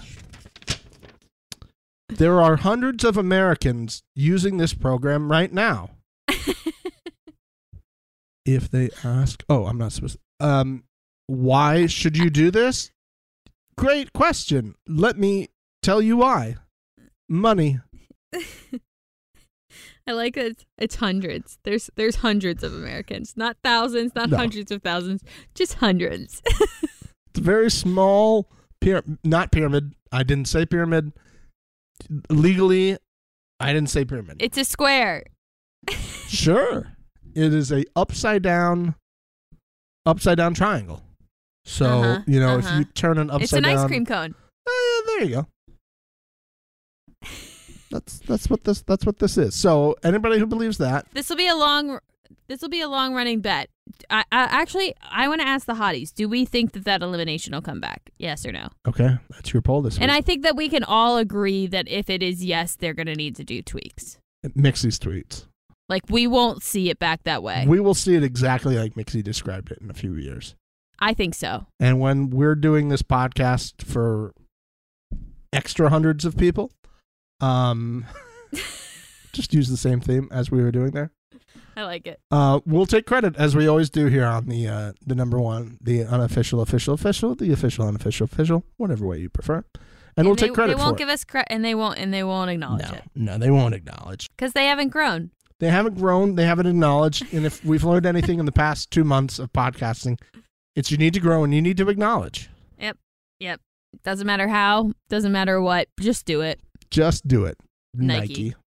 There 2.08 2.40
are 2.40 2.56
hundreds 2.56 3.04
of 3.04 3.16
Americans 3.16 4.02
using 4.14 4.56
this 4.56 4.72
program 4.74 5.30
right 5.30 5.52
now. 5.52 5.90
if 8.44 8.70
they 8.70 8.90
ask, 9.04 9.44
oh, 9.48 9.66
I'm 9.66 9.78
not 9.78 9.92
supposed. 9.92 10.16
Um, 10.40 10.84
why 11.26 11.86
should 11.86 12.16
you 12.16 12.30
do 12.30 12.50
this? 12.50 12.90
Great 13.76 14.12
question. 14.12 14.74
Let 14.86 15.18
me 15.18 15.48
tell 15.82 16.00
you 16.00 16.16
why. 16.16 16.56
Money. 17.28 17.80
I 20.08 20.12
like 20.12 20.34
that 20.36 20.46
it's, 20.46 20.64
it's 20.78 20.94
hundreds. 20.96 21.58
There's 21.64 21.90
there's 21.96 22.16
hundreds 22.16 22.62
of 22.64 22.72
Americans, 22.74 23.34
not 23.36 23.58
thousands, 23.62 24.14
not 24.14 24.30
No. 24.30 24.38
hundreds 24.38 24.70
of 24.72 24.82
thousands, 24.82 25.22
just 25.54 25.74
hundreds. 25.74 26.42
It's 27.30 27.40
a 27.40 27.42
very 27.42 27.70
small 27.70 28.50
pyramid. 28.80 29.18
Not 29.22 29.52
pyramid. 29.52 29.92
I 30.10 30.22
didn't 30.22 30.48
say 30.48 30.64
pyramid. 30.64 31.12
Legally, 32.30 32.96
I 33.60 33.72
didn't 33.74 33.90
say 33.90 34.06
pyramid. 34.06 34.36
it's 34.40 34.56
a 34.56 34.64
square. 34.64 35.24
Sure. 36.26 36.96
It 37.34 37.52
is 37.52 37.70
a 37.70 37.84
upside 37.94 38.42
down 38.42 38.94
upside 40.06 40.38
down 40.38 40.54
triangle. 40.54 41.02
So, 41.66 41.84
Uh-huh, 41.86 42.22
you 42.26 42.40
know, 42.40 42.56
uh-huh. 42.58 42.68
if 42.72 42.78
you 42.78 42.84
turn 42.86 43.18
an 43.18 43.28
upside 43.28 43.42
it's 43.42 43.52
an 43.52 43.62
down 43.64 43.76
ice 43.76 43.86
cream 43.86 44.06
cone. 44.06 44.34
Eh, 44.66 45.00
there 45.06 45.24
you 45.24 45.30
go. 45.34 45.46
That's 47.90 48.18
that's 48.20 48.50
what 48.50 48.64
this 48.64 48.82
that's 48.82 49.06
what 49.06 49.18
this 49.18 49.38
is. 49.38 49.54
So, 49.54 49.96
anybody 50.02 50.38
who 50.38 50.46
believes 50.46 50.78
that, 50.78 51.06
This 51.12 51.28
will 51.28 51.36
be 51.36 51.48
a 51.48 51.56
long. 51.56 51.98
This 52.46 52.60
will 52.62 52.68
be 52.68 52.80
a 52.80 52.88
long 52.88 53.14
running 53.14 53.40
bet. 53.40 53.68
I, 54.10 54.20
I 54.32 54.42
actually 54.42 54.94
I 55.10 55.28
want 55.28 55.40
to 55.40 55.46
ask 55.46 55.66
the 55.66 55.74
hotties. 55.74 56.12
Do 56.12 56.28
we 56.28 56.44
think 56.44 56.72
that 56.72 56.84
that 56.84 57.02
elimination 57.02 57.54
will 57.54 57.62
come 57.62 57.80
back? 57.80 58.10
Yes 58.18 58.44
or 58.44 58.52
no? 58.52 58.68
okay, 58.86 59.16
that's 59.30 59.52
your 59.52 59.62
poll 59.62 59.82
this 59.82 59.94
week. 59.94 60.02
And 60.02 60.10
I 60.12 60.20
think 60.20 60.42
that 60.42 60.56
we 60.56 60.68
can 60.68 60.84
all 60.84 61.16
agree 61.16 61.66
that 61.68 61.88
if 61.88 62.10
it 62.10 62.22
is 62.22 62.44
yes, 62.44 62.74
they're 62.76 62.94
going 62.94 63.06
to 63.06 63.14
need 63.14 63.36
to 63.36 63.44
do 63.44 63.62
tweaks. 63.62 64.18
Mixie's 64.46 64.98
tweets. 64.98 65.46
Like 65.88 66.02
we 66.10 66.26
won't 66.26 66.62
see 66.62 66.90
it 66.90 66.98
back 66.98 67.22
that 67.24 67.42
way. 67.42 67.64
We 67.66 67.80
will 67.80 67.94
see 67.94 68.14
it 68.14 68.22
exactly 68.22 68.78
like 68.78 68.94
Mixie 68.94 69.24
described 69.24 69.70
it 69.72 69.78
in 69.80 69.90
a 69.90 69.94
few 69.94 70.14
years. 70.14 70.54
I 70.98 71.14
think 71.14 71.34
so. 71.34 71.66
And 71.80 71.98
when 72.00 72.28
we're 72.28 72.54
doing 72.56 72.88
this 72.88 73.02
podcast 73.02 73.82
for 73.82 74.34
extra 75.52 75.88
hundreds 75.90 76.24
of 76.24 76.36
people, 76.36 76.70
um, 77.40 78.06
just 79.32 79.54
use 79.54 79.68
the 79.68 79.76
same 79.76 80.00
theme 80.00 80.28
as 80.30 80.50
we 80.50 80.62
were 80.62 80.72
doing 80.72 80.90
there. 80.92 81.10
I 81.76 81.84
like 81.84 82.06
it. 82.08 82.20
Uh, 82.30 82.60
we'll 82.66 82.86
take 82.86 83.06
credit 83.06 83.36
as 83.36 83.54
we 83.54 83.68
always 83.68 83.88
do 83.88 84.06
here 84.06 84.24
on 84.24 84.46
the 84.46 84.66
uh, 84.66 84.92
the 85.06 85.14
number 85.14 85.38
one, 85.38 85.78
the 85.80 86.02
unofficial, 86.04 86.60
official, 86.60 86.94
official, 86.94 87.36
the 87.36 87.52
official, 87.52 87.86
unofficial, 87.86 88.24
official, 88.24 88.64
whatever 88.78 89.06
way 89.06 89.18
you 89.18 89.28
prefer, 89.28 89.64
and, 90.16 90.26
we'll 90.26 90.34
they, 90.34 90.46
take 90.46 90.54
credit 90.54 90.76
They 90.76 90.82
won't 90.82 90.96
for 90.96 90.98
give 90.98 91.08
us 91.08 91.22
credit, 91.24 91.46
and 91.52 91.64
they 91.64 91.76
won't, 91.76 91.98
and 91.98 92.12
they 92.12 92.24
won't 92.24 92.50
acknowledge 92.50 92.90
No, 92.90 92.96
it 92.96 93.04
no, 93.14 93.38
they 93.38 93.50
won't 93.50 93.74
acknowledge. 93.74 94.28
because 94.30 94.52
they 94.54 94.66
haven't 94.66 94.88
grown. 94.88 95.30
They 95.60 95.70
haven't 95.70 95.96
grown. 95.96 96.34
They 96.34 96.44
haven't 96.44 96.66
acknowledged. 96.66 97.32
And 97.32 97.46
if 97.46 97.64
we've 97.64 97.84
learned 97.84 98.06
anything 98.06 98.38
in 98.40 98.46
the 98.46 98.52
past 98.52 98.90
two 98.90 99.04
months 99.04 99.38
of 99.38 99.52
podcasting, 99.52 100.18
it's 100.74 100.90
you 100.90 100.96
need 100.96 101.14
to 101.14 101.20
grow 101.20 101.44
and 101.44 101.54
you 101.54 101.62
need 101.62 101.76
to 101.78 101.88
acknowledge. 101.88 102.48
Yep. 102.78 102.96
Yep. 103.40 103.60
Doesn't 104.04 104.26
matter 104.26 104.48
how. 104.48 104.92
Doesn't 105.08 105.32
matter 105.32 105.60
what. 105.60 105.88
Just 106.00 106.26
do 106.26 106.40
it. 106.40 106.60
Just 106.90 107.28
do 107.28 107.44
it, 107.44 107.58
Nike. 107.94 108.54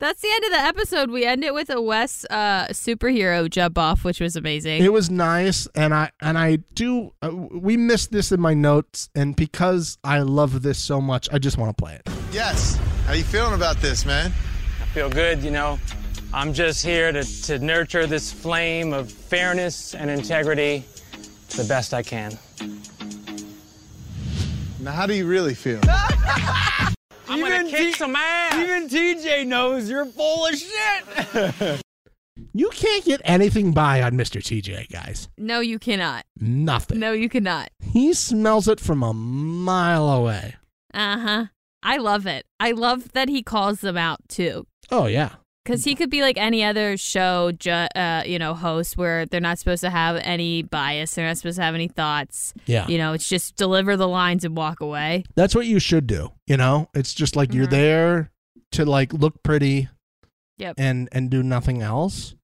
That's 0.00 0.22
the 0.22 0.28
end 0.30 0.44
of 0.44 0.50
the 0.52 0.60
episode. 0.60 1.10
We 1.10 1.24
end 1.24 1.42
it 1.42 1.52
with 1.52 1.70
a 1.70 1.82
Wes 1.82 2.24
uh, 2.30 2.68
superhero 2.68 3.50
jump 3.50 3.76
off, 3.76 4.04
which 4.04 4.20
was 4.20 4.36
amazing. 4.36 4.84
It 4.84 4.92
was 4.92 5.10
nice, 5.10 5.66
and 5.74 5.92
I 5.92 6.12
and 6.20 6.38
I 6.38 6.56
do. 6.74 7.12
Uh, 7.20 7.34
we 7.34 7.76
missed 7.76 8.12
this 8.12 8.30
in 8.30 8.40
my 8.40 8.54
notes, 8.54 9.08
and 9.16 9.34
because 9.34 9.98
I 10.04 10.20
love 10.20 10.62
this 10.62 10.78
so 10.78 11.00
much, 11.00 11.28
I 11.32 11.38
just 11.38 11.58
want 11.58 11.76
to 11.76 11.82
play 11.82 11.94
it. 11.94 12.02
Yes. 12.30 12.76
How 13.06 13.14
you 13.14 13.24
feeling 13.24 13.54
about 13.54 13.78
this, 13.78 14.04
man? 14.04 14.26
I 14.80 14.84
feel 14.92 15.10
good, 15.10 15.42
you 15.42 15.50
know. 15.50 15.80
I'm 16.32 16.52
just 16.52 16.84
here 16.84 17.10
to, 17.10 17.24
to 17.44 17.58
nurture 17.58 18.06
this 18.06 18.30
flame 18.30 18.92
of 18.92 19.10
fairness 19.10 19.94
and 19.94 20.10
integrity 20.10 20.84
the 21.56 21.64
best 21.64 21.94
I 21.94 22.02
can. 22.02 22.38
Now, 24.88 24.94
how 24.94 25.06
do 25.06 25.12
you 25.12 25.26
really 25.26 25.52
feel? 25.52 25.80
I'm 27.28 27.40
gonna 27.40 27.68
kick 27.68 27.94
some 27.96 28.16
ass. 28.16 28.54
Even 28.54 28.88
TJ 28.88 29.46
knows 29.46 29.90
you're 29.90 30.06
full 30.06 30.46
of 30.46 30.54
shit. 30.56 31.82
You 32.54 32.70
can't 32.70 33.04
get 33.04 33.20
anything 33.24 33.72
by 33.72 34.00
on 34.00 34.12
Mr. 34.12 34.40
TJ, 34.40 34.90
guys. 34.90 35.28
no, 35.36 35.58
you 35.60 35.78
cannot. 35.78 36.24
Nothing. 36.40 37.00
No, 37.00 37.12
you 37.12 37.28
cannot. 37.28 37.68
He 37.80 38.14
smells 38.14 38.68
it 38.68 38.78
from 38.80 39.02
a 39.02 39.12
mile 39.12 40.08
away. 40.08 40.54
Uh 40.94 41.18
huh. 41.18 41.44
I 41.82 41.96
love 41.98 42.26
it. 42.26 42.46
I 42.58 42.70
love 42.70 43.12
that 43.12 43.28
he 43.28 43.42
calls 43.42 43.80
them 43.80 43.96
out 43.96 44.20
too. 44.28 44.66
Oh 44.90 45.06
yeah. 45.06 45.34
Because 45.68 45.84
he 45.84 45.94
could 45.94 46.08
be 46.08 46.22
like 46.22 46.38
any 46.38 46.64
other 46.64 46.96
show, 46.96 47.52
ju- 47.52 47.70
uh, 47.70 48.22
you 48.24 48.38
know, 48.38 48.54
host 48.54 48.96
where 48.96 49.26
they're 49.26 49.38
not 49.40 49.58
supposed 49.58 49.82
to 49.82 49.90
have 49.90 50.16
any 50.24 50.62
bias, 50.62 51.14
they're 51.14 51.26
not 51.26 51.36
supposed 51.36 51.56
to 51.58 51.62
have 51.62 51.74
any 51.74 51.88
thoughts. 51.88 52.54
Yeah. 52.64 52.86
You 52.88 52.96
know, 52.96 53.12
it's 53.12 53.28
just 53.28 53.56
deliver 53.56 53.96
the 53.96 54.08
lines 54.08 54.44
and 54.46 54.56
walk 54.56 54.80
away. 54.80 55.24
That's 55.34 55.54
what 55.54 55.66
you 55.66 55.78
should 55.78 56.06
do. 56.06 56.32
You 56.46 56.56
know, 56.56 56.88
it's 56.94 57.12
just 57.12 57.36
like 57.36 57.52
you're 57.52 57.66
Mhm. 57.66 57.70
there 57.70 58.30
to 58.72 58.86
like 58.86 59.12
look 59.12 59.42
pretty 59.42 59.88
Yep. 60.56 60.76
and 60.78 61.08
and 61.12 61.28
do 61.30 61.42
nothing 61.42 61.82
else. 61.82 62.34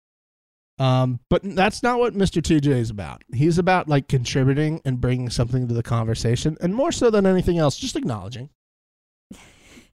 Um, 0.79 1.21
but 1.31 1.41
that's 1.45 1.83
not 1.83 1.99
what 2.01 2.15
Mr. 2.15 2.43
TJ 2.43 2.73
is 2.79 2.91
about. 2.91 3.23
He's 3.33 3.59
about 3.59 3.89
like 3.89 4.09
contributing 4.09 4.81
and 4.85 5.01
bringing 5.01 5.31
something 5.31 5.69
to 5.69 5.73
the 5.75 5.83
conversation, 5.85 6.57
and 6.61 6.75
more 6.75 6.93
so 6.93 7.11
than 7.11 7.27
anything 7.27 7.59
else, 7.59 7.77
just 7.79 7.97
acknowledging, 7.97 8.51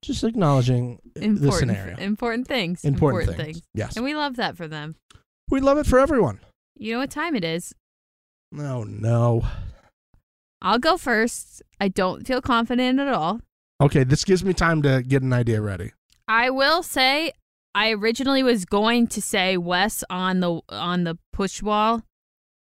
just 0.02 0.24
acknowledging 0.24 1.00
the 1.16 1.24
Important, 1.24 1.72
scenario. 1.72 1.98
important 1.98 2.48
things. 2.48 2.84
Important 2.84 3.36
things. 3.38 3.62
Yes, 3.74 3.96
And 3.96 4.04
we 4.06 4.16
love 4.16 4.36
that 4.38 4.58
for 4.58 4.68
them. 4.68 4.96
we 5.50 5.60
love 5.62 5.78
it 5.78 5.86
for 5.86 6.00
everyone. 6.00 6.40
You 6.76 6.94
know 6.94 7.00
what 7.00 7.12
time 7.12 7.36
it 7.36 7.44
is? 7.44 7.74
No, 8.52 8.84
no. 8.84 9.44
I'll 10.62 10.80
go 10.80 10.98
first. 10.98 11.62
I 11.80 11.88
don't 11.88 12.26
feel 12.26 12.42
confident 12.42 13.00
at 13.00 13.08
all. 13.08 13.42
Okay, 13.82 14.04
this 14.04 14.24
gives 14.24 14.44
me 14.44 14.54
time 14.54 14.82
to 14.84 15.02
get 15.02 15.22
an 15.24 15.34
idea 15.34 15.62
ready. 15.62 15.92
I 16.28 16.50
will 16.50 16.84
say 16.84 17.34
I 17.74 17.92
originally 17.92 18.44
was 18.44 18.66
going 18.66 19.08
to 19.08 19.22
say 19.22 19.58
Wes 19.58 20.04
on 20.10 20.40
the 20.40 20.62
on 20.70 21.04
the 21.04 21.18
push 21.34 21.62
wall 21.62 22.04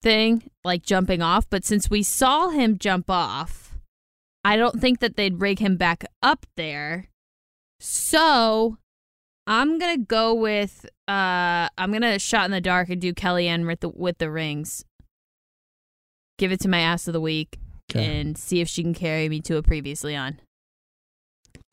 thing, 0.04 0.44
like 0.64 0.84
jumping 0.84 1.22
off, 1.22 1.50
but 1.50 1.64
since 1.66 1.90
we 1.90 2.04
saw 2.04 2.50
him 2.50 2.78
jump 2.78 3.10
off, 3.10 3.78
I 4.44 4.58
don't 4.58 4.80
think 4.82 5.00
that 5.00 5.16
they'd 5.16 5.40
rig 5.42 5.60
him 5.60 5.76
back 5.78 6.04
up 6.22 6.46
there. 6.58 7.08
So 7.84 8.78
I'm 9.48 9.80
gonna 9.80 9.98
go 9.98 10.36
with 10.36 10.86
uh 11.08 11.68
I'm 11.78 11.92
gonna 11.92 12.20
shot 12.20 12.46
in 12.46 12.52
the 12.52 12.62
dark 12.62 12.90
and 12.90 13.02
do 13.02 13.12
Kellyanne 13.14 13.66
with 13.66 13.80
the 13.80 13.90
with 13.90 14.20
the 14.20 14.30
rings. 14.30 14.86
Give 16.38 16.52
it 16.52 16.60
to 16.62 16.70
my 16.70 16.80
ass 16.80 17.08
of 17.08 17.14
the 17.14 17.22
week 17.22 17.60
Okay. 17.92 18.06
and 18.06 18.38
see 18.38 18.62
if 18.62 18.70
she 18.70 18.84
can 18.84 18.94
carry 18.94 19.28
me 19.28 19.42
to 19.42 19.58
a 19.58 19.64
previously 19.64 20.16
on. 20.16 20.40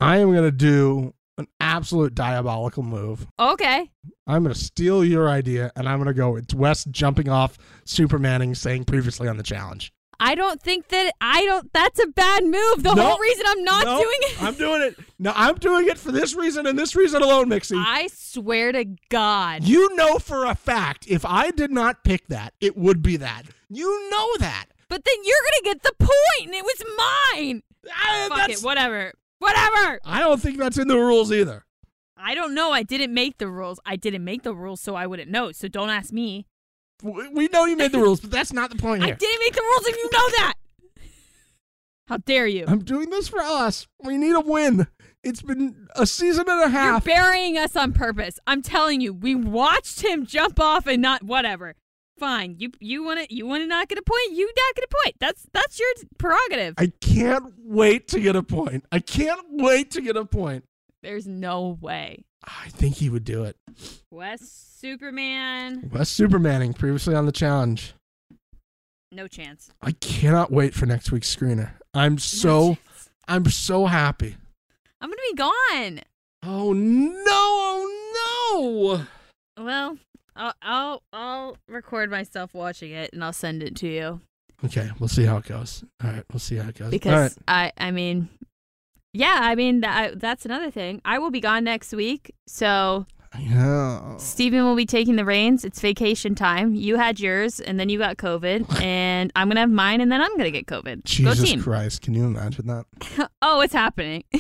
I 0.01 0.17
am 0.17 0.33
gonna 0.33 0.51
do 0.51 1.13
an 1.37 1.47
absolute 1.61 2.15
diabolical 2.15 2.83
move. 2.83 3.27
Okay. 3.39 3.91
I'm 4.27 4.43
going 4.43 4.53
to 4.53 4.61
steal 4.61 5.05
your 5.05 5.29
idea 5.29 5.71
and 5.77 5.89
I'm 5.89 5.99
going 5.99 6.09
to 6.09 6.13
go. 6.15 6.35
It's 6.35 6.53
Wes 6.53 6.85
jumping 6.85 7.29
off 7.29 7.57
Supermaning, 7.87 8.57
saying 8.57 8.87
previously 8.87 9.29
on 9.29 9.37
the 9.37 9.45
challenge. 9.45 9.93
I 10.21 10.35
don't 10.35 10.61
think 10.61 10.89
that 10.89 11.13
I 11.21 11.45
don't. 11.45 11.73
That's 11.73 12.03
a 12.03 12.09
bad 12.09 12.45
move. 12.45 12.83
The 12.83 12.95
No. 12.95 13.03
whole 13.03 13.19
reason 13.19 13.45
I'm 13.47 13.63
not 13.65 13.85
No, 13.85 13.99
doing 14.01 14.19
it. 14.23 14.43
I'm 14.43 14.55
doing 14.55 14.83
it. 14.83 14.97
No, 15.19 15.33
I'm 15.37 15.55
doing 15.57 15.87
it 15.87 15.97
for 15.99 16.11
this 16.11 16.35
reason 16.35 16.67
and 16.67 16.79
this 16.79 16.97
reason 16.97 17.23
alone, 17.23 17.49
Mixie. 17.49 17.77
I 17.77 18.09
swear 18.13 18.73
to 18.73 18.85
God. 19.11 19.63
you 19.65 19.95
know 19.95 20.19
for 20.19 20.45
a 20.45 20.55
fact 20.55 21.07
if 21.09 21.25
I 21.25 21.51
did 21.51 21.71
not 21.71 22.03
pick 22.05 22.27
that, 22.29 22.55
it 22.61 22.77
would 22.77 23.03
be 23.03 23.17
that. 23.19 23.43
You 23.69 24.11
know 24.11 24.37
that. 24.39 24.67
but 24.89 25.05
then 25.05 25.15
you're 25.23 25.37
gonna 25.63 25.75
get 25.75 25.83
the 25.83 25.93
point, 25.99 26.47
and 26.47 26.55
it 26.55 26.65
was 26.65 26.83
mine. 27.35 27.63
Ah, 27.93 28.27
Fuck 28.31 28.49
it. 28.49 28.61
Whatever. 28.61 29.13
Whatever. 29.39 30.01
I 30.05 30.19
don't 30.21 30.41
think 30.41 30.59
that's 30.59 30.79
in 30.79 30.89
the 30.89 30.97
rules 30.99 31.31
either. 31.31 31.65
I 32.17 32.35
don't 32.35 32.55
know. 32.55 32.73
I 32.73 32.83
didn't 32.83 33.15
make 33.15 33.39
the 33.39 33.49
rules. 33.49 33.79
I 33.87 33.95
didn't 33.97 34.25
make 34.25 34.43
the 34.43 34.55
rules, 34.55 34.81
so 34.81 34.97
I 34.97 35.07
wouldn't 35.07 35.31
know. 35.31 35.53
So 35.53 35.69
don't 35.69 35.91
ask 35.91 36.13
me. 36.13 36.47
We 37.03 37.49
know 37.49 37.65
you 37.65 37.77
made 37.77 37.93
the 37.93 37.99
rules, 37.99 38.21
but 38.21 38.31
that's 38.31 38.53
not 38.53 38.71
the 38.71 38.77
point 38.77 39.05
here. 39.05 39.15
I 39.15 39.17
didn't 39.17 39.41
make 39.41 39.55
the 39.55 39.63
rules, 39.63 39.87
and 39.87 39.97
you 39.97 40.11
know 40.13 40.31
that. 40.31 40.55
How 42.09 42.17
dare 42.17 42.47
you? 42.47 42.65
I'm 42.67 42.83
doing 42.85 43.11
this 43.11 43.29
for 43.29 43.41
us. 43.41 43.87
We 44.03 44.17
need 44.17 44.35
a 44.35 44.41
win. 44.41 44.89
It's 45.23 45.43
been 45.43 45.89
a 45.95 46.07
season 46.07 46.47
and 46.49 46.63
a 46.63 46.69
half. 46.69 47.05
You're 47.07 47.15
burying 47.15 47.59
us 47.59 47.77
on 47.77 47.93
purpose. 47.93 48.39
I'm 48.47 48.63
telling 48.63 49.01
you, 49.01 49.13
we 49.13 49.35
watched 49.35 50.01
him 50.01 50.25
jump 50.25 50.59
off 50.59 50.87
and 50.87 51.03
not 51.03 51.23
whatever. 51.23 51.75
Fine. 52.19 52.57
You 52.59 52.71
you 52.81 53.05
want 53.05 53.21
to 53.29 53.35
you 53.35 53.47
want 53.47 53.63
to 53.63 53.67
not 53.67 53.89
get 53.89 53.99
a 53.99 54.03
point? 54.03 54.33
You 54.33 54.47
not 54.47 54.75
get 54.75 54.85
a 54.85 54.97
point. 55.05 55.17
That's 55.21 55.47
that's 55.53 55.79
your 55.79 55.89
prerogative. 56.19 56.75
I 56.79 56.93
can't 57.01 57.53
wait 57.59 58.09
to 58.09 58.21
get 58.21 58.35
a 58.35 58.43
point. 58.43 58.87
I 58.91 58.99
can't 58.99 59.41
wait 59.51 59.91
to 59.93 60.01
get 60.01 60.17
a 60.17 60.25
point. 60.25 60.65
There's 61.03 61.27
no 61.27 61.79
way. 61.81 62.25
I 62.45 62.69
think 62.69 62.97
he 62.97 63.09
would 63.09 63.25
do 63.25 63.45
it. 63.45 63.57
Wes 64.11 64.41
Superman, 64.41 65.91
Wes 65.93 66.13
Supermaning, 66.13 66.77
previously 66.77 67.15
on 67.15 67.27
the 67.27 67.33
challenge. 67.33 67.95
no 69.13 69.27
chance. 69.27 69.71
I 69.83 69.93
cannot 69.93 70.51
wait 70.53 70.75
for 70.75 70.87
next 70.87 71.11
week's 71.11 71.35
screener. 71.35 71.71
I'm 71.95 72.19
so 72.19 72.79
I'm 73.27 73.45
so 73.47 73.87
happy. 73.87 74.37
I'm 75.01 75.11
gonna 75.11 75.23
be 75.31 75.35
gone. 75.37 76.01
Oh 76.43 76.73
no! 76.73 77.25
Oh 78.51 79.07
no! 79.57 79.65
Well, 79.65 79.99
I'll 80.37 80.55
I'll 80.63 81.03
I'll 81.13 81.57
record 81.69 82.11
myself 82.11 82.55
watching 82.55 82.93
it 82.93 83.13
and 83.13 83.23
I'll 83.25 83.33
send 83.33 83.63
it 83.63 83.75
to 83.77 83.89
you 83.89 84.21
Okay, 84.65 84.91
we'll 84.99 85.09
see 85.09 85.25
how 85.25 85.37
it 85.37 85.45
goes. 85.45 85.85
All 86.03 86.11
right, 86.11 86.25
we'll 86.33 86.41
see 86.41 86.57
how 86.57 86.69
it 86.69 86.77
goes. 86.77 86.91
Because 86.91 87.37
right. 87.49 87.73
I 87.79 87.87
I 87.89 87.91
mean, 87.93 88.29
yeah, 89.13 89.39
I 89.43 89.55
mean 89.55 89.81
that, 89.81 90.21
that's 90.21 90.45
another 90.45 90.71
thing. 90.71 91.01
I 91.05 91.19
will 91.19 91.31
be 91.31 91.41
gone 91.41 91.65
next 91.65 91.93
week, 91.93 92.35
so 92.47 93.07
Yeah. 93.39 94.17
Stephen 94.17 94.65
will 94.65 94.75
be 94.77 94.87
taking 94.87 95.17
the 95.17 95.25
reins. 95.25 95.65
It's 95.65 95.81
vacation 95.81 96.35
time. 96.35 96.75
You 96.75 96.97
had 96.97 97.21
yours, 97.21 97.61
and 97.61 97.79
then 97.79 97.89
you 97.89 97.99
got 97.99 98.17
COVID, 98.17 98.81
and 98.83 99.33
I'm 99.37 99.49
gonna 99.49 99.61
have 99.61 99.71
mine, 99.71 100.01
and 100.01 100.11
then 100.11 100.21
I'm 100.21 100.37
gonna 100.37 100.51
get 100.51 100.67
COVID. 100.67 100.97
Go 100.97 101.01
Jesus 101.05 101.51
team! 101.51 101.63
Christ, 101.63 102.03
can 102.03 102.15
you 102.15 102.25
imagine 102.25 102.67
that? 102.69 102.87
oh, 103.43 103.61
it's 103.61 103.75
happening. 103.75 104.25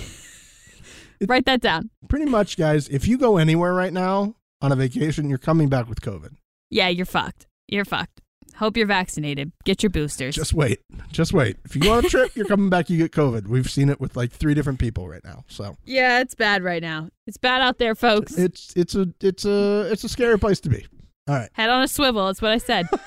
Write 1.26 1.46
that 1.46 1.60
down. 1.60 1.90
Pretty 2.08 2.26
much, 2.26 2.56
guys, 2.56 2.88
if 2.88 3.08
you 3.08 3.18
go 3.18 3.38
anywhere 3.38 3.74
right 3.74 3.92
now 3.92 4.34
on 4.62 4.70
a 4.72 4.76
vacation, 4.76 5.28
you're 5.28 5.38
coming 5.38 5.68
back 5.68 5.88
with 5.88 6.00
COVID. 6.00 6.34
Yeah, 6.70 6.88
you're 6.88 7.06
fucked. 7.06 7.46
You're 7.66 7.84
fucked. 7.84 8.20
Hope 8.58 8.76
you're 8.76 8.86
vaccinated. 8.86 9.52
Get 9.64 9.82
your 9.82 9.90
boosters. 9.90 10.34
Just 10.34 10.52
wait. 10.52 10.80
Just 11.12 11.32
wait. 11.32 11.56
If 11.64 11.74
you 11.76 11.82
go 11.82 11.92
on 11.92 12.04
a 12.04 12.08
trip, 12.08 12.34
you're 12.34 12.46
coming 12.46 12.70
back, 12.70 12.90
you 12.90 12.98
get 12.98 13.12
COVID. 13.12 13.46
We've 13.46 13.70
seen 13.70 13.88
it 13.88 14.00
with 14.00 14.16
like 14.16 14.32
three 14.32 14.52
different 14.54 14.78
people 14.80 15.08
right 15.08 15.22
now. 15.24 15.44
So 15.48 15.76
yeah, 15.84 16.20
it's 16.20 16.34
bad 16.34 16.62
right 16.64 16.82
now. 16.82 17.08
It's 17.26 17.36
bad 17.36 17.60
out 17.62 17.78
there, 17.78 17.94
folks. 17.94 18.36
it's 18.36 18.72
it's 18.76 18.94
a 18.94 19.08
it's 19.20 19.44
a 19.44 19.88
it's 19.92 20.02
a 20.04 20.08
scary 20.08 20.38
place 20.38 20.60
to 20.60 20.68
be. 20.70 20.86
All 21.28 21.34
right. 21.36 21.50
Head 21.52 21.70
on 21.70 21.82
a 21.82 21.88
swivel. 21.88 22.26
That's 22.26 22.42
what 22.42 22.52
I 22.52 22.58
said. 22.58 22.86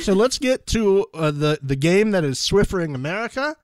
So 0.00 0.14
let's 0.14 0.38
get 0.38 0.66
to 0.68 1.04
uh, 1.12 1.30
the 1.30 1.58
the 1.62 1.76
game 1.76 2.12
that 2.12 2.24
is 2.24 2.38
Swiffering 2.38 2.94
America. 2.94 3.56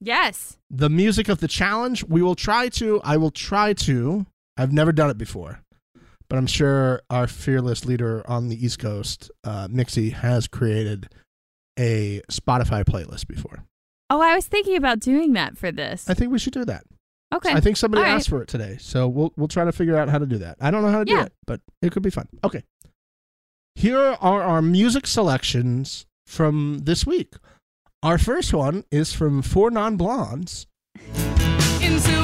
yes. 0.00 0.56
the 0.70 0.88
music 0.88 1.28
of 1.28 1.40
the 1.40 1.48
challenge. 1.48 2.04
We 2.04 2.22
will 2.22 2.34
try 2.34 2.70
to, 2.70 3.02
I 3.04 3.18
will 3.18 3.30
try 3.30 3.74
to, 3.74 4.24
I've 4.56 4.72
never 4.72 4.92
done 4.92 5.10
it 5.10 5.18
before, 5.18 5.60
but 6.28 6.36
I'm 6.36 6.46
sure 6.46 7.02
our 7.10 7.26
fearless 7.26 7.84
leader 7.84 8.22
on 8.28 8.48
the 8.48 8.64
East 8.64 8.78
Coast, 8.78 9.30
uh, 9.44 9.68
Mixie, 9.68 10.12
has 10.12 10.46
created 10.46 11.08
a 11.78 12.20
Spotify 12.30 12.84
playlist 12.84 13.26
before. 13.26 13.64
Oh, 14.10 14.20
I 14.20 14.34
was 14.34 14.46
thinking 14.46 14.76
about 14.76 15.00
doing 15.00 15.32
that 15.32 15.56
for 15.56 15.72
this. 15.72 16.08
I 16.08 16.14
think 16.14 16.30
we 16.30 16.38
should 16.38 16.52
do 16.52 16.64
that. 16.64 16.84
Okay. 17.34 17.52
I 17.52 17.60
think 17.60 17.76
somebody 17.76 18.02
All 18.02 18.08
right. 18.08 18.14
asked 18.14 18.28
for 18.28 18.42
it 18.42 18.48
today, 18.48 18.76
so 18.78 19.08
we'll 19.08 19.32
we'll 19.36 19.48
try 19.48 19.64
to 19.64 19.72
figure 19.72 19.96
out 19.96 20.08
how 20.08 20.18
to 20.18 20.26
do 20.26 20.38
that. 20.38 20.56
I 20.60 20.70
don't 20.70 20.82
know 20.82 20.90
how 20.90 21.00
to 21.00 21.04
do 21.04 21.18
it, 21.18 21.32
but 21.46 21.60
it 21.82 21.90
could 21.90 22.02
be 22.02 22.10
fun. 22.10 22.28
Okay. 22.44 22.62
Here 23.74 23.98
are 23.98 24.42
our 24.42 24.62
music 24.62 25.06
selections 25.06 26.06
from 26.26 26.80
this 26.84 27.04
week. 27.04 27.34
Our 28.04 28.18
first 28.18 28.52
one 28.52 28.84
is 28.90 29.12
from 29.12 29.42
Four 29.42 29.70
Non 29.70 29.96
Blondes. 29.96 30.66
Into 31.82 32.23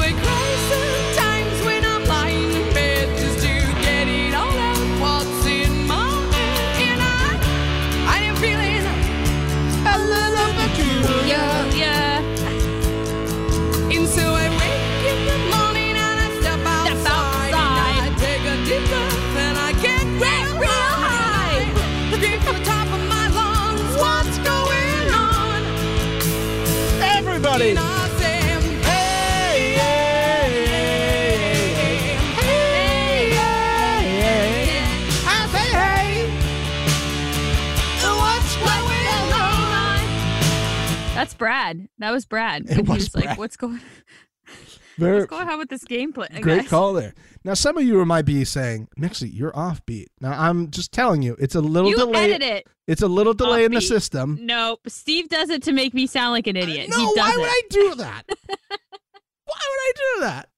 That's 41.31 41.39
Brad. 41.39 41.89
That 41.99 42.11
was 42.11 42.27
Brad. 42.27 42.69
It 42.69 42.89
was 42.89 42.99
was 42.99 43.15
like, 43.15 43.25
Brad. 43.25 43.39
what's 43.39 43.57
going 43.57 43.81
Very 44.99 45.21
what's 45.21 45.27
going 45.31 45.49
on 45.49 45.59
with 45.59 45.69
this 45.71 45.85
gameplay? 45.85 46.41
great 46.43 46.67
call 46.69 46.93
there. 46.93 47.15
Now, 47.45 47.55
some 47.55 47.79
of 47.79 47.85
you 47.85 48.05
might 48.05 48.27
be 48.27 48.45
saying, 48.45 48.89
Mixie, 48.99 49.31
you're 49.33 49.53
offbeat. 49.53 50.07
Now, 50.21 50.33
I'm 50.33 50.71
just 50.71 50.93
telling 50.93 51.23
you, 51.23 51.37
it's 51.39 51.55
a 51.55 51.61
little 51.61 51.89
You 51.91 51.97
delay. 51.97 52.33
edit 52.33 52.43
it. 52.43 52.67
It's 52.87 53.01
a 53.01 53.09
little 53.09 53.33
delay 53.33 53.65
in 53.65 53.73
the 53.73 53.81
system. 53.81 54.39
No, 54.43 54.77
Steve 54.89 55.29
does 55.29 55.49
it 55.49 55.63
to 55.63 55.73
make 55.73 55.95
me 55.95 56.07
sound 56.07 56.33
like 56.33 56.47
an 56.49 56.57
idiot. 56.57 56.91
No, 56.91 56.99
he 56.99 57.05
does 57.07 57.17
why 57.17 57.31
it. 57.33 57.39
would 57.39 57.49
I 57.49 57.63
do 57.71 57.95
that? 57.95 58.23
why 58.49 59.57
would 59.69 59.81
I 59.81 59.93
do 59.97 60.21
that? 60.23 60.49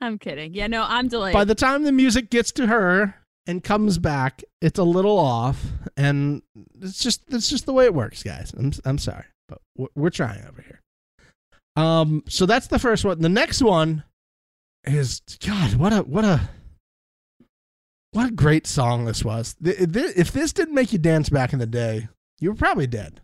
I'm 0.00 0.18
kidding. 0.18 0.52
Yeah, 0.52 0.66
no, 0.66 0.84
I'm 0.86 1.08
delayed. 1.08 1.32
By 1.32 1.44
the 1.44 1.54
time 1.54 1.84
the 1.84 1.92
music 1.92 2.28
gets 2.28 2.50
to 2.52 2.66
her 2.66 3.14
and 3.46 3.62
comes 3.64 3.96
back, 3.98 4.42
it's 4.60 4.78
a 4.78 4.84
little 4.84 5.18
off, 5.18 5.64
and 5.96 6.42
it's 6.82 6.98
just 7.02 7.22
it's 7.30 7.48
just 7.48 7.64
the 7.64 7.72
way 7.72 7.84
it 7.86 7.94
works, 7.94 8.22
guys. 8.22 8.52
I'm 8.58 8.72
I'm 8.84 8.98
sorry, 8.98 9.24
but 9.48 9.58
we're, 9.76 9.88
we're 9.94 10.10
trying 10.10 10.44
over 10.46 10.62
here. 10.62 10.80
Um, 11.76 12.22
so 12.28 12.46
that's 12.46 12.68
the 12.68 12.78
first 12.78 13.04
one. 13.04 13.20
The 13.20 13.28
next 13.28 13.62
one 13.62 14.04
is 14.84 15.20
God. 15.44 15.74
What 15.74 15.92
a 15.92 15.98
what 16.02 16.24
a 16.24 16.48
what 18.12 18.28
a 18.28 18.32
great 18.32 18.66
song 18.66 19.04
this 19.06 19.24
was. 19.24 19.56
Th- 19.62 19.76
th- 19.76 20.12
If 20.16 20.30
this 20.32 20.52
didn't 20.52 20.74
make 20.74 20.92
you 20.92 20.98
dance 20.98 21.28
back 21.28 21.52
in 21.52 21.58
the 21.58 21.66
day, 21.66 22.08
you 22.38 22.50
were 22.50 22.56
probably 22.56 22.86
dead. 22.86 23.20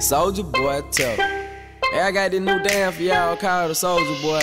Soldier 0.00 0.42
boy, 0.42 0.80
tough. 0.90 1.16
Hey, 1.18 2.00
I 2.00 2.10
got 2.10 2.30
this 2.30 2.40
new 2.40 2.58
dance 2.62 2.96
for 2.96 3.02
y'all 3.02 3.36
called 3.36 3.70
the 3.70 3.74
Soldier 3.74 4.20
Boy. 4.22 4.40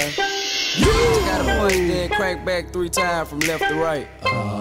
You 0.78 0.86
gotta 1.26 1.44
punch, 1.44 1.74
then 1.74 2.10
crank 2.12 2.46
back 2.46 2.72
three 2.72 2.90
times 2.90 3.30
from 3.30 3.40
left 3.40 3.64
to 3.68 3.76
right. 3.76 4.08
Soldier 4.22 4.57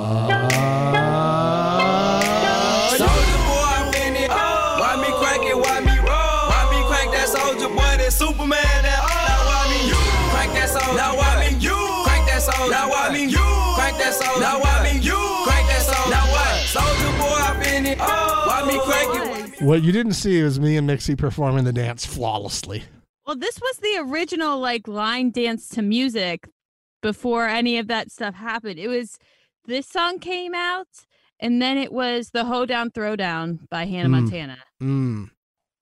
that 14.06 14.14
soldier? 14.14 14.40
Now 14.40 14.60
why 14.60 14.82
me 14.92 15.00
you 15.00 15.16
crank 15.44 15.66
that 15.68 15.82
soldier? 15.82 16.10
Now 16.10 16.26
what? 16.32 16.62
Soldier 16.66 17.18
boy, 17.18 17.38
I'm 17.42 17.62
in 17.74 17.86
it. 17.86 17.98
Why 17.98 18.64
me 18.66 18.78
crank 18.80 19.52
it? 19.60 19.62
What 19.62 19.82
you 19.82 19.92
didn't 19.92 20.12
see 20.12 20.42
was 20.42 20.60
me 20.60 20.76
and 20.76 20.88
Mixie 20.88 21.16
performing 21.16 21.64
the 21.64 21.72
dance 21.72 22.04
flawlessly. 22.06 22.84
well, 23.26 23.36
this 23.36 23.58
was 23.60 23.78
the 23.78 23.98
original 24.00 24.58
like 24.60 24.86
line 24.86 25.30
dance 25.30 25.68
to 25.70 25.82
music 25.82 26.48
before 27.02 27.46
any 27.48 27.78
of 27.78 27.88
that 27.88 28.10
stuff 28.12 28.34
happened. 28.34 28.78
It 28.78 28.88
was 28.88 29.18
this 29.66 29.86
song 29.88 30.18
came 30.20 30.54
out, 30.54 30.86
and 31.40 31.60
then 31.60 31.76
it 31.78 31.92
was 31.92 32.30
the 32.30 32.44
Hoedown 32.44 32.90
Throwdown 32.90 33.68
by 33.68 33.86
Hannah 33.86 34.08
Mm. 34.08 34.12
Montana. 34.12 34.58
Mm. 34.82 35.30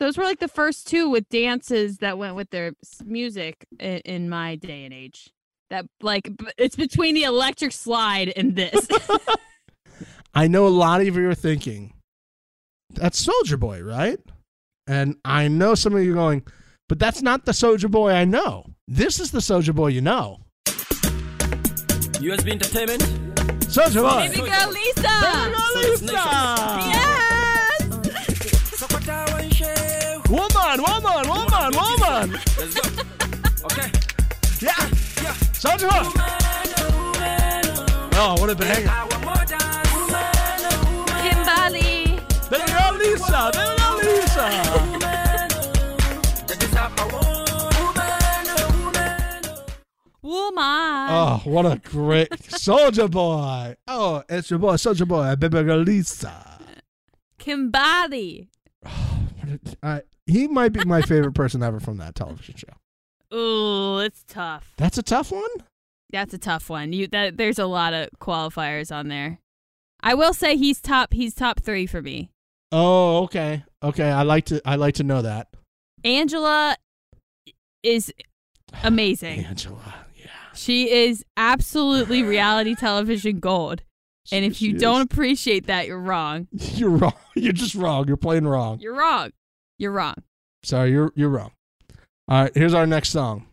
Those 0.01 0.16
were 0.16 0.24
like 0.24 0.38
the 0.40 0.48
first 0.48 0.86
two 0.86 1.09
with 1.10 1.28
dances 1.28 1.98
that 1.98 2.16
went 2.18 2.34
with 2.36 2.51
their 2.51 2.72
music 3.05 3.66
in, 3.78 3.98
in 3.98 4.28
my 4.30 4.56
day 4.56 4.84
and 4.84 4.94
age. 4.94 5.30
That 5.70 5.86
like 6.01 6.31
it's 6.59 6.77
between 6.77 7.15
the 7.15 7.24
electric 7.24 7.73
slide 7.73 8.32
and 8.36 8.55
this. 8.55 8.89
I 10.35 10.47
know 10.47 10.66
a 10.66 10.69
lot 10.69 11.01
of 11.01 11.07
you 11.07 11.28
are 11.28 11.35
thinking, 11.35 11.95
that's 12.91 13.19
Soldier 13.19 13.57
Boy, 13.57 13.82
right? 13.82 14.19
And 14.86 15.16
I 15.24 15.49
know 15.49 15.74
some 15.74 15.95
of 15.95 16.03
you 16.03 16.12
are 16.12 16.16
going, 16.16 16.43
but 16.89 16.99
that's 16.99 17.23
not 17.23 17.45
the 17.47 17.53
Soldier 17.53 17.89
Boy 17.89 18.12
I 18.12 18.24
know. 18.24 18.66
This 18.86 19.20
is 19.20 19.31
the 19.31 19.41
Soldier 19.41 19.73
Boy 19.73 19.89
you 19.89 20.01
know. 20.01 20.41
USB 20.66 22.53
Entertainment. 22.53 23.03
Soldier 23.70 24.03
Boy. 24.03 24.28
Baby 24.28 24.49
girl 24.49 24.70
Lisa. 24.70 25.03
Baby 25.03 25.55
girl 25.55 25.74
Lisa. 25.77 26.12
Yes. 26.12 27.24
Woman, 30.31 30.82
woman, 30.82 31.28
woman, 31.28 31.70
woman. 31.77 32.41
Let's 32.59 32.74
go. 32.74 33.03
Okay. 33.66 33.91
Yeah. 34.61 34.93
Soldier 35.65 35.89
Boy. 35.89 36.03
Oh, 38.16 38.36
what 38.39 38.51
a 38.51 38.55
banger. 38.55 38.93
Kimberly. 41.23 42.20
Baby 42.51 42.66
girl 42.70 42.93
Lisa. 42.99 43.51
Baby 43.55 43.73
girl 43.78 43.97
Lisa. 43.97 44.47
Woman. 50.20 51.09
Oh, 51.09 51.41
what 51.45 51.65
a 51.65 51.81
great 51.82 52.28
Soldier 52.51 53.09
Boy. 53.09 53.74
Oh, 53.89 54.23
it's 54.28 54.51
your 54.51 54.59
boy, 54.59 54.77
Soldier 54.77 55.07
Boy, 55.07 55.35
Baby 55.36 55.62
girl 55.62 55.78
Lisa. 55.78 56.61
Kimbali. 57.39 58.49
Uh, 59.82 60.01
he 60.27 60.49
might 60.49 60.73
be 60.73 60.82
my 60.86 61.03
favorite 61.03 61.35
person 61.35 61.62
ever 61.62 61.78
from 61.78 61.99
that 61.99 62.15
television 62.15 62.55
show. 62.57 62.73
Ooh, 63.35 63.98
it's 63.98 64.24
tough. 64.28 64.73
That's 64.77 64.98
a 64.98 65.02
tough 65.02 65.32
one. 65.32 65.51
That's 66.11 66.32
a 66.32 66.39
tough 66.39 66.70
one. 66.70 66.93
You 66.93 67.09
that 67.09 67.36
there's 67.36 67.59
a 67.59 67.66
lot 67.66 67.93
of 67.93 68.09
qualifiers 68.20 68.94
on 68.94 69.09
there. 69.09 69.40
I 70.01 70.15
will 70.15 70.35
say 70.35 70.56
he's 70.56 70.81
top 70.81 71.12
he's 71.12 71.35
top 71.35 71.61
3 71.61 71.86
for 71.86 72.02
me. 72.02 72.31
Oh, 72.70 73.24
okay. 73.24 73.65
Okay, 73.82 74.11
I 74.11 74.23
like 74.23 74.44
to 74.47 74.61
I 74.65 74.77
like 74.77 74.94
to 74.97 75.02
know 75.02 75.23
that. 75.23 75.48
Angela 76.05 76.77
is 77.82 78.12
amazing. 78.82 79.44
Angela, 79.47 79.94
yeah. 80.16 80.27
She 80.55 80.90
is 80.90 81.24
absolutely 81.36 82.23
reality 82.23 82.74
television 82.74 83.40
gold. 83.40 83.82
And 84.32 84.43
if 84.43 84.62
you 84.62 84.73
don't 84.73 85.01
is. 85.01 85.05
appreciate 85.05 85.66
that, 85.66 85.86
you're 85.86 86.01
wrong. 86.01 86.48
You're 86.52 86.89
wrong. 86.89 87.12
You're 87.35 87.52
just 87.52 87.74
wrong. 87.74 88.09
You're 88.09 88.16
playing 88.16 88.47
wrong. 88.47 88.78
You're 88.81 88.94
wrong. 88.94 89.32
You're 89.78 89.93
wrong. 89.93 90.15
Sorry, 90.62 90.93
you're 90.93 91.12
you're 91.15 91.28
wrong. 91.28 91.51
All 92.26 92.42
right, 92.44 92.52
here's 92.55 92.72
our 92.72 92.86
next 92.86 93.10
song. 93.10 93.44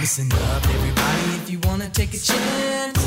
Listen 0.00 0.32
up, 0.32 0.64
everybody, 0.64 1.36
if 1.36 1.50
you 1.50 1.58
wanna 1.64 1.90
take 1.90 2.14
a 2.14 2.18
chance. 2.18 2.98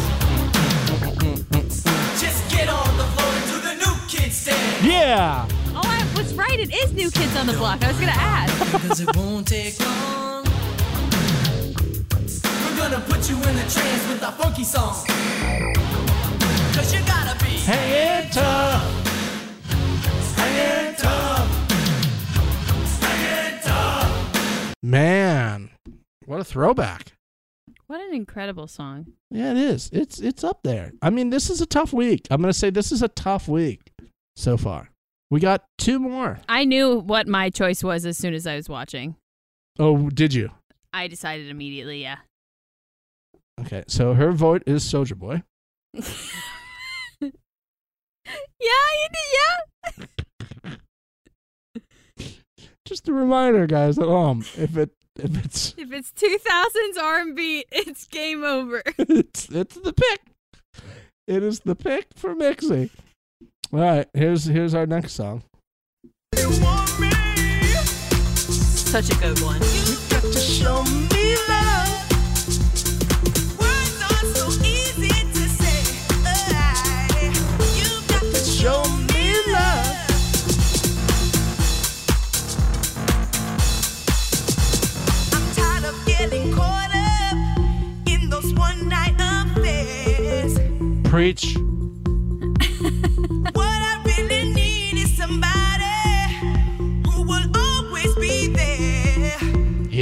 Just 2.21 2.51
get 2.51 2.69
on 2.69 2.97
the 2.97 3.03
floor 3.03 3.33
and 3.33 3.45
do 3.49 3.59
the 3.61 3.73
new 3.83 3.95
kid 4.07 4.31
stand. 4.31 4.85
Yeah. 4.85 5.64
I 5.85 6.05
was 6.17 6.33
right. 6.33 6.59
It 6.59 6.73
is 6.73 6.93
New 6.93 7.09
Kids 7.11 7.35
on 7.35 7.47
the 7.47 7.53
Block. 7.53 7.83
I 7.83 7.87
was 7.87 7.97
going 7.97 8.11
to 8.11 8.19
ask. 8.19 8.71
Because 8.71 8.99
it 9.01 9.15
won't 9.15 9.47
take 9.47 9.79
long. 9.79 10.45
We're 12.75 12.77
gonna 12.91 12.99
put 13.07 13.29
you 13.29 13.35
in 13.37 13.55
a 13.57 13.69
trance 13.69 14.07
with 14.09 14.21
a 14.21 14.31
funky 14.33 14.63
song. 14.63 15.05
Cause 16.75 16.93
you 16.93 16.99
gotta 17.05 17.35
be 17.43 17.51
hanging 17.61 18.29
tough. 18.31 18.83
Hanging 20.35 20.95
tough. 20.95 21.47
Hanging 23.01 23.61
tough. 23.61 24.73
Man, 24.83 25.69
what 26.25 26.39
a 26.39 26.43
throwback. 26.43 27.13
What 27.87 28.01
an 28.01 28.13
incredible 28.13 28.67
song. 28.67 29.13
Yeah, 29.31 29.51
it 29.51 29.57
is. 29.57 29.89
It's 29.93 30.19
it's 30.19 30.43
up 30.43 30.59
there. 30.63 30.91
I 31.01 31.09
mean, 31.09 31.29
this 31.29 31.49
is 31.49 31.61
a 31.61 31.65
tough 31.65 31.93
week. 31.93 32.27
I'm 32.29 32.41
gonna 32.41 32.53
say 32.53 32.69
this 32.69 32.91
is 32.91 33.01
a 33.01 33.07
tough 33.07 33.47
week 33.47 33.93
so 34.35 34.57
far. 34.57 34.89
We 35.31 35.39
got 35.39 35.63
two 35.77 35.99
more. 35.99 36.39
I 36.47 36.65
knew 36.65 36.99
what 36.99 37.27
my 37.27 37.49
choice 37.49 37.83
was 37.83 38.05
as 38.05 38.17
soon 38.17 38.33
as 38.33 38.45
I 38.45 38.55
was 38.55 38.69
watching. 38.69 39.15
Oh, 39.79 40.09
did 40.09 40.33
you? 40.33 40.51
I 40.93 41.07
decided 41.07 41.49
immediately, 41.49 42.01
yeah. 42.01 42.17
Okay, 43.59 43.83
so 43.87 44.13
her 44.13 44.31
vote 44.31 44.63
is 44.65 44.83
Soldier 44.83 45.15
Boy. 45.15 45.43
Yeah, 48.59 48.71
you 49.03 49.07
did, 49.93 50.07
yeah. 50.67 50.75
Just 52.85 53.07
a 53.07 53.13
reminder, 53.13 53.67
guys, 53.67 53.99
at 53.99 54.05
home, 54.05 54.41
if 54.57 54.75
it 54.77 54.91
if 55.17 55.45
it's 55.45 55.75
If 55.77 55.91
it's 55.91 56.11
2000s 56.11 57.01
R&B, 57.01 57.65
it's 57.71 58.07
game 58.07 58.43
over. 58.43 58.81
it's 58.97 59.47
it's 59.49 59.75
the 59.75 59.93
pick. 59.93 60.21
It 61.27 61.43
is 61.43 61.59
the 61.61 61.75
pick 61.75 62.07
for 62.15 62.33
Mixie. 62.35 62.89
All 63.75 63.81
right, 63.81 64.07
here's 64.13 64.45
here's 64.45 64.73
our 64.73 64.85
next 64.85 65.15
song. 65.15 65.43
Such 68.33 69.09
a 69.09 69.15
good 69.19 69.41
one. 69.41 69.59
You 69.59 69.97
got 70.09 70.23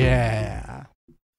Yeah. 0.04 0.84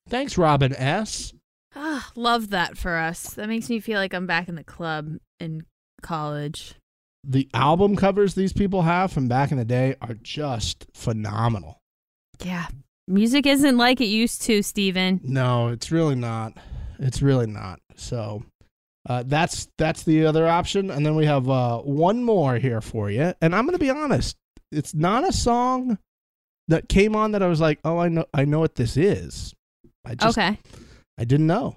Thanks, 0.09 0.37
Robin 0.39 0.75
S. 0.75 1.33
Ah, 1.77 2.11
love 2.15 2.51
that 2.51 2.77
for 2.79 2.97
us. 2.97 3.31
That 3.35 3.49
makes 3.49 3.69
me 3.69 3.81
feel 3.81 3.99
like 3.99 4.15
I'm 4.15 4.27
back 4.27 4.49
in 4.49 4.55
the 4.55 4.65
club 4.65 5.17
in 5.41 5.65
college. 6.03 6.75
The 7.27 7.49
album 7.55 7.97
covers 7.97 8.35
these 8.35 8.53
people 8.53 8.83
have 8.83 9.13
from 9.13 9.29
back 9.29 9.51
in 9.51 9.59
the 9.59 9.65
day 9.65 9.97
are 10.01 10.15
just 10.15 10.87
phenomenal. 10.95 11.81
Yeah. 12.45 12.67
Music 13.09 13.47
isn't 13.47 13.77
like 13.77 14.01
it 14.01 14.07
used 14.07 14.43
to, 14.43 14.63
Stephen. 14.63 15.21
No, 15.25 15.69
it's 15.69 15.91
really 15.91 16.15
not. 16.15 16.55
It's 16.99 17.23
really 17.23 17.47
not. 17.47 17.81
So 17.97 18.45
uh, 19.09 19.25
that's 19.27 19.69
that's 19.77 20.05
the 20.05 20.27
other 20.27 20.47
option, 20.49 20.91
and 20.91 21.05
then 21.05 21.15
we 21.15 21.27
have 21.27 21.49
uh, 21.49 21.79
one 21.81 22.25
more 22.25 22.57
here 22.57 22.81
for 22.81 23.11
you. 23.11 23.35
And 23.41 23.55
I'm 23.55 23.67
gonna 23.67 23.79
be 23.79 23.91
honest, 23.91 24.37
it's 24.73 24.95
not 24.95 25.29
a 25.29 25.33
song 25.33 25.99
that 26.69 26.89
came 26.89 27.15
on 27.15 27.33
that 27.33 27.43
I 27.43 27.47
was 27.47 27.61
like, 27.61 27.79
oh, 27.85 27.99
I 27.99 28.09
know, 28.09 28.25
I 28.33 28.45
know 28.45 28.61
what 28.61 28.75
this 28.77 28.97
is. 28.97 29.55
I 30.05 30.15
just, 30.15 30.39
okay. 30.39 30.59
I 31.19 31.25
didn't 31.25 31.47
know. 31.47 31.77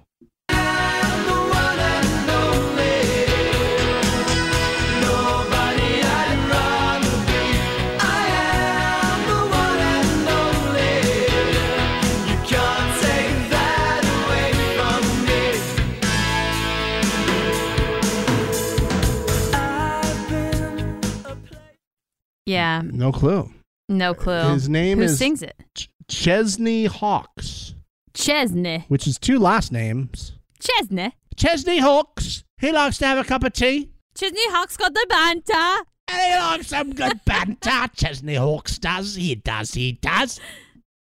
Yeah. 22.46 22.80
No 22.82 23.12
clue. 23.12 23.50
No 23.88 24.14
clue. 24.14 24.52
His 24.52 24.68
name 24.68 24.98
Who 24.98 25.04
is 25.04 25.18
sings 25.18 25.42
it? 25.42 25.54
Ch- 25.74 25.88
Chesney 26.08 26.86
Hawkes, 26.86 27.74
Chesney. 28.14 28.84
which 28.88 29.06
is 29.06 29.18
two 29.18 29.38
last 29.38 29.72
names. 29.72 30.32
Chesney. 30.60 31.12
Chesney 31.36 31.78
Hawkes. 31.78 32.44
He 32.60 32.72
likes 32.72 32.98
to 32.98 33.06
have 33.06 33.18
a 33.18 33.24
cup 33.24 33.44
of 33.44 33.52
tea. 33.52 33.90
Chesney 34.16 34.50
Hawkes 34.50 34.76
got 34.76 34.92
the 34.94 35.06
banter. 35.08 35.84
And 36.10 36.32
he 36.32 36.38
likes 36.38 36.66
some 36.68 36.90
good 36.92 37.20
banter. 37.24 37.88
Chesney 37.94 38.34
Hawkes 38.34 38.78
does. 38.78 39.14
He 39.14 39.34
does. 39.36 39.72
He 39.74 39.92
does. 39.92 40.40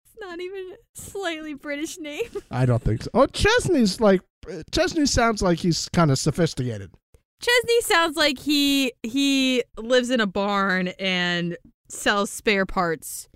It's 0.04 0.16
not 0.20 0.40
even 0.40 0.72
a 0.72 0.76
slightly 1.00 1.54
British 1.54 1.98
name. 1.98 2.30
I 2.50 2.64
don't 2.64 2.82
think 2.82 3.02
so. 3.02 3.10
Oh, 3.12 3.26
Chesney's 3.26 4.00
like 4.00 4.22
Chesney 4.72 5.06
sounds 5.06 5.42
like 5.42 5.58
he's 5.58 5.88
kind 5.90 6.10
of 6.10 6.18
sophisticated. 6.18 6.90
Chesney 7.40 7.80
sounds 7.82 8.16
like 8.16 8.38
he 8.38 8.92
he 9.02 9.62
lives 9.76 10.08
in 10.10 10.20
a 10.20 10.26
barn 10.26 10.88
and 10.98 11.56
sells 11.94 12.30
spare 12.30 12.66
parts. 12.66 13.28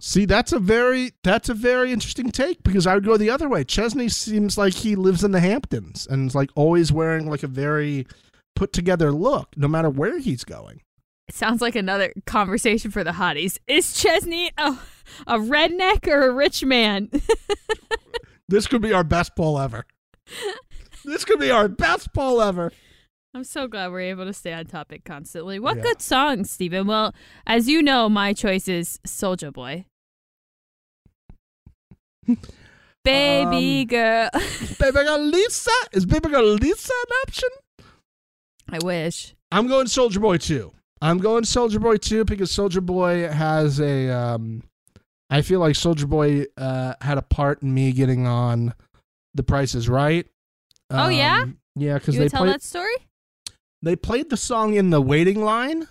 See, 0.00 0.24
that's 0.24 0.52
a 0.52 0.58
very 0.58 1.12
that's 1.22 1.48
a 1.48 1.54
very 1.54 1.92
interesting 1.92 2.30
take 2.30 2.62
because 2.62 2.86
I 2.86 2.94
would 2.94 3.04
go 3.04 3.16
the 3.16 3.30
other 3.30 3.48
way. 3.48 3.62
Chesney 3.62 4.08
seems 4.08 4.58
like 4.58 4.74
he 4.74 4.96
lives 4.96 5.22
in 5.22 5.30
the 5.30 5.40
Hamptons 5.40 6.06
and 6.10 6.28
is 6.28 6.34
like 6.34 6.50
always 6.56 6.90
wearing 6.92 7.28
like 7.30 7.42
a 7.42 7.48
very 7.48 8.06
put 8.56 8.72
together 8.72 9.12
look, 9.12 9.48
no 9.56 9.68
matter 9.68 9.88
where 9.90 10.18
he's 10.18 10.44
going. 10.44 10.80
It 11.28 11.36
sounds 11.36 11.62
like 11.62 11.76
another 11.76 12.12
conversation 12.26 12.90
for 12.90 13.04
the 13.04 13.12
hotties. 13.12 13.58
Is 13.68 13.94
Chesney 13.94 14.50
a, 14.58 14.76
a 15.26 15.38
redneck 15.38 16.08
or 16.08 16.28
a 16.28 16.32
rich 16.32 16.64
man? 16.64 17.08
This 18.52 18.66
could 18.66 18.82
be 18.82 18.92
our 18.92 19.02
best 19.02 19.34
poll 19.34 19.58
ever. 19.58 19.86
This 21.06 21.24
could 21.24 21.40
be 21.40 21.50
our 21.50 21.68
best 21.68 22.12
poll 22.12 22.42
ever. 22.42 22.70
I'm 23.34 23.44
so 23.44 23.66
glad 23.66 23.90
we're 23.92 24.00
able 24.00 24.26
to 24.26 24.32
stay 24.34 24.52
on 24.52 24.66
topic 24.66 25.04
constantly. 25.04 25.58
What 25.58 25.76
Yeah. 25.76 25.82
good 25.82 26.02
songs, 26.02 26.50
Stephen? 26.50 26.86
Well, 26.86 27.14
as 27.46 27.66
you 27.66 27.82
know, 27.82 28.08
my 28.08 28.32
choice 28.34 28.68
is 28.68 29.00
Soldier 29.06 29.50
Boy. 29.50 29.86
Baby 33.04 33.80
Um, 33.82 33.86
girl. 33.88 34.28
Baby 34.78 34.92
girl 35.04 35.18
Lisa 35.18 35.70
is 35.92 36.06
Baby 36.06 36.28
girl 36.28 36.44
Lisa 36.54 36.92
an 37.08 37.12
option? 37.26 37.48
I 38.68 38.78
wish. 38.84 39.34
I'm 39.50 39.66
going 39.66 39.86
Soldier 39.88 40.20
Boy 40.20 40.36
too. 40.36 40.72
I'm 41.00 41.18
going 41.18 41.44
Soldier 41.44 41.80
Boy 41.80 41.96
too 41.96 42.24
because 42.24 42.50
Soldier 42.52 42.80
Boy 42.80 43.28
has 43.28 43.80
a 43.80 44.08
um 44.10 44.62
I 45.30 45.42
feel 45.42 45.58
like 45.60 45.74
Soldier 45.74 46.06
Boy 46.06 46.44
uh 46.56 46.94
had 47.00 47.18
a 47.18 47.22
part 47.22 47.62
in 47.62 47.74
me 47.74 47.92
getting 47.92 48.26
on 48.26 48.74
The 49.34 49.42
Price 49.42 49.74
is 49.74 49.88
Right. 49.88 50.26
Oh, 50.90 51.08
yeah? 51.08 51.40
Um, 51.44 51.58
Yeah, 51.74 51.98
cuz 51.98 52.14
they 52.16 52.28
tell 52.28 52.42
played 52.42 52.52
that 52.54 52.62
story? 52.62 52.94
They 53.82 53.96
played 53.96 54.30
the 54.30 54.36
song 54.36 54.74
in 54.74 54.90
the 54.90 55.00
waiting 55.02 55.42
line 55.44 55.86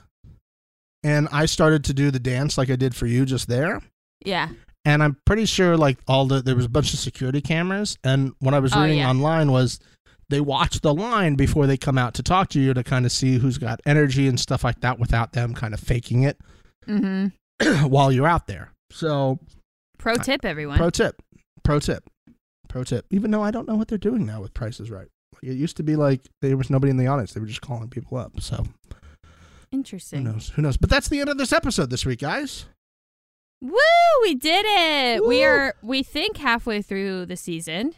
and 1.04 1.28
I 1.32 1.46
started 1.46 1.84
to 1.86 1.94
do 1.94 2.12
the 2.12 2.20
dance 2.20 2.58
like 2.58 2.70
I 2.70 2.76
did 2.76 2.96
for 2.96 3.06
you 3.08 3.26
just 3.26 3.48
there. 3.48 3.82
Yeah. 4.26 4.50
and 4.86 5.02
I'm 5.04 5.18
pretty 5.26 5.46
sure 5.46 5.76
like 5.78 5.98
all 6.08 6.26
the 6.26 6.42
there 6.42 6.56
was 6.56 6.66
a 6.66 6.70
bunch 6.70 6.94
of 6.94 7.00
security 7.00 7.42
cameras, 7.42 7.98
and 8.04 8.34
what 8.40 8.54
I 8.54 8.60
was 8.60 8.74
Oh, 8.76 8.82
reading 8.82 9.00
yeah. 9.00 9.10
online 9.10 9.52
was 9.52 9.80
they 10.30 10.40
watch 10.42 10.80
the 10.82 10.94
line 10.94 11.36
before 11.36 11.68
they 11.68 11.76
come 11.78 11.98
out 11.98 12.14
to 12.16 12.24
talk 12.24 12.50
to 12.50 12.60
you 12.60 12.74
to 12.74 12.84
kind 12.84 13.06
of 13.06 13.12
see 13.12 13.38
who's 13.40 13.58
got 13.58 13.82
energy 13.86 14.28
and 14.28 14.40
stuff 14.40 14.64
like 14.64 14.80
that 14.82 14.98
without 15.00 15.34
them 15.34 15.54
kind 15.54 15.74
of 15.74 15.80
faking 15.80 16.24
it 16.24 16.38
Mm-hmm. 16.88 17.86
while 17.90 18.12
you're 18.12 18.28
out 18.28 18.48
there. 18.48 18.72
So, 18.92 19.40
Pro 20.00 20.16
tip, 20.16 20.44
everyone. 20.46 20.78
pro 20.78 20.90
tip, 20.90 21.22
pro 21.64 21.80
tip, 21.80 22.04
pro 22.70 22.84
tip. 22.84 23.06
Even 23.12 23.30
though 23.32 23.44
I 23.44 23.52
don't 23.52 23.68
know 23.68 23.76
what 23.76 23.88
they're 23.88 23.98
doing 24.00 24.26
now 24.26 24.42
with 24.42 24.54
Prices 24.54 24.90
Right. 24.90 25.08
It 25.44 25.54
used 25.54 25.78
to 25.78 25.84
be 25.84 25.96
like 25.96 26.22
there 26.42 26.58
was 26.58 26.70
nobody 26.70 26.92
in 26.92 26.98
the 26.98 27.08
audience; 27.08 27.34
they 27.34 27.40
were 27.40 27.48
just 27.48 27.62
calling 27.62 27.90
people 27.90 28.18
up. 28.18 28.40
So 28.40 28.66
interesting. 29.72 30.26
who 30.26 30.32
knows? 30.32 30.50
Who 30.50 30.62
knows? 30.62 30.78
But 30.78 30.90
that's 30.90 31.10
the 31.10 31.20
end 31.20 31.30
of 31.30 31.38
this 31.38 31.52
episode 31.52 31.90
this 31.90 32.06
week, 32.06 32.20
guys. 32.20 32.66
Woo! 33.62 33.78
We 34.24 34.36
did 34.36 34.66
it. 34.68 35.26
We 35.26 35.44
are. 35.44 35.76
We 35.82 36.04
think 36.04 36.38
halfway 36.38 36.82
through 36.82 37.28
the 37.28 37.38
season. 37.38 37.96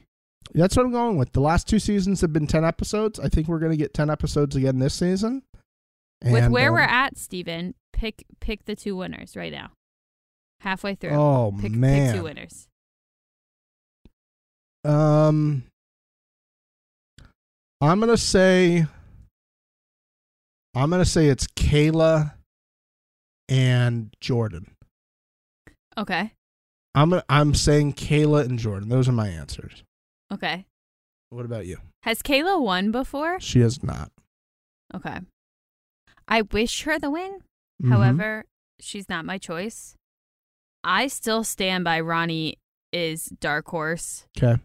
That's 0.53 0.75
what 0.75 0.85
I'm 0.85 0.91
going 0.91 1.17
with. 1.17 1.31
The 1.31 1.41
last 1.41 1.67
two 1.67 1.79
seasons 1.79 2.21
have 2.21 2.33
been 2.33 2.47
ten 2.47 2.65
episodes. 2.65 3.19
I 3.19 3.29
think 3.29 3.47
we're 3.47 3.59
going 3.59 3.71
to 3.71 3.77
get 3.77 3.93
ten 3.93 4.09
episodes 4.09 4.55
again 4.55 4.79
this 4.79 4.93
season. 4.93 5.43
With 6.23 6.49
where 6.49 6.69
um, 6.69 6.73
we're 6.73 6.79
at, 6.81 7.17
Stephen, 7.17 7.75
pick 7.91 8.25
pick 8.39 8.65
the 8.65 8.75
two 8.75 8.95
winners 8.95 9.35
right 9.35 9.51
now. 9.51 9.71
Halfway 10.61 10.95
through. 10.95 11.11
Oh, 11.11 11.53
pick, 11.59 11.71
man. 11.71 12.11
Pick 12.11 12.15
two 12.17 12.23
winners. 12.23 12.67
Um, 14.85 15.63
I'm 17.83 17.99
gonna 17.99 18.15
say, 18.15 18.85
I'm 20.73 20.89
gonna 20.89 21.03
say 21.03 21.27
it's 21.27 21.47
Kayla 21.47 22.33
and 23.49 24.15
Jordan. 24.21 24.71
Okay. 25.97 26.31
I'm 26.95 27.09
gonna, 27.09 27.25
I'm 27.27 27.53
saying 27.53 27.95
Kayla 27.95 28.45
and 28.45 28.57
Jordan. 28.57 28.87
Those 28.87 29.09
are 29.09 29.13
my 29.13 29.27
answers. 29.27 29.83
Okay. 30.31 30.65
What 31.29 31.43
about 31.43 31.65
you? 31.65 31.77
Has 32.03 32.21
Kayla 32.21 32.61
won 32.61 32.91
before? 32.91 33.41
She 33.41 33.59
has 33.59 33.83
not. 33.83 34.11
Okay. 34.95 35.19
I 36.25 36.43
wish 36.43 36.83
her 36.83 36.97
the 36.97 37.11
win. 37.11 37.39
Mhm. 37.83 37.89
However, 37.89 38.45
she's 38.79 39.09
not 39.09 39.25
my 39.25 39.37
choice. 39.37 39.95
I 40.85 41.07
still 41.07 41.43
stand 41.43 41.83
by 41.83 41.99
Ronnie 41.99 42.59
is 42.93 43.25
dark 43.25 43.67
horse. 43.67 44.25
Okay. 44.37 44.61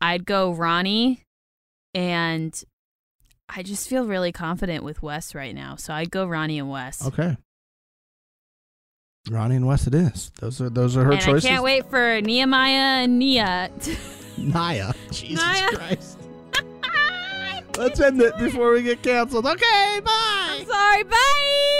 I'd 0.00 0.24
go 0.24 0.50
Ronnie 0.50 1.24
and 1.94 2.62
I 3.48 3.62
just 3.62 3.88
feel 3.88 4.06
really 4.06 4.32
confident 4.32 4.84
with 4.84 5.02
Wes 5.02 5.34
right 5.34 5.54
now. 5.54 5.76
So 5.76 5.92
I'd 5.92 6.10
go 6.10 6.26
Ronnie 6.26 6.58
and 6.58 6.70
Wes. 6.70 7.06
Okay. 7.06 7.36
Ronnie 9.30 9.56
and 9.56 9.66
Wes, 9.66 9.86
it 9.86 9.94
is. 9.94 10.32
Those 10.40 10.60
are 10.60 10.70
those 10.70 10.96
are 10.96 11.04
her 11.04 11.12
and 11.12 11.20
choices. 11.20 11.44
I 11.44 11.48
can't 11.48 11.62
wait 11.62 11.88
for 11.88 12.20
Nehemiah 12.20 13.04
and 13.04 13.18
Nia. 13.18 13.70
Naya. 14.38 14.92
Jesus 15.10 15.44
Naya. 15.44 15.68
Christ. 15.68 16.18
Let's 17.78 18.00
end 18.00 18.20
it 18.20 18.36
before 18.38 18.72
we 18.72 18.82
get 18.82 19.02
canceled. 19.02 19.46
Okay, 19.46 20.00
bye. 20.04 20.58
I'm 20.58 20.66
sorry, 20.66 21.04
bye. 21.04 21.78